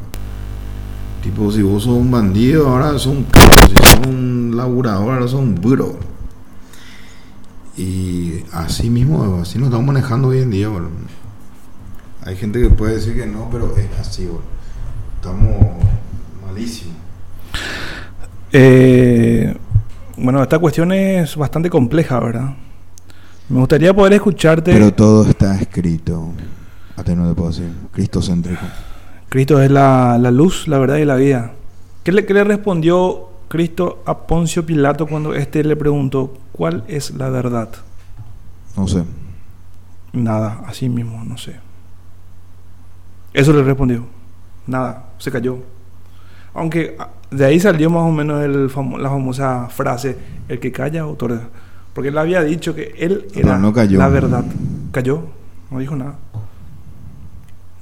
Tipo, 1.23 1.51
si 1.51 1.63
vos 1.63 1.85
sos 1.85 1.95
un 1.95 2.11
bandido, 2.11 2.69
ahora 2.69 2.93
sos 2.93 3.07
un 3.07 3.25
c***, 3.25 3.41
si 3.69 3.75
sos 3.75 4.07
un 4.07 4.53
laburador, 4.57 5.15
ahora 5.15 5.29
sos 5.29 5.41
un 5.41 5.55
burro. 5.55 5.99
Y 7.77 8.45
así 8.53 8.91
mismo, 8.91 9.41
así 9.43 9.59
nos 9.59 9.69
estamos 9.69 9.87
manejando 9.87 10.29
hoy 10.29 10.41
en 10.41 10.51
día. 10.51 10.69
Hay 12.25 12.37
gente 12.37 12.61
que 12.61 12.71
puede 12.71 12.97
decir 12.97 13.15
que 13.15 13.27
no, 13.27 13.49
pero 13.51 13.77
es 13.77 13.87
así. 14.01 14.29
Estamos 15.17 15.57
Eh, 18.53 19.57
bueno, 20.17 20.43
esta 20.43 20.59
cuestión 20.59 20.93
es 20.93 21.37
bastante 21.37 21.71
compleja, 21.71 22.19
¿verdad? 22.21 22.55
Me 23.49 23.61
gustaría 23.61 23.95
poder 23.95 24.15
escucharte. 24.15 24.73
Pero 24.73 24.93
todo 24.93 25.25
está 25.29 25.59
escrito. 25.61 26.33
No 26.97 27.05
te 27.05 27.35
puedo 27.35 27.51
decir. 27.51 27.71
Cristocéntrico. 27.93 28.61
Cristo 29.29 29.63
es 29.63 29.71
la, 29.71 30.19
la 30.19 30.31
luz, 30.31 30.69
la 30.69 30.79
verdad 30.79 30.97
y 30.97 31.05
la 31.05 31.17
vida. 31.17 31.53
¿Qué 32.03 32.13
le, 32.13 32.27
qué 32.27 32.35
le 32.35 32.45
respondió 32.45 33.29
Cristo 33.49 34.03
a 34.07 34.27
Poncio 34.27 34.67
Pilato 34.67 35.07
cuando 35.07 35.35
éste 35.35 35.63
le 35.65 35.77
preguntó 35.77 36.35
cuál 36.53 36.85
es 36.89 37.13
la 37.13 37.29
verdad? 37.31 37.69
No 38.77 38.89
sé. 38.89 39.05
Nada, 40.13 40.63
así 40.67 40.89
mismo, 40.89 41.23
no 41.25 41.39
sé. 41.39 41.57
Eso 43.33 43.53
le 43.53 43.63
respondió. 43.63 44.07
Nada, 44.67 45.11
se 45.19 45.31
cayó. 45.31 45.59
Aunque 46.55 46.97
ah, 46.99 47.11
de 47.31 47.45
ahí 47.45 47.61
salió 47.61 47.91
más 47.91 48.03
o 48.03 48.11
menos 48.13 48.43
el 48.45 48.69
famo- 48.71 48.99
la 48.99 49.11
famosa 49.11 49.69
frase, 49.69 50.17
el 50.49 50.59
que 50.61 50.73
calla 50.73 51.07
otorga. 51.07 51.49
Porque 51.95 52.09
él 52.09 52.19
había 52.19 52.43
dicho 52.43 52.75
que 52.75 52.95
él 52.99 53.27
era 53.35 53.59
no 53.59 53.73
cayó. 53.73 53.99
la 53.99 54.09
verdad. 54.09 54.45
Cayó, 54.93 55.25
no 55.71 55.79
dijo 55.79 55.97
nada. 55.97 56.15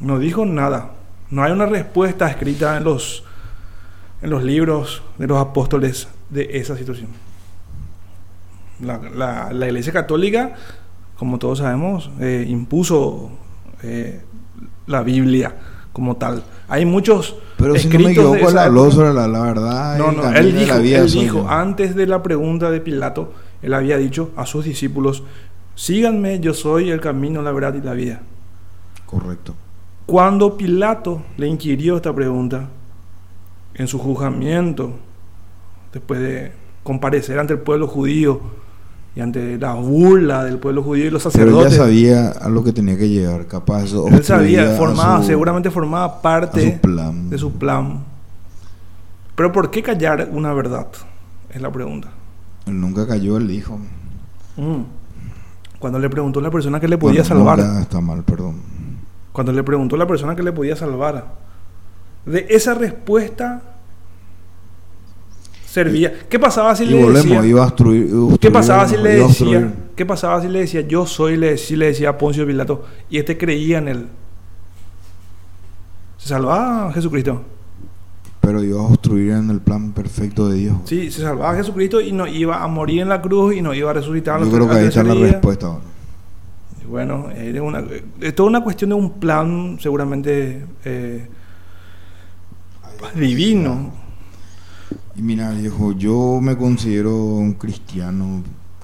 No 0.01 0.18
dijo 0.18 0.44
nada. 0.47 0.93
No 1.30 1.43
hay 1.43 1.52
una 1.52 1.66
respuesta 1.66 2.28
escrita 2.28 2.76
en 2.76 2.84
los, 2.84 3.24
en 4.22 4.30
los 4.30 4.43
libros 4.44 5.02
de 5.18 5.26
los 5.26 5.38
apóstoles 5.40 6.09
de 6.30 6.48
esa 6.59 6.76
situación. 6.76 7.09
La, 8.80 8.98
la- 8.98 9.52
la 9.52 9.66
Iglesia 9.66 9.93
Católica, 9.93 10.55
como 11.18 11.38
todos 11.38 11.59
sabemos, 11.59 12.10
eh, 12.20 12.44
impuso 12.47 13.30
eh, 13.82 14.20
la 14.86 15.02
Biblia 15.02 15.55
como 15.97 16.16
tal. 16.16 16.44
Hay 16.68 16.85
muchos 16.85 17.36
Pero 17.56 17.74
si 17.77 17.89
no 17.89 18.01
me 18.01 18.10
equivoco, 18.10 18.51
él 18.51 18.59
habló 18.59 18.90
sobre 18.90 19.14
la, 19.14 19.27
la 19.27 19.40
verdad. 19.40 19.97
No, 19.97 20.10
el 20.10 20.16
no, 20.18 20.31
él 20.31 20.55
dijo, 20.55 20.74
él 20.77 21.10
dijo 21.10 21.48
antes 21.48 21.94
de 21.94 22.06
la 22.06 22.23
pregunta 22.23 22.70
de 22.70 22.82
Pilato, 22.82 23.32
él 23.62 23.73
había 23.73 23.97
dicho 23.97 24.31
a 24.36 24.44
sus 24.44 24.66
discípulos, 24.66 25.23
síganme, 25.74 26.39
yo 26.39 26.52
soy 26.52 26.90
el 26.90 27.01
camino, 27.01 27.40
la 27.40 27.51
verdad 27.51 27.73
y 27.73 27.81
la 27.81 27.94
vida. 27.94 28.20
Correcto. 29.06 29.55
Cuando 30.05 30.59
Pilato 30.59 31.23
le 31.39 31.47
inquirió 31.47 31.97
esta 31.97 32.14
pregunta, 32.14 32.68
en 33.73 33.89
su 33.89 33.98
juzgamiento, 33.98 34.93
después 35.94 36.20
de 36.20 36.52
comparecer 36.82 37.39
ante 37.39 37.55
el 37.55 37.60
pueblo 37.60 37.89
judío 37.89 38.43
y 39.16 39.20
ante 39.22 39.59
la 39.59 39.72
burla 39.74 40.44
del 40.44 40.59
pueblo 40.59 40.82
judío 40.82 41.06
y 41.06 41.10
los 41.10 41.22
Pero 41.32 41.44
él 41.44 41.48
ya 41.64 41.70
sacerdotes, 41.70 41.76
sabía 41.76 42.28
a 42.28 42.48
lo 42.51 42.62
que 42.62 42.72
tenía 42.72 42.97
que 42.98 43.09
llegar. 43.09 43.47
Capaz 43.47 43.84
él 43.93 44.22
sabía, 44.22 44.76
formaba, 44.76 45.22
su- 45.22 45.26
seguramente 45.28 45.70
formaba 45.70 46.20
parte 46.22 46.60
a 46.68 46.74
su 46.74 46.80
plan. 46.80 47.30
de 47.30 47.38
su 47.38 47.52
plan. 47.52 48.05
Pero 49.34 49.52
¿por 49.52 49.70
qué 49.70 49.82
callar 49.82 50.28
una 50.32 50.52
verdad? 50.52 50.86
Es 51.51 51.60
la 51.62 51.72
pregunta. 51.72 52.09
Él 52.66 52.80
nunca 52.80 53.06
cayó, 53.06 53.36
él 53.38 53.48
dijo. 53.48 53.78
Mm. 54.56 54.82
Cuando 55.78 55.98
le 55.98 56.09
preguntó 56.10 56.40
a 56.40 56.43
la 56.43 56.51
persona 56.51 56.78
que 56.80 56.88
le 56.88 56.98
podía 56.98 57.22
Bueno, 57.22 57.28
salvar. 57.56 57.80
está 57.80 58.01
mal, 58.01 58.22
perdón. 58.22 58.56
Cuando 59.32 59.52
le 59.52 59.62
preguntó 59.62 59.97
a 59.97 59.98
la 59.98 60.06
persona 60.06 60.34
que 60.36 60.43
le 60.43 60.52
podía 60.52 60.76
salvar. 60.76 61.24
De 62.24 62.47
esa 62.51 62.74
respuesta 62.74 63.62
servía. 65.77 66.12
¿Qué 66.27 66.39
pasaba 66.39 66.74
si 66.74 66.85
y 66.85 66.86
le 66.86 67.03
volvemos, 67.03 67.24
decía? 67.24 67.47
iba 67.47 67.62
a 67.62 67.66
obstruir. 67.66 68.09
¿Qué 68.40 68.51
pasaba 68.51 68.89
si 68.89 68.97
le 68.97 69.16
decía? 69.16 69.74
¿Qué 69.94 70.07
pasaba 70.07 70.40
si 70.40 70.48
le 70.48 70.61
decía 70.61 70.81
yo 70.81 71.05
soy? 71.05 71.36
Le, 71.36 71.59
si 71.59 71.77
le 71.77 71.86
decía 71.86 72.09
a 72.11 72.19
Poncio 72.19 72.47
Pilato 72.47 72.85
y 73.11 73.19
este 73.19 73.36
creía 73.36 73.78
en 73.78 73.89
él. 73.89 74.07
¿Se 76.16 76.31
salvaba 76.31 76.90
Jesucristo? 76.94 77.43
Pero 78.40 78.62
iba 78.62 78.78
a 78.78 78.85
obstruir 78.85 79.32
en 79.32 79.51
el 79.51 79.61
plan 79.61 79.93
perfecto 79.93 80.48
de 80.48 80.57
Dios. 80.57 80.77
Sí, 80.85 81.11
se 81.11 81.20
salvaba 81.20 81.55
Jesucristo 81.57 82.01
y 82.01 82.12
no 82.12 82.27
iba 82.27 82.62
a 82.62 82.66
morir 82.69 83.03
en 83.03 83.11
la 83.11 83.20
cruz 83.20 83.55
y 83.55 83.61
no 83.61 83.74
iba 83.74 83.90
a 83.90 83.93
resucitar. 83.93 84.43
Yo 84.43 84.51
creo 84.51 84.69
que 84.69 84.77
ahí 84.77 84.86
está 84.86 85.03
la 85.03 85.15
respuesta 85.15 85.66
ahora. 85.66 85.85
Bueno, 86.89 87.28
es, 87.36 87.61
una, 87.61 87.85
es 88.20 88.35
toda 88.35 88.48
una 88.48 88.62
cuestión 88.62 88.90
de 88.90 88.97
un 88.97 89.11
plan 89.19 89.77
seguramente 89.78 90.65
eh, 90.85 91.28
divino. 93.15 94.06
Y 95.16 95.22
mira, 95.22 95.51
viejo, 95.52 95.93
yo 95.93 96.40
me 96.43 96.59
considero 96.59 97.16
un 97.16 97.55
cristiano, 97.55 98.43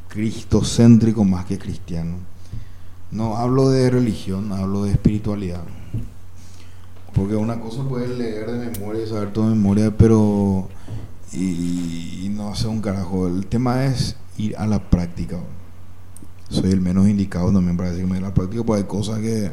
cristocéntrico 0.09 1.25
más 1.25 1.45
que 1.45 1.59
cristiano. 1.59 2.17
No 3.11 3.37
hablo 3.37 3.69
de 3.69 3.91
religión, 3.91 4.51
hablo 4.51 4.85
de 4.85 4.93
espiritualidad. 4.93 5.63
Porque 7.15 7.37
una 7.37 7.61
cosa 7.61 7.87
puedes 7.87 8.17
leer 8.17 8.51
de 8.51 8.71
memoria 8.71 9.05
y 9.05 9.07
saber 9.07 9.35
todo 9.35 9.51
de 9.51 9.57
memoria, 9.57 9.95
pero. 9.95 10.69
Y, 11.35 12.31
no 12.35 12.49
hacer 12.49 12.69
un 12.69 12.81
carajo. 12.81 13.29
El 13.29 13.47
tema 13.47 13.85
es 13.85 14.17
ir 14.39 14.57
a 14.57 14.67
la 14.67 14.79
práctica. 14.89 15.39
Soy 16.49 16.71
el 16.71 16.81
menos 16.81 17.07
indicado 17.09 17.53
también 17.53 17.77
para 17.77 17.91
decirme 17.91 18.21
la 18.21 18.33
práctica, 18.33 18.65
porque 18.65 18.83
hay 18.83 18.89
cosas 18.89 19.19
que 19.21 19.53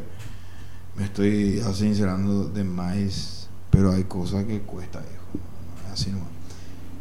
me 0.96 1.04
estoy 1.04 1.60
sincerando 1.74 2.44
de 2.44 2.64
más, 2.64 3.50
pero 3.70 3.92
hay 3.92 4.04
cosas 4.04 4.44
que 4.46 4.60
cuesta, 4.60 5.00
viejo. 5.00 5.46
Así 5.92 6.10
nomás. 6.10 6.39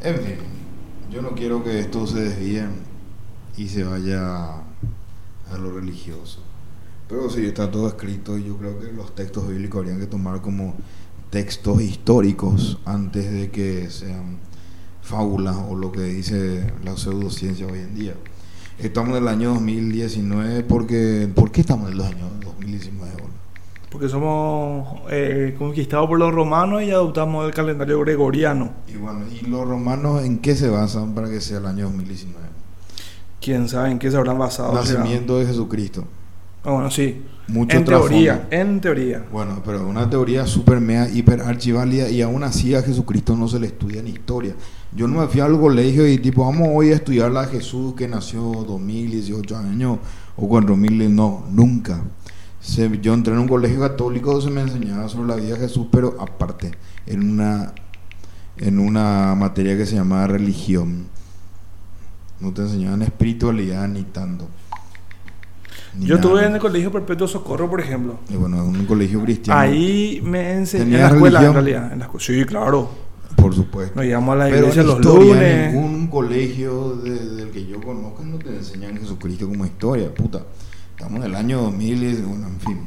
En 0.02 0.16
fin, 0.16 0.36
yo 1.12 1.22
no 1.22 1.32
quiero 1.32 1.62
que 1.62 1.80
esto 1.80 2.08
se 2.08 2.22
desvíe 2.22 2.64
y 3.58 3.68
se 3.68 3.84
vaya 3.84 4.56
a 4.56 5.58
lo 5.62 5.74
religioso. 5.74 6.42
Pero 7.10 7.30
sí, 7.30 7.46
está 7.46 7.70
todo 7.70 7.90
escrito 7.90 8.38
y 8.38 8.46
yo 8.46 8.56
creo 8.58 8.80
que 8.80 8.94
los 8.94 9.14
textos 9.14 9.50
bíblicos 9.50 9.80
habrían 9.80 10.00
que 10.00 10.06
tomar 10.06 10.42
como 10.42 10.76
textos 11.32 11.82
históricos 11.82 12.80
antes 12.86 13.30
de 13.30 13.52
que 13.52 13.90
sean 13.90 14.38
fábulas 15.02 15.58
o 15.68 15.76
lo 15.76 15.92
que 15.92 16.04
dice 16.04 16.72
la 16.84 16.96
pseudociencia 16.96 17.68
hoy 17.68 17.80
en 17.80 17.96
día. 17.96 18.14
Estamos 18.78 19.18
en 19.18 19.24
el 19.24 19.28
año 19.28 19.50
2019 19.56 20.64
porque... 20.64 21.30
¿Por 21.36 21.52
qué 21.52 21.60
estamos 21.60 21.90
en 21.90 21.96
el 21.96 22.02
año 22.06 22.30
2019? 22.42 23.29
Porque 23.90 24.08
somos 24.08 25.00
eh, 25.10 25.56
conquistados 25.58 26.08
por 26.08 26.20
los 26.20 26.32
romanos 26.32 26.84
y 26.84 26.92
adoptamos 26.92 27.46
el 27.46 27.54
calendario 27.54 28.00
gregoriano. 28.02 28.72
Y 28.88 28.98
bueno, 28.98 29.22
¿y 29.32 29.46
los 29.48 29.68
romanos 29.68 30.24
en 30.24 30.40
qué 30.40 30.56
se 30.56 30.70
basan 30.70 31.16
para 31.16 31.30
que 31.30 31.42
sea 31.42 31.58
el 31.58 31.66
año 31.66 31.86
2019? 31.86 32.40
¿Quién 33.42 33.68
sabe 33.68 33.92
en 33.92 34.00
qué 34.00 34.12
se 34.12 34.18
habrán 34.18 34.38
basado? 34.38 34.74
Nacimiento 34.74 35.40
de 35.40 35.46
Jesucristo. 35.48 36.06
Ah, 36.64 36.72
bueno, 36.72 36.92
sí. 36.92 37.24
Mucho 37.48 37.78
en 37.78 37.86
teoría, 37.86 38.48
en 38.52 38.80
teoría. 38.80 39.26
Bueno, 39.32 39.62
pero 39.66 39.88
una 39.88 40.08
teoría 40.08 40.46
super 40.46 40.80
mega 40.80 41.10
hiper 41.10 41.42
archiválida 41.42 42.10
y 42.10 42.22
aún 42.22 42.44
así 42.44 42.76
a 42.76 42.84
Jesucristo 42.84 43.36
no 43.36 43.48
se 43.48 43.60
le 43.60 43.68
estudia 43.68 44.02
en 44.02 44.08
historia. 44.08 44.56
Yo 44.92 45.08
no 45.08 45.22
me 45.22 45.28
fui 45.28 45.42
al 45.42 45.60
colegio 45.60 46.08
y 46.08 46.20
tipo, 46.20 46.46
vamos 46.46 46.68
hoy 46.72 46.92
a 46.92 46.96
estudiar 46.96 47.32
la 47.32 47.46
Jesús 47.46 47.96
que 47.96 48.08
nació 48.08 48.42
2018 48.42 49.58
años 49.58 49.98
o 50.36 50.48
4000, 50.48 51.16
no, 51.16 51.46
nunca. 51.50 52.04
Se- 52.70 53.00
yo 53.02 53.14
entré 53.14 53.34
en 53.34 53.40
un 53.40 53.48
colegio 53.48 53.80
católico, 53.80 54.40
se 54.42 54.50
me 54.50 54.62
enseñaba 54.62 55.08
sobre 55.10 55.28
la 55.30 55.36
vida 55.36 55.56
de 55.56 55.62
Jesús, 55.62 55.88
pero 55.92 56.16
aparte, 56.20 56.72
en 57.08 57.30
una, 57.32 57.74
en 58.58 58.80
una 58.80 59.34
materia 59.36 59.76
que 59.78 59.86
se 59.86 59.96
llamaba 59.96 60.28
religión. 60.28 61.08
No 62.40 62.54
te 62.54 62.62
enseñaban 62.62 63.02
espiritualidad 63.02 63.88
ni 63.88 64.04
tanto. 64.04 64.48
Ni 65.98 66.06
Yo 66.06 66.16
nada. 66.16 66.28
estuve 66.28 66.46
en 66.46 66.54
el 66.54 66.60
colegio 66.62 66.92
Perpetuo 66.92 67.28
Socorro, 67.28 67.70
por 67.70 67.82
ejemplo. 67.82 68.20
Y 68.30 68.36
bueno, 68.36 68.58
en 68.58 68.70
un 68.70 68.86
colegio 68.86 69.22
cristiano. 69.24 69.60
Ahí 69.60 70.22
me 70.24 70.54
enseñé 70.54 70.84
en 70.84 70.90
¿Tenías 70.92 71.10
la 71.10 71.16
escuela, 71.18 71.44
en 71.46 71.54
realidad. 71.54 71.92
en 71.94 72.00
la 72.00 72.10
sí, 72.20 72.46
claro. 72.46 72.90
Por 73.36 73.54
supuesto. 73.56 73.96
Nos 73.96 74.06
íbamos 74.06 74.34
a 74.34 74.38
la 74.38 74.46
Pero 74.46 74.58
iglesia 74.60 74.82
en 74.82 74.88
los 74.88 74.96
historia, 75.00 75.34
lunes. 75.34 75.74
Ningún 75.74 76.08
colegio 76.08 76.96
de- 76.98 77.36
del 77.36 77.50
que 77.52 77.66
yo 77.66 77.82
conozco 77.82 78.24
no 78.24 78.38
te 78.38 78.50
enseñan 78.56 78.98
Jesucristo 78.98 79.48
como 79.48 79.66
historia, 79.66 80.14
puta. 80.14 80.44
Estamos 81.00 81.22
en 81.22 81.32
el 81.32 81.36
año 81.36 81.62
2000 81.62 82.04
y 82.04 82.22
bueno, 82.24 82.48
en 82.48 82.60
fin. 82.60 82.80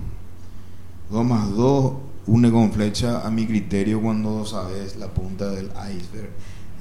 2 1.09 1.25
más 1.25 1.51
2 1.57 1.93
une 2.27 2.53
con 2.53 2.71
flecha 2.71 3.27
a 3.27 3.31
mi 3.31 3.47
criterio 3.47 4.03
cuando 4.03 4.45
sabes 4.45 4.97
la 4.97 5.07
punta 5.07 5.49
del 5.51 5.71
iceberg 5.91 6.29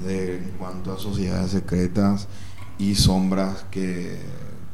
de, 0.05 0.39
en 0.39 0.51
cuanto 0.59 0.91
a 0.91 0.99
sociedades 0.99 1.51
secretas 1.51 2.27
y 2.77 2.95
sombras 2.95 3.65
que, 3.71 4.17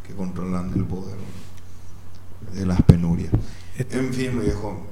que 0.07 0.15
controlan 0.15 0.71
el 0.73 0.83
poder 0.85 1.17
de 2.55 2.65
las 2.65 2.81
penurias. 2.81 3.31
En 3.77 4.11
fin, 4.11 4.41
viejo. 4.41 4.83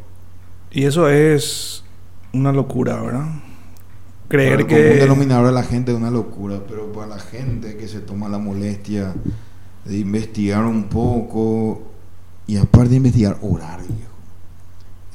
Y 0.70 0.84
eso 0.84 1.10
es 1.10 1.84
una 2.32 2.52
locura, 2.52 3.02
¿verdad? 3.02 3.42
Creer 4.28 4.68
que... 4.68 4.76
denominador 4.76 5.48
de 5.48 5.54
la 5.54 5.64
gente 5.64 5.94
es 5.94 5.98
una 5.98 6.12
locura, 6.12 6.62
pero 6.68 6.92
para 6.92 7.08
la 7.08 7.20
gente 7.20 7.76
que 7.76 7.88
se 7.88 8.02
toma 8.02 8.30
la 8.30 8.38
molestia 8.38 9.16
de 9.86 9.98
investigar 9.98 10.66
un 10.66 10.86
poco 10.86 11.82
y 12.48 12.58
aparte 12.58 12.90
de 12.90 12.96
investigar, 12.98 13.38
orar, 13.42 13.80
viejo. 13.80 14.14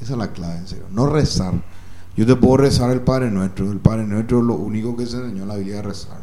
Esa 0.01 0.13
es 0.13 0.17
la 0.17 0.31
clave, 0.31 0.57
en 0.57 0.67
serio. 0.67 0.85
No 0.91 1.07
rezar. 1.07 1.53
Yo 2.17 2.25
te 2.25 2.35
puedo 2.35 2.57
rezar 2.57 2.91
el 2.91 3.01
Padre 3.01 3.29
Nuestro. 3.29 3.71
El 3.71 3.79
Padre 3.79 4.05
Nuestro 4.05 4.39
es 4.39 4.43
lo 4.45 4.55
único 4.55 4.97
que 4.97 5.05
se 5.05 5.17
enseñó 5.17 5.43
en 5.43 5.47
la 5.47 5.55
Biblia 5.55 5.79
a 5.79 5.83
rezar. 5.83 6.17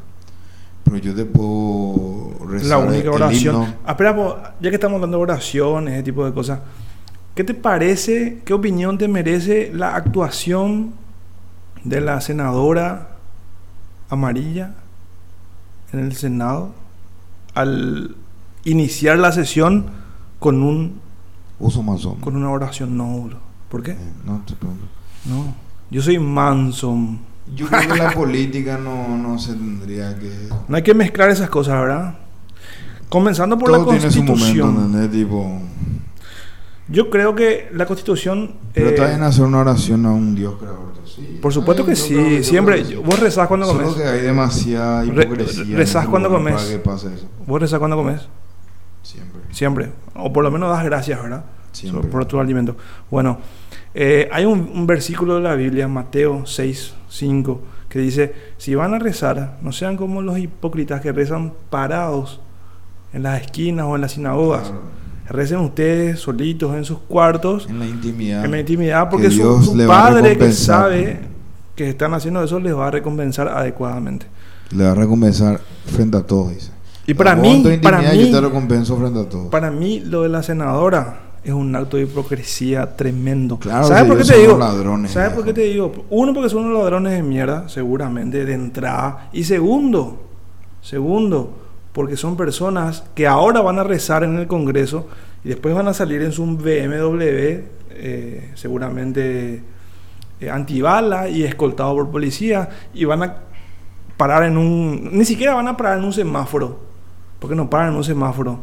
Pero 0.85 0.97
yo 0.99 1.15
te 1.15 1.25
puedo 1.25 2.47
rezar 2.47 2.69
la 2.69 2.79
única 2.79 3.03
el 3.03 3.09
oración. 3.09 3.55
himno. 3.55 3.75
Ah, 3.87 3.93
espera, 3.93 4.57
ya 4.61 4.71
que 4.71 4.77
estamos 4.77 4.97
hablando 4.97 5.19
de 5.19 5.23
oraciones, 5.23 5.95
ese 5.95 6.03
tipo 6.03 6.25
de 6.25 6.33
cosas, 6.33 6.61
¿qué 7.35 7.45
te 7.45 7.55
parece, 7.55 8.43
qué 8.45 8.53
opinión 8.53 8.99
te 8.99 9.07
merece 9.07 9.71
la 9.73 9.95
actuación 9.95 10.95
de 11.85 12.01
la 12.01 12.21
senadora 12.21 13.17
amarilla 14.09 14.75
en 15.93 16.01
el 16.01 16.17
Senado 16.17 16.73
al 17.55 18.17
iniciar 18.65 19.19
la 19.19 19.33
sesión 19.33 19.87
con 20.39 20.63
un 20.63 21.01
Uso 21.61 21.83
masón. 21.83 22.17
con 22.21 22.37
una 22.37 22.51
oración 22.51 22.97
no, 22.97 23.23
bro. 23.23 23.39
¿Por 23.69 23.83
qué? 23.83 23.97
No 24.25 24.43
te 24.47 24.55
preocupes. 24.55 24.89
No. 25.27 25.55
Yo 25.91 26.01
soy 26.03 26.19
Manson. 26.19 27.19
Yo 27.55 27.67
creo 27.67 27.81
que 27.81 27.97
la 27.99 28.11
política 28.15 28.79
no, 28.79 29.17
no 29.17 29.39
se 29.39 29.53
tendría 29.55 30.17
que... 30.19 30.49
No 30.69 30.77
hay 30.77 30.83
que 30.83 30.95
mezclar 30.95 31.31
esas 31.31 31.49
cosas, 31.51 31.81
¿verdad? 31.81 32.15
Comenzando 33.09 33.57
por 33.59 33.71
Todo 33.71 33.87
la 33.93 33.99
tiene 33.99 34.11
su 34.13 34.25
Constitución. 34.25 34.75
momento, 34.75 34.99
¿entendés? 34.99 35.21
Tipo... 35.23 35.61
Yo 36.91 37.11
creo 37.11 37.35
que 37.35 37.69
la 37.75 37.85
Constitución. 37.87 38.55
Pero 38.73 38.89
eh, 38.91 38.93
bien 38.95 39.23
hacer 39.23 39.45
una 39.45 39.59
oración 39.59 40.07
a 40.07 40.13
un 40.13 40.35
Dios 40.35 40.55
creador. 40.59 40.89
Sí. 41.05 41.39
por 41.43 41.53
supuesto 41.53 41.83
Ay, 41.83 41.89
que 41.91 41.97
sí. 41.97 42.15
yo 42.39 42.43
Siempre. 42.45 42.83
que. 42.87 42.97
Vos 42.97 43.19
rezás 43.19 43.49
cuando 43.49 43.67
Solo 43.67 43.81
comes. 43.85 43.95
que 43.97 44.07
hay 44.09 44.21
demasiada 44.21 45.03
Re- 45.03 45.25
hipocresía. 45.25 45.63
en 45.65 45.77
rezás 45.77 46.07
cuando 46.07 46.29
comes. 46.31 46.55
Para 46.55 46.69
que 46.69 46.79
pase 46.79 47.15
eso. 47.15 47.27
Vos 47.47 47.61
rezás 47.61 47.79
cuando 47.79 47.97
comes. 47.97 48.23
Siempre. 49.59 49.91
O 50.15 50.33
por 50.33 50.45
lo 50.45 50.53
menos 50.53 50.71
das 50.71 50.85
gracias, 50.85 51.21
¿verdad? 51.21 51.45
Siempre. 51.73 52.09
Por 52.09 52.25
tu 52.27 52.39
alimento. 52.39 52.77
Bueno, 53.11 53.39
eh, 53.93 54.29
hay 54.31 54.45
un, 54.45 54.71
un 54.73 54.87
versículo 54.87 55.35
de 55.35 55.41
la 55.41 55.57
Biblia, 55.57 55.89
Mateo 55.89 56.47
6, 56.47 56.95
5, 57.09 57.61
que 57.89 57.99
dice: 57.99 58.33
Si 58.57 58.77
van 58.77 58.95
a 58.95 59.01
rezar, 59.01 59.59
no 59.61 59.73
sean 59.73 59.97
como 59.97 60.23
los 60.23 60.39
hipócritas 60.39 61.01
que 61.01 61.11
rezan 61.11 61.55
parados 61.71 62.41
en 63.13 63.25
las 63.25 63.43
esquinas 63.43 63.87
o 63.87 63.97
en 63.97 64.03
las 64.03 64.13
sinagogas. 64.13 64.69
Claro. 64.69 64.83
Recen 65.29 65.59
ustedes 65.59 66.21
solitos 66.21 66.77
en 66.77 66.85
sus 66.85 67.01
cuartos. 67.01 67.67
En 67.69 67.81
la 67.81 67.87
intimidad. 67.87 68.45
En 68.45 68.53
la 68.53 68.61
intimidad, 68.61 69.11
porque 69.11 69.27
Que 69.27 69.35
su, 69.35 69.61
su 69.61 69.87
padre 69.89 70.39
que 70.39 70.53
sabe 70.53 71.19
que 71.75 71.89
están 71.89 72.15
haciendo 72.15 72.45
eso 72.45 72.61
les 72.61 72.77
va 72.77 72.87
a 72.87 72.91
recompensar 72.93 73.49
adecuadamente. 73.49 74.27
Le 74.71 74.85
va 74.85 74.93
a 74.93 74.95
recompensar 74.95 75.61
frente 75.87 76.17
a 76.17 76.23
todos, 76.23 76.55
dice. 76.55 76.78
Y 77.09 77.15
para 77.15 77.35
mí, 77.35 77.65
para 77.83 77.99
mí- 78.03 78.31
yo 78.31 78.31
te 78.31 78.41
recompenso 78.47 78.97
frente 78.99 79.19
a 79.21 79.29
todos. 79.29 79.49
Para 79.49 79.71
mí, 79.71 80.01
lo 80.01 80.23
de 80.25 80.29
la 80.29 80.43
senadora 80.43 81.21
es 81.43 81.53
un 81.53 81.75
acto 81.75 81.97
de 81.97 82.03
hipocresía 82.03 82.95
tremendo. 82.97 83.59
Claro, 83.59 83.87
¿Sabes 83.89 84.03
si 84.03 84.09
por 84.11 84.19
qué 84.19 84.25
te 84.25 84.39
digo? 84.39 84.59
ladrones, 84.59 85.11
¿Sabes 85.13 85.33
por 85.33 85.45
qué 85.45 85.55
te 85.55 85.63
digo? 85.63 86.05
Uno, 86.11 86.35
porque 86.35 86.51
son 86.51 86.67
unos 86.67 86.79
ladrones 86.79 87.15
de 87.15 87.23
mierda, 87.23 87.67
seguramente, 87.71 88.45
de 88.45 88.53
entrada. 88.53 89.31
Y 89.33 89.45
segundo, 89.45 90.21
segundo, 90.83 91.57
porque 91.93 92.17
son 92.17 92.37
personas 92.37 93.05
que 93.15 93.27
ahora 93.27 93.63
van 93.63 93.79
a 93.79 93.85
rezar 93.85 94.23
en 94.23 94.37
el 94.39 94.47
Congreso 94.47 95.09
y 95.45 95.49
después 95.49 95.75
van 95.75 95.89
a 95.89 95.95
salir 95.95 96.21
en 96.21 96.33
su 96.33 96.45
BMW, 96.45 97.63
eh, 97.91 98.51
seguramente 98.55 99.63
eh, 100.41 100.51
antibala 100.51 101.29
y 101.31 101.43
escoltado 101.43 101.95
por 101.95 102.11
policía, 102.11 102.69
y 102.93 103.07
van 103.07 103.23
a 103.23 103.37
parar 104.19 104.43
en 104.43 104.59
un. 104.59 105.11
Ni 105.17 105.25
siquiera 105.25 105.55
van 105.55 105.69
a 105.69 105.77
parar 105.77 105.99
en 105.99 106.05
un 106.05 106.13
semáforo, 106.13 106.81
porque 107.39 107.57
no 107.57 107.71
paran 107.71 107.91
en 107.91 107.97
un 107.97 108.05
semáforo, 108.05 108.61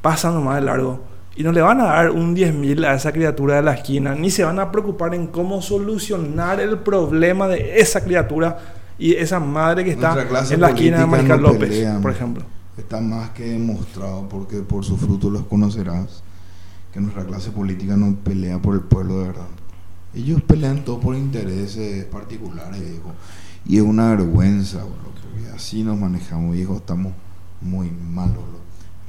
pasan 0.00 0.34
nomás 0.34 0.56
de 0.56 0.62
largo. 0.62 1.00
Y 1.34 1.42
no 1.42 1.52
le 1.52 1.62
van 1.62 1.80
a 1.80 1.84
dar 1.84 2.10
un 2.10 2.36
10.000 2.36 2.84
a 2.84 2.94
esa 2.94 3.10
criatura 3.10 3.56
de 3.56 3.62
la 3.62 3.72
esquina, 3.72 4.14
ni 4.14 4.30
se 4.30 4.44
van 4.44 4.58
a 4.58 4.70
preocupar 4.70 5.14
en 5.14 5.28
cómo 5.28 5.62
solucionar 5.62 6.60
el 6.60 6.78
problema 6.78 7.48
de 7.48 7.80
esa 7.80 8.04
criatura 8.04 8.58
y 8.98 9.14
esa 9.14 9.40
madre 9.40 9.84
que 9.84 9.92
está 9.92 10.14
en 10.50 10.60
la 10.60 10.70
esquina 10.70 11.06
de 11.06 11.22
no 11.22 11.36
López, 11.38 11.88
por 12.02 12.10
ejemplo. 12.10 12.44
Está 12.76 13.00
más 13.00 13.30
que 13.30 13.44
demostrado, 13.44 14.28
porque 14.28 14.58
por 14.58 14.84
su 14.84 14.96
fruto 14.96 15.30
los 15.30 15.44
conocerás, 15.44 16.22
que 16.92 17.00
nuestra 17.00 17.24
clase 17.24 17.50
política 17.50 17.96
no 17.96 18.14
pelea 18.16 18.58
por 18.58 18.74
el 18.74 18.82
pueblo 18.82 19.20
de 19.20 19.28
verdad. 19.28 19.48
Ellos 20.14 20.42
pelean 20.42 20.84
todo 20.84 21.00
por 21.00 21.16
intereses 21.16 22.04
particulares, 22.04 22.78
viejo. 22.78 23.12
Y 23.64 23.78
es 23.78 23.82
una 23.82 24.10
vergüenza, 24.10 24.78
bro, 24.78 25.12
porque 25.32 25.48
así 25.54 25.82
nos 25.82 25.98
manejamos, 25.98 26.54
viejo. 26.54 26.76
Estamos 26.76 27.12
muy 27.62 27.90
malos, 27.90 28.36
bro. 28.36 28.60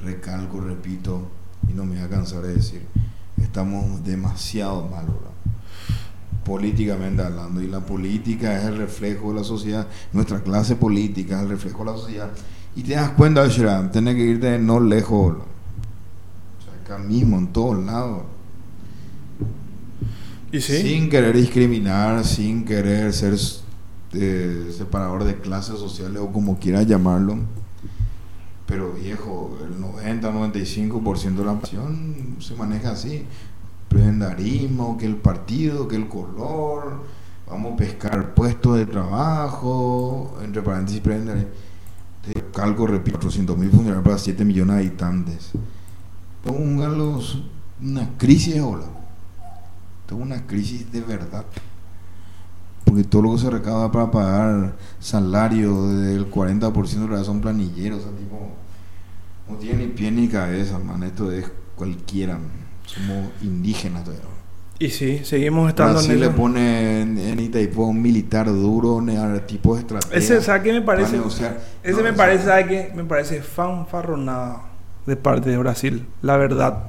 Recalco, 0.04 0.60
repito, 0.60 1.28
y 1.68 1.72
no 1.72 1.84
me 1.84 1.96
voy 1.96 2.04
a 2.04 2.08
cansar 2.08 2.42
de 2.42 2.54
decir, 2.54 2.86
estamos 3.36 4.04
demasiado 4.04 4.88
bro 4.88 5.34
políticamente 6.44 7.22
hablando 7.22 7.62
y 7.62 7.66
la 7.66 7.80
política 7.80 8.58
es 8.58 8.64
el 8.64 8.76
reflejo 8.76 9.30
de 9.30 9.38
la 9.40 9.44
sociedad 9.44 9.86
nuestra 10.12 10.42
clase 10.42 10.76
política 10.76 11.36
es 11.36 11.42
el 11.42 11.48
reflejo 11.48 11.84
de 11.84 11.90
la 11.90 11.96
sociedad 11.96 12.30
y 12.76 12.82
te 12.82 12.94
das 12.94 13.10
cuenta 13.10 13.46
Shira, 13.48 13.90
tenés 13.90 14.14
que 14.14 14.22
irte 14.22 14.58
no 14.58 14.78
lejos 14.78 15.36
o 15.36 16.62
sea, 16.62 16.74
acá 16.96 17.02
mismo 17.02 17.38
en 17.38 17.46
todos 17.48 17.82
lados 17.84 18.22
¿Y 20.52 20.60
sí? 20.60 20.82
sin 20.82 21.08
querer 21.08 21.34
discriminar 21.36 22.24
sin 22.24 22.64
querer 22.64 23.12
ser 23.12 23.36
eh, 24.12 24.72
separador 24.76 25.24
de 25.24 25.36
clases 25.36 25.78
sociales 25.78 26.20
o 26.20 26.30
como 26.30 26.58
quieras 26.58 26.86
llamarlo 26.86 27.38
pero 28.66 28.92
viejo 28.92 29.58
el 29.62 29.78
90-95% 29.78 31.34
de 31.34 31.44
la 31.44 31.54
nación 31.54 32.36
se 32.40 32.54
maneja 32.54 32.92
así 32.92 33.26
prebendarismo, 33.88 34.98
que 34.98 35.06
el 35.06 35.16
partido, 35.16 35.86
que 35.86 35.96
el 35.96 36.08
color, 36.08 37.02
vamos 37.48 37.74
a 37.74 37.76
pescar 37.76 38.34
puestos 38.34 38.76
de 38.76 38.86
trabajo, 38.86 40.36
entre 40.42 40.62
paréntesis 40.62 41.00
prebendarismo. 41.00 41.50
Calco, 42.52 42.86
repito, 42.86 43.18
400 43.18 43.56
mil 43.58 43.70
funcionarios 43.70 44.04
para 44.04 44.18
7 44.18 44.44
millones 44.44 44.76
de 44.76 44.80
habitantes. 44.80 45.50
Póngalos 46.42 47.42
una 47.82 48.16
crisis, 48.16 48.60
hola. 48.60 48.86
Tengo 50.06 50.22
una 50.22 50.46
crisis 50.46 50.90
de 50.90 51.00
verdad. 51.00 51.44
Porque 52.84 53.04
todo 53.04 53.22
lo 53.22 53.32
que 53.32 53.38
se 53.38 53.50
recauda 53.50 53.90
para 53.90 54.10
pagar 54.10 54.76
salario 55.00 55.88
del 55.88 56.30
40% 56.30 57.08
de 57.08 57.24
son 57.24 57.40
planilleros, 57.40 58.00
o 58.00 58.02
sea, 58.02 58.12
tipo, 58.12 58.38
no 59.48 59.56
tiene 59.56 59.86
ni 59.86 59.92
pie 59.92 60.10
ni 60.10 60.28
cabeza, 60.28 60.78
man. 60.78 61.02
Esto 61.02 61.30
es 61.32 61.50
cualquiera. 61.74 62.34
man. 62.34 62.64
Somos 62.86 63.30
indígenas 63.42 64.04
todavía. 64.04 64.26
Y 64.78 64.90
sí, 64.90 65.20
seguimos 65.24 65.68
estando 65.68 65.94
Brasil 65.94 66.12
en 66.12 66.20
le 66.20 66.26
eso. 66.26 66.36
pone 66.36 67.00
en, 67.02 67.40
Itaipú 67.40 67.84
un 67.84 68.02
militar 68.02 68.46
duro, 68.46 69.02
tipo 69.46 69.74
de 69.74 69.80
estrategia. 69.82 70.18
Ese, 70.18 70.40
¿sabes 70.42 70.62
qué 70.62 70.72
me 70.72 70.82
parece? 70.82 71.16
Ese 71.82 71.96
No, 71.96 72.02
me 72.02 72.12
parece, 72.12 72.44
¿sabes 72.44 72.66
qué? 72.66 72.92
Me 72.94 73.04
parece 73.04 73.40
fanfarronada 73.40 74.62
de 75.06 75.16
parte 75.16 75.50
de 75.50 75.58
Brasil, 75.58 76.06
la 76.22 76.36
verdad. 76.36 76.84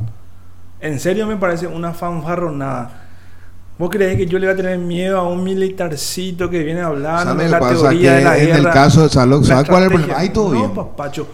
En 0.82 1.00
serio 1.00 1.28
me 1.28 1.38
parece 1.38 1.68
una 1.68 1.94
fanfarronada. 1.94 3.04
¿Vos 3.78 3.90
creés 3.90 4.18
que 4.18 4.26
yo 4.26 4.40
le 4.40 4.48
voy 4.48 4.54
a 4.54 4.58
tener 4.58 4.80
miedo 4.80 5.20
a 5.20 5.28
un 5.28 5.44
militarcito 5.44 6.50
que 6.50 6.64
viene 6.64 6.80
hablando 6.82 7.32
¿Sabe 7.34 7.44
de 7.44 7.50
la 7.50 7.60
teoría 7.60 8.12
Que 8.12 8.18
de 8.18 8.24
la 8.24 8.38
en 8.38 8.56
el 8.56 8.70
caso 8.70 9.04
de 9.04 9.10
Salud, 9.10 9.42
la 9.42 9.48
¿sabe 9.48 9.68
cuál 9.70 9.84
es 9.84 9.92
el 9.92 9.98
problema? 10.02 10.34
Todo 10.34 10.54
no, 10.54 10.60
bien. 10.60 10.74
papacho. 10.74 11.28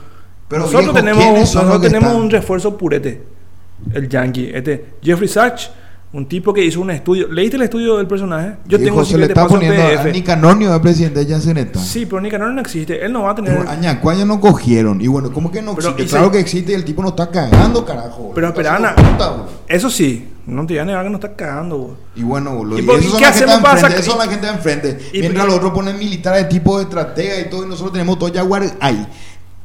Pero, 0.51 0.61
nosotros 0.63 0.81
viejo, 0.83 0.95
tenemos, 0.99 1.23
¿quiénes 1.23 1.49
son 1.49 1.65
nosotros 1.65 1.87
tenemos 1.91 2.09
están? 2.09 2.21
un 2.23 2.29
refuerzo 2.29 2.77
purete. 2.77 3.23
El 3.93 4.07
yankee. 4.07 4.51
Este, 4.53 4.85
Jeffrey 5.01 5.27
Sachs, 5.27 5.71
un 6.13 6.27
tipo 6.27 6.53
que 6.53 6.63
hizo 6.63 6.81
un 6.81 6.91
estudio. 6.91 7.27
¿Leíste 7.31 7.55
el 7.55 7.63
estudio 7.63 7.97
del 7.97 8.05
personaje? 8.05 8.57
Yo 8.67 8.77
Viejo, 8.77 8.95
tengo 8.95 9.05
se 9.05 9.17
le 9.17 9.25
está 9.27 9.47
poniendo 9.47 9.81
a 9.81 9.87
PDF. 10.03 10.11
Nicanor 10.11 10.59
de 10.59 10.79
presidente 10.81 11.25
de. 11.25 11.79
Sí, 11.79 12.05
pero 12.05 12.21
Nicanor 12.21 12.51
no 12.51 12.61
existe. 12.61 13.03
Él 13.03 13.11
no 13.13 13.23
va 13.23 13.31
a 13.31 13.35
tener. 13.35 13.57
Añacuaña 13.67 14.25
no 14.25 14.39
cogieron. 14.41 14.99
Y 15.01 15.07
bueno, 15.07 15.31
¿cómo 15.31 15.49
que 15.49 15.61
no 15.61 15.73
Pero, 15.73 15.89
existe? 15.89 16.03
y 16.03 16.07
Claro 16.09 16.25
se- 16.25 16.31
que 16.33 16.39
existe 16.39 16.71
y 16.73 16.75
el 16.75 16.83
tipo 16.85 17.01
no 17.01 17.07
está 17.09 17.29
cagando, 17.31 17.83
carajo. 17.85 18.31
Pero 18.35 18.47
espera, 18.49 18.75
Ana. 18.75 18.93
puta. 18.93 19.45
Eso 19.69 19.89
sí, 19.89 20.27
no 20.45 20.65
te 20.67 20.79
a 20.79 20.83
negar 20.85 21.03
que 21.05 21.09
no 21.09 21.15
está 21.15 21.33
cagando, 21.33 21.77
boludo. 21.77 21.97
Y 22.15 22.23
bueno, 22.23 22.53
boludo. 22.55 22.77
¿Y 22.77 22.81
Y, 22.81 22.83
y 22.83 22.87
son 23.09 23.19
qué 23.19 23.25
la 23.25 23.31
gente 23.31 23.45
hacemos 23.45 23.57
para 23.61 23.79
sacar- 23.79 23.91
Esos 23.99 24.05
son 24.13 24.17
la 24.25 24.29
gente 24.31 24.45
de 24.47 24.53
enfrente. 24.53 24.99
y- 25.13 25.19
Mientras 25.21 25.45
los 25.45 25.55
otros 25.55 25.71
ponen 25.71 25.97
militares 25.97 26.43
de 26.43 26.49
tipo 26.49 26.77
de 26.77 26.83
estratega 26.83 27.39
y 27.39 27.49
todo. 27.49 27.63
Y 27.65 27.69
nosotros 27.69 27.93
tenemos 27.93 28.19
todo 28.19 28.31
Jaguar 28.33 28.63
ahí. 28.81 29.07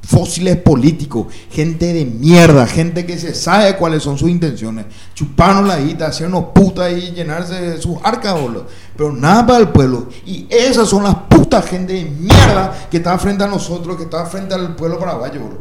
Fósiles 0.07 0.57
políticos, 0.59 1.27
gente 1.51 1.93
de 1.93 2.05
mierda, 2.05 2.65
gente 2.67 3.05
que 3.05 3.19
se 3.19 3.35
sabe 3.35 3.75
cuáles 3.77 4.05
son 4.05 4.17
sus 4.17 4.31
intenciones. 4.31 4.87
Chuparnos 5.15 5.67
la 5.67 5.79
guita, 5.81 6.07
hacernos 6.07 6.45
puta 6.55 6.89
y 6.93 7.11
llenarse 7.13 7.55
de 7.55 7.79
sus 7.83 7.99
arcas, 8.05 8.41
boludo. 8.41 8.67
Pero 8.97 9.13
nada 9.13 9.45
para 9.45 9.59
el 9.59 9.69
pueblo. 9.71 10.09
Y 10.25 10.47
esas 10.49 10.89
son 10.89 11.03
las 11.03 11.15
putas 11.29 11.67
gente 11.67 11.93
de 11.95 12.05
mierda 12.05 12.87
que 12.89 12.99
está 12.99 13.19
frente 13.19 13.43
a 13.43 13.49
nosotros, 13.49 13.97
que 13.97 14.05
está 14.05 14.25
frente 14.27 14.55
al 14.55 14.77
pueblo 14.77 14.97
paraguayo, 14.99 15.41
boludo. 15.41 15.61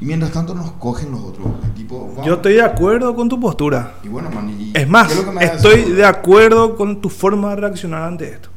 Y 0.00 0.06
mientras 0.06 0.32
tanto 0.32 0.54
nos 0.56 0.72
cogen 0.72 1.12
los 1.12 1.20
otros. 1.20 1.46
tipo. 1.76 2.14
Yo 2.24 2.34
estoy 2.34 2.54
de 2.54 2.62
acuerdo 2.62 3.14
con 3.14 3.28
tu 3.28 3.38
postura. 3.38 3.94
Y 4.02 4.08
bueno, 4.08 4.28
man, 4.28 4.50
y- 4.50 4.72
Es 4.76 4.88
más, 4.88 5.06
¿qué 5.08 5.14
lo 5.14 5.24
que 5.24 5.30
me 5.30 5.36
vas 5.36 5.50
a 5.50 5.54
estoy 5.54 5.76
decir, 5.76 5.94
de 5.94 6.04
acuerdo 6.04 6.74
con 6.76 7.00
tu 7.00 7.08
forma 7.08 7.50
de 7.50 7.56
reaccionar 7.56 8.02
ante 8.02 8.28
esto. 8.28 8.48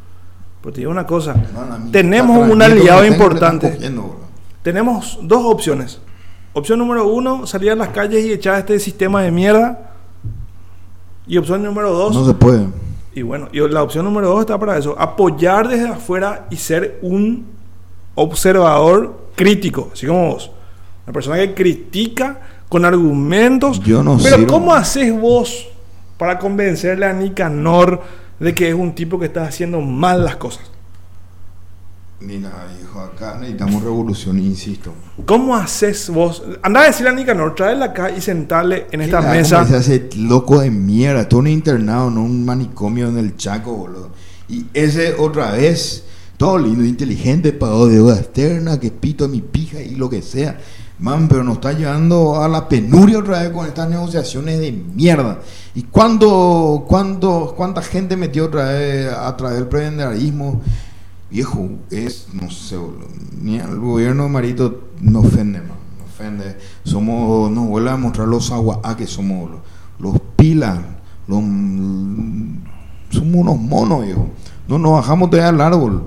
Pero 0.62 0.74
te 0.74 0.80
digo 0.82 0.90
una 0.92 1.06
cosa. 1.06 1.36
Mí 1.36 1.92
Tenemos 1.92 2.50
un 2.50 2.60
aliado 2.60 3.06
importante. 3.06 3.72
cogiendo. 3.72 4.22
Tenemos 4.68 5.18
dos 5.22 5.46
opciones. 5.46 6.02
Opción 6.52 6.78
número 6.80 7.08
uno, 7.08 7.48
salir 7.48 7.72
a 7.72 7.76
las 7.76 7.88
calles 7.88 8.26
y 8.26 8.34
echar 8.34 8.60
este 8.60 8.78
sistema 8.80 9.22
de 9.22 9.32
mierda. 9.32 9.92
Y 11.26 11.38
opción 11.38 11.64
número 11.64 11.94
dos, 11.94 12.14
No 12.14 12.26
se 12.26 12.34
puede. 12.34 12.68
y 13.16 13.22
bueno, 13.22 13.48
y 13.54 13.60
la 13.70 13.82
opción 13.82 14.04
número 14.04 14.28
dos 14.28 14.42
está 14.42 14.60
para 14.60 14.78
eso, 14.78 14.94
apoyar 15.00 15.70
desde 15.70 15.88
afuera 15.88 16.48
y 16.50 16.58
ser 16.58 17.00
un 17.02 17.46
observador 18.16 19.30
crítico, 19.38 19.90
así 19.94 20.06
como 20.06 20.34
vos. 20.34 20.52
Una 21.06 21.14
persona 21.14 21.38
que 21.38 21.54
critica 21.54 22.42
con 22.68 22.84
argumentos. 22.84 23.80
Yo 23.86 24.04
no 24.04 24.18
Pero 24.22 24.36
sirvo. 24.36 24.52
¿cómo 24.52 24.74
haces 24.74 25.18
vos 25.18 25.66
para 26.18 26.38
convencerle 26.38 27.06
a 27.06 27.14
Nicanor 27.14 28.02
de 28.38 28.54
que 28.54 28.68
es 28.68 28.76
un 28.76 28.94
tipo 28.94 29.18
que 29.18 29.28
está 29.28 29.46
haciendo 29.46 29.80
mal 29.80 30.26
las 30.26 30.36
cosas? 30.36 30.70
Ni 32.20 32.40
nada, 32.40 32.68
hijo, 32.82 33.00
acá 33.00 33.38
necesitamos 33.40 33.84
revolución, 33.84 34.40
insisto. 34.40 34.92
¿Cómo 35.28 35.56
haces 35.56 36.10
vos? 36.10 36.42
Anda 36.64 36.82
a 36.82 36.86
decirle 36.86 37.12
a 37.12 37.14
Nicanor, 37.14 37.54
tráela 37.54 37.86
acá 37.86 38.10
y 38.10 38.22
sentarle 38.22 38.88
en 38.92 39.02
esta 39.02 39.20
¿Qué 39.20 39.24
le 39.24 39.30
da 39.30 39.38
mesa. 39.38 39.66
Se 39.68 39.76
hace 39.76 40.10
loco 40.18 40.60
de 40.60 40.72
mierda, 40.72 41.30
todo 41.30 41.42
un 41.42 41.48
internado, 41.48 42.10
no 42.10 42.24
un 42.24 42.44
manicomio 42.44 43.08
en 43.10 43.20
el 43.20 43.38
Chaco, 43.38 43.72
boludo. 43.72 44.10
Y 44.50 44.66
ese 44.74 45.14
otra 45.14 45.52
vez, 45.52 46.06
todo 46.38 46.58
lindo, 46.58 46.84
inteligente, 46.84 47.54
pagó 47.54 47.86
deuda 47.86 48.16
externa, 48.16 48.80
que 48.80 48.90
pito 48.90 49.28
mi 49.28 49.42
pija 49.42 49.80
y 49.80 49.94
lo 49.94 50.10
que 50.10 50.24
sea. 50.24 50.58
Man, 51.00 51.28
pero 51.28 51.44
nos 51.44 51.58
está 51.58 51.74
llevando 51.74 52.42
a 52.42 52.48
la 52.48 52.68
penuria 52.68 53.20
otra 53.20 53.44
vez 53.44 53.52
con 53.52 53.68
estas 53.68 53.88
negociaciones 53.88 54.60
de 54.60 54.72
mierda. 54.72 55.40
¿Y 55.76 55.84
cuándo, 55.84 56.86
cuándo, 56.88 57.54
cuánta 57.56 57.84
gente 57.84 58.18
metió 58.18 58.46
otra 58.46 58.72
vez 58.72 59.14
a 59.14 59.38
través 59.38 59.60
del 59.60 59.68
prebendarismo? 59.68 60.64
Viejo, 61.30 61.70
es, 61.92 62.28
no 62.34 62.50
sé, 62.50 62.78
ni 63.42 63.60
al 63.60 63.78
gobierno 63.80 64.30
Marito 64.30 64.90
no 65.02 65.20
ofende, 65.20 65.60
man, 65.60 65.78
no 66.00 66.06
ofende. 66.06 66.58
Somos, 66.84 67.52
nos 67.52 67.68
vuelve 67.68 67.90
a 67.90 67.98
mostrar 67.98 68.28
los 68.30 68.50
agua 68.52 68.82
que 68.98 69.06
somos 69.06 69.52
los, 69.52 69.60
los 70.00 70.22
pilas, 70.38 70.80
los, 71.28 71.44
somos 73.10 73.36
unos 73.36 73.60
monos, 73.60 74.06
viejo. 74.06 74.30
No 74.70 74.80
nos 74.80 74.94
bajamos 74.94 75.30
de 75.32 75.42
al 75.42 75.60
árbol. 75.60 76.04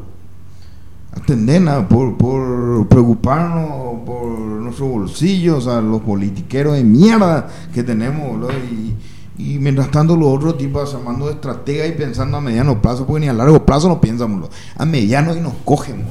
Atender 1.12 1.60
nada, 1.60 1.86
por, 1.86 2.16
por 2.16 2.86
preocuparnos 2.88 4.00
por 4.06 4.38
nuestros 4.38 4.88
bolsillos, 4.88 5.66
a 5.66 5.80
los 5.80 6.00
politiqueros 6.00 6.74
de 6.74 6.84
mierda 6.84 7.48
que 7.74 7.82
tenemos, 7.82 8.26
boludo, 8.26 8.52
y, 8.52 8.96
y 9.40 9.58
mientras 9.58 9.90
tanto 9.90 10.16
los 10.16 10.28
otros 10.28 10.58
tipos 10.58 10.92
llamando 10.92 11.26
de 11.26 11.32
estratega 11.32 11.86
y 11.86 11.92
pensando 11.92 12.36
a 12.36 12.40
mediano 12.40 12.80
plazo, 12.82 13.06
porque 13.06 13.20
ni 13.20 13.28
a 13.28 13.32
largo 13.32 13.64
plazo 13.64 13.88
no 13.88 14.00
piensan, 14.00 14.44
a 14.76 14.84
mediano 14.84 15.34
y 15.34 15.40
nos 15.40 15.54
cogen. 15.64 16.04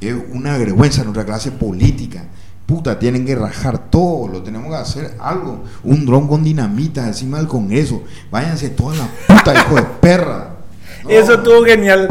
Es 0.00 0.14
una 0.32 0.56
vergüenza 0.58 1.02
nuestra 1.02 1.24
clase 1.24 1.52
política. 1.52 2.24
Puta, 2.66 2.98
tienen 2.98 3.24
que 3.24 3.34
rajar 3.34 3.90
todo, 3.90 4.28
lo 4.28 4.42
tenemos 4.42 4.68
que 4.68 4.76
hacer 4.76 5.16
algo. 5.18 5.64
Un 5.82 6.06
dron 6.06 6.28
con 6.28 6.44
dinamitas 6.44 7.06
encima 7.06 7.38
del 7.38 7.48
Congreso. 7.48 8.02
Váyanse 8.30 8.70
toda 8.70 8.96
la 8.96 9.08
puta, 9.26 9.54
hijo 9.54 9.76
de 9.76 9.82
perra. 9.82 10.56
No. 11.02 11.08
Eso 11.08 11.32
estuvo 11.32 11.64
genial. 11.64 12.08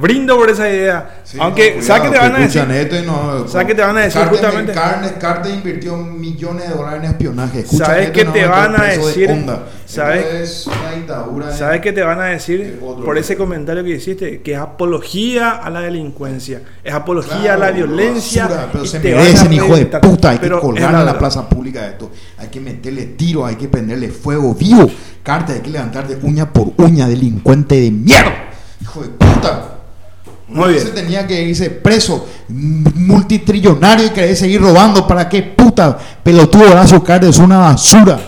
Brindo 0.00 0.36
por 0.36 0.48
esa 0.50 0.68
idea. 0.68 1.20
Sí, 1.24 1.36
Aunque, 1.40 1.76
no, 1.76 1.82
¿sabes 1.82 2.02
qué 2.02 2.08
te 2.10 2.18
van 2.18 2.34
a 2.34 2.38
decir? 2.38 2.62
y 3.02 3.06
no- 3.06 3.48
¿Sabes 3.48 3.66
qué 3.66 3.74
te 3.74 3.82
van 3.82 3.96
a 3.98 4.00
decir 4.00 4.20
Carter, 4.22 4.38
justamente? 4.38 4.72
Carter, 4.72 5.18
Carter 5.18 5.54
invirtió 5.54 5.96
millones 5.96 6.68
de 6.68 6.74
dólares 6.74 7.04
en 7.04 7.10
espionaje. 7.10 7.64
¿Sabes 7.66 8.10
qué 8.10 8.24
no 8.24 8.32
te 8.32 8.46
van 8.46 8.80
a 8.80 8.84
de 8.84 8.98
decir? 8.98 9.46
¿Sabes? 9.86 10.24
Esto 10.24 10.36
es 10.38 10.66
una 10.68 10.90
dictadura. 10.92 11.52
¿Sabes 11.52 11.80
qué 11.80 11.92
te 11.92 12.02
van 12.02 12.20
a 12.20 12.24
decir 12.26 12.80
por 12.80 13.18
ese 13.18 13.36
comentario 13.36 13.84
que 13.84 13.90
hiciste? 13.90 14.40
Que 14.40 14.52
es 14.54 14.58
apología 14.58 15.50
a 15.50 15.68
la 15.70 15.80
delincuencia, 15.80 16.62
es 16.82 16.94
apología 16.94 17.54
a 17.54 17.56
la 17.56 17.70
violencia. 17.70 18.44
basura, 18.46 18.68
pero 18.72 18.86
se 18.86 18.96
a 18.96 19.00
merecen, 19.00 19.52
hijo 19.52 19.76
de 19.76 19.86
puta. 19.86 20.30
Hay 20.30 20.38
que 20.38 20.50
colgar 20.50 20.94
en 20.94 21.04
la 21.06 21.18
plaza 21.18 21.48
pública 21.48 21.86
esto. 21.86 22.10
Hay 22.38 22.48
que 22.48 22.60
meterle 22.60 23.04
tiro, 23.06 23.44
hay 23.44 23.56
que 23.56 23.68
prenderle 23.68 24.08
fuego 24.08 24.54
vivo. 24.54 24.88
Carta, 25.22 25.52
hay 25.52 25.60
que 25.60 25.70
levantarte 25.70 26.18
uña 26.22 26.50
por 26.50 26.72
uña, 26.78 27.06
delincuente 27.06 27.78
de 27.80 27.90
mierda. 27.90 28.32
Hijo 28.80 29.02
de 29.02 29.08
puta. 29.08 29.69
Muy 30.50 30.70
bien. 30.74 30.80
Se 30.84 30.90
tenía 30.90 31.26
que 31.26 31.42
irse 31.42 31.70
preso, 31.70 32.26
multitrillonario 32.48 34.06
y 34.06 34.10
querer 34.10 34.36
seguir 34.36 34.60
robando. 34.60 35.06
¿Para 35.06 35.28
qué 35.28 35.42
puta? 35.42 35.96
Pelotudo 36.22 36.70
Horacio 36.70 37.02
Cartes 37.02 37.30
es 37.30 37.38
una 37.38 37.58
basura. 37.58 38.18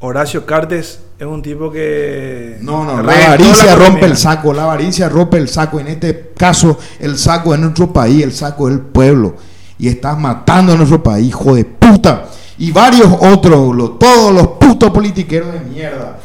Horacio 0.00 0.44
Cartes 0.44 1.00
es 1.18 1.26
un 1.26 1.42
tipo 1.42 1.70
que. 1.70 2.58
No, 2.60 2.84
no, 2.84 3.02
la 3.02 3.12
avaricia 3.26 3.64
la 3.64 3.74
rompe 3.76 4.06
el 4.06 4.16
saco, 4.16 4.52
la 4.52 4.64
avaricia 4.64 5.08
rompe 5.08 5.38
el 5.38 5.48
saco. 5.48 5.80
En 5.80 5.88
este 5.88 6.32
caso, 6.36 6.78
el 7.00 7.16
saco 7.18 7.54
es 7.54 7.60
nuestro 7.60 7.92
país, 7.92 8.22
el 8.22 8.32
saco 8.32 8.68
es 8.68 8.74
el 8.74 8.80
pueblo. 8.80 9.36
Y 9.78 9.88
estás 9.88 10.18
matando 10.18 10.72
a 10.72 10.76
nuestro 10.76 11.02
país, 11.02 11.28
hijo 11.28 11.54
de 11.54 11.64
puta. 11.64 12.24
Y 12.58 12.70
varios 12.72 13.08
otros, 13.20 13.74
lo- 13.74 13.90
todos 13.92 14.32
los 14.32 14.46
putos 14.58 14.90
politiqueros 14.90 15.52
de 15.52 15.60
mierda. 15.60 16.18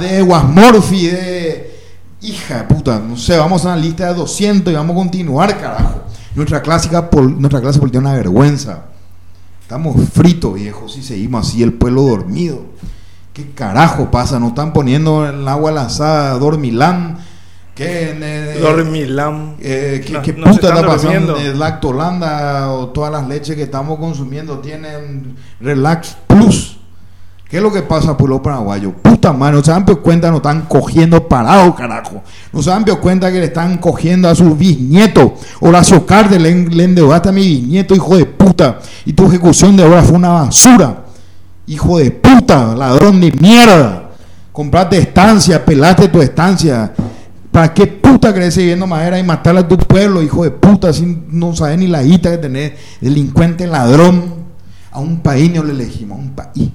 De 0.00 0.22
Guasmorfi, 0.22 1.06
de. 1.08 1.75
Hija 2.26 2.58
de 2.58 2.64
puta, 2.64 2.98
no 2.98 3.16
sé, 3.16 3.36
vamos 3.36 3.64
a 3.64 3.68
una 3.68 3.76
lista 3.76 4.06
de 4.08 4.14
200 4.14 4.72
y 4.72 4.76
vamos 4.76 4.94
a 4.94 4.98
continuar, 4.98 5.58
carajo. 5.60 6.00
Nuestra, 6.34 6.60
clásica 6.60 7.08
pol- 7.08 7.38
nuestra 7.40 7.60
clase 7.60 7.78
política 7.78 7.98
es 8.00 8.04
una 8.04 8.14
vergüenza. 8.14 8.82
Estamos 9.62 9.96
fritos, 10.12 10.54
viejos, 10.54 10.92
si 10.92 11.02
seguimos 11.02 11.48
así, 11.48 11.62
el 11.62 11.72
pueblo 11.72 12.02
dormido. 12.02 12.62
¿Qué 13.32 13.50
carajo 13.52 14.10
pasa? 14.10 14.38
Nos 14.40 14.50
están 14.50 14.72
poniendo 14.72 15.26
el 15.28 15.46
agua 15.46 15.70
lanzada 15.70 16.38
Dormilán. 16.38 17.18
¿Qué? 17.74 18.16
eh, 18.20 18.58
Dormilán. 18.60 19.56
eh, 19.60 20.02
¿Qué, 20.04 20.32
No- 20.32 20.44
puta 20.46 20.50
están 20.50 20.76
está 20.76 20.86
pasando? 20.86 21.32
durmiendo. 21.32 21.36
El 21.36 21.58
Lactolanda 21.58 22.70
o 22.72 22.88
todas 22.88 23.12
las 23.12 23.28
leches 23.28 23.54
que 23.54 23.62
estamos 23.64 23.98
consumiendo 23.98 24.58
tienen 24.60 25.36
Relax 25.60 26.16
Plus. 26.26 26.75
¿Qué 27.48 27.58
es 27.58 27.62
lo 27.62 27.72
que 27.72 27.82
pasa, 27.82 28.16
pueblo 28.16 28.42
paraguayo? 28.42 28.92
Puta 28.92 29.32
madre, 29.32 29.58
no 29.58 29.62
se 29.62 29.70
dan 29.70 29.84
cuenta, 29.84 30.30
nos 30.30 30.38
están 30.38 30.62
cogiendo 30.62 31.28
parados, 31.28 31.76
carajo. 31.76 32.20
No 32.52 32.60
se 32.60 32.70
dan 32.70 32.84
cuenta 33.00 33.30
que 33.30 33.38
le 33.38 33.44
están 33.44 33.78
cogiendo 33.78 34.28
a 34.28 34.34
sus 34.34 34.58
bisnietos. 34.58 35.30
Horacio 35.60 36.04
Cardes 36.04 36.42
le, 36.42 36.52
le 36.68 36.84
endeudaste 36.84 37.28
a 37.28 37.32
mi 37.32 37.46
bisnieto, 37.46 37.94
hijo 37.94 38.16
de 38.16 38.26
puta. 38.26 38.80
Y 39.04 39.12
tu 39.12 39.26
ejecución 39.28 39.76
de 39.76 39.84
obra 39.84 40.02
fue 40.02 40.16
una 40.16 40.30
basura. 40.30 41.04
Hijo 41.68 41.98
de 41.98 42.10
puta, 42.10 42.74
ladrón 42.74 43.20
de 43.20 43.30
mierda. 43.30 44.10
Compraste 44.50 44.98
estancia, 44.98 45.64
pelaste 45.64 46.08
tu 46.08 46.20
estancia. 46.20 46.92
¿Para 47.52 47.72
qué 47.72 47.86
puta 47.86 48.34
querés 48.34 48.54
seguir 48.54 48.70
viendo 48.70 48.88
madera 48.88 49.20
y 49.20 49.22
matar 49.22 49.56
a 49.56 49.68
tu 49.68 49.78
pueblo, 49.78 50.20
hijo 50.20 50.42
de 50.42 50.50
puta? 50.50 50.92
Si 50.92 51.22
no 51.28 51.54
sabes 51.54 51.78
ni 51.78 51.86
la 51.86 52.02
guita 52.02 52.28
que 52.32 52.38
tenés, 52.38 52.72
delincuente, 53.00 53.68
ladrón. 53.68 54.34
A 54.90 54.98
un 54.98 55.20
país 55.20 55.52
no 55.54 55.62
le 55.62 55.72
elegimos, 55.72 56.18
a 56.18 56.20
un 56.20 56.30
país. 56.30 56.70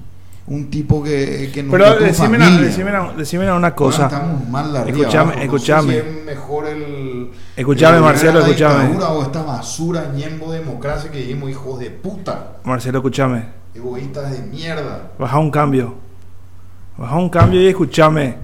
Un 0.52 0.68
tipo 0.70 1.02
que, 1.02 1.50
que 1.54 1.62
no 1.62 1.70
Pero 1.72 1.94
decime 1.98 2.36
una, 2.36 2.50
decime 2.60 2.90
una- 2.90 3.12
decime 3.14 3.50
una 3.52 3.74
cosa. 3.74 4.08
Bueno, 4.08 4.22
estamos 4.24 4.48
mal 4.50 4.76
arriba 4.76 4.98
escuchame. 4.98 5.36
No 5.36 5.42
escuchame. 5.42 5.92
si 5.92 5.98
es 5.98 6.24
mejor 6.26 6.66
el. 6.66 7.30
Escuchame, 7.56 7.96
el- 7.96 8.02
Marcelo, 8.02 8.40
escuchame. 8.40 8.96
O 8.98 9.22
esta 9.22 9.42
basura, 9.42 10.12
ñembo 10.14 10.52
democracia 10.52 11.10
que 11.10 11.20
vivimos, 11.20 11.48
hijos 11.50 11.78
de 11.78 11.90
puta. 11.90 12.56
Marcelo, 12.64 12.98
escúchame. 12.98 13.46
Egoístas 13.74 14.30
de 14.32 14.42
mierda. 14.42 15.12
Baja 15.18 15.38
un 15.38 15.50
cambio. 15.50 15.94
Baja 16.98 17.16
un 17.16 17.30
cambio 17.30 17.62
y 17.62 17.68
escúchame. 17.68 18.36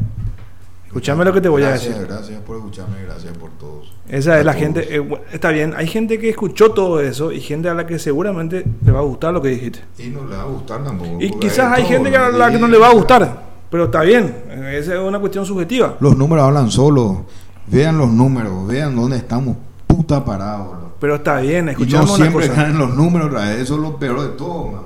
Escúchame 0.89 1.25
lo 1.25 1.33
que 1.33 1.41
te 1.41 1.49
voy 1.49 1.63
a 1.63 1.73
decir. 1.73 1.95
Gracias 2.09 2.41
por 2.41 2.57
escucharme, 2.57 2.97
gracias 3.05 3.37
por 3.37 3.51
todos. 3.51 3.93
Esa 4.09 4.33
A 4.33 4.39
es 4.41 4.45
la 4.45 4.53
todos. 4.53 4.63
gente. 4.65 4.95
eh, 4.95 4.99
bueno, 4.99 5.23
está 5.33 5.51
bien, 5.51 5.75
hay 5.77 5.87
gente 5.87 6.19
que 6.19 6.31
escuchó 6.31 6.73
todo 6.73 7.01
eso 7.01 7.31
y 7.31 7.41
gente 7.41 7.69
a 7.69 7.75
la 7.75 7.87
que 7.87 7.99
seguramente 7.99 8.65
le 8.85 8.93
va 8.93 9.01
a 9.01 9.03
gustar 9.03 9.33
lo 9.35 9.41
que 9.43 9.49
dijiste. 9.51 9.81
Y 9.99 10.09
no 10.09 10.27
le 10.27 10.35
va 10.37 10.43
a 10.43 10.47
gustar 10.47 10.83
tampoco. 10.83 11.19
Y 11.21 11.31
quizás 11.39 11.73
hay 11.77 11.85
gente 11.85 12.11
que 12.11 12.17
a 12.17 12.31
la 12.31 12.51
que 12.51 12.59
no 12.59 12.67
le 12.69 12.79
va 12.79 12.89
a 12.89 12.93
gustar, 12.95 13.43
pero 13.71 13.85
está 13.85 14.01
bien. 14.03 14.35
Esa 14.73 14.95
es 14.95 15.01
una 15.01 15.19
cuestión 15.21 15.45
subjetiva. 15.45 15.97
Los 16.01 16.17
números 16.17 16.45
hablan 16.45 16.71
solos. 16.71 17.19
Vean 17.67 17.99
los 17.99 18.09
números, 18.09 18.67
vean 18.67 18.97
dónde 18.97 19.19
estamos 19.19 19.57
puta 19.87 20.25
parados. 20.25 20.69
Pero 20.99 21.17
está 21.17 21.39
bien, 21.41 21.65
Y 21.65 21.67
no 21.67 21.71
escuchamos 21.73 22.11
una 22.13 22.17
siempre 22.25 22.49
cosa. 22.49 22.63
ganan 22.63 22.79
los 22.79 22.95
números, 22.97 23.43
eso 23.59 23.75
es 23.75 23.81
lo 23.81 23.97
peor 23.99 24.23
de 24.23 24.29
todo, 24.29 24.67
man. 24.69 24.83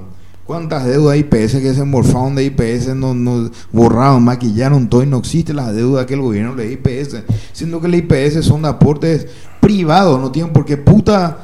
¿Cuántas 0.53 0.85
deudas 0.85 1.15
de 1.15 1.21
IPS 1.21 1.63
que 1.63 1.73
se 1.73 1.83
morfaron 1.83 2.35
de 2.35 2.45
IPS, 2.45 2.89
no, 2.89 3.15
no 3.15 3.51
borraron, 3.73 4.23
maquillaron 4.23 4.87
todo 4.87 5.03
y 5.03 5.07
no 5.07 5.17
existe 5.17 5.55
la 5.55 5.73
deuda 5.73 6.05
que 6.05 6.13
el 6.13 6.21
gobierno 6.21 6.55
le 6.55 6.71
IPS? 6.73 7.23
Siendo 7.55 7.81
que 7.81 7.87
el 7.87 7.95
IPS 7.95 8.45
son 8.45 8.67
aportes 8.67 9.29
privados, 9.61 10.21
no 10.21 10.31
tienen 10.31 10.53
por 10.53 10.67
qué 10.67 10.77
puta. 10.77 11.39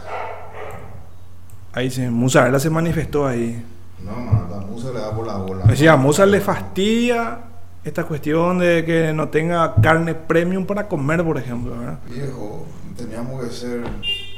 Ahí 1.73 1.91
se, 1.91 2.11
Musarela 2.11 2.61
se 2.61 2.69
manifestó 2.69 3.27
ahí. 3.27 3.65
No, 4.05 4.13
man, 4.13 4.47
la 4.51 4.59
musa 4.59 4.91
le 4.93 5.01
da 5.01 5.17
por 5.17 5.27
la 5.27 5.39
bola. 5.39 5.65
Decía, 5.65 5.95
a 5.95 5.97
Musa 5.97 6.27
le 6.27 6.43
fastidia 6.43 7.39
esta 7.83 8.05
cuestión 8.05 8.59
de 8.59 8.85
que 8.85 9.15
no 9.15 9.31
tenga 9.31 9.77
carne 9.77 10.15
premium 10.17 10.67
para 10.67 10.87
comer, 10.87 11.25
por 11.25 11.39
ejemplo. 11.39 11.79
¿verdad? 11.79 11.99
Viejo, 12.11 12.67
teníamos 12.95 13.43
que 13.43 13.55
ser 13.55 13.81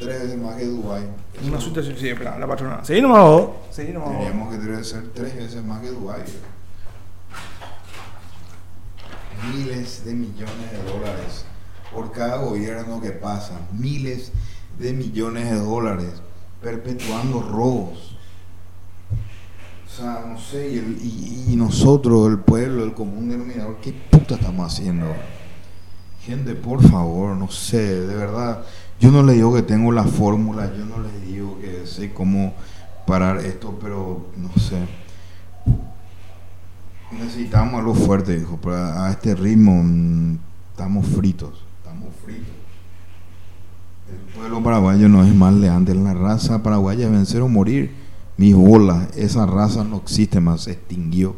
tres 0.00 0.22
veces 0.22 0.38
más 0.38 0.56
que 0.56 0.66
Dubai. 0.66 1.02
Una 1.46 1.60
situación, 1.60 1.96
sí, 1.98 2.08
espera, 2.08 2.38
la 2.38 2.46
patrona. 2.46 2.84
Sí, 2.84 3.00
nomás 3.00 3.22
vos. 3.22 3.50
Sí, 3.70 3.88
nomás. 3.92 4.10
Teníamos 4.18 4.52
que 4.52 4.58
tener- 4.58 4.84
ser 4.84 5.08
tres 5.14 5.36
veces 5.36 5.62
más 5.64 5.80
que 5.80 5.88
Dubai. 5.90 6.22
Miles 9.52 10.04
de 10.04 10.14
millones 10.14 10.70
de 10.72 10.82
dólares 10.92 11.44
por 11.94 12.12
cada 12.12 12.38
gobierno 12.38 13.00
que 13.00 13.10
pasa. 13.10 13.58
Miles 13.72 14.32
de 14.78 14.92
millones 14.92 15.50
de 15.50 15.56
dólares 15.56 16.12
perpetuando 16.62 17.40
robos. 17.42 18.16
O 19.86 20.02
sea, 20.02 20.24
no 20.26 20.38
sé, 20.38 20.70
y, 20.70 20.78
el- 20.78 20.98
y- 21.02 21.52
y 21.52 21.56
nosotros, 21.56 22.28
el 22.30 22.38
pueblo, 22.38 22.84
el 22.84 22.94
común 22.94 23.28
denominador, 23.28 23.78
¿qué 23.82 23.92
puta 23.92 24.34
estamos 24.36 24.72
haciendo? 24.72 25.06
Gente, 26.24 26.54
por 26.54 26.86
favor, 26.88 27.34
no 27.36 27.50
sé, 27.50 28.06
de 28.06 28.14
verdad, 28.14 28.62
yo 29.00 29.10
no 29.10 29.22
le 29.22 29.32
digo 29.32 29.54
que 29.54 29.62
tengo 29.62 29.90
la 29.92 30.04
fórmula, 30.04 30.70
yo 30.76 30.84
no 30.84 30.96
le 30.98 31.26
digo 31.26 31.58
que 31.58 31.86
sé 31.86 32.12
cómo 32.12 32.52
parar 33.06 33.38
esto, 33.38 33.76
pero 33.80 34.26
no 34.36 34.50
sé. 34.60 34.86
Necesitamos 37.10 37.80
algo 37.80 37.94
fuerte, 37.94 38.36
hijo, 38.36 38.58
pero 38.62 38.76
a 38.76 39.10
este 39.10 39.34
ritmo 39.34 39.82
mm, 39.82 40.38
estamos 40.70 41.06
fritos, 41.06 41.64
estamos 41.78 42.08
fritos. 42.24 42.54
El 44.08 44.34
pueblo 44.34 44.62
paraguayo 44.62 45.08
no 45.08 45.24
es 45.24 45.34
mal 45.34 45.60
de 45.60 45.70
antes, 45.70 45.96
la 45.96 46.14
raza 46.14 46.62
paraguaya 46.62 47.06
es 47.06 47.10
vencer 47.10 47.40
o 47.40 47.48
morir. 47.48 47.94
Mis 48.36 48.54
bolas, 48.54 49.08
esa 49.16 49.44
raza 49.44 49.82
no 49.82 49.96
existe 49.96 50.40
más, 50.40 50.62
se 50.62 50.72
extinguió. 50.72 51.36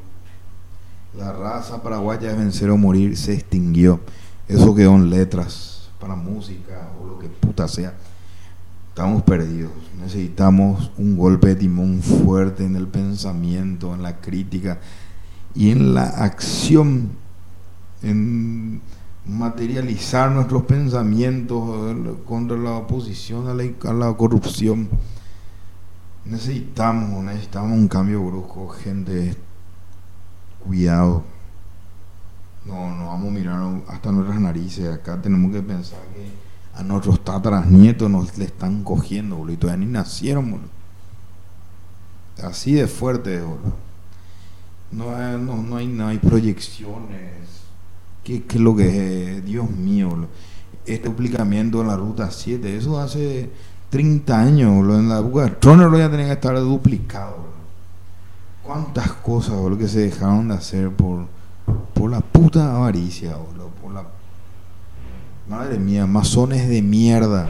La 1.17 1.33
raza 1.33 1.83
paraguaya 1.83 2.31
es 2.31 2.37
vencer 2.37 2.71
o 2.71 2.77
morir, 2.77 3.17
se 3.17 3.35
extinguió. 3.35 4.01
Eso 4.49 4.75
quedó 4.75 4.95
en 4.95 5.11
letras, 5.11 5.82
para 6.03 6.17
música 6.17 6.91
o 7.01 7.07
lo 7.07 7.19
que 7.21 7.29
puta 7.29 7.69
sea. 7.69 7.95
Estamos 8.89 9.23
perdidos. 9.23 9.71
Necesitamos 10.01 10.91
un 10.99 11.17
golpe 11.17 11.49
de 11.49 11.55
timón 11.55 12.03
fuerte 12.03 12.65
en 12.65 12.75
el 12.75 12.89
pensamiento, 12.89 13.95
en 13.95 14.03
la 14.03 14.21
crítica 14.21 14.81
y 15.55 15.71
en 15.71 15.95
la 15.95 16.03
acción, 16.03 17.11
en 18.03 18.83
materializar 19.25 20.33
nuestros 20.33 20.65
pensamientos 20.65 21.63
eh, 21.93 22.15
contra 22.27 22.57
la 22.57 22.73
oposición 22.73 23.47
a 23.47 23.55
la, 23.55 23.93
la 23.93 24.13
corrupción. 24.17 24.89
Necesitamos, 26.25 27.23
necesitamos 27.25 27.79
un 27.79 27.87
cambio 27.87 28.21
brusco, 28.25 28.69
gente. 28.69 29.37
Cuidado. 30.65 31.32
No, 32.65 32.95
no 32.95 33.07
vamos 33.09 33.29
a 33.29 33.31
mirar 33.33 33.61
hasta 33.89 34.13
nuestras 34.13 34.41
narices. 34.41 34.93
Acá 34.93 35.21
tenemos 35.21 35.53
que 35.53 35.63
pensar 35.63 35.99
que 36.15 36.31
a 36.79 36.83
nuestros 36.83 37.23
tataras 37.25 37.67
nietos 37.67 38.09
nos 38.11 38.37
le 38.39 38.45
están 38.45 38.85
cogiendo, 38.85 39.37
boludo. 39.37 39.55
Y 39.55 39.57
todavía 39.57 39.85
ni 39.87 39.93
nacieron, 39.93 40.51
boludo. 40.51 40.69
Así 42.43 42.73
de 42.75 42.87
fuerte, 42.87 43.41
boludo. 43.41 43.75
No, 44.91 45.15
hay- 45.15 45.39
no, 45.41 45.57
no 45.63 45.77
hay, 45.77 45.87
no 45.89 46.07
hay 46.09 46.19
proyecciones. 46.19 47.33
¿Qué, 48.25 48.45
qué 48.45 48.57
es 48.57 48.63
lo 48.63 48.77
que 48.77 49.37
es? 49.39 49.45
Dios 49.45 49.69
mío, 49.71 50.11
boludo. 50.11 50.29
Este 50.87 51.09
duplicamiento 51.09 51.81
en 51.81 51.89
la 51.89 51.97
ruta 51.97 52.31
7, 52.31 52.77
eso 52.77 52.99
hace 53.01 53.51
30 53.91 54.39
años, 54.41 54.73
boludo. 54.75 54.99
En 54.99 55.09
la 55.09 55.19
época 55.21 55.45
de 55.45 55.51
Troner 55.53 55.91
ya 55.99 56.11
tenía 56.11 56.27
que 56.27 56.33
estar 56.33 56.59
duplicado, 56.61 57.33
boludo. 57.33 57.53
¿Cuántas 58.63 59.13
cosas, 59.15 59.57
boludo, 59.57 59.79
que 59.79 59.89
se 59.89 60.01
dejaron 60.01 60.49
de 60.49 60.55
hacer 60.55 60.91
por, 60.91 61.27
por 62.03 62.11
la 62.11 62.21
puta 62.21 62.75
avaricia, 62.75 63.37
boludo? 63.37 63.71
Por 63.81 63.93
la... 63.93 64.03
Madre 65.49 65.79
mía, 65.79 66.05
masones 66.05 66.69
de 66.69 66.83
mierda. 66.83 67.47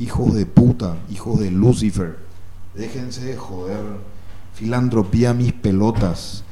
Hijos 0.00 0.34
de 0.34 0.44
puta, 0.44 0.96
hijos 1.08 1.38
de 1.38 1.52
Lucifer. 1.52 2.18
Déjense 2.74 3.26
de 3.26 3.36
joder. 3.36 3.78
Filantropía 4.54 5.32
mis 5.34 5.52
pelotas. 5.52 6.42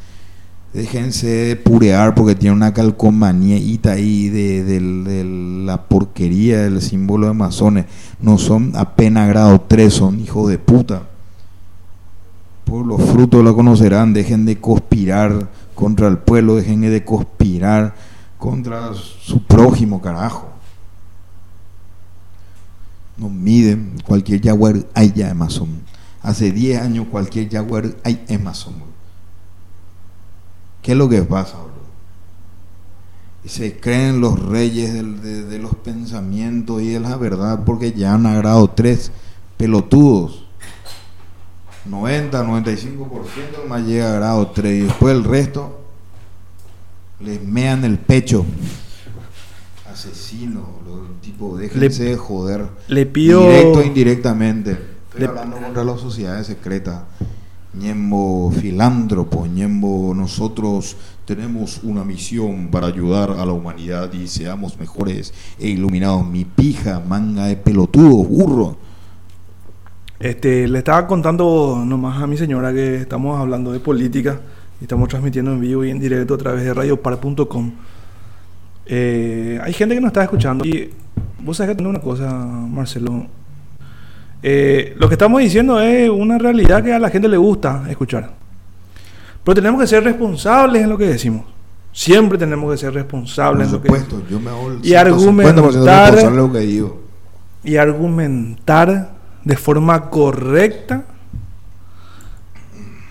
Déjense 0.73 1.27
de 1.27 1.57
purear 1.57 2.15
porque 2.15 2.37
tiene 2.37 2.55
una 2.55 2.73
calcomaníita 2.73 3.91
ahí 3.91 4.29
de, 4.29 4.63
de 4.63 5.25
la 5.67 5.89
porquería 5.89 6.63
del 6.63 6.81
símbolo 6.81 7.27
de 7.27 7.35
masones. 7.35 7.87
No 8.21 8.39
son 8.39 8.77
apenas 8.77 9.29
grado 9.29 9.61
3, 9.67 9.93
son 9.93 10.21
hijos 10.21 10.49
de 10.49 10.59
puta. 10.59 11.03
Por 12.65 12.87
los 12.87 13.03
frutos 13.03 13.43
lo 13.43 13.57
conocerán. 13.57 14.13
Dejen 14.13 14.45
de 14.45 14.61
conspirar 14.61 15.49
contra 15.79 16.09
el 16.09 16.19
pueblo. 16.19 16.57
Dejen 16.57 16.81
de 16.81 17.05
conspirar 17.05 17.95
contra 18.37 18.93
su 18.95 19.45
prójimo, 19.45 20.03
carajo. 20.03 20.49
No 23.17 23.29
miden. 23.29 23.95
Cualquier 24.05 24.43
jaguar 24.43 24.85
hay 24.93 25.13
ya 25.13 25.33
masón. 25.35 25.83
Hace 26.21 26.51
10 26.51 26.83
años 26.83 27.07
cualquier 27.09 27.49
jaguar 27.49 27.95
hay 28.03 28.25
bro. 28.29 28.89
¿Qué 30.83 30.93
es 30.93 30.99
lo 30.99 31.09
que 31.09 31.23
pasa, 31.23 31.59
bro? 31.59 31.79
Y 33.45 33.49
se 33.49 33.79
creen 33.79 34.21
los 34.21 34.37
reyes 34.37 34.93
de, 34.95 35.45
de 35.45 35.59
los 35.61 35.77
pensamientos 35.77 36.83
y 36.83 36.89
de 36.89 36.99
la 36.99 37.17
verdad 37.17 37.63
porque 37.65 37.93
ya 37.93 38.15
han 38.15 38.25
grado 38.25 38.69
tres 38.69 39.13
pelotudos. 39.57 40.45
90, 41.89 42.45
95% 42.45 43.67
más 43.69 43.83
llega 43.87 44.11
a 44.11 44.17
grado 44.17 44.47
3 44.49 44.77
y 44.77 44.81
después 44.87 45.15
el 45.17 45.25
resto 45.25 45.81
les 47.21 47.43
mean 47.43 47.85
el 47.85 47.99
pecho. 47.99 48.45
Asesinos, 49.91 50.65
los 50.87 51.21
tipos, 51.21 51.59
déjense 51.59 52.05
de 52.05 52.17
joder. 52.17 52.69
le 52.89 53.07
pido- 53.07 53.43
Directo 53.49 53.81
e 53.81 53.87
indirectamente. 53.87 54.71
Estoy 54.73 55.21
Le- 55.21 55.27
hablando 55.27 55.57
contra 55.57 55.85
las 55.85 56.01
sociedades 56.01 56.47
secretas. 56.47 57.03
Ñembo 57.75 58.51
filántropo, 58.51 59.47
Ñembo, 59.47 60.13
nosotros 60.15 60.97
tenemos 61.25 61.81
una 61.83 62.03
misión 62.05 62.69
para 62.71 62.87
ayudar 62.87 63.31
a 63.31 63.45
la 63.45 63.53
humanidad 63.53 64.13
y 64.13 64.27
seamos 64.27 64.79
mejores 64.79 65.33
e 65.59 65.69
iluminados. 65.69 66.27
Mi 66.27 66.45
pija, 66.45 67.01
manga 67.07 67.47
de 67.47 67.57
pelotudo, 67.57 68.25
burro. 68.25 68.77
Este, 70.21 70.67
le 70.67 70.79
estaba 70.79 71.07
contando 71.07 71.81
nomás 71.87 72.21
a 72.21 72.27
mi 72.27 72.37
señora 72.37 72.73
que 72.73 72.97
estamos 72.97 73.39
hablando 73.41 73.71
de 73.71 73.79
política 73.79 74.41
y 74.81 74.85
estamos 74.85 75.09
transmitiendo 75.09 75.53
en 75.53 75.61
vivo 75.61 75.85
y 75.85 75.91
en 75.91 76.01
directo 76.01 76.35
a 76.35 76.39
través 76.39 76.65
de 76.65 76.75
radiopar.com. 76.75 77.73
Eh, 78.87 79.61
hay 79.63 79.73
gente 79.73 79.95
que 79.95 80.01
nos 80.01 80.09
está 80.09 80.25
escuchando 80.25 80.65
y 80.65 80.91
vos 81.41 81.57
sabés 81.57 81.73
que 81.73 81.77
tengo 81.77 81.91
una 81.91 82.01
cosa, 82.01 82.33
Marcelo. 82.33 83.27
Eh, 84.43 84.95
lo 84.99 85.09
que 85.09 85.15
estamos 85.15 85.41
diciendo 85.41 85.81
es 85.81 86.11
una 86.11 86.39
realidad 86.39 86.83
que 86.83 86.93
a 86.93 86.99
la 86.99 87.11
gente 87.11 87.29
le 87.29 87.37
gusta 87.37 87.85
escuchar. 87.89 88.33
Pero 89.45 89.55
tenemos 89.55 89.81
que 89.81 89.87
ser 89.87 90.03
responsables 90.03 90.83
en 90.83 90.89
lo 90.89 90.99
que 90.99 91.07
decimos. 91.07 91.45
Siempre 91.93 92.39
tenemos 92.39 92.71
que 92.73 92.77
ser 92.77 92.93
responsables 92.93 93.69
en 93.69 93.81
Por 93.81 93.89
lo 93.89 93.95
que 93.95 94.01
supuesto, 94.01 94.29
yo 94.29 94.41
me 94.41 94.51
hago 94.51 94.73
el 94.73 94.79
y 94.85 94.91
150% 94.91 94.99
argumentar 94.99 96.15
responsable 96.15 96.31
de 96.31 96.37
lo 96.37 96.53
que 96.53 96.59
digo. 96.61 97.01
y 97.65 97.77
argumentar 97.77 99.18
de 99.49 99.57
forma 99.57 100.11
correcta, 100.11 101.05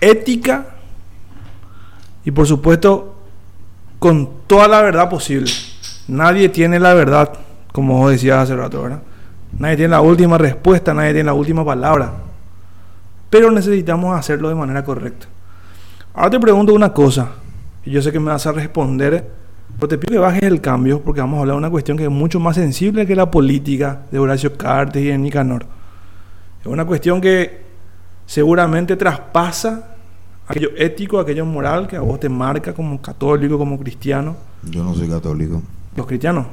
ética 0.00 0.66
y 2.24 2.30
por 2.30 2.46
supuesto 2.46 3.16
con 3.98 4.30
toda 4.46 4.68
la 4.68 4.80
verdad 4.80 5.10
posible. 5.10 5.50
Nadie 6.06 6.48
tiene 6.48 6.78
la 6.78 6.94
verdad, 6.94 7.32
como 7.72 7.98
vos 7.98 8.12
decías 8.12 8.38
hace 8.38 8.54
rato, 8.54 8.82
¿verdad? 8.82 9.02
Nadie 9.58 9.78
tiene 9.78 9.90
la 9.90 10.00
última 10.00 10.38
respuesta, 10.38 10.94
nadie 10.94 11.12
tiene 11.12 11.26
la 11.26 11.34
última 11.34 11.64
palabra. 11.64 12.12
Pero 13.30 13.50
necesitamos 13.50 14.16
hacerlo 14.16 14.48
de 14.48 14.54
manera 14.54 14.84
correcta. 14.84 15.26
Ahora 16.14 16.30
te 16.30 16.38
pregunto 16.38 16.72
una 16.72 16.92
cosa, 16.92 17.30
y 17.84 17.90
yo 17.90 18.00
sé 18.00 18.12
que 18.12 18.20
me 18.20 18.30
vas 18.30 18.46
a 18.46 18.52
responder 18.52 19.28
Pero 19.76 19.88
te 19.88 19.98
pido 19.98 20.12
que 20.12 20.18
bajes 20.18 20.44
el 20.44 20.60
cambio 20.60 21.00
porque 21.00 21.20
vamos 21.20 21.38
a 21.38 21.40
hablar 21.40 21.56
de 21.56 21.58
una 21.58 21.70
cuestión 21.70 21.98
que 21.98 22.04
es 22.04 22.10
mucho 22.10 22.38
más 22.38 22.54
sensible 22.54 23.08
que 23.08 23.16
la 23.16 23.28
política 23.28 24.02
de 24.12 24.20
Horacio 24.20 24.56
Cartes 24.56 25.02
y 25.02 25.06
de 25.06 25.18
Nicanor. 25.18 25.77
Es 26.60 26.66
una 26.66 26.84
cuestión 26.84 27.20
que 27.20 27.62
seguramente 28.26 28.96
traspasa 28.96 29.94
aquello 30.46 30.70
ético, 30.76 31.18
aquello 31.18 31.44
moral 31.46 31.86
que 31.86 31.96
a 31.96 32.00
vos 32.00 32.18
te 32.20 32.28
marca 32.28 32.72
como 32.74 33.00
católico, 33.00 33.58
como 33.58 33.78
cristiano. 33.78 34.36
Yo 34.64 34.82
no 34.82 34.94
soy 34.94 35.08
católico. 35.08 35.62
Los 35.96 36.06
cristianos. 36.06 36.46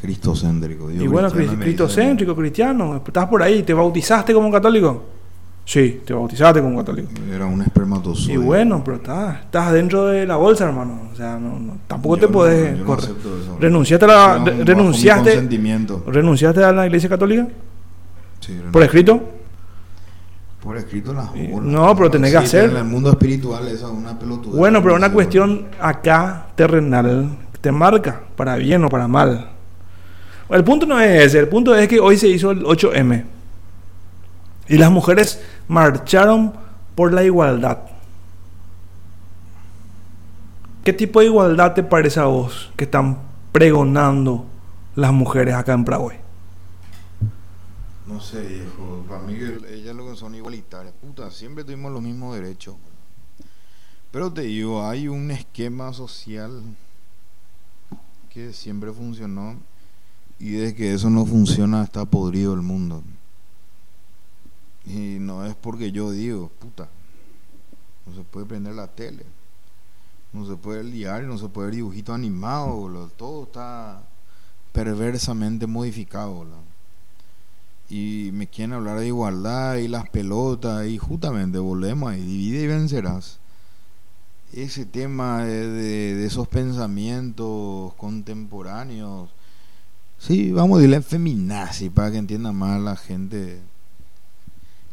Cristocéntrico. 0.00 0.88
Digo 0.88 1.04
y 1.04 1.06
bueno, 1.08 1.30
cristiano, 1.30 1.62
cristocéntrico, 1.62 2.36
cristiano. 2.36 3.02
Estás 3.04 3.26
por 3.26 3.42
ahí, 3.42 3.62
¿te 3.62 3.72
bautizaste 3.74 4.34
como 4.34 4.50
católico? 4.50 5.04
Sí, 5.64 6.02
te 6.04 6.12
bautizaste 6.12 6.60
como 6.60 6.76
católico. 6.76 7.08
Era 7.32 7.46
un 7.46 7.62
espermatozoide. 7.62 8.34
Y 8.34 8.36
bueno, 8.36 8.82
pero 8.84 8.98
estás, 8.98 9.40
estás 9.40 9.72
dentro 9.72 10.06
de 10.06 10.26
la 10.26 10.36
bolsa, 10.36 10.64
hermano. 10.66 11.08
O 11.12 11.16
sea, 11.16 11.38
no, 11.38 11.58
no- 11.58 11.78
tampoco 11.86 12.16
Yo 12.16 12.20
te 12.20 12.26
no- 12.26 12.32
podés 12.32 12.72
yo 12.72 12.78
no 12.80 12.84
correr. 12.86 13.04
eso. 13.10 13.56
renunciaste 13.58 14.04
a 14.04 14.08
la, 14.08 14.44
re- 14.44 14.64
renunciaste, 14.64 15.48
renunciaste 16.06 16.62
a 16.62 16.70
la 16.72 16.86
iglesia 16.86 17.08
católica 17.08 17.48
Sí, 18.44 18.60
por 18.70 18.82
escrito. 18.82 19.22
Por 20.62 20.76
escrito 20.76 21.14
las 21.14 21.34
no, 21.34 21.96
pero 21.96 22.10
tenés 22.10 22.30
que 22.30 22.36
hacer. 22.36 22.70
En 22.70 22.76
el 22.76 22.84
mundo 22.84 23.10
espiritual 23.10 23.66
esa 23.68 23.86
es 23.86 23.92
una 23.92 24.18
pelotuda. 24.18 24.58
Bueno, 24.58 24.82
pero 24.82 24.96
una 24.96 25.10
cuestión 25.10 25.68
acá 25.80 26.48
terrenal 26.54 27.38
te 27.62 27.72
marca 27.72 28.20
para 28.36 28.56
bien 28.56 28.84
o 28.84 28.90
para 28.90 29.08
mal. 29.08 29.50
El 30.50 30.62
punto 30.62 30.84
no 30.84 31.00
es 31.00 31.22
ese, 31.22 31.38
el 31.38 31.48
punto 31.48 31.74
es 31.74 31.88
que 31.88 31.98
hoy 32.00 32.18
se 32.18 32.28
hizo 32.28 32.50
el 32.50 32.64
8M 32.64 33.24
y 34.68 34.76
las 34.76 34.90
mujeres 34.90 35.42
marcharon 35.66 36.52
por 36.94 37.14
la 37.14 37.24
igualdad. 37.24 37.78
¿Qué 40.84 40.92
tipo 40.92 41.20
de 41.20 41.26
igualdad 41.26 41.72
te 41.72 41.82
parece 41.82 42.20
a 42.20 42.24
vos 42.24 42.70
que 42.76 42.84
están 42.84 43.18
pregonando 43.52 44.44
las 44.96 45.12
mujeres 45.12 45.54
acá 45.54 45.72
en 45.72 45.84
Paraguay? 45.86 46.23
No 48.06 48.20
sé, 48.20 48.42
viejo. 48.42 49.04
Para 49.08 49.22
mí 49.22 49.34
que 49.34 49.74
ellas 49.74 49.96
lo 49.96 50.06
que 50.06 50.16
son 50.16 50.34
igualitarias. 50.34 50.94
Puta, 51.00 51.30
siempre 51.30 51.64
tuvimos 51.64 51.90
los 51.90 52.02
mismos 52.02 52.34
derechos. 52.34 52.76
Pero 54.10 54.32
te 54.32 54.42
digo, 54.42 54.86
hay 54.86 55.08
un 55.08 55.30
esquema 55.30 55.92
social 55.92 56.62
que 58.28 58.52
siempre 58.52 58.92
funcionó 58.92 59.56
y 60.38 60.50
desde 60.50 60.74
que 60.74 60.92
eso 60.92 61.08
no 61.08 61.24
funciona 61.24 61.82
está 61.82 62.04
podrido 62.04 62.52
el 62.52 62.60
mundo. 62.60 63.02
Y 64.84 65.18
no 65.18 65.46
es 65.46 65.54
porque 65.54 65.90
yo 65.90 66.10
digo, 66.10 66.50
puta, 66.58 66.88
no 68.06 68.14
se 68.14 68.22
puede 68.22 68.44
prender 68.44 68.74
la 68.74 68.86
tele, 68.86 69.24
no 70.32 70.46
se 70.46 70.56
puede 70.56 70.84
diario, 70.84 71.26
no 71.26 71.38
se 71.38 71.48
puede 71.48 71.68
ver 71.68 71.76
dibujitos 71.76 72.14
animados, 72.14 72.70
boludo. 72.74 73.08
todo 73.08 73.44
está 73.44 74.02
perversamente 74.72 75.66
modificado. 75.66 76.34
boludo 76.34 76.73
y 77.94 78.32
me 78.32 78.48
quieren 78.48 78.72
hablar 78.72 78.98
de 78.98 79.06
igualdad 79.06 79.76
y 79.76 79.86
las 79.86 80.08
pelotas 80.08 80.84
y 80.84 80.98
justamente 80.98 81.58
volvemos 81.58 82.10
ahí, 82.10 82.20
divide 82.20 82.62
y 82.62 82.66
vencerás. 82.66 83.38
Ese 84.52 84.84
tema 84.84 85.44
de, 85.44 86.26
esos 86.26 86.48
pensamientos 86.48 87.94
contemporáneos, 87.94 89.30
sí, 90.18 90.50
vamos 90.50 90.74
a 90.74 90.80
decirle 90.80 91.02
feminazi 91.02 91.88
para 91.88 92.10
que 92.10 92.18
entienda 92.18 92.50
más 92.50 92.80
la 92.80 92.96
gente 92.96 93.60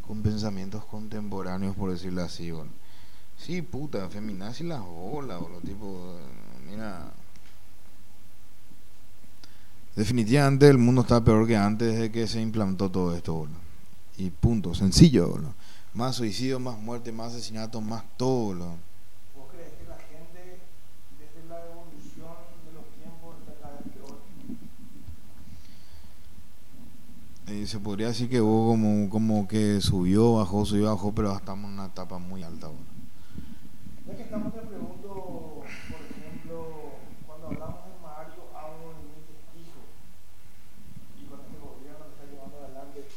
con 0.06 0.22
pensamientos 0.22 0.86
contemporáneos, 0.86 1.76
por 1.76 1.90
decirlo 1.90 2.22
así. 2.22 2.54
Sí, 3.36 3.64
puta, 3.64 4.10
feminazi 4.10 4.64
las 4.64 4.82
bolas, 4.82 5.40
boludo, 5.40 5.62
tipo, 5.62 6.18
mira, 6.70 7.12
Definitivamente 9.96 10.68
el 10.68 10.78
mundo 10.78 11.02
está 11.02 11.24
peor 11.24 11.46
que 11.48 11.58
antes 11.58 11.98
de 12.00 12.12
que 12.12 12.28
se 12.28 12.42
implantó 12.42 12.90
todo 12.90 13.16
esto, 13.16 13.34
boludo. 13.34 13.58
Y 14.18 14.30
punto, 14.30 14.74
sencillo, 14.74 15.28
boludo. 15.30 15.54
Más 15.94 16.16
suicidio, 16.16 16.60
más 16.60 16.78
muerte, 16.80 17.12
más 17.12 17.34
asesinato, 17.34 17.82
más 17.82 18.04
todo, 18.18 18.46
boludo. 18.46 18.76
¿Vos 19.36 19.48
crees 19.52 19.74
que 19.74 19.86
la 19.88 19.98
gente 19.98 20.60
desde 21.20 21.50
la 21.50 21.60
evolución 21.66 22.36
de 22.66 22.72
los 22.72 22.86
tiempos 22.96 23.36
está 23.40 23.54
cada 23.62 23.74
vez 23.80 23.94
peor? 23.94 24.18
Eh, 27.48 27.68
se 27.68 27.80
podría 27.80 28.08
decir 28.08 28.30
que 28.30 28.40
hubo 28.40 28.68
como, 28.72 29.10
como 29.10 29.48
que 29.48 29.82
subió, 29.82 30.36
bajó, 30.36 30.66
subió, 30.66 30.86
bajó, 30.86 31.14
pero 31.14 31.36
estamos 31.36 31.68
en 31.68 31.74
una 31.74 31.88
etapa 31.88 32.18
muy 32.18 32.44
alta, 32.44 32.68
boludo. 32.68 32.92
Ya 34.08 34.16
que 34.16 34.24
estamos, 34.24 34.54
te 34.54 34.62
pregunto, 34.62 35.62
por 35.62 36.02
ejemplo, 36.10 36.68
cuando 37.28 37.48
hablamos 37.48 37.86
de 37.86 37.92
Mario, 38.02 38.44
hablo 38.56 38.96
de 38.96 39.04
mi 39.04 39.20
testigo 39.28 39.84
y 41.20 41.26
con 41.28 41.40
este 41.42 41.58
gobierno 41.60 42.06
que 42.08 42.12
está 42.16 42.26
llevando 42.32 42.58
adelante, 42.64 43.08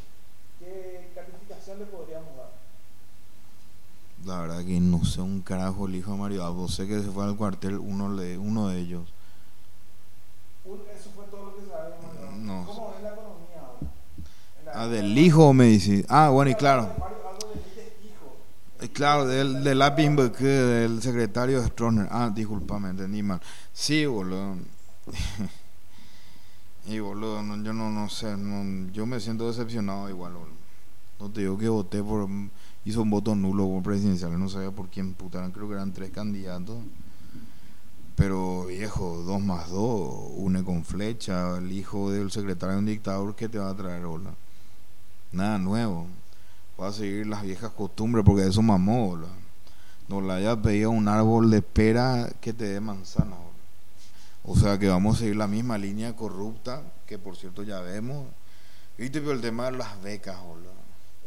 ¿qué 0.58 1.12
calificación 1.14 1.78
le 1.78 1.86
podríamos 1.86 2.36
dar? 2.36 2.52
La 4.24 4.40
verdad 4.40 4.64
que 4.64 4.80
no 4.80 5.04
sé 5.04 5.20
un 5.20 5.42
carajo 5.42 5.86
el 5.86 5.96
hijo 5.96 6.12
de 6.12 6.18
Mario 6.18 6.44
Abdo. 6.44 6.68
Sé 6.68 6.86
que 6.86 7.02
se 7.02 7.10
fue 7.10 7.24
al 7.24 7.36
cuartel 7.36 7.78
uno, 7.78 8.14
de, 8.16 8.38
uno 8.38 8.68
de 8.68 8.80
ellos. 8.80 9.12
Eso 10.64 11.10
fue 11.14 11.24
todo 11.26 11.46
lo 11.46 11.56
que 11.56 11.70
sabemos. 11.70 12.38
¿no? 12.40 12.60
No. 12.60 12.66
¿Cómo 12.66 12.94
es 12.96 13.02
la 13.02 13.08
economía 13.10 13.60
ahora? 13.60 13.92
La- 14.64 14.82
Ah, 14.82 14.88
del 14.88 15.16
hijo 15.18 15.52
me 15.52 15.66
dice. 15.66 16.06
Ah, 16.08 16.30
bueno, 16.30 16.50
y 16.50 16.54
claro. 16.54 16.90
Eh, 18.80 18.88
Claro, 18.92 19.26
del, 19.26 19.62
del 19.62 20.32
que 20.32 20.44
del 20.44 21.02
secretario 21.02 21.60
de 21.60 21.68
Stroessner. 21.68 22.08
Ah, 22.10 22.30
disculpame, 22.34 22.90
entendí 22.90 23.22
mal. 23.22 23.40
Sí, 23.72 24.04
boludo. 24.06 24.56
y 26.86 26.98
boludo, 26.98 27.42
no, 27.42 27.62
yo 27.62 27.72
no, 27.72 27.90
no 27.90 28.08
sé, 28.08 28.36
no, 28.36 28.90
yo 28.92 29.06
me 29.06 29.20
siento 29.20 29.46
decepcionado 29.48 30.08
igual, 30.08 30.34
boludo. 30.34 30.54
No 31.20 31.30
te 31.30 31.40
digo 31.42 31.56
que 31.56 31.68
voté 31.68 32.02
por, 32.02 32.28
hizo 32.84 33.02
un 33.02 33.10
voto 33.10 33.34
nulo 33.34 33.66
por 33.68 33.82
presidencial, 33.82 34.38
no 34.38 34.48
sabía 34.48 34.70
por 34.70 34.88
quién 34.88 35.14
puta, 35.14 35.38
eran, 35.38 35.52
creo 35.52 35.68
que 35.68 35.74
eran 35.74 35.92
tres 35.92 36.10
candidatos. 36.10 36.78
Pero 38.16 38.66
viejo, 38.66 39.22
dos 39.26 39.40
más 39.40 39.70
dos, 39.70 40.30
une 40.36 40.62
con 40.62 40.84
flecha, 40.84 41.56
el 41.58 41.72
hijo 41.72 42.12
del 42.12 42.30
secretario 42.30 42.74
de 42.74 42.78
un 42.78 42.86
dictador, 42.86 43.34
¿qué 43.34 43.48
te 43.48 43.58
va 43.58 43.70
a 43.70 43.76
traer, 43.76 44.06
boludo? 44.06 44.34
Nada 45.32 45.58
nuevo. 45.58 46.06
Va 46.80 46.88
a 46.88 46.92
seguir 46.92 47.26
las 47.26 47.42
viejas 47.42 47.72
costumbres 47.72 48.24
porque 48.24 48.46
eso 48.46 48.62
mamó, 48.62 49.08
boludo. 49.08 49.44
No 50.08 50.20
le 50.20 50.32
haya 50.32 50.60
pedido 50.60 50.90
un 50.90 51.08
árbol 51.08 51.50
de 51.50 51.62
pera 51.62 52.30
que 52.40 52.52
te 52.52 52.66
dé 52.66 52.80
manzana, 52.80 53.34
boludo. 53.34 53.54
O 54.44 54.56
sea 54.56 54.78
que 54.78 54.88
vamos 54.88 55.16
a 55.16 55.18
seguir 55.20 55.36
la 55.36 55.48
misma 55.48 55.76
línea 55.78 56.14
corrupta, 56.14 56.82
que 57.06 57.18
por 57.18 57.36
cierto 57.36 57.64
ya 57.64 57.80
vemos. 57.80 58.26
Viste, 58.96 59.20
pero 59.20 59.32
el 59.32 59.40
tema 59.40 59.64
de 59.70 59.78
las 59.78 60.00
becas, 60.02 60.40
boludo. 60.40 60.73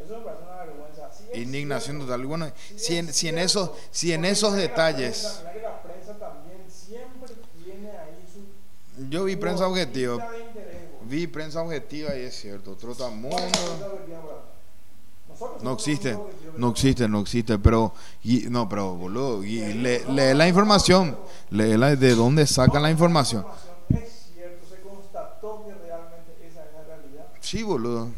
Eso 0.04 0.18
me 0.20 0.26
parece 0.26 0.44
una 0.44 0.56
vergüenza. 0.64 1.10
Sí 1.12 1.40
Indignación 1.42 2.00
total. 2.00 2.26
Bueno, 2.26 2.48
sí 2.68 2.80
si 2.80 2.98
en, 2.98 3.14
si 3.14 3.28
en 3.28 3.38
esos, 3.40 3.72
si 3.92 4.14
en 4.14 4.26
esos 4.26 4.52
que 4.54 4.58
la 4.62 4.62
detalles. 4.68 5.24
prensa- 5.24 5.44
la 5.62 5.82
prensa 5.82 6.14
también 6.18 6.64
siempre 6.70 7.34
tiene 7.64 7.90
ahí 7.92 8.26
su 8.32 9.10
Yo 9.10 9.24
vi 9.26 9.36
prensa 9.36 9.68
objetiva. 9.68 10.30
Vi 11.10 11.28
prensa 11.28 11.62
objetiva 11.62 12.16
y 12.16 12.22
es 12.24 12.36
cierto. 12.36 12.76
Trotamundo. 12.76 13.38
No 15.62 15.74
existe, 15.74 16.18
no 16.58 16.70
existe, 16.72 17.08
no 17.08 17.20
existe, 17.22 17.60
pero 17.60 17.94
no, 18.50 18.68
pero 18.68 18.96
boludo, 18.96 19.44
y 19.44 19.60
lee, 19.74 20.00
lee 20.10 20.34
la 20.34 20.48
información, 20.48 21.16
lee 21.52 21.78
la, 21.78 21.96
de 21.96 22.16
dónde 22.16 22.48
sacan 22.48 22.82
la 22.82 22.90
información. 22.90 23.46
Es 23.90 24.30
cierto, 24.34 24.66
se 24.68 24.82
constató 24.82 25.64
que 25.68 25.74
realmente 25.76 26.32
esa 26.48 26.66
es 26.66 26.74
la 26.74 26.84
realidad. 26.96 27.28
Sí, 27.40 27.62
boludo. 27.62 28.10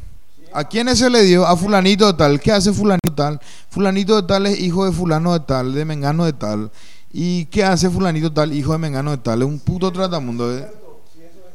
¿A 0.54 0.64
quiénes 0.64 1.00
se 1.00 1.10
le 1.10 1.24
dio? 1.24 1.46
A 1.46 1.56
fulanito 1.56 2.08
de 2.08 2.14
tal. 2.14 2.40
¿Qué 2.40 2.52
hace 2.52 2.74
fulanito 2.74 3.10
de 3.10 3.16
tal? 3.16 3.40
Fulanito 3.70 4.22
de 4.22 4.28
tal 4.28 4.46
es 4.48 4.60
hijo 4.60 4.86
de 4.86 4.92
fulano 4.92 5.34
de 5.34 5.42
tal, 5.42 5.74
de 5.74 5.86
mengano 5.86 6.26
de 6.26 6.34
tal. 6.34 6.72
¿Y 7.12 7.46
qué 7.46 7.64
hace 7.64 7.90
fulanito 7.90 8.30
de 8.30 8.36
tal, 8.36 8.54
hijo 8.54 8.72
de 8.72 8.78
mengano 8.78 9.12
de 9.12 9.18
tal? 9.18 9.42
Es 9.42 9.48
un 9.48 9.60
puto 9.60 9.92
tratamundo. 9.92 10.56
¿eh? 10.56 10.68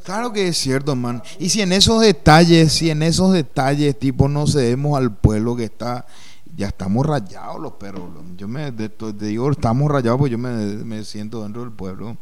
Claro 0.05 0.33
que 0.33 0.49
es 0.49 0.57
cierto, 0.59 0.95
man. 0.95 1.23
Y 1.39 1.49
si 1.49 1.61
en 1.63 1.73
esos 1.73 2.01
detalles, 2.03 2.73
si 2.73 2.91
en 2.91 3.03
esos 3.03 3.33
detalles, 3.33 3.99
tipo, 3.99 4.29
no 4.29 4.47
cedemos 4.47 4.97
al 4.99 5.13
pueblo 5.17 5.57
que 5.57 5.65
está, 5.65 6.07
ya 6.57 6.69
estamos 6.69 7.07
rayados 7.07 7.61
los 7.61 7.73
perros. 7.73 8.03
Yo 8.37 8.47
me 8.47 8.71
de- 8.71 8.89
te 8.91 9.13
digo, 9.27 9.51
estamos 9.51 9.91
rayados, 9.91 10.19
pues 10.19 10.31
yo 10.31 10.39
me 10.39 11.05
siento 11.05 11.43
dentro 11.43 11.63
del 11.63 11.73
pueblo. 11.73 12.17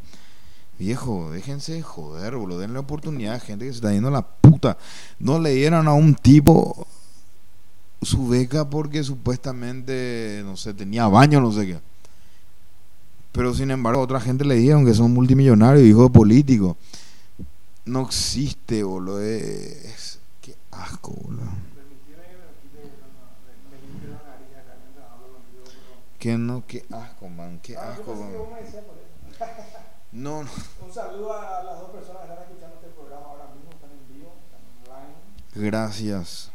Viejo, 0.82 1.30
déjense 1.30 1.74
de 1.74 1.82
joder, 1.82 2.34
boludo. 2.34 2.58
Denle 2.58 2.80
oportunidad 2.80 3.36
a 3.36 3.38
gente 3.38 3.64
que 3.64 3.70
se 3.70 3.76
está 3.76 3.92
yendo 3.92 4.08
a 4.08 4.10
la 4.10 4.26
puta. 4.26 4.76
No 5.20 5.38
le 5.38 5.50
dieron 5.50 5.86
a 5.86 5.92
un 5.92 6.16
tipo 6.16 6.88
su 8.02 8.26
beca 8.26 8.68
porque 8.68 9.04
supuestamente, 9.04 10.42
no 10.44 10.56
sé, 10.56 10.74
tenía 10.74 11.06
baño, 11.06 11.40
no 11.40 11.52
sé 11.52 11.66
qué. 11.66 11.80
Pero 13.30 13.54
sin 13.54 13.70
embargo, 13.70 14.00
otra 14.00 14.20
gente 14.20 14.44
le 14.44 14.56
dieron 14.56 14.84
que 14.84 14.92
son 14.92 15.12
multimillonarios, 15.12 15.86
hijos 15.86 16.06
de 16.08 16.18
políticos. 16.18 16.76
No 17.84 18.02
existe, 18.02 18.82
boludo. 18.82 19.22
Es, 19.22 20.18
qué 20.40 20.56
asco, 20.72 21.12
boludo. 21.12 21.44
Que 26.18 26.36
no, 26.36 26.64
qué 26.66 26.84
asco, 26.90 27.28
man. 27.28 27.60
Qué 27.62 27.76
asco, 27.76 28.16
man. 28.16 28.32
No, 30.12 30.42
no. 30.42 30.50
Un 30.84 30.92
saludo 30.92 31.32
a 31.32 31.62
las 31.64 31.80
dos 31.80 31.90
personas 31.90 32.22
que 32.26 32.32
están 32.32 32.42
escuchando 32.42 32.76
este 32.76 32.88
programa 32.88 33.26
ahora 33.28 33.44
mismo, 33.54 33.70
están 33.72 33.90
en 33.92 34.14
vivo, 34.14 34.34
están 34.44 34.60
online. 34.94 35.70
Gracias. 35.70 36.52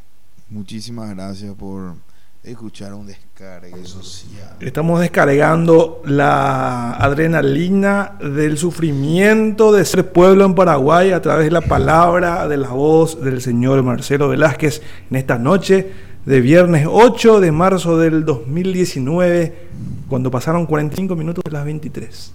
Muchísimas 0.47 1.09
gracias 1.09 1.55
por 1.55 1.95
escuchar 2.43 2.93
un 2.93 3.07
descargue 3.07 3.83
social. 3.83 4.57
Estamos 4.59 5.01
descargando 5.01 6.03
la 6.05 6.93
adrenalina 6.93 8.15
del 8.21 8.59
sufrimiento 8.59 9.71
de 9.71 9.83
ser 9.85 10.11
pueblo 10.11 10.45
en 10.45 10.53
Paraguay 10.53 11.11
a 11.11 11.21
través 11.23 11.45
de 11.45 11.51
la 11.51 11.61
palabra, 11.61 12.47
de 12.47 12.57
la 12.57 12.69
voz 12.69 13.19
del 13.21 13.41
señor 13.41 13.81
Marcelo 13.81 14.29
Velázquez 14.29 14.83
en 15.09 15.17
esta 15.17 15.39
noche 15.39 15.91
de 16.27 16.41
viernes 16.41 16.87
8 16.87 17.39
de 17.39 17.51
marzo 17.51 17.97
del 17.97 18.23
2019, 18.23 19.67
cuando 20.07 20.29
pasaron 20.29 20.67
45 20.67 21.15
minutos 21.15 21.43
de 21.43 21.51
las 21.51 21.65
23. 21.65 22.33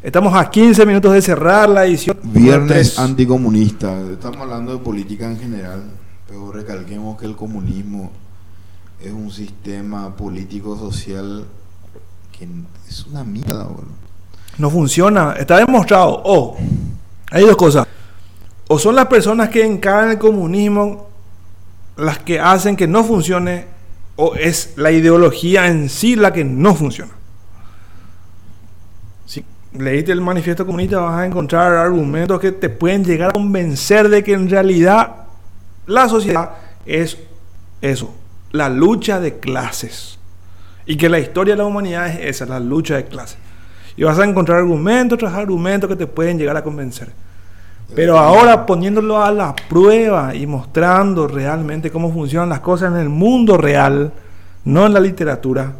Estamos 0.00 0.32
a 0.32 0.48
15 0.48 0.86
minutos 0.86 1.12
de 1.12 1.20
cerrar 1.20 1.68
la 1.68 1.84
edición. 1.84 2.16
Viernes 2.22 3.00
anticomunista. 3.00 4.00
Estamos 4.12 4.38
hablando 4.38 4.72
de 4.72 4.78
política 4.78 5.26
en 5.26 5.36
general, 5.36 5.82
pero 6.28 6.52
recalquemos 6.52 7.18
que 7.18 7.26
el 7.26 7.34
comunismo 7.34 8.12
es 9.00 9.10
un 9.10 9.28
sistema 9.32 10.14
político 10.14 10.78
social 10.78 11.44
que 12.30 12.46
es 12.88 13.06
una 13.06 13.24
mierda, 13.24 13.64
boludo. 13.64 13.88
No 14.56 14.70
funciona, 14.70 15.32
está 15.32 15.56
demostrado. 15.56 16.22
O 16.24 16.56
hay 17.32 17.44
dos 17.44 17.56
cosas. 17.56 17.84
O 18.68 18.78
son 18.78 18.94
las 18.94 19.06
personas 19.06 19.48
que 19.48 19.66
encaran 19.66 20.12
el 20.12 20.18
comunismo 20.18 21.08
las 21.96 22.20
que 22.20 22.38
hacen 22.38 22.76
que 22.76 22.86
no 22.86 23.02
funcione, 23.02 23.66
o 24.14 24.36
es 24.36 24.74
la 24.76 24.92
ideología 24.92 25.66
en 25.66 25.88
sí 25.88 26.14
la 26.14 26.32
que 26.32 26.44
no 26.44 26.76
funciona. 26.76 27.17
Leíste 29.72 30.12
el 30.12 30.20
manifiesto 30.20 30.64
comunista 30.64 30.98
vas 31.00 31.20
a 31.20 31.26
encontrar 31.26 31.74
argumentos 31.74 32.40
que 32.40 32.52
te 32.52 32.70
pueden 32.70 33.04
llegar 33.04 33.30
a 33.30 33.32
convencer 33.32 34.08
de 34.08 34.24
que 34.24 34.32
en 34.32 34.48
realidad 34.48 35.16
la 35.86 36.08
sociedad 36.08 36.52
es 36.86 37.18
eso, 37.82 38.14
la 38.50 38.68
lucha 38.68 39.20
de 39.20 39.38
clases. 39.38 40.18
Y 40.86 40.96
que 40.96 41.10
la 41.10 41.18
historia 41.18 41.54
de 41.54 41.58
la 41.58 41.66
humanidad 41.66 42.08
es 42.08 42.36
esa, 42.36 42.46
la 42.46 42.60
lucha 42.60 42.96
de 42.96 43.04
clases. 43.04 43.36
Y 43.94 44.04
vas 44.04 44.18
a 44.18 44.24
encontrar 44.24 44.58
argumentos 44.58 45.18
tras 45.18 45.34
argumentos 45.34 45.88
que 45.90 45.96
te 45.96 46.06
pueden 46.06 46.38
llegar 46.38 46.56
a 46.56 46.64
convencer. 46.64 47.10
Pero 47.94 48.18
ahora 48.18 48.64
poniéndolo 48.64 49.22
a 49.22 49.30
la 49.30 49.54
prueba 49.68 50.34
y 50.34 50.46
mostrando 50.46 51.26
realmente 51.26 51.90
cómo 51.90 52.12
funcionan 52.12 52.48
las 52.48 52.60
cosas 52.60 52.92
en 52.92 52.98
el 52.98 53.08
mundo 53.08 53.56
real, 53.56 54.12
no 54.64 54.86
en 54.86 54.94
la 54.94 55.00
literatura, 55.00 55.72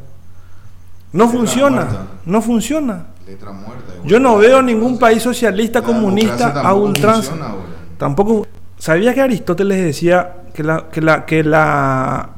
no 1.13 1.29
funciona, 1.29 1.87
no 2.25 2.43
funciona. 2.43 3.07
Letra 3.29 3.53
muerta. 3.53 3.93
Yo 4.07 4.19
no 4.19 4.39
veo 4.39 4.63
ningún 4.63 4.99
país 4.99 5.23
socialista 5.23 5.81
La 5.81 5.85
comunista 5.85 6.63
a 6.63 6.73
ultranza. 6.73 7.35
Tampoco. 7.99 8.47
¿Sabías 8.79 9.15
que 9.15 9.21
Aristóteles 9.21 9.85
decía 9.85 10.45
que 10.55 10.63
la, 10.63 10.89
que 10.89 11.03
la, 11.03 11.27
que 11.27 11.45
la, 11.45 12.31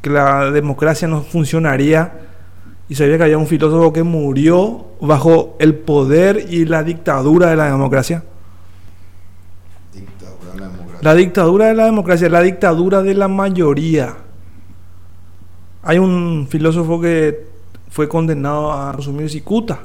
que 0.00 0.08
la 0.08 0.50
democracia 0.52 1.06
no 1.06 1.20
funcionaría? 1.20 2.14
Y 2.88 2.94
sabía 2.94 3.18
que 3.18 3.24
había 3.24 3.36
un 3.36 3.46
filósofo 3.46 3.92
que 3.92 4.04
murió 4.04 4.86
bajo 5.02 5.54
el 5.58 5.74
poder 5.74 6.46
y 6.48 6.64
la 6.64 6.82
dictadura 6.82 7.50
de 7.50 7.56
la 7.56 7.66
democracia. 7.66 8.24
Dictadura 9.92 10.52
de 10.54 10.60
la 10.60 10.68
democracia. 10.68 11.00
La 11.02 11.14
dictadura 11.14 11.66
de 11.66 11.74
la 11.74 11.84
democracia, 11.84 12.28
la 12.30 12.40
dictadura 12.40 13.02
de 13.02 13.12
la 13.12 13.28
mayoría. 13.28 14.16
Hay 15.82 15.98
un 15.98 16.46
filósofo 16.48 16.98
que 17.02 17.48
fue 17.90 18.08
condenado 18.08 18.72
a 18.72 18.92
consumir 18.94 19.28
cicuta 19.28 19.78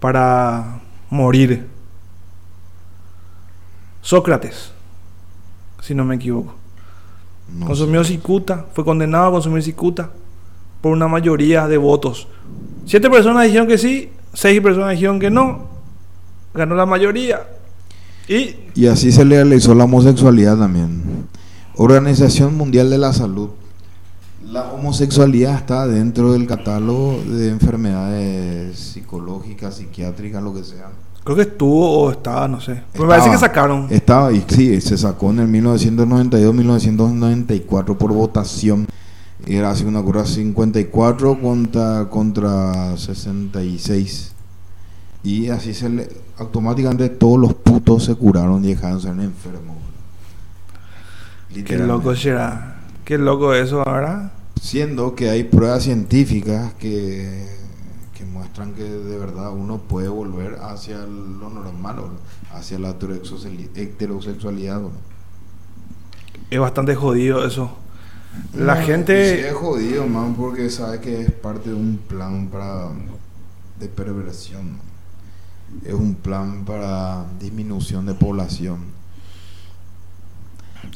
para 0.00 0.80
morir. 1.10 1.68
Sócrates, 4.02 4.72
si 5.82 5.94
no 5.94 6.04
me 6.04 6.16
equivoco. 6.16 6.54
No 7.54 7.66
Consumió 7.66 8.02
cicuta, 8.04 8.66
fue 8.72 8.84
condenado 8.84 9.26
a 9.26 9.30
consumir 9.32 9.62
cicuta 9.62 10.10
por 10.80 10.92
una 10.92 11.08
mayoría 11.08 11.68
de 11.68 11.76
votos. 11.76 12.28
Siete 12.86 13.10
personas 13.10 13.44
dijeron 13.44 13.68
que 13.68 13.76
sí, 13.76 14.10
seis 14.32 14.60
personas 14.60 14.92
dijeron 14.92 15.20
que 15.20 15.30
no. 15.30 15.68
Ganó 16.54 16.74
la 16.74 16.86
mayoría. 16.86 17.46
Y 18.26 18.56
Y 18.74 18.86
así 18.86 19.12
se 19.12 19.24
legalizó 19.24 19.74
la 19.74 19.84
homosexualidad 19.84 20.56
también. 20.56 21.26
Organización 21.76 22.56
Mundial 22.56 22.90
de 22.90 22.98
la 22.98 23.12
Salud. 23.12 23.50
La 24.50 24.72
homosexualidad 24.72 25.54
está 25.54 25.86
dentro 25.86 26.32
del 26.32 26.44
catálogo 26.44 27.22
de 27.24 27.50
enfermedades 27.50 28.76
psicológicas, 28.76 29.76
psiquiátricas, 29.76 30.42
lo 30.42 30.52
que 30.52 30.64
sea. 30.64 30.88
Creo 31.22 31.36
que 31.36 31.42
estuvo 31.42 31.88
o 31.88 32.10
estaba, 32.10 32.48
no 32.48 32.60
sé. 32.60 32.82
Pues 32.92 33.02
me 33.02 33.08
parece 33.10 33.30
que 33.30 33.38
sacaron. 33.38 33.86
Estaba, 33.90 34.32
y 34.32 34.44
sí, 34.48 34.80
se 34.80 34.98
sacó 34.98 35.30
en 35.30 35.38
el 35.38 35.46
1992-1994 35.62 37.96
por 37.96 38.12
votación. 38.12 38.88
Era 39.46 39.70
así 39.70 39.84
una 39.84 40.02
curva 40.02 40.26
54 40.26 41.40
contra, 41.40 42.08
contra 42.10 42.96
66. 42.96 44.32
Y 45.22 45.50
así 45.50 45.74
se 45.74 45.90
le, 45.90 46.08
automáticamente 46.38 47.08
todos 47.10 47.38
los 47.38 47.54
putos 47.54 48.02
se 48.02 48.16
curaron 48.16 48.64
y 48.64 48.74
dejaron 48.74 48.96
de 48.96 49.02
ser 49.02 49.12
enfermos. 49.12 49.76
Qué 51.64 51.78
loco 51.78 52.16
será. 52.16 52.78
Qué 53.04 53.16
loco 53.16 53.54
eso 53.54 53.86
ahora. 53.86 54.32
Siendo 54.60 55.14
que 55.14 55.30
hay 55.30 55.44
pruebas 55.44 55.84
científicas 55.84 56.74
que, 56.74 57.46
que 58.14 58.24
muestran 58.26 58.74
que 58.74 58.84
de 58.84 59.18
verdad 59.18 59.52
uno 59.52 59.78
puede 59.78 60.08
volver 60.08 60.58
hacia 60.62 60.98
lo 60.98 61.48
normal, 61.48 61.98
o 62.00 62.10
hacia 62.54 62.78
la 62.78 62.90
heterosexuali- 62.98 63.70
heterosexualidad. 63.74 64.84
o 64.84 64.90
Es 66.50 66.58
bastante 66.60 66.94
jodido 66.94 67.44
eso. 67.46 67.70
La 68.54 68.76
No, 68.76 68.86
gente. 68.86 69.34
sí 69.38 69.44
es 69.46 69.54
jodido, 69.54 70.06
man, 70.06 70.34
porque 70.34 70.68
sabe 70.70 71.00
que 71.00 71.22
es 71.22 71.32
parte 71.32 71.70
de 71.70 71.74
un 71.74 71.98
plan 72.06 72.48
para 72.48 72.88
de 73.80 73.88
perversión. 73.88 74.72
man. 74.72 74.80
Es 75.86 75.94
un 75.94 76.14
plan 76.16 76.64
para 76.66 77.24
disminución 77.40 78.04
de 78.04 78.12
población. 78.14 78.89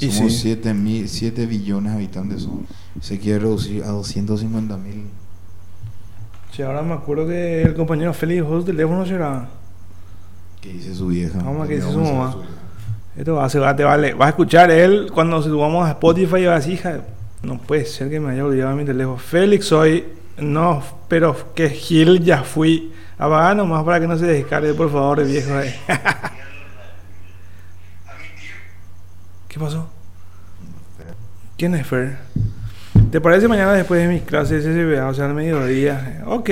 Y 0.00 0.10
Somos 0.10 0.32
sí. 0.32 0.38
7, 0.42 0.74
mil, 0.74 1.08
7 1.08 1.46
billones 1.46 1.92
de 1.92 1.96
habitantes. 1.98 2.42
son. 2.42 2.66
Se 3.00 3.18
quiere 3.18 3.40
reducir 3.40 3.82
a 3.84 3.88
250 3.88 4.76
mil. 4.76 5.04
Sí, 6.52 6.62
ahora 6.62 6.82
me 6.82 6.94
acuerdo 6.94 7.26
que 7.26 7.62
el 7.62 7.74
compañero 7.74 8.12
Félix 8.14 8.42
dejó 8.42 8.58
su 8.60 8.64
teléfono 8.64 9.04
será. 9.06 9.48
Que 10.60 10.72
dice 10.72 10.94
su 10.94 11.08
vieja. 11.08 11.38
Vamos, 11.42 11.66
que 11.68 11.76
Terminó 11.78 11.98
dice 12.00 12.08
su 12.10 12.14
mamá. 12.14 12.32
su. 12.32 13.20
Esto 13.20 13.34
va 13.34 13.44
a, 13.44 13.48
ser- 13.48 13.62
va- 13.62 13.76
te 13.76 13.84
vale. 13.84 14.14
Vas 14.14 14.26
a 14.26 14.30
escuchar 14.30 14.70
él 14.70 15.10
cuando 15.12 15.42
subamos 15.42 15.86
a 15.86 15.90
Spotify 15.90 16.36
y 16.38 16.46
vas 16.46 16.54
a 16.54 16.56
decir, 16.56 16.72
hija, 16.74 17.00
no 17.42 17.58
puede 17.58 17.84
ser 17.86 18.08
que 18.10 18.18
me 18.20 18.32
haya 18.32 18.44
olvidado 18.44 18.74
mi 18.76 18.84
teléfono. 18.84 19.16
Félix, 19.18 19.66
soy. 19.66 20.04
No, 20.38 20.82
pero 21.08 21.54
que 21.54 21.70
Gil 21.70 22.22
ya 22.24 22.42
fui. 22.42 22.92
Apaga 23.18 23.54
nomás 23.54 23.84
para 23.84 24.00
que 24.00 24.06
no 24.08 24.18
se 24.18 24.26
descargue, 24.26 24.74
por 24.74 24.90
favor, 24.90 25.24
viejo. 25.24 25.54
ahí. 25.54 25.70
¿Qué 29.54 29.60
pasó? 29.60 29.86
¿Quién 31.56 31.76
es 31.76 31.86
Fer? 31.86 32.18
¿Te 33.12 33.20
parece 33.20 33.46
mañana 33.46 33.72
después 33.74 34.02
de 34.02 34.08
mis 34.08 34.22
clases 34.22 34.64
SBA, 34.64 35.06
o 35.06 35.14
sea, 35.14 35.26
al 35.26 35.34
mediodía? 35.34 36.24
Ok. 36.26 36.50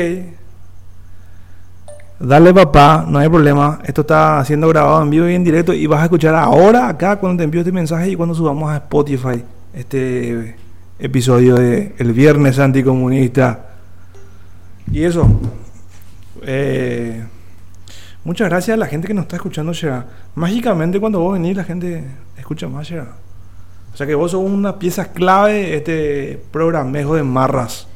Dale 2.20 2.54
papá, 2.54 3.04
no 3.08 3.18
hay 3.18 3.28
problema. 3.28 3.80
Esto 3.84 4.02
está 4.02 4.44
siendo 4.44 4.68
grabado 4.68 5.02
en 5.02 5.10
vivo 5.10 5.28
y 5.28 5.34
en 5.34 5.42
directo 5.42 5.72
y 5.72 5.84
vas 5.88 6.02
a 6.02 6.04
escuchar 6.04 6.36
ahora 6.36 6.88
acá 6.88 7.16
cuando 7.16 7.38
te 7.38 7.42
envío 7.42 7.62
este 7.62 7.72
mensaje 7.72 8.08
y 8.08 8.14
cuando 8.14 8.36
subamos 8.36 8.70
a 8.70 8.76
Spotify 8.76 9.42
este 9.74 10.54
episodio 11.00 11.56
de 11.56 11.96
El 11.98 12.12
Viernes 12.12 12.60
Anticomunista. 12.60 13.66
Y 14.92 15.02
eso. 15.02 15.26
eh, 16.44 17.24
muchas 18.22 18.48
gracias 18.48 18.76
a 18.76 18.78
la 18.78 18.86
gente 18.86 19.08
que 19.08 19.14
nos 19.14 19.22
está 19.22 19.34
escuchando, 19.34 19.72
Shera. 19.72 20.06
Mágicamente 20.36 21.00
cuando 21.00 21.18
vos 21.18 21.32
venís 21.32 21.56
la 21.56 21.64
gente 21.64 22.04
escucha 22.42 22.68
más, 22.68 22.88
Shera. 22.88 23.16
O 23.92 23.96
sea 23.96 24.06
que 24.06 24.14
vos 24.14 24.30
sos 24.30 24.42
una 24.42 24.78
pieza 24.78 25.12
clave 25.12 25.52
de 25.52 25.76
este 25.76 26.42
programejo 26.50 27.14
de 27.14 27.22
marras. 27.22 27.86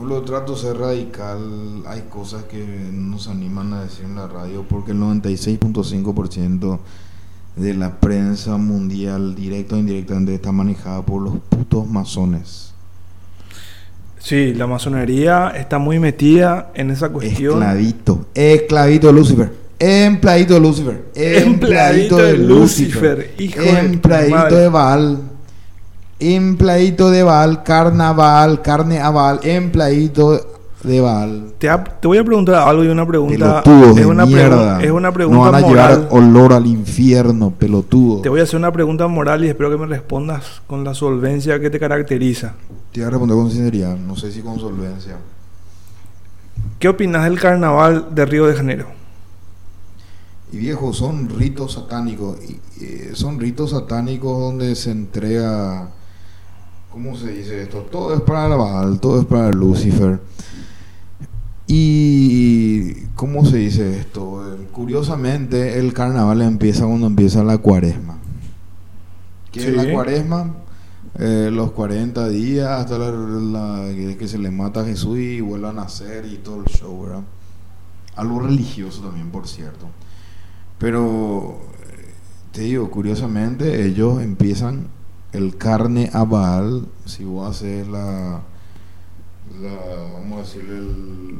Lo 0.00 0.22
trato 0.22 0.54
de 0.54 0.58
ser 0.58 0.76
radical. 0.78 1.82
Hay 1.86 2.02
cosas 2.10 2.44
que 2.44 2.64
nos 2.92 3.28
animan 3.28 3.72
a 3.72 3.84
decir 3.84 4.04
en 4.04 4.16
la 4.16 4.26
radio 4.26 4.64
porque 4.68 4.92
el 4.92 4.98
96.5% 4.98 6.78
de 7.56 7.74
la 7.74 8.00
prensa 8.00 8.56
mundial, 8.56 9.36
directa 9.36 9.76
o 9.76 9.78
indirectamente, 9.78 10.34
está 10.34 10.50
manejada 10.50 11.02
por 11.02 11.22
los 11.22 11.38
putos 11.48 11.86
masones. 11.86 12.72
Sí, 14.18 14.54
la 14.54 14.66
masonería 14.66 15.50
está 15.50 15.78
muy 15.78 16.00
metida 16.00 16.72
en 16.74 16.90
esa 16.90 17.10
cuestión. 17.10 17.62
Esclavito. 17.62 18.26
Esclavito 18.34 19.06
de 19.08 19.12
Lucifer. 19.12 19.63
Empleadito 19.78 20.54
de 20.54 20.60
Lucifer. 20.60 21.04
Empleadito 21.14 22.16
de 22.16 22.38
Lucifer, 22.38 23.34
hijo 23.38 23.60
Empleadito 23.60 24.54
de 24.56 24.68
Baal. 24.68 25.18
Empleadito 26.20 27.10
de 27.10 27.22
Baal. 27.22 27.62
Carnaval. 27.64 28.62
Carne 28.62 29.00
a 29.00 29.10
Baal. 29.10 29.40
Empleadito 29.42 30.40
de 30.82 31.00
Baal. 31.00 31.52
Te, 31.58 31.68
ha- 31.68 31.82
te 31.82 32.06
voy 32.06 32.18
a 32.18 32.24
preguntar 32.24 32.56
algo 32.68 32.84
y 32.84 32.88
una 32.88 33.06
pregunta. 33.06 33.62
Pelotudos 33.62 33.98
es, 33.98 34.06
una 34.06 34.26
mierda. 34.26 34.82
es 34.82 34.90
una 34.90 35.08
no 35.08 35.14
pregunta 35.14 35.50
van 35.50 35.54
a 35.64 35.66
moral. 35.66 35.90
llevar 36.00 36.08
olor 36.12 36.52
al 36.52 36.66
infierno, 36.66 37.50
pelotudo. 37.50 38.20
Te 38.22 38.28
voy 38.28 38.40
a 38.40 38.42
hacer 38.44 38.56
una 38.56 38.72
pregunta 38.72 39.06
moral 39.08 39.44
y 39.44 39.48
espero 39.48 39.70
que 39.70 39.76
me 39.78 39.86
respondas 39.86 40.62
con 40.66 40.84
la 40.84 40.94
solvencia 40.94 41.58
que 41.58 41.70
te 41.70 41.80
caracteriza. 41.80 42.52
Te 42.92 43.00
voy 43.00 43.06
a 43.06 43.10
responder 43.10 43.36
con 43.36 43.50
sinceridad, 43.50 43.96
no 43.96 44.14
sé 44.14 44.30
si 44.30 44.40
con 44.40 44.58
solvencia. 44.60 45.16
¿Qué 46.78 46.88
opinas 46.88 47.24
del 47.24 47.40
carnaval 47.40 48.08
de 48.14 48.24
Río 48.26 48.46
de 48.46 48.54
Janeiro? 48.54 48.86
Y 50.54 50.56
viejo, 50.56 50.92
son 50.92 51.28
ritos 51.28 51.72
satánicos. 51.72 52.38
Y, 52.48 52.60
eh, 52.80 53.10
son 53.14 53.40
ritos 53.40 53.70
satánicos 53.70 54.38
donde 54.38 54.76
se 54.76 54.92
entrega. 54.92 55.90
¿Cómo 56.92 57.16
se 57.16 57.32
dice 57.32 57.62
esto? 57.62 57.78
Todo 57.90 58.14
es 58.14 58.20
para 58.20 58.46
el 58.46 58.56
Baal, 58.56 59.00
todo 59.00 59.20
es 59.20 59.26
para 59.26 59.50
Lucifer. 59.50 60.20
Y. 61.66 62.92
¿Cómo 63.16 63.44
se 63.44 63.56
dice 63.56 63.98
esto? 63.98 64.54
Eh, 64.54 64.68
Curiosamente, 64.70 65.80
el 65.80 65.92
carnaval 65.92 66.40
empieza 66.42 66.86
cuando 66.86 67.08
empieza 67.08 67.42
la 67.42 67.58
cuaresma. 67.58 68.18
¿Qué 69.50 69.60
Sí. 69.60 69.66
es 69.68 69.74
la 69.74 69.92
cuaresma? 69.92 70.54
Eh, 71.18 71.48
los 71.52 71.72
40 71.72 72.28
días 72.28 72.68
hasta 72.68 72.96
la, 72.98 73.88
que 74.18 74.28
se 74.28 74.38
le 74.38 74.52
mata 74.52 74.82
a 74.82 74.84
Jesús 74.84 75.18
y 75.18 75.40
vuelve 75.40 75.68
a 75.68 75.72
nacer 75.72 76.26
y 76.26 76.36
todo 76.36 76.60
el 76.60 76.66
show, 76.66 77.02
¿verdad? 77.02 77.22
Algo 78.14 78.38
religioso 78.40 79.02
también, 79.02 79.30
por 79.30 79.48
cierto. 79.48 79.86
Pero, 80.84 81.60
te 82.52 82.60
digo, 82.60 82.90
curiosamente, 82.90 83.86
ellos 83.86 84.20
empiezan 84.20 84.88
el 85.32 85.56
carne 85.56 86.10
a 86.12 86.24
Baal, 86.24 86.88
si 87.06 87.24
vos 87.24 87.48
haces 87.48 87.88
la, 87.88 88.42
la 89.62 89.76
vamos 90.12 90.38
a 90.40 90.42
decirle, 90.42 90.76
el, 90.76 91.36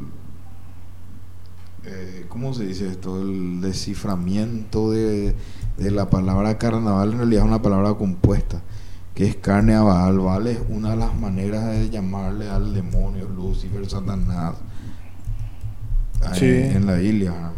eh, 1.85 2.25
¿cómo 2.31 2.55
se 2.55 2.65
dice 2.65 2.89
esto? 2.89 3.21
El 3.21 3.61
desciframiento 3.61 4.91
de, 4.93 5.37
de 5.77 5.91
la 5.91 6.09
palabra 6.09 6.57
carnaval, 6.57 7.13
en 7.13 7.19
realidad 7.19 7.43
es 7.45 7.49
una 7.51 7.61
palabra 7.61 7.93
compuesta, 7.99 8.63
que 9.15 9.27
es 9.27 9.37
carne 9.37 9.75
a 9.75 9.83
Baal. 9.83 10.21
Baal 10.21 10.47
es 10.47 10.59
una 10.71 10.93
de 10.93 10.97
las 10.97 11.15
maneras 11.15 11.67
de 11.67 11.91
llamarle 11.91 12.49
al 12.49 12.73
demonio, 12.73 13.29
Lucifer, 13.29 13.87
Satanás, 13.91 14.55
Sí. 16.33 16.47
en 16.47 16.87
la 16.87 16.95
Biblia. 16.95 17.53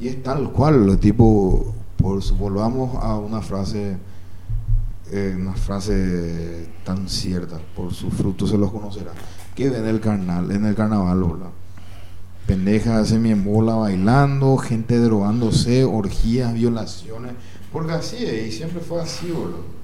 Y 0.00 0.08
es 0.08 0.22
tal 0.22 0.52
cual, 0.52 0.98
tipo, 0.98 1.74
por 1.96 2.22
volvamos 2.34 3.02
a 3.02 3.16
una 3.16 3.40
frase, 3.40 3.96
eh, 5.10 5.36
una 5.36 5.54
frase 5.54 6.68
tan 6.84 7.08
cierta, 7.08 7.58
por 7.74 7.92
sus 7.92 8.14
frutos 8.14 8.50
se 8.50 8.58
los 8.58 8.70
conocerá. 8.70 9.12
¿Qué 9.54 9.68
ven 9.68 9.82
en 9.82 9.88
el 9.88 10.00
carnal, 10.00 10.50
en 10.52 10.64
el 10.64 10.74
carnaval, 10.76 11.22
¿verdad? 11.22 11.50
Pendejas 12.46 13.08
semiembola 13.08 13.74
bailando, 13.74 14.56
gente 14.56 14.98
drogándose, 14.98 15.84
orgías, 15.84 16.54
violaciones, 16.54 17.32
porque 17.72 17.92
así 17.92 18.24
es, 18.24 18.48
y 18.48 18.56
siempre 18.56 18.80
fue 18.80 19.02
así, 19.02 19.30
boludo. 19.30 19.78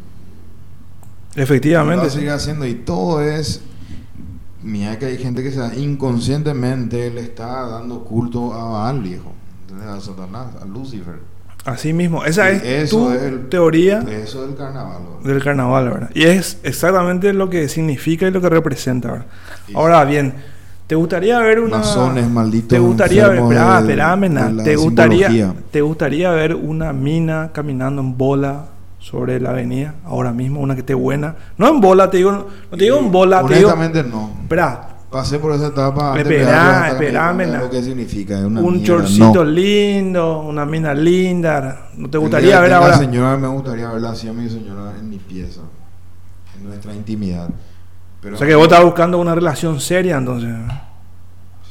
Efectivamente. 1.34 2.08
Seguir 2.08 2.30
haciendo 2.30 2.64
y 2.64 2.74
todo 2.74 3.20
es 3.20 3.60
mira 4.62 4.98
que 4.98 5.06
hay 5.06 5.18
gente 5.18 5.42
que 5.42 5.50
se, 5.50 5.80
inconscientemente 5.80 7.10
le 7.10 7.20
está 7.20 7.66
dando 7.66 8.04
culto 8.04 8.54
a 8.54 8.64
Baal 8.64 9.02
viejo 9.02 9.32
¿entendés? 9.74 9.96
a 9.96 10.00
Satanás 10.00 10.46
a 10.60 10.64
Lucifer 10.64 11.34
Así 11.64 11.94
mismo. 11.94 12.26
Esa 12.26 12.52
Y 12.52 12.60
es 12.62 12.90
tu 12.90 13.08
es 13.10 13.22
el- 13.22 13.48
teoría 13.48 14.00
eso 14.00 14.44
es 14.44 14.50
el 14.50 14.54
carnaval 14.56 15.02
boludo. 15.02 15.26
del 15.32 15.42
carnaval, 15.42 15.88
¿verdad? 15.88 16.10
Y 16.14 16.24
es 16.24 16.58
exactamente 16.62 17.32
lo 17.32 17.48
que 17.48 17.68
significa 17.70 18.26
y 18.26 18.30
lo 18.30 18.42
que 18.42 18.50
representa, 18.50 19.10
¿verdad? 19.12 19.26
Ahora 19.74 20.04
bien, 20.04 20.34
¿te 20.86 20.94
gustaría 20.94 21.38
ver 21.38 21.60
una... 21.60 21.78
Masones, 21.78 22.28
malditos 22.28 22.68
¿Te 22.68 22.78
gustaría 22.78 23.28
ver... 23.28 23.38
esperame, 23.80 24.28
na. 24.28 24.48
de 24.48 24.52
la 24.52 24.62
¿Te 24.64 24.76
gustaría. 24.76 25.54
¿Te 25.70 25.80
gustaría 25.80 26.30
ver 26.32 26.54
una 26.54 26.92
mina 26.92 27.48
caminando 27.54 28.02
en 28.02 28.18
bola 28.18 28.66
sobre 28.98 29.40
la 29.40 29.50
avenida 29.50 29.94
ahora 30.04 30.32
mismo? 30.32 30.60
Una 30.60 30.74
que 30.74 30.80
esté 30.80 30.92
buena. 30.92 31.34
No 31.56 31.68
en 31.70 31.80
bola, 31.80 32.10
te 32.10 32.18
digo... 32.18 32.30
No 32.30 32.76
te 32.76 32.84
digo 32.84 32.98
en 32.98 33.10
bola, 33.10 33.42
te 33.46 33.54
digo... 33.54 33.74
no 34.10 34.30
Esperá, 34.42 34.88
pasé 35.14 35.38
por 35.38 35.52
esa 35.52 35.68
etapa 35.68 36.18
Esperá, 36.18 36.88
na. 37.32 37.58
lo 37.60 37.70
que 37.70 37.80
significa 37.80 38.36
una 38.38 38.60
un 38.60 38.82
chorcito 38.82 39.32
No. 39.32 39.44
lindo, 39.44 40.40
una 40.40 40.66
mina 40.66 40.92
linda. 40.92 41.90
¿No 41.96 42.10
te 42.10 42.18
gustaría 42.18 42.58
ver 42.58 42.72
ahora? 42.72 42.98
señora 42.98 43.36
me 43.36 43.46
gustaría 43.46 43.88
verla 43.90 44.10
así 44.10 44.26
a 44.28 44.32
mi 44.32 44.48
señora 44.50 44.92
en 44.98 45.08
mi 45.08 45.18
pieza 45.18 45.60
en 46.56 46.64
nuestra 46.68 46.92
intimidad 46.92 47.48
pero 48.20 48.34
O 48.34 48.38
sea 48.38 48.46
que 48.48 48.54
vos 48.56 48.64
estás 48.64 48.82
buscando 48.82 49.18
una 49.18 49.34
relación 49.36 49.78
seria, 49.80 50.16
entonces. 50.16 50.50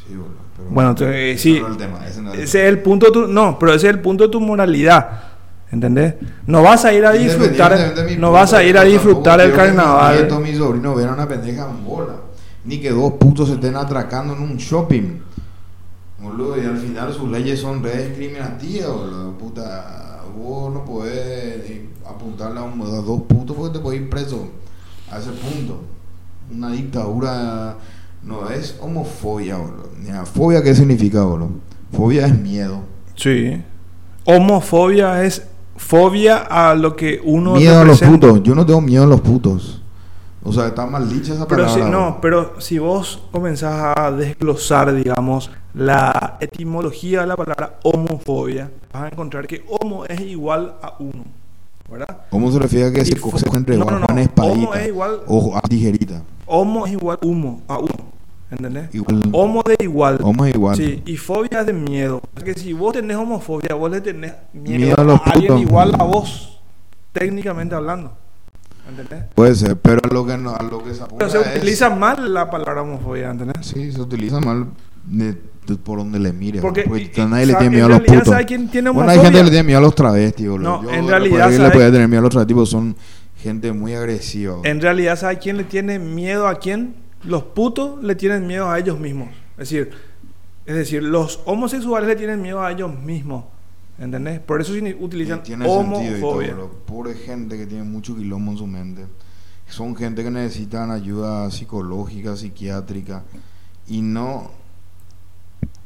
Sí, 0.07 0.15
boludo, 0.15 0.35
pero 0.55 0.69
Bueno, 0.69 0.95
te- 0.95 1.31
ese 1.31 1.41
sí. 1.43 1.59
no 1.59 1.65
es 1.65 1.71
el 1.73 1.77
tema, 1.77 2.07
ese 2.07 2.21
no 2.21 2.29
es 2.31 2.37
el 2.37 2.43
Ese 2.45 2.63
es 2.63 2.69
el 2.69 2.79
punto 2.79 3.07
de 3.07 3.11
tu, 3.11 3.27
no, 3.27 3.57
pero 3.59 3.73
ese 3.73 3.87
es 3.87 3.93
el 3.95 3.99
punto 3.99 4.23
de 4.25 4.29
tu 4.29 4.39
moralidad. 4.39 5.09
¿Entendés? 5.71 6.13
No 6.45 6.61
vas 6.61 6.85
a 6.85 6.93
ir 6.93 7.03
a 7.05 7.11
disfrutar, 7.11 7.71
no 7.71 8.05
punto, 8.05 8.31
vas 8.31 8.53
a 8.53 8.63
ir 8.63 8.77
a 8.77 8.83
disfrutar 8.83 9.41
el 9.41 9.47
que 9.51 9.57
Mi 9.57 9.63
carnaval. 9.63 10.15
nieto, 10.15 10.39
mi 10.39 10.53
sobrino 10.55 10.93
una 10.93 11.27
pendeja 11.27 11.67
en 11.67 11.83
bola. 11.83 12.13
Ni 12.65 12.79
que 12.79 12.91
dos 12.91 13.13
putos 13.13 13.49
se 13.49 13.55
estén 13.55 13.75
atracando 13.75 14.33
en 14.35 14.41
un 14.41 14.57
shopping. 14.57 15.19
Boludo, 16.21 16.61
y 16.61 16.65
al 16.65 16.77
final 16.77 17.13
sus 17.13 17.29
leyes 17.29 17.59
son 17.59 17.83
re 17.83 18.07
discriminativas, 18.07 18.89
boludo. 18.89 19.31
Puta, 19.37 20.21
vos 20.37 20.73
no 20.73 20.85
podés 20.85 21.13
eh, 21.69 21.89
apuntarle 22.07 22.59
a, 22.59 22.63
un- 22.63 22.81
a 22.81 22.85
dos 23.01 23.23
putos 23.23 23.55
porque 23.57 23.77
te 23.77 23.83
podés 23.83 24.01
ir 24.01 24.09
preso 24.09 24.47
a 25.11 25.19
ese 25.19 25.31
punto. 25.31 25.81
Una 26.55 26.71
dictadura 26.71 27.75
no 28.23 28.49
es 28.49 28.77
homofobia, 28.79 29.57
boludo. 29.57 29.89
¿Fobia 30.33 30.63
qué 30.63 30.73
significa, 30.73 31.23
boludo? 31.23 31.49
Fobia 31.91 32.25
es 32.27 32.39
miedo. 32.39 32.79
Sí. 33.15 33.61
Homofobia 34.25 35.23
es 35.25 35.43
fobia 35.75 36.37
a 36.37 36.73
lo 36.75 36.95
que 36.95 37.19
uno 37.25 37.55
Miedo 37.55 37.81
a 37.81 37.83
los 37.83 37.99
putos. 38.01 38.41
Yo 38.43 38.55
no 38.55 38.65
tengo 38.65 38.79
miedo 38.81 39.03
a 39.03 39.07
los 39.07 39.19
putos. 39.21 39.81
O 40.45 40.51
sea, 40.51 40.67
está 40.67 40.85
mal 40.85 41.07
dicha 41.09 41.33
esa 41.33 41.47
Pero 41.47 41.63
palabra. 41.63 41.85
si, 41.85 41.89
no, 41.91 42.19
pero 42.21 42.59
si 42.59 42.77
vos 42.77 43.23
comenzás 43.31 43.93
a 43.97 44.11
desglosar, 44.11 44.93
digamos, 44.93 45.49
la 45.73 46.37
etimología 46.41 47.21
de 47.21 47.27
la 47.27 47.37
palabra 47.37 47.79
homofobia, 47.83 48.69
vas 48.91 49.03
a 49.03 49.07
encontrar 49.07 49.47
que 49.47 49.63
homo 49.69 50.03
es 50.05 50.19
igual 50.21 50.75
a 50.81 50.95
uno. 50.99 51.23
¿Verdad? 51.89 52.17
¿Cómo 52.29 52.51
se 52.51 52.59
refiere 52.59 52.87
a 52.87 52.91
que 52.93 53.05
se 53.05 53.19
coge 53.19 53.45
entre 53.55 53.77
no, 53.77 53.85
no, 53.85 53.99
no. 53.99 54.07
Homo 54.43 54.73
es 54.73 54.87
igual- 54.87 55.19
Ojo, 55.27 55.55
a 55.57 55.61
tijerita. 55.61 56.23
Homo 56.45 56.85
es 56.87 56.93
igual 56.93 57.19
humo 57.21 57.61
a 57.67 57.77
uno. 57.77 58.13
¿Entendés? 58.49 58.93
Igual. 58.93 59.21
Homo 59.31 59.63
de 59.63 59.75
igual. 59.83 60.19
Homo 60.21 60.45
es 60.45 60.53
igual. 60.55 60.75
Sí, 60.75 61.01
y 61.05 61.17
fobia 61.17 61.61
es 61.61 61.65
de 61.65 61.73
miedo. 61.73 62.21
Que 62.43 62.53
si 62.53 62.73
vos 62.73 62.93
tenés 62.93 63.17
homofobia, 63.17 63.75
vos 63.75 63.89
le 63.91 63.99
tenés 64.01 64.33
miedo, 64.53 64.95
Miedo 64.97 65.21
a 65.25 65.31
alguien 65.31 65.57
igual 65.57 65.95
a 65.99 66.03
vos, 66.03 66.61
técnicamente 67.11 67.73
hablando. 67.75 68.13
¿Entendés? 68.87 69.23
Puede 69.33 69.55
ser, 69.55 69.77
pero 69.77 70.01
a 70.03 70.13
lo 70.13 70.25
que, 70.25 70.37
no, 70.37 70.53
a 70.55 70.61
lo 70.63 70.83
que 70.83 70.93
se 70.93 71.03
Pero 71.17 71.29
se 71.29 71.37
apunta 71.37 71.53
es- 71.53 71.57
utiliza 71.57 71.89
mal 71.89 72.33
la 72.33 72.49
palabra 72.49 72.81
homofobia, 72.81 73.31
¿entendés? 73.31 73.65
Sí, 73.65 73.91
se 73.91 74.01
utiliza 74.01 74.39
mal 74.41 74.67
de- 75.05 75.37
de- 75.65 75.75
por 75.77 75.99
donde 75.99 76.19
le 76.19 76.33
mire. 76.33 76.59
Porque, 76.61 76.83
Porque, 76.83 77.11
y- 77.15 77.21
y- 77.21 77.25
nadie 77.25 77.45
le 77.45 77.53
sabe- 77.53 77.63
tiene 77.63 77.65
en 77.65 77.71
miedo 77.71 77.85
a 77.85 77.89
los 77.89 78.01
putos. 78.01 78.27
¿sabe 78.27 78.45
quién 78.45 78.67
tiene 78.69 78.89
bueno, 78.89 79.09
hay 79.09 79.19
gente 79.19 79.37
que 79.37 79.43
le 79.45 79.49
tiene 79.51 79.63
miedo 79.63 79.79
a 79.79 79.81
los 79.81 79.95
travestis, 79.95 80.49
boludo. 80.49 80.69
No, 80.69 80.83
Yo 80.83 80.89
en 80.91 81.07
realidad, 81.07 81.49
le 81.49 81.69
podía 81.71 81.91
tener 81.91 82.07
miedo 82.09 82.19
a 82.19 82.23
los 82.23 82.31
travestis 82.31 82.69
son 82.69 82.95
gente 83.37 83.71
muy 83.71 83.93
agresiva. 83.93 84.57
En 84.63 84.81
realidad, 84.81 85.17
¿sabe 85.17 85.37
quién 85.39 85.57
le 85.57 85.63
tiene 85.63 85.99
miedo 85.99 86.47
a 86.47 86.55
quién? 86.59 86.95
Los 87.23 87.43
putos 87.43 88.03
le 88.03 88.15
tienen 88.15 88.47
miedo 88.47 88.69
a 88.69 88.77
ellos 88.79 88.99
mismos. 88.99 89.29
Es 89.53 89.69
decir, 89.69 89.91
es 90.65 90.75
decir, 90.75 91.01
los 91.03 91.39
homosexuales 91.45 92.07
le 92.09 92.15
tienen 92.17 92.41
miedo 92.41 92.61
a 92.61 92.71
ellos 92.71 92.97
mismos. 92.99 93.45
¿Entendés? 93.99 94.39
Por 94.39 94.59
eso 94.59 94.73
utilizan 94.99 95.39
Y 95.39 95.43
tiene 95.43 95.65
sentido 95.67 96.17
y 96.17 96.21
todo. 96.21 96.69
Pobre 96.85 97.13
gente 97.13 97.57
que 97.57 97.67
tiene 97.67 97.83
mucho 97.83 98.15
quilombo 98.15 98.51
en 98.51 98.57
su 98.57 98.67
mente. 98.67 99.05
Son 99.67 99.95
gente 99.95 100.23
que 100.23 100.31
necesitan 100.31 100.91
ayuda 100.91 101.49
psicológica, 101.51 102.35
psiquiátrica 102.35 103.23
y 103.87 104.01
no 104.01 104.51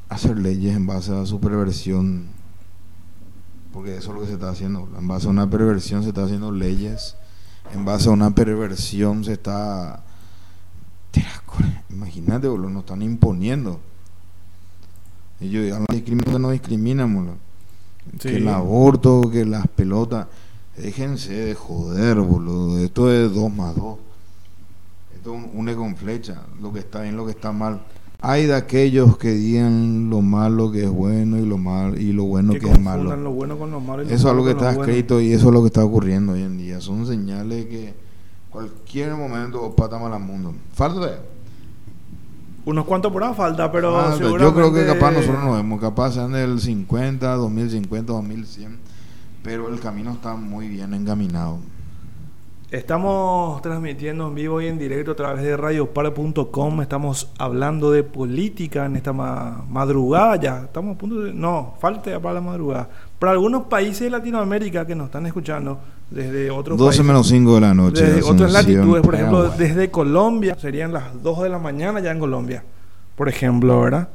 hacer 0.09 0.37
leyes 0.37 0.75
en 0.75 0.87
base 0.87 1.13
a 1.13 1.25
su 1.25 1.39
perversión. 1.39 2.27
Porque 3.73 3.97
eso 3.97 4.09
es 4.09 4.15
lo 4.15 4.21
que 4.21 4.27
se 4.27 4.33
está 4.33 4.49
haciendo. 4.49 4.89
En 4.97 5.07
base 5.07 5.27
a 5.27 5.29
una 5.29 5.49
perversión 5.49 6.03
se 6.03 6.09
está 6.09 6.23
haciendo 6.23 6.51
leyes. 6.51 7.15
En 7.73 7.85
base 7.85 8.09
a 8.09 8.11
una 8.11 8.33
perversión 8.33 9.23
se 9.23 9.33
está... 9.33 10.03
Imagínate, 11.89 12.47
boludo, 12.47 12.69
nos 12.69 12.83
están 12.83 13.01
imponiendo. 13.01 13.79
Ellos 15.39 15.79
discriminan, 15.89 16.41
no 16.41 16.51
discriminan, 16.51 17.13
boludo 17.13 17.46
Sí. 18.19 18.29
que 18.29 18.37
el 18.37 18.47
aborto, 18.47 19.29
que 19.31 19.45
las 19.45 19.67
pelotas. 19.67 20.27
Déjense 20.77 21.33
de 21.33 21.55
joder, 21.55 22.19
boludo. 22.19 22.79
Esto 22.79 23.11
es 23.11 23.33
2 23.33 23.53
más 23.53 23.75
2. 23.75 23.97
Esto 25.15 25.35
es 25.35 25.43
un 25.43 25.49
une 25.59 25.75
con 25.75 25.95
flecha. 25.95 26.43
Lo 26.61 26.71
que 26.71 26.79
está 26.79 27.01
bien, 27.01 27.15
lo 27.17 27.25
que 27.25 27.31
está 27.31 27.51
mal. 27.51 27.81
Hay 28.19 28.45
de 28.47 28.55
aquellos 28.55 29.17
que 29.17 29.31
digan 29.31 30.09
lo 30.09 30.21
malo 30.21 30.71
que 30.71 30.83
es 30.85 30.89
bueno 30.89 31.37
y 31.37 31.45
lo 31.45 31.57
mal 31.59 32.01
y 32.01 32.13
lo 32.13 32.23
bueno 32.23 32.53
que, 32.53 32.59
que 32.59 32.71
es 32.71 32.79
malo. 32.79 33.03
confundan 33.03 33.23
lo 33.23 33.31
bueno 33.31 33.57
con 33.59 33.71
lo 33.71 33.79
malo. 33.79 34.03
y 34.03 34.07
lo 34.07 34.11
Eso 34.15 34.29
es 34.29 34.35
lo 34.35 34.43
que 34.43 34.51
está 34.51 34.71
lo 34.71 34.77
bueno. 34.77 34.91
escrito 34.91 35.21
y 35.21 35.31
eso 35.33 35.47
es 35.47 35.53
lo 35.53 35.61
que 35.61 35.67
está 35.67 35.83
ocurriendo 35.85 36.33
hoy 36.33 36.41
en 36.41 36.57
día. 36.57 36.81
Son 36.81 37.05
señales 37.05 37.65
que 37.67 37.93
cualquier 38.49 39.15
momento 39.15 39.75
pata 39.75 39.99
mal 39.99 40.13
al 40.13 40.19
mundo. 40.21 40.53
Falta 40.73 40.99
de 41.05 41.17
Unos 42.67 42.83
cuantos 42.83 43.13
por 43.13 43.33
falta, 43.33 43.71
pero. 43.71 43.97
Ah, 43.97 44.13
yo 44.19 44.53
creo 44.53 44.73
que 44.73 44.85
capaz 44.85 45.11
nosotros 45.11 45.41
nos 45.41 45.55
vemos, 45.55 45.79
capaz 45.79 46.11
sean 46.11 46.33
del 46.33 46.59
50, 46.59 47.35
2050, 47.35 48.11
2100, 48.11 48.77
pero 49.41 49.69
el 49.69 49.79
camino 49.79 50.11
está 50.11 50.35
muy 50.35 50.67
bien 50.67 50.93
encaminado. 50.93 51.59
Estamos 52.69 53.61
transmitiendo 53.61 54.27
en 54.27 54.35
vivo 54.35 54.59
y 54.61 54.67
en 54.67 54.77
directo 54.77 55.11
a 55.11 55.15
través 55.15 55.43
de 55.43 55.55
radiopar.com. 55.55 56.81
Estamos 56.81 57.31
hablando 57.37 57.91
de 57.91 58.03
política 58.03 58.85
en 58.85 58.97
esta 58.97 59.13
ma- 59.13 59.63
madrugada 59.69 60.35
ya. 60.35 60.61
Estamos 60.63 60.95
a 60.95 60.97
punto 60.97 61.21
de. 61.21 61.33
No, 61.33 61.75
falta 61.79 62.09
ya 62.11 62.19
para 62.19 62.33
la 62.35 62.41
madrugada. 62.41 62.89
Para 63.17 63.31
algunos 63.31 63.63
países 63.67 64.01
de 64.01 64.09
Latinoamérica 64.09 64.85
que 64.85 64.93
nos 64.95 65.05
están 65.05 65.25
escuchando 65.25 65.79
desde 66.09 66.49
otros 66.51 66.77
12 66.77 66.89
países, 66.89 67.05
menos 67.05 67.27
5 67.27 67.55
de 67.55 67.61
la 67.61 67.73
noche. 67.73 68.03
desde 68.05 68.23
otras 68.29 68.51
latitudes, 68.51 69.01
por 69.03 69.15
ejemplo, 69.15 69.37
Paraguay. 69.43 69.59
desde 69.67 69.91
Colombia, 69.91 70.55
serían 70.59 70.93
las 70.93 71.21
2 71.21 71.43
de 71.43 71.49
la 71.49 71.59
mañana 71.59 71.99
ya 71.99 72.11
en 72.11 72.19
Colombia, 72.19 72.63
por 73.15 73.27
ejemplo, 73.29 73.81
¿verdad? 73.81 74.09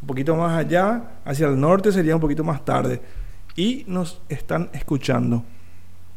Un 0.00 0.06
poquito 0.06 0.34
más 0.36 0.58
allá, 0.58 1.02
hacia 1.24 1.46
el 1.48 1.60
norte 1.60 1.92
sería 1.92 2.14
un 2.14 2.20
poquito 2.20 2.42
más 2.42 2.64
tarde. 2.64 3.00
Y 3.54 3.84
nos 3.86 4.20
están 4.28 4.70
escuchando. 4.72 5.44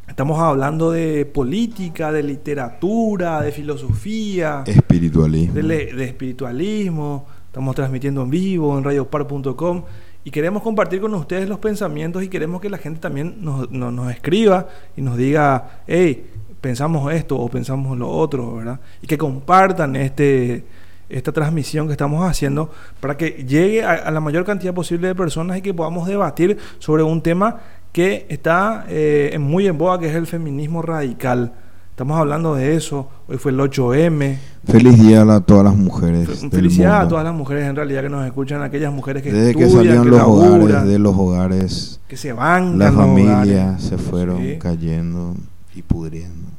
Estamos 0.07 0.39
hablando 0.39 0.91
de 0.91 1.26
política, 1.26 2.11
de 2.11 2.23
literatura, 2.23 3.41
de 3.41 3.51
filosofía, 3.51 4.63
Espiritualismo. 4.65 5.53
de, 5.53 5.63
de 5.93 6.03
espiritualismo. 6.05 7.26
Estamos 7.47 7.76
transmitiendo 7.76 8.22
en 8.23 8.30
vivo 8.30 8.77
en 8.77 8.84
radiopar.com 8.84 9.84
y 10.26 10.31
queremos 10.31 10.64
compartir 10.64 10.99
con 10.99 11.14
ustedes 11.14 11.47
los 11.47 11.60
pensamientos 11.60 12.23
y 12.23 12.30
queremos 12.30 12.60
que 12.60 12.68
la 12.68 12.80
gente 12.80 12.99
también 12.99 13.35
nos, 13.41 14.11
escriba 14.11 14.68
y 14.97 15.02
nos 15.03 15.18
diga, 15.18 15.81
hey, 15.85 16.26
pensamos 16.60 17.14
esto 17.14 17.38
o 17.38 17.47
pensamos 17.47 17.95
lo 17.95 18.10
otro, 18.10 18.56
¿verdad? 18.56 18.80
Y 19.03 19.07
que 19.07 19.19
compartan 19.19 19.95
este, 19.95 20.65
esta 21.10 21.31
transmisión 21.31 21.85
que 21.85 21.91
estamos 21.91 22.27
haciendo 22.27 22.72
para 22.99 23.15
que 23.15 23.45
llegue 23.47 23.84
a, 23.84 24.10
la 24.10 24.19
mayor 24.19 24.45
cantidad 24.45 24.73
posible 24.73 25.10
de 25.10 25.14
personas 25.14 25.60
y 25.60 25.61
que 25.61 25.76
podamos 25.76 26.07
debatir 26.07 26.57
sobre 26.80 27.03
un 27.03 27.22
tema 27.22 27.61
que 27.91 28.26
está 28.27 28.88
eh, 28.89 29.38
muy 29.39 29.68
en 29.68 29.77
boga, 29.77 29.99
que 29.99 30.07
es 30.07 30.15
el 30.15 30.26
feminismo 30.26 30.81
radical. 30.81 31.53
Estamos 31.95 32.17
hablando 32.19 32.55
de 32.55 32.76
eso. 32.76 33.07
Hoy 33.26 33.38
fue 33.38 33.53
el 33.53 33.59
8M. 33.61 34.38
Feliz 34.67 34.99
día 35.01 35.22
a 35.22 35.39
todas 35.39 35.63
las 35.63 35.77
mujeres. 35.77 36.41
del 36.41 36.51
Felicidades 36.51 37.05
a 37.05 37.07
todas 37.07 37.23
las 37.23 37.34
mujeres 37.34 37.63
en 37.69 37.73
realidad 37.77 38.01
que 38.01 38.09
nos 38.09 38.26
escuchan, 38.26 38.61
aquellas 38.63 38.91
mujeres 38.91 39.23
que 39.23 39.31
Desde 39.31 39.55
que 39.55 39.69
salieron 39.69 40.03
que 40.03 40.09
los 40.09 40.19
laburan, 40.19 40.61
hogares, 40.61 40.88
de 40.89 40.99
los 40.99 41.15
hogares, 41.15 42.01
que 42.09 42.17
se 42.17 42.34
bancan 42.34 42.80
las 42.80 42.93
familias 42.93 43.81
se 43.81 43.97
fueron 43.97 44.41
Sí. 44.41 44.57
cayendo 44.59 45.35
y 45.73 45.84
pudriendo. 45.84 46.49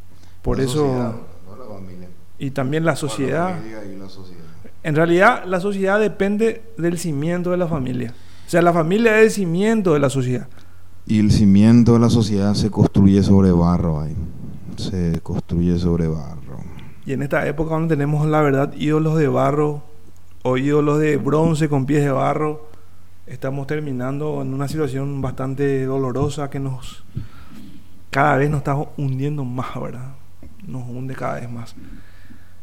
Por 0.40 0.56
La 0.56 0.64
eso 0.64 0.72
sociedad, 0.72 1.12
no 1.46 1.56
la 1.58 1.74
familia. 1.80 2.08
y 2.38 2.50
también 2.52 2.86
la 2.86 2.96
sociedad. 2.96 3.42
Bueno, 3.44 3.58
familia 3.60 3.94
y 3.94 3.98
la 3.98 4.08
sociedad. 4.08 4.42
En 4.84 4.94
realidad 4.96 5.44
la 5.46 5.60
sociedad 5.60 6.00
depende 6.00 6.62
del 6.78 6.96
cimiento 6.98 7.50
de 7.50 7.58
la 7.58 7.66
familia. 7.68 8.14
O 8.46 8.48
sea, 8.50 8.62
la 8.62 8.72
familia 8.72 9.18
es 9.18 9.24
el 9.26 9.30
cimiento 9.32 9.92
de 9.92 9.98
la 10.00 10.08
sociedad. 10.08 10.48
Y 11.08 11.20
el 11.20 11.30
cimiento 11.30 11.92
de 11.92 11.98
la 12.00 12.08
sociedad 12.08 12.54
se 12.54 12.70
construye 12.70 13.22
sobre 13.22 13.52
barro 13.52 14.00
ahí. 14.00 14.16
Se 14.76 15.20
construye 15.20 15.78
sobre 15.78 16.08
barro. 16.08 16.58
Y 17.04 17.12
en 17.12 17.22
esta 17.22 17.46
época 17.46 17.74
donde 17.74 17.94
tenemos 17.94 18.26
la 18.26 18.40
verdad 18.40 18.72
ídolos 18.76 19.16
de 19.16 19.28
barro 19.28 19.82
o 20.42 20.56
ídolos 20.56 20.98
de 20.98 21.16
bronce 21.16 21.68
con 21.68 21.86
pies 21.86 22.04
de 22.04 22.10
barro, 22.10 22.68
estamos 23.26 23.66
terminando 23.66 24.42
en 24.42 24.54
una 24.54 24.68
situación 24.68 25.20
bastante 25.22 25.84
dolorosa 25.84 26.50
que 26.50 26.60
nos 26.60 27.04
cada 28.10 28.36
vez 28.36 28.48
nos 28.48 28.58
está 28.58 28.74
hundiendo 28.96 29.44
más, 29.44 29.78
¿verdad? 29.80 30.14
Nos 30.66 30.88
hunde 30.88 31.14
cada 31.14 31.34
vez 31.34 31.50
más. 31.50 31.76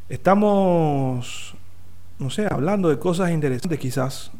Estamos, 0.09 1.55
no 2.17 2.29
sé, 2.29 2.47
hablando 2.49 2.89
de 2.89 2.97
cosas 2.97 3.31
interesantes 3.31 3.79
quizás. 3.79 4.31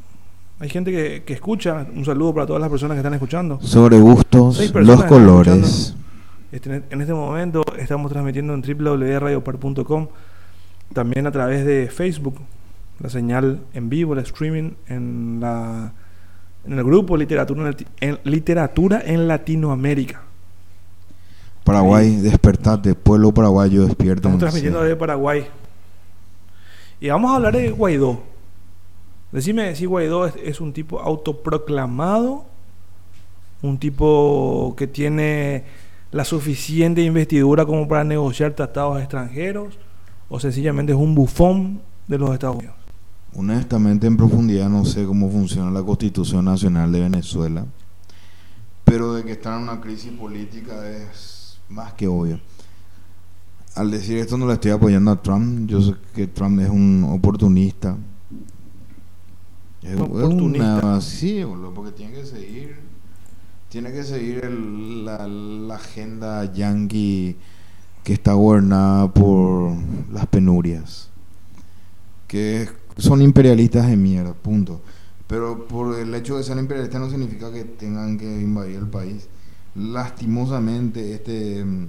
Hay 0.60 0.70
gente 0.70 0.92
que, 0.92 1.24
que 1.24 1.34
escucha. 1.34 1.86
Un 1.96 2.04
saludo 2.04 2.34
para 2.34 2.48
todas 2.48 2.62
las 2.62 2.70
personas 2.70 2.96
que 2.96 3.00
están 3.00 3.14
escuchando. 3.14 3.60
Sobre 3.62 4.00
gustos, 4.00 4.74
los 4.74 5.04
colores. 5.04 5.96
Este- 6.54 6.84
en 6.88 7.02
este 7.02 7.14
momento 7.16 7.64
estamos 7.80 8.12
transmitiendo 8.12 8.54
en 8.54 8.62
www.radiopar.com, 8.62 10.08
también 10.94 11.26
a 11.26 11.32
través 11.32 11.66
de 11.66 11.90
Facebook, 11.90 12.36
la 13.00 13.10
señal 13.10 13.62
en 13.74 13.90
vivo, 13.90 14.14
el 14.14 14.20
streaming 14.20 14.74
en 14.88 15.40
la 15.42 15.94
en 16.66 16.74
el 16.78 16.84
grupo 16.84 17.18
literatura 17.18 17.76
en, 18.00 18.20
literatura 18.24 19.02
en 19.04 19.28
Latinoamérica. 19.28 20.22
Paraguay, 21.64 22.18
despertate, 22.18 22.94
pueblo 22.94 23.34
paraguayo, 23.34 23.88
despierta. 23.88 24.20
Estamos 24.20 24.40
transmitiendo 24.40 24.82
desde 24.84 24.96
Paraguay. 24.96 25.48
Y 27.02 27.10
vamos 27.10 27.32
a 27.32 27.36
hablar 27.38 27.54
de 27.54 27.72
Guaidó. 27.72 28.22
Decime 29.32 29.76
si 29.76 29.86
Guaidó 29.86 30.28
es, 30.28 30.36
es 30.36 30.62
un 30.62 30.72
tipo 30.72 31.00
autoproclamado, 31.00 32.46
un 33.64 33.80
tipo 33.80 34.76
que 34.78 34.86
tiene 34.86 35.64
la 36.14 36.24
suficiente 36.24 37.02
investidura 37.04 37.66
como 37.66 37.88
para 37.88 38.04
negociar 38.06 38.54
tratados 38.54 39.00
extranjeros, 39.00 39.78
o 40.30 40.40
sencillamente 40.40 40.94
es 40.94 40.98
un 40.98 41.14
bufón 41.16 41.82
de 42.08 42.18
los 42.18 42.32
Estados 42.32 42.58
Unidos. 42.58 42.76
Honestamente, 43.36 44.08
en 44.08 44.16
profundidad 44.16 44.70
no 44.70 44.86
sé 44.86 45.06
cómo 45.06 45.30
funciona 45.30 45.70
la 45.72 45.84
Constitución 45.84 46.46
Nacional 46.46 46.92
de 46.92 47.02
Venezuela, 47.02 47.66
pero 48.84 49.14
de 49.14 49.24
que 49.24 49.32
está 49.34 49.56
en 49.58 49.64
una 49.64 49.82
crisis 49.82 50.12
política 50.12 50.88
es 50.88 51.58
más 51.70 51.94
que 51.94 52.08
obvio. 52.08 52.40
Al 53.76 53.90
decir 53.90 54.20
esto 54.20 54.38
no 54.38 54.46
le 54.46 54.54
estoy 54.54 54.70
apoyando 54.72 55.10
a 55.10 55.20
Trump, 55.22 55.68
yo 55.68 55.82
sé 55.82 55.96
que 56.14 56.28
Trump 56.28 56.60
es 56.60 56.70
un 56.70 57.08
oportunista. 57.10 57.98
Es, 59.82 60.00
Oportunista. 60.00 60.80
una- 60.84 61.02
sí, 61.02 61.44
porque 61.74 61.92
tiene 61.92 62.14
que 62.14 62.26
seguir, 62.26 62.78
tiene 63.74 63.92
que 63.92 64.04
seguir 64.04 64.46
el- 64.46 65.04
la, 65.04 65.74
agenda 65.74 66.46
yankee 66.54 67.36
que 68.04 68.14
está 68.14 68.34
gobernada 68.34 69.12
por 69.12 69.74
las 70.12 70.28
penurias 70.28 71.10
que 72.28 72.70
son 72.98 73.24
imperialistas 73.24 73.88
de 73.88 73.98
mierda, 73.98 74.34
punto. 74.36 74.80
Pero 75.26 75.68
por 75.68 76.00
el 76.00 76.14
hecho 76.14 76.38
de 76.38 76.44
ser 76.44 76.60
imperialistas 76.60 77.02
no 77.02 77.10
significa 77.10 77.52
que 77.52 77.64
tengan 77.64 78.20
que 78.20 78.42
invadir 78.42 78.76
el 78.76 78.88
país. 78.88 79.28
Lastimosamente, 79.74 81.14
este 81.16 81.66
mm, 81.66 81.88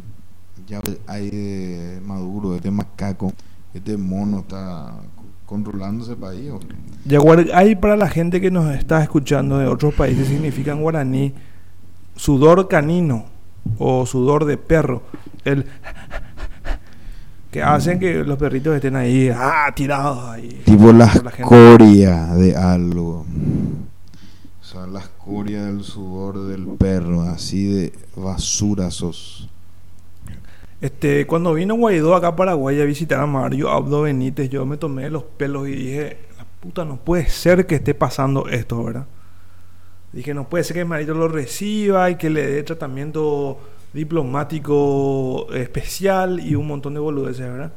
ya 0.66 0.80
hay 1.06 1.28
de 1.28 2.00
Maduro, 2.02 2.54
este 2.54 2.70
macaco, 2.70 3.30
este 3.74 3.98
mono 3.98 4.38
está 4.38 4.94
controlando 5.44 6.04
ese 6.04 6.16
país. 6.16 6.50
¿o? 6.50 6.60
Yaguargay 7.04 7.78
para 7.78 7.94
la 7.96 8.08
gente 8.08 8.40
que 8.40 8.50
nos 8.50 8.74
está 8.74 9.02
escuchando 9.02 9.58
de 9.58 9.66
otros 9.66 9.92
países 9.92 10.28
significa 10.28 10.72
en 10.72 10.80
guaraní 10.80 11.34
sudor 12.16 12.68
canino 12.68 13.26
o 13.78 14.06
sudor 14.06 14.44
de 14.44 14.56
perro. 14.56 15.02
El 15.44 15.66
que 17.50 17.62
hacen 17.62 18.00
que 18.00 18.24
los 18.24 18.36
perritos 18.36 18.74
estén 18.74 18.96
ahí 18.96 19.30
ah, 19.32 19.72
tirados 19.76 20.18
ahí. 20.24 20.62
Tipo 20.64 20.92
la 20.92 21.06
escoria 21.06 22.26
de 22.34 22.56
algo. 22.56 23.24
O 24.60 24.64
sea, 24.64 24.88
la 24.88 24.98
escoria 24.98 25.66
del 25.66 25.84
sudor 25.84 26.48
del 26.48 26.66
perro, 26.78 27.22
así 27.22 27.72
de 27.72 27.92
basura 28.16 28.90
sos. 28.90 29.48
Este, 30.80 31.26
cuando 31.26 31.54
vino 31.54 31.76
Guaidó 31.76 32.16
acá 32.16 32.28
a 32.28 32.36
Paraguay 32.36 32.80
a 32.80 32.84
visitar 32.84 33.20
a 33.20 33.26
Mario 33.26 33.70
Abdo 33.70 34.02
Benítez, 34.02 34.50
yo 34.50 34.66
me 34.66 34.76
tomé 34.76 35.08
los 35.08 35.22
pelos 35.22 35.68
y 35.68 35.76
dije, 35.76 36.18
la 36.36 36.44
puta, 36.60 36.84
no 36.84 36.96
puede 36.96 37.28
ser 37.28 37.66
que 37.66 37.76
esté 37.76 37.94
pasando 37.94 38.48
esto, 38.48 38.82
¿verdad? 38.82 39.06
Dije, 40.14 40.32
no 40.32 40.48
puede 40.48 40.62
ser 40.62 40.76
que 40.76 40.84
Marito 40.84 41.12
lo 41.12 41.26
reciba 41.26 42.08
y 42.08 42.14
que 42.14 42.30
le 42.30 42.46
dé 42.46 42.62
tratamiento 42.62 43.58
diplomático 43.92 45.52
especial 45.52 46.38
y 46.38 46.54
un 46.54 46.68
montón 46.68 46.94
de 46.94 47.00
boludeces, 47.00 47.50
¿verdad? 47.50 47.72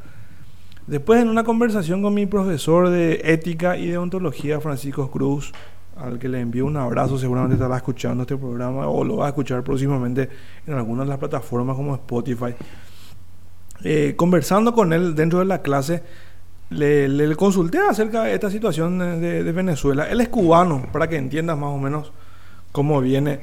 Después 0.86 1.20
en 1.20 1.30
una 1.30 1.44
conversación 1.44 2.04
con 2.04 2.14
mi 2.14 2.28
profesor 2.28 2.90
de 2.90 3.22
ética 3.24 3.76
y 3.76 3.88
de 3.88 3.98
ontología, 3.98 4.62
Francisco 4.62 5.10
Cruz, 5.10 5.52
al 5.96 6.20
que 6.20 6.30
le 6.30 6.40
envío 6.40 6.68
un 6.68 6.78
abrazo, 6.78 7.18
seguramente 7.18 7.56
estará 7.56 7.76
escuchando 7.76 8.22
este 8.22 8.38
programa 8.38 8.88
o 8.88 9.04
lo 9.04 9.18
va 9.18 9.26
a 9.26 9.30
escuchar 9.30 9.64
próximamente 9.64 10.30
en 10.68 10.76
algunas 10.76 11.08
de 11.08 11.10
las 11.10 11.18
plataformas 11.18 11.76
como 11.76 11.96
Spotify. 11.96 12.54
Eh, 13.84 14.14
conversando 14.16 14.74
con 14.74 14.94
él 14.94 15.16
dentro 15.16 15.40
de 15.40 15.46
la 15.46 15.64
clase, 15.64 16.04
le, 16.70 17.36
consulté 17.36 17.80
acerca 17.80 18.26
de 18.26 18.36
esta 18.36 18.52
situación 18.52 19.00
de 19.00 19.52
Venezuela. 19.52 20.08
Él 20.08 20.22
es 20.22 20.30
cubano, 20.30 20.86
para 20.94 21.10
que 21.10 21.16
entiendas 21.16 21.58
más 21.58 21.70
o 21.70 21.80
menos 21.80 22.12
cómo 22.72 23.02
viene 23.02 23.42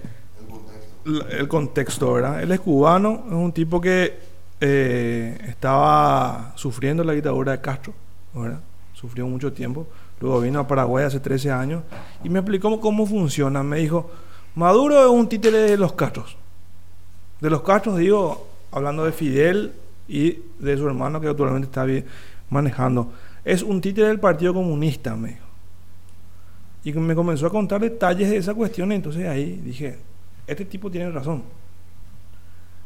el 1.31 1.49
contexto, 1.49 2.15
¿verdad? 2.15 2.43
Él 2.43 2.53
es 2.53 2.61
cubano, 2.61 3.25
es 3.27 3.33
un 3.33 3.53
tipo 3.53 3.81
que 3.81 4.19
eh, 4.61 5.39
estaba 5.49 6.53
sufriendo 6.55 7.05
la 7.05 7.13
dictadura 7.13 7.53
de 7.53 7.61
Castro, 7.61 7.93
¿verdad? 8.33 8.61
Sufrió 8.93 9.27
mucho 9.27 9.53
tiempo. 9.53 9.87
Luego 10.21 10.41
vino 10.41 10.61
a 10.61 10.67
Paraguay 10.67 11.05
hace 11.05 11.21
13 11.21 11.51
años 11.51 11.83
y 12.23 12.29
me 12.29 12.39
explicó 12.39 12.81
cómo 12.81 13.07
funciona. 13.07 13.63
Me 13.63 13.79
dijo, 13.79 14.11
Maduro 14.55 15.03
es 15.03 15.11
un 15.11 15.29
títere 15.29 15.59
de 15.59 15.77
los 15.77 15.93
Castros. 15.93 16.37
De 17.41 17.51
los 17.51 17.63
Castros, 17.63 17.99
digo, 17.99 18.47
hablando 18.71 19.05
de 19.05 19.13
Fidel 19.13 19.73
y 20.09 20.39
de 20.59 20.77
su 20.77 20.87
hermano 20.87 21.21
que 21.21 21.29
actualmente 21.29 21.67
está 21.67 21.87
manejando. 22.51 23.13
es 23.45 23.63
un 23.63 23.81
títere 23.81 24.09
del 24.09 24.21
Partido 24.21 24.55
Comunista, 24.55 25.17
me 25.17 25.31
dijo. 25.31 25.45
Y 26.85 26.93
me 26.93 27.15
comenzó 27.15 27.47
a 27.47 27.51
contar 27.51 27.81
detalles 27.81 28.31
de 28.31 28.37
esa 28.37 28.55
cuestión, 28.55 28.93
entonces 28.93 29.27
ahí 29.27 29.61
dije, 29.65 29.99
este 30.47 30.67
tipo 30.67 30.91
tiene 30.91 31.11
razón. 31.11 31.43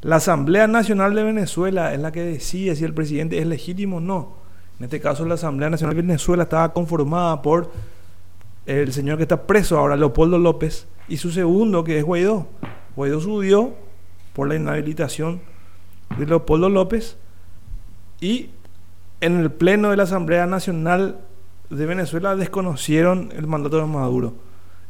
La 0.02 0.16
Asamblea 0.16 0.68
Nacional 0.68 1.14
de 1.14 1.24
Venezuela 1.24 1.92
es 1.92 2.00
la 2.00 2.12
que 2.12 2.22
decide 2.22 2.76
si 2.76 2.84
el 2.84 2.94
presidente 2.94 3.38
es 3.38 3.46
legítimo 3.46 3.96
o 3.96 4.00
no. 4.00 4.36
En 4.78 4.84
este 4.84 5.00
caso, 5.00 5.24
la 5.24 5.34
Asamblea 5.34 5.68
Nacional 5.70 5.96
de 5.96 6.02
Venezuela 6.02 6.44
estaba 6.44 6.72
conformada 6.72 7.42
por 7.42 7.72
el 8.64 8.92
señor 8.92 9.16
que 9.16 9.24
está 9.24 9.42
preso 9.42 9.76
ahora, 9.76 9.96
Leopoldo 9.96 10.38
López, 10.38 10.86
y 11.08 11.16
su 11.16 11.32
segundo, 11.32 11.82
que 11.82 11.98
es 11.98 12.04
Guaidó. 12.04 12.46
Guaidó 12.94 13.20
subió 13.20 13.74
por 14.34 14.46
la 14.46 14.54
inhabilitación 14.54 15.40
de 16.16 16.26
Leopoldo 16.26 16.68
López 16.68 17.16
y 18.20 18.50
en 19.20 19.40
el 19.40 19.50
pleno 19.50 19.90
de 19.90 19.96
la 19.96 20.04
Asamblea 20.04 20.46
Nacional 20.46 21.18
de 21.70 21.86
Venezuela 21.86 22.36
desconocieron 22.36 23.32
el 23.36 23.46
mandato 23.46 23.78
de 23.78 23.86
Maduro. 23.86 24.34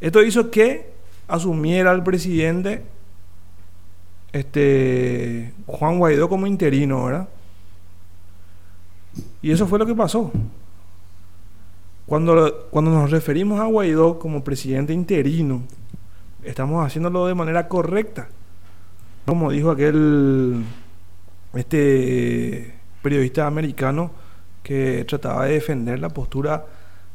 Esto 0.00 0.22
hizo 0.22 0.50
que 0.50 0.92
asumiera 1.26 1.92
el 1.92 2.02
presidente 2.02 2.84
este 4.32 5.54
Juan 5.66 5.98
Guaidó 5.98 6.28
como 6.28 6.46
interino, 6.46 7.04
¿verdad? 7.04 7.28
Y 9.42 9.50
eso 9.50 9.66
fue 9.66 9.78
lo 9.78 9.86
que 9.86 9.94
pasó. 9.94 10.30
Cuando, 12.06 12.68
cuando 12.70 12.90
nos 12.90 13.10
referimos 13.10 13.60
a 13.60 13.64
Guaidó 13.64 14.18
como 14.18 14.44
presidente 14.44 14.92
interino, 14.92 15.62
estamos 16.42 16.84
haciéndolo 16.86 17.26
de 17.26 17.34
manera 17.34 17.68
correcta. 17.68 18.28
Como 19.26 19.50
dijo 19.50 19.70
aquel 19.70 20.64
este 21.54 22.74
periodista 23.02 23.46
americano 23.46 24.10
que 24.68 25.04
trataba 25.08 25.46
de 25.46 25.54
defender 25.54 25.98
la 25.98 26.10
postura 26.10 26.62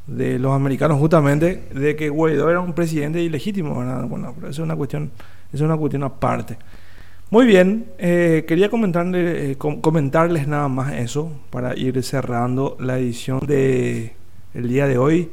de 0.08 0.40
los 0.40 0.52
americanos 0.54 0.98
justamente 1.00 1.68
de 1.72 1.96
que 1.96 2.10
Guaidó 2.10 2.50
era 2.50 2.60
un 2.60 2.74
presidente 2.74 3.22
ilegítimo, 3.22 3.78
¿verdad? 3.78 4.06
Bueno, 4.08 4.34
pero 4.36 4.48
eso 4.50 4.64
es 4.64 4.66
una 4.66 4.76
cuestión, 4.76 5.12
es 5.54 5.62
una 5.62 5.78
cuestión 5.78 6.02
aparte. 6.04 6.58
Muy 7.30 7.46
bien, 7.46 7.86
eh, 8.00 8.44
quería 8.48 8.70
comentarle, 8.70 9.52
eh, 9.52 9.56
com- 9.56 9.82
comentarles 9.82 10.48
nada 10.48 10.68
más 10.68 10.94
eso 10.94 11.32
para 11.52 11.78
ir 11.78 12.02
cerrando 12.04 12.76
la 12.80 12.98
edición 12.98 13.40
de 13.46 14.14
el 14.56 14.68
día 14.68 14.88
de 14.88 14.98
hoy, 14.98 15.30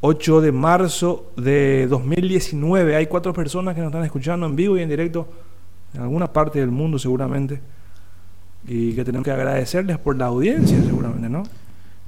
8 0.00 0.40
de 0.40 0.52
marzo 0.52 1.30
de 1.36 1.86
2019. 1.86 2.96
Hay 2.96 3.06
cuatro 3.06 3.34
personas 3.34 3.74
que 3.74 3.82
nos 3.82 3.88
están 3.90 4.04
escuchando 4.04 4.46
en 4.46 4.56
vivo 4.56 4.78
y 4.78 4.82
en 4.82 4.88
directo 4.88 5.28
en 5.94 6.00
alguna 6.00 6.32
parte 6.32 6.60
del 6.60 6.70
mundo 6.70 6.98
seguramente 6.98 7.60
y 8.66 8.92
que 8.94 9.04
tenemos 9.04 9.24
que 9.24 9.30
agradecerles 9.30 9.98
por 9.98 10.16
la 10.16 10.26
audiencia 10.26 10.80
seguramente, 10.82 11.28
¿no? 11.28 11.42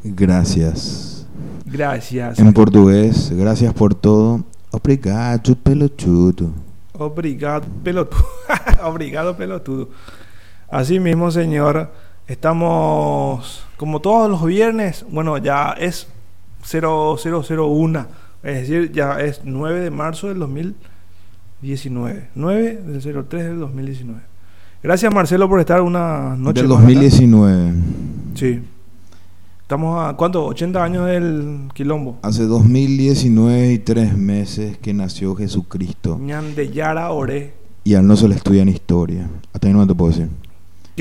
Gracias. 0.05 1.26
Gracias. 1.64 2.39
En 2.39 2.52
portugués, 2.52 3.32
gracias 3.34 3.72
por 3.72 3.94
todo. 3.94 4.44
Obrigado, 4.70 5.55
pelotudo. 5.62 6.50
Obrigado, 6.92 7.64
pelotudo. 7.82 8.24
Obrigado, 8.84 9.36
pelotudo. 9.36 9.89
Así 10.68 10.98
mismo, 11.00 11.31
señor. 11.31 11.90
Estamos, 12.26 13.64
como 13.76 14.00
todos 14.00 14.31
los 14.31 14.44
viernes, 14.44 15.05
bueno, 15.10 15.39
ya 15.39 15.72
es 15.72 16.06
0001, 16.64 18.06
es 18.42 18.55
decir, 18.55 18.92
ya 18.92 19.20
es 19.20 19.40
9 19.44 19.81
de 19.81 19.90
marzo 19.90 20.28
del 20.28 20.39
2019. 20.39 22.28
9 22.34 22.82
del 22.86 23.26
03 23.26 23.44
del 23.44 23.58
2019. 23.58 24.31
Gracias, 24.82 25.14
Marcelo, 25.14 25.48
por 25.48 25.60
estar 25.60 25.80
una 25.80 26.34
noche 26.36 26.62
Del 26.62 26.68
más 26.68 26.78
acá. 26.78 26.86
2019. 26.88 27.72
Sí. 28.34 28.60
Estamos 29.60 30.04
a, 30.04 30.16
¿cuánto? 30.16 30.44
80 30.44 30.82
años 30.82 31.06
del 31.06 31.68
quilombo. 31.72 32.18
Hace 32.22 32.46
2019 32.46 33.72
y 33.74 33.78
tres 33.78 34.16
meses 34.16 34.76
que 34.78 34.92
nació 34.92 35.36
Jesucristo. 35.36 36.18
Ñandeyara 36.18 37.10
Ore. 37.10 37.54
Y 37.84 37.94
a 37.94 38.00
él 38.00 38.08
no 38.08 38.16
se 38.16 38.26
le 38.26 38.34
estudia 38.34 38.62
en 38.62 38.70
historia. 38.70 39.30
Hasta 39.52 39.68
ahí 39.68 39.72
no 39.72 39.86
te 39.86 39.94
puedo 39.94 40.10
decir. 40.10 40.28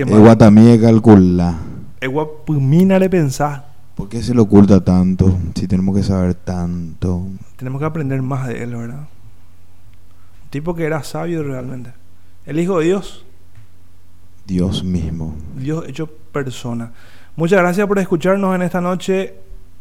Mal. 0.06 0.20
guatamí 0.20 0.78
calcula. 0.78 1.58
Eguapumina 2.00 3.00
le 3.00 3.10
pensá. 3.10 3.66
¿Por 3.96 4.10
qué 4.10 4.22
se 4.22 4.36
le 4.36 4.42
oculta 4.42 4.84
tanto? 4.84 5.36
Si 5.56 5.68
tenemos 5.68 5.96
que 5.96 6.04
saber 6.04 6.36
tanto. 6.36 7.24
Tenemos 7.56 7.80
que 7.80 7.86
aprender 7.86 8.22
más 8.22 8.48
de 8.48 8.64
él, 8.64 8.76
¿verdad? 8.76 9.00
Un 10.44 10.50
tipo 10.52 10.76
que 10.76 10.86
era 10.86 11.04
sabio 11.04 11.42
realmente. 11.42 11.94
El 12.46 12.60
Hijo 12.60 12.80
de 12.80 12.86
Dios, 12.86 13.26
Dios 14.52 14.84
mismo. 14.84 15.34
Dios 15.56 15.86
hecho 15.88 16.08
persona. 16.08 16.92
Muchas 17.38 17.62
gracias 17.62 17.88
por 17.88 18.00
escucharnos 18.00 18.54
en 18.54 18.64
esta 18.64 18.82
noche. 18.82 19.36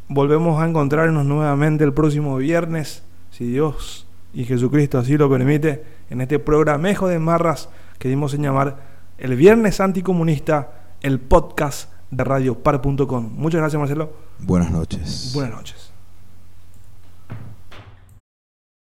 Volvemos 0.07 0.63
a 0.63 0.69
encontrarnos 0.69 1.27
nuevamente 1.27 1.83
el 1.83 1.93
próximo 1.93 2.37
viernes, 2.37 3.03
si 3.33 3.47
Dios 3.47 4.07
y 4.33 4.45
Jesucristo 4.45 4.99
así 4.99 5.17
lo 5.17 5.29
permite, 5.29 5.83
en 6.09 6.21
este 6.21 6.39
programejo 6.39 7.09
de 7.09 7.19
marras 7.19 7.69
que 7.99 8.09
dimos 8.09 8.33
en 8.35 8.43
llamar 8.43 8.77
el 9.19 9.35
Viernes 9.35 9.81
Anticomunista, 9.81 10.93
el 11.01 11.19
podcast 11.19 11.91
de 12.13 12.23
radiopar.com. 12.23 13.29
Muchas 13.35 13.61
gracias, 13.61 13.81
Marcelo. 13.81 14.13
Buenas 14.39 14.71
noches. 14.71 15.33
Buenas 15.35 15.53
noches. 15.53 15.90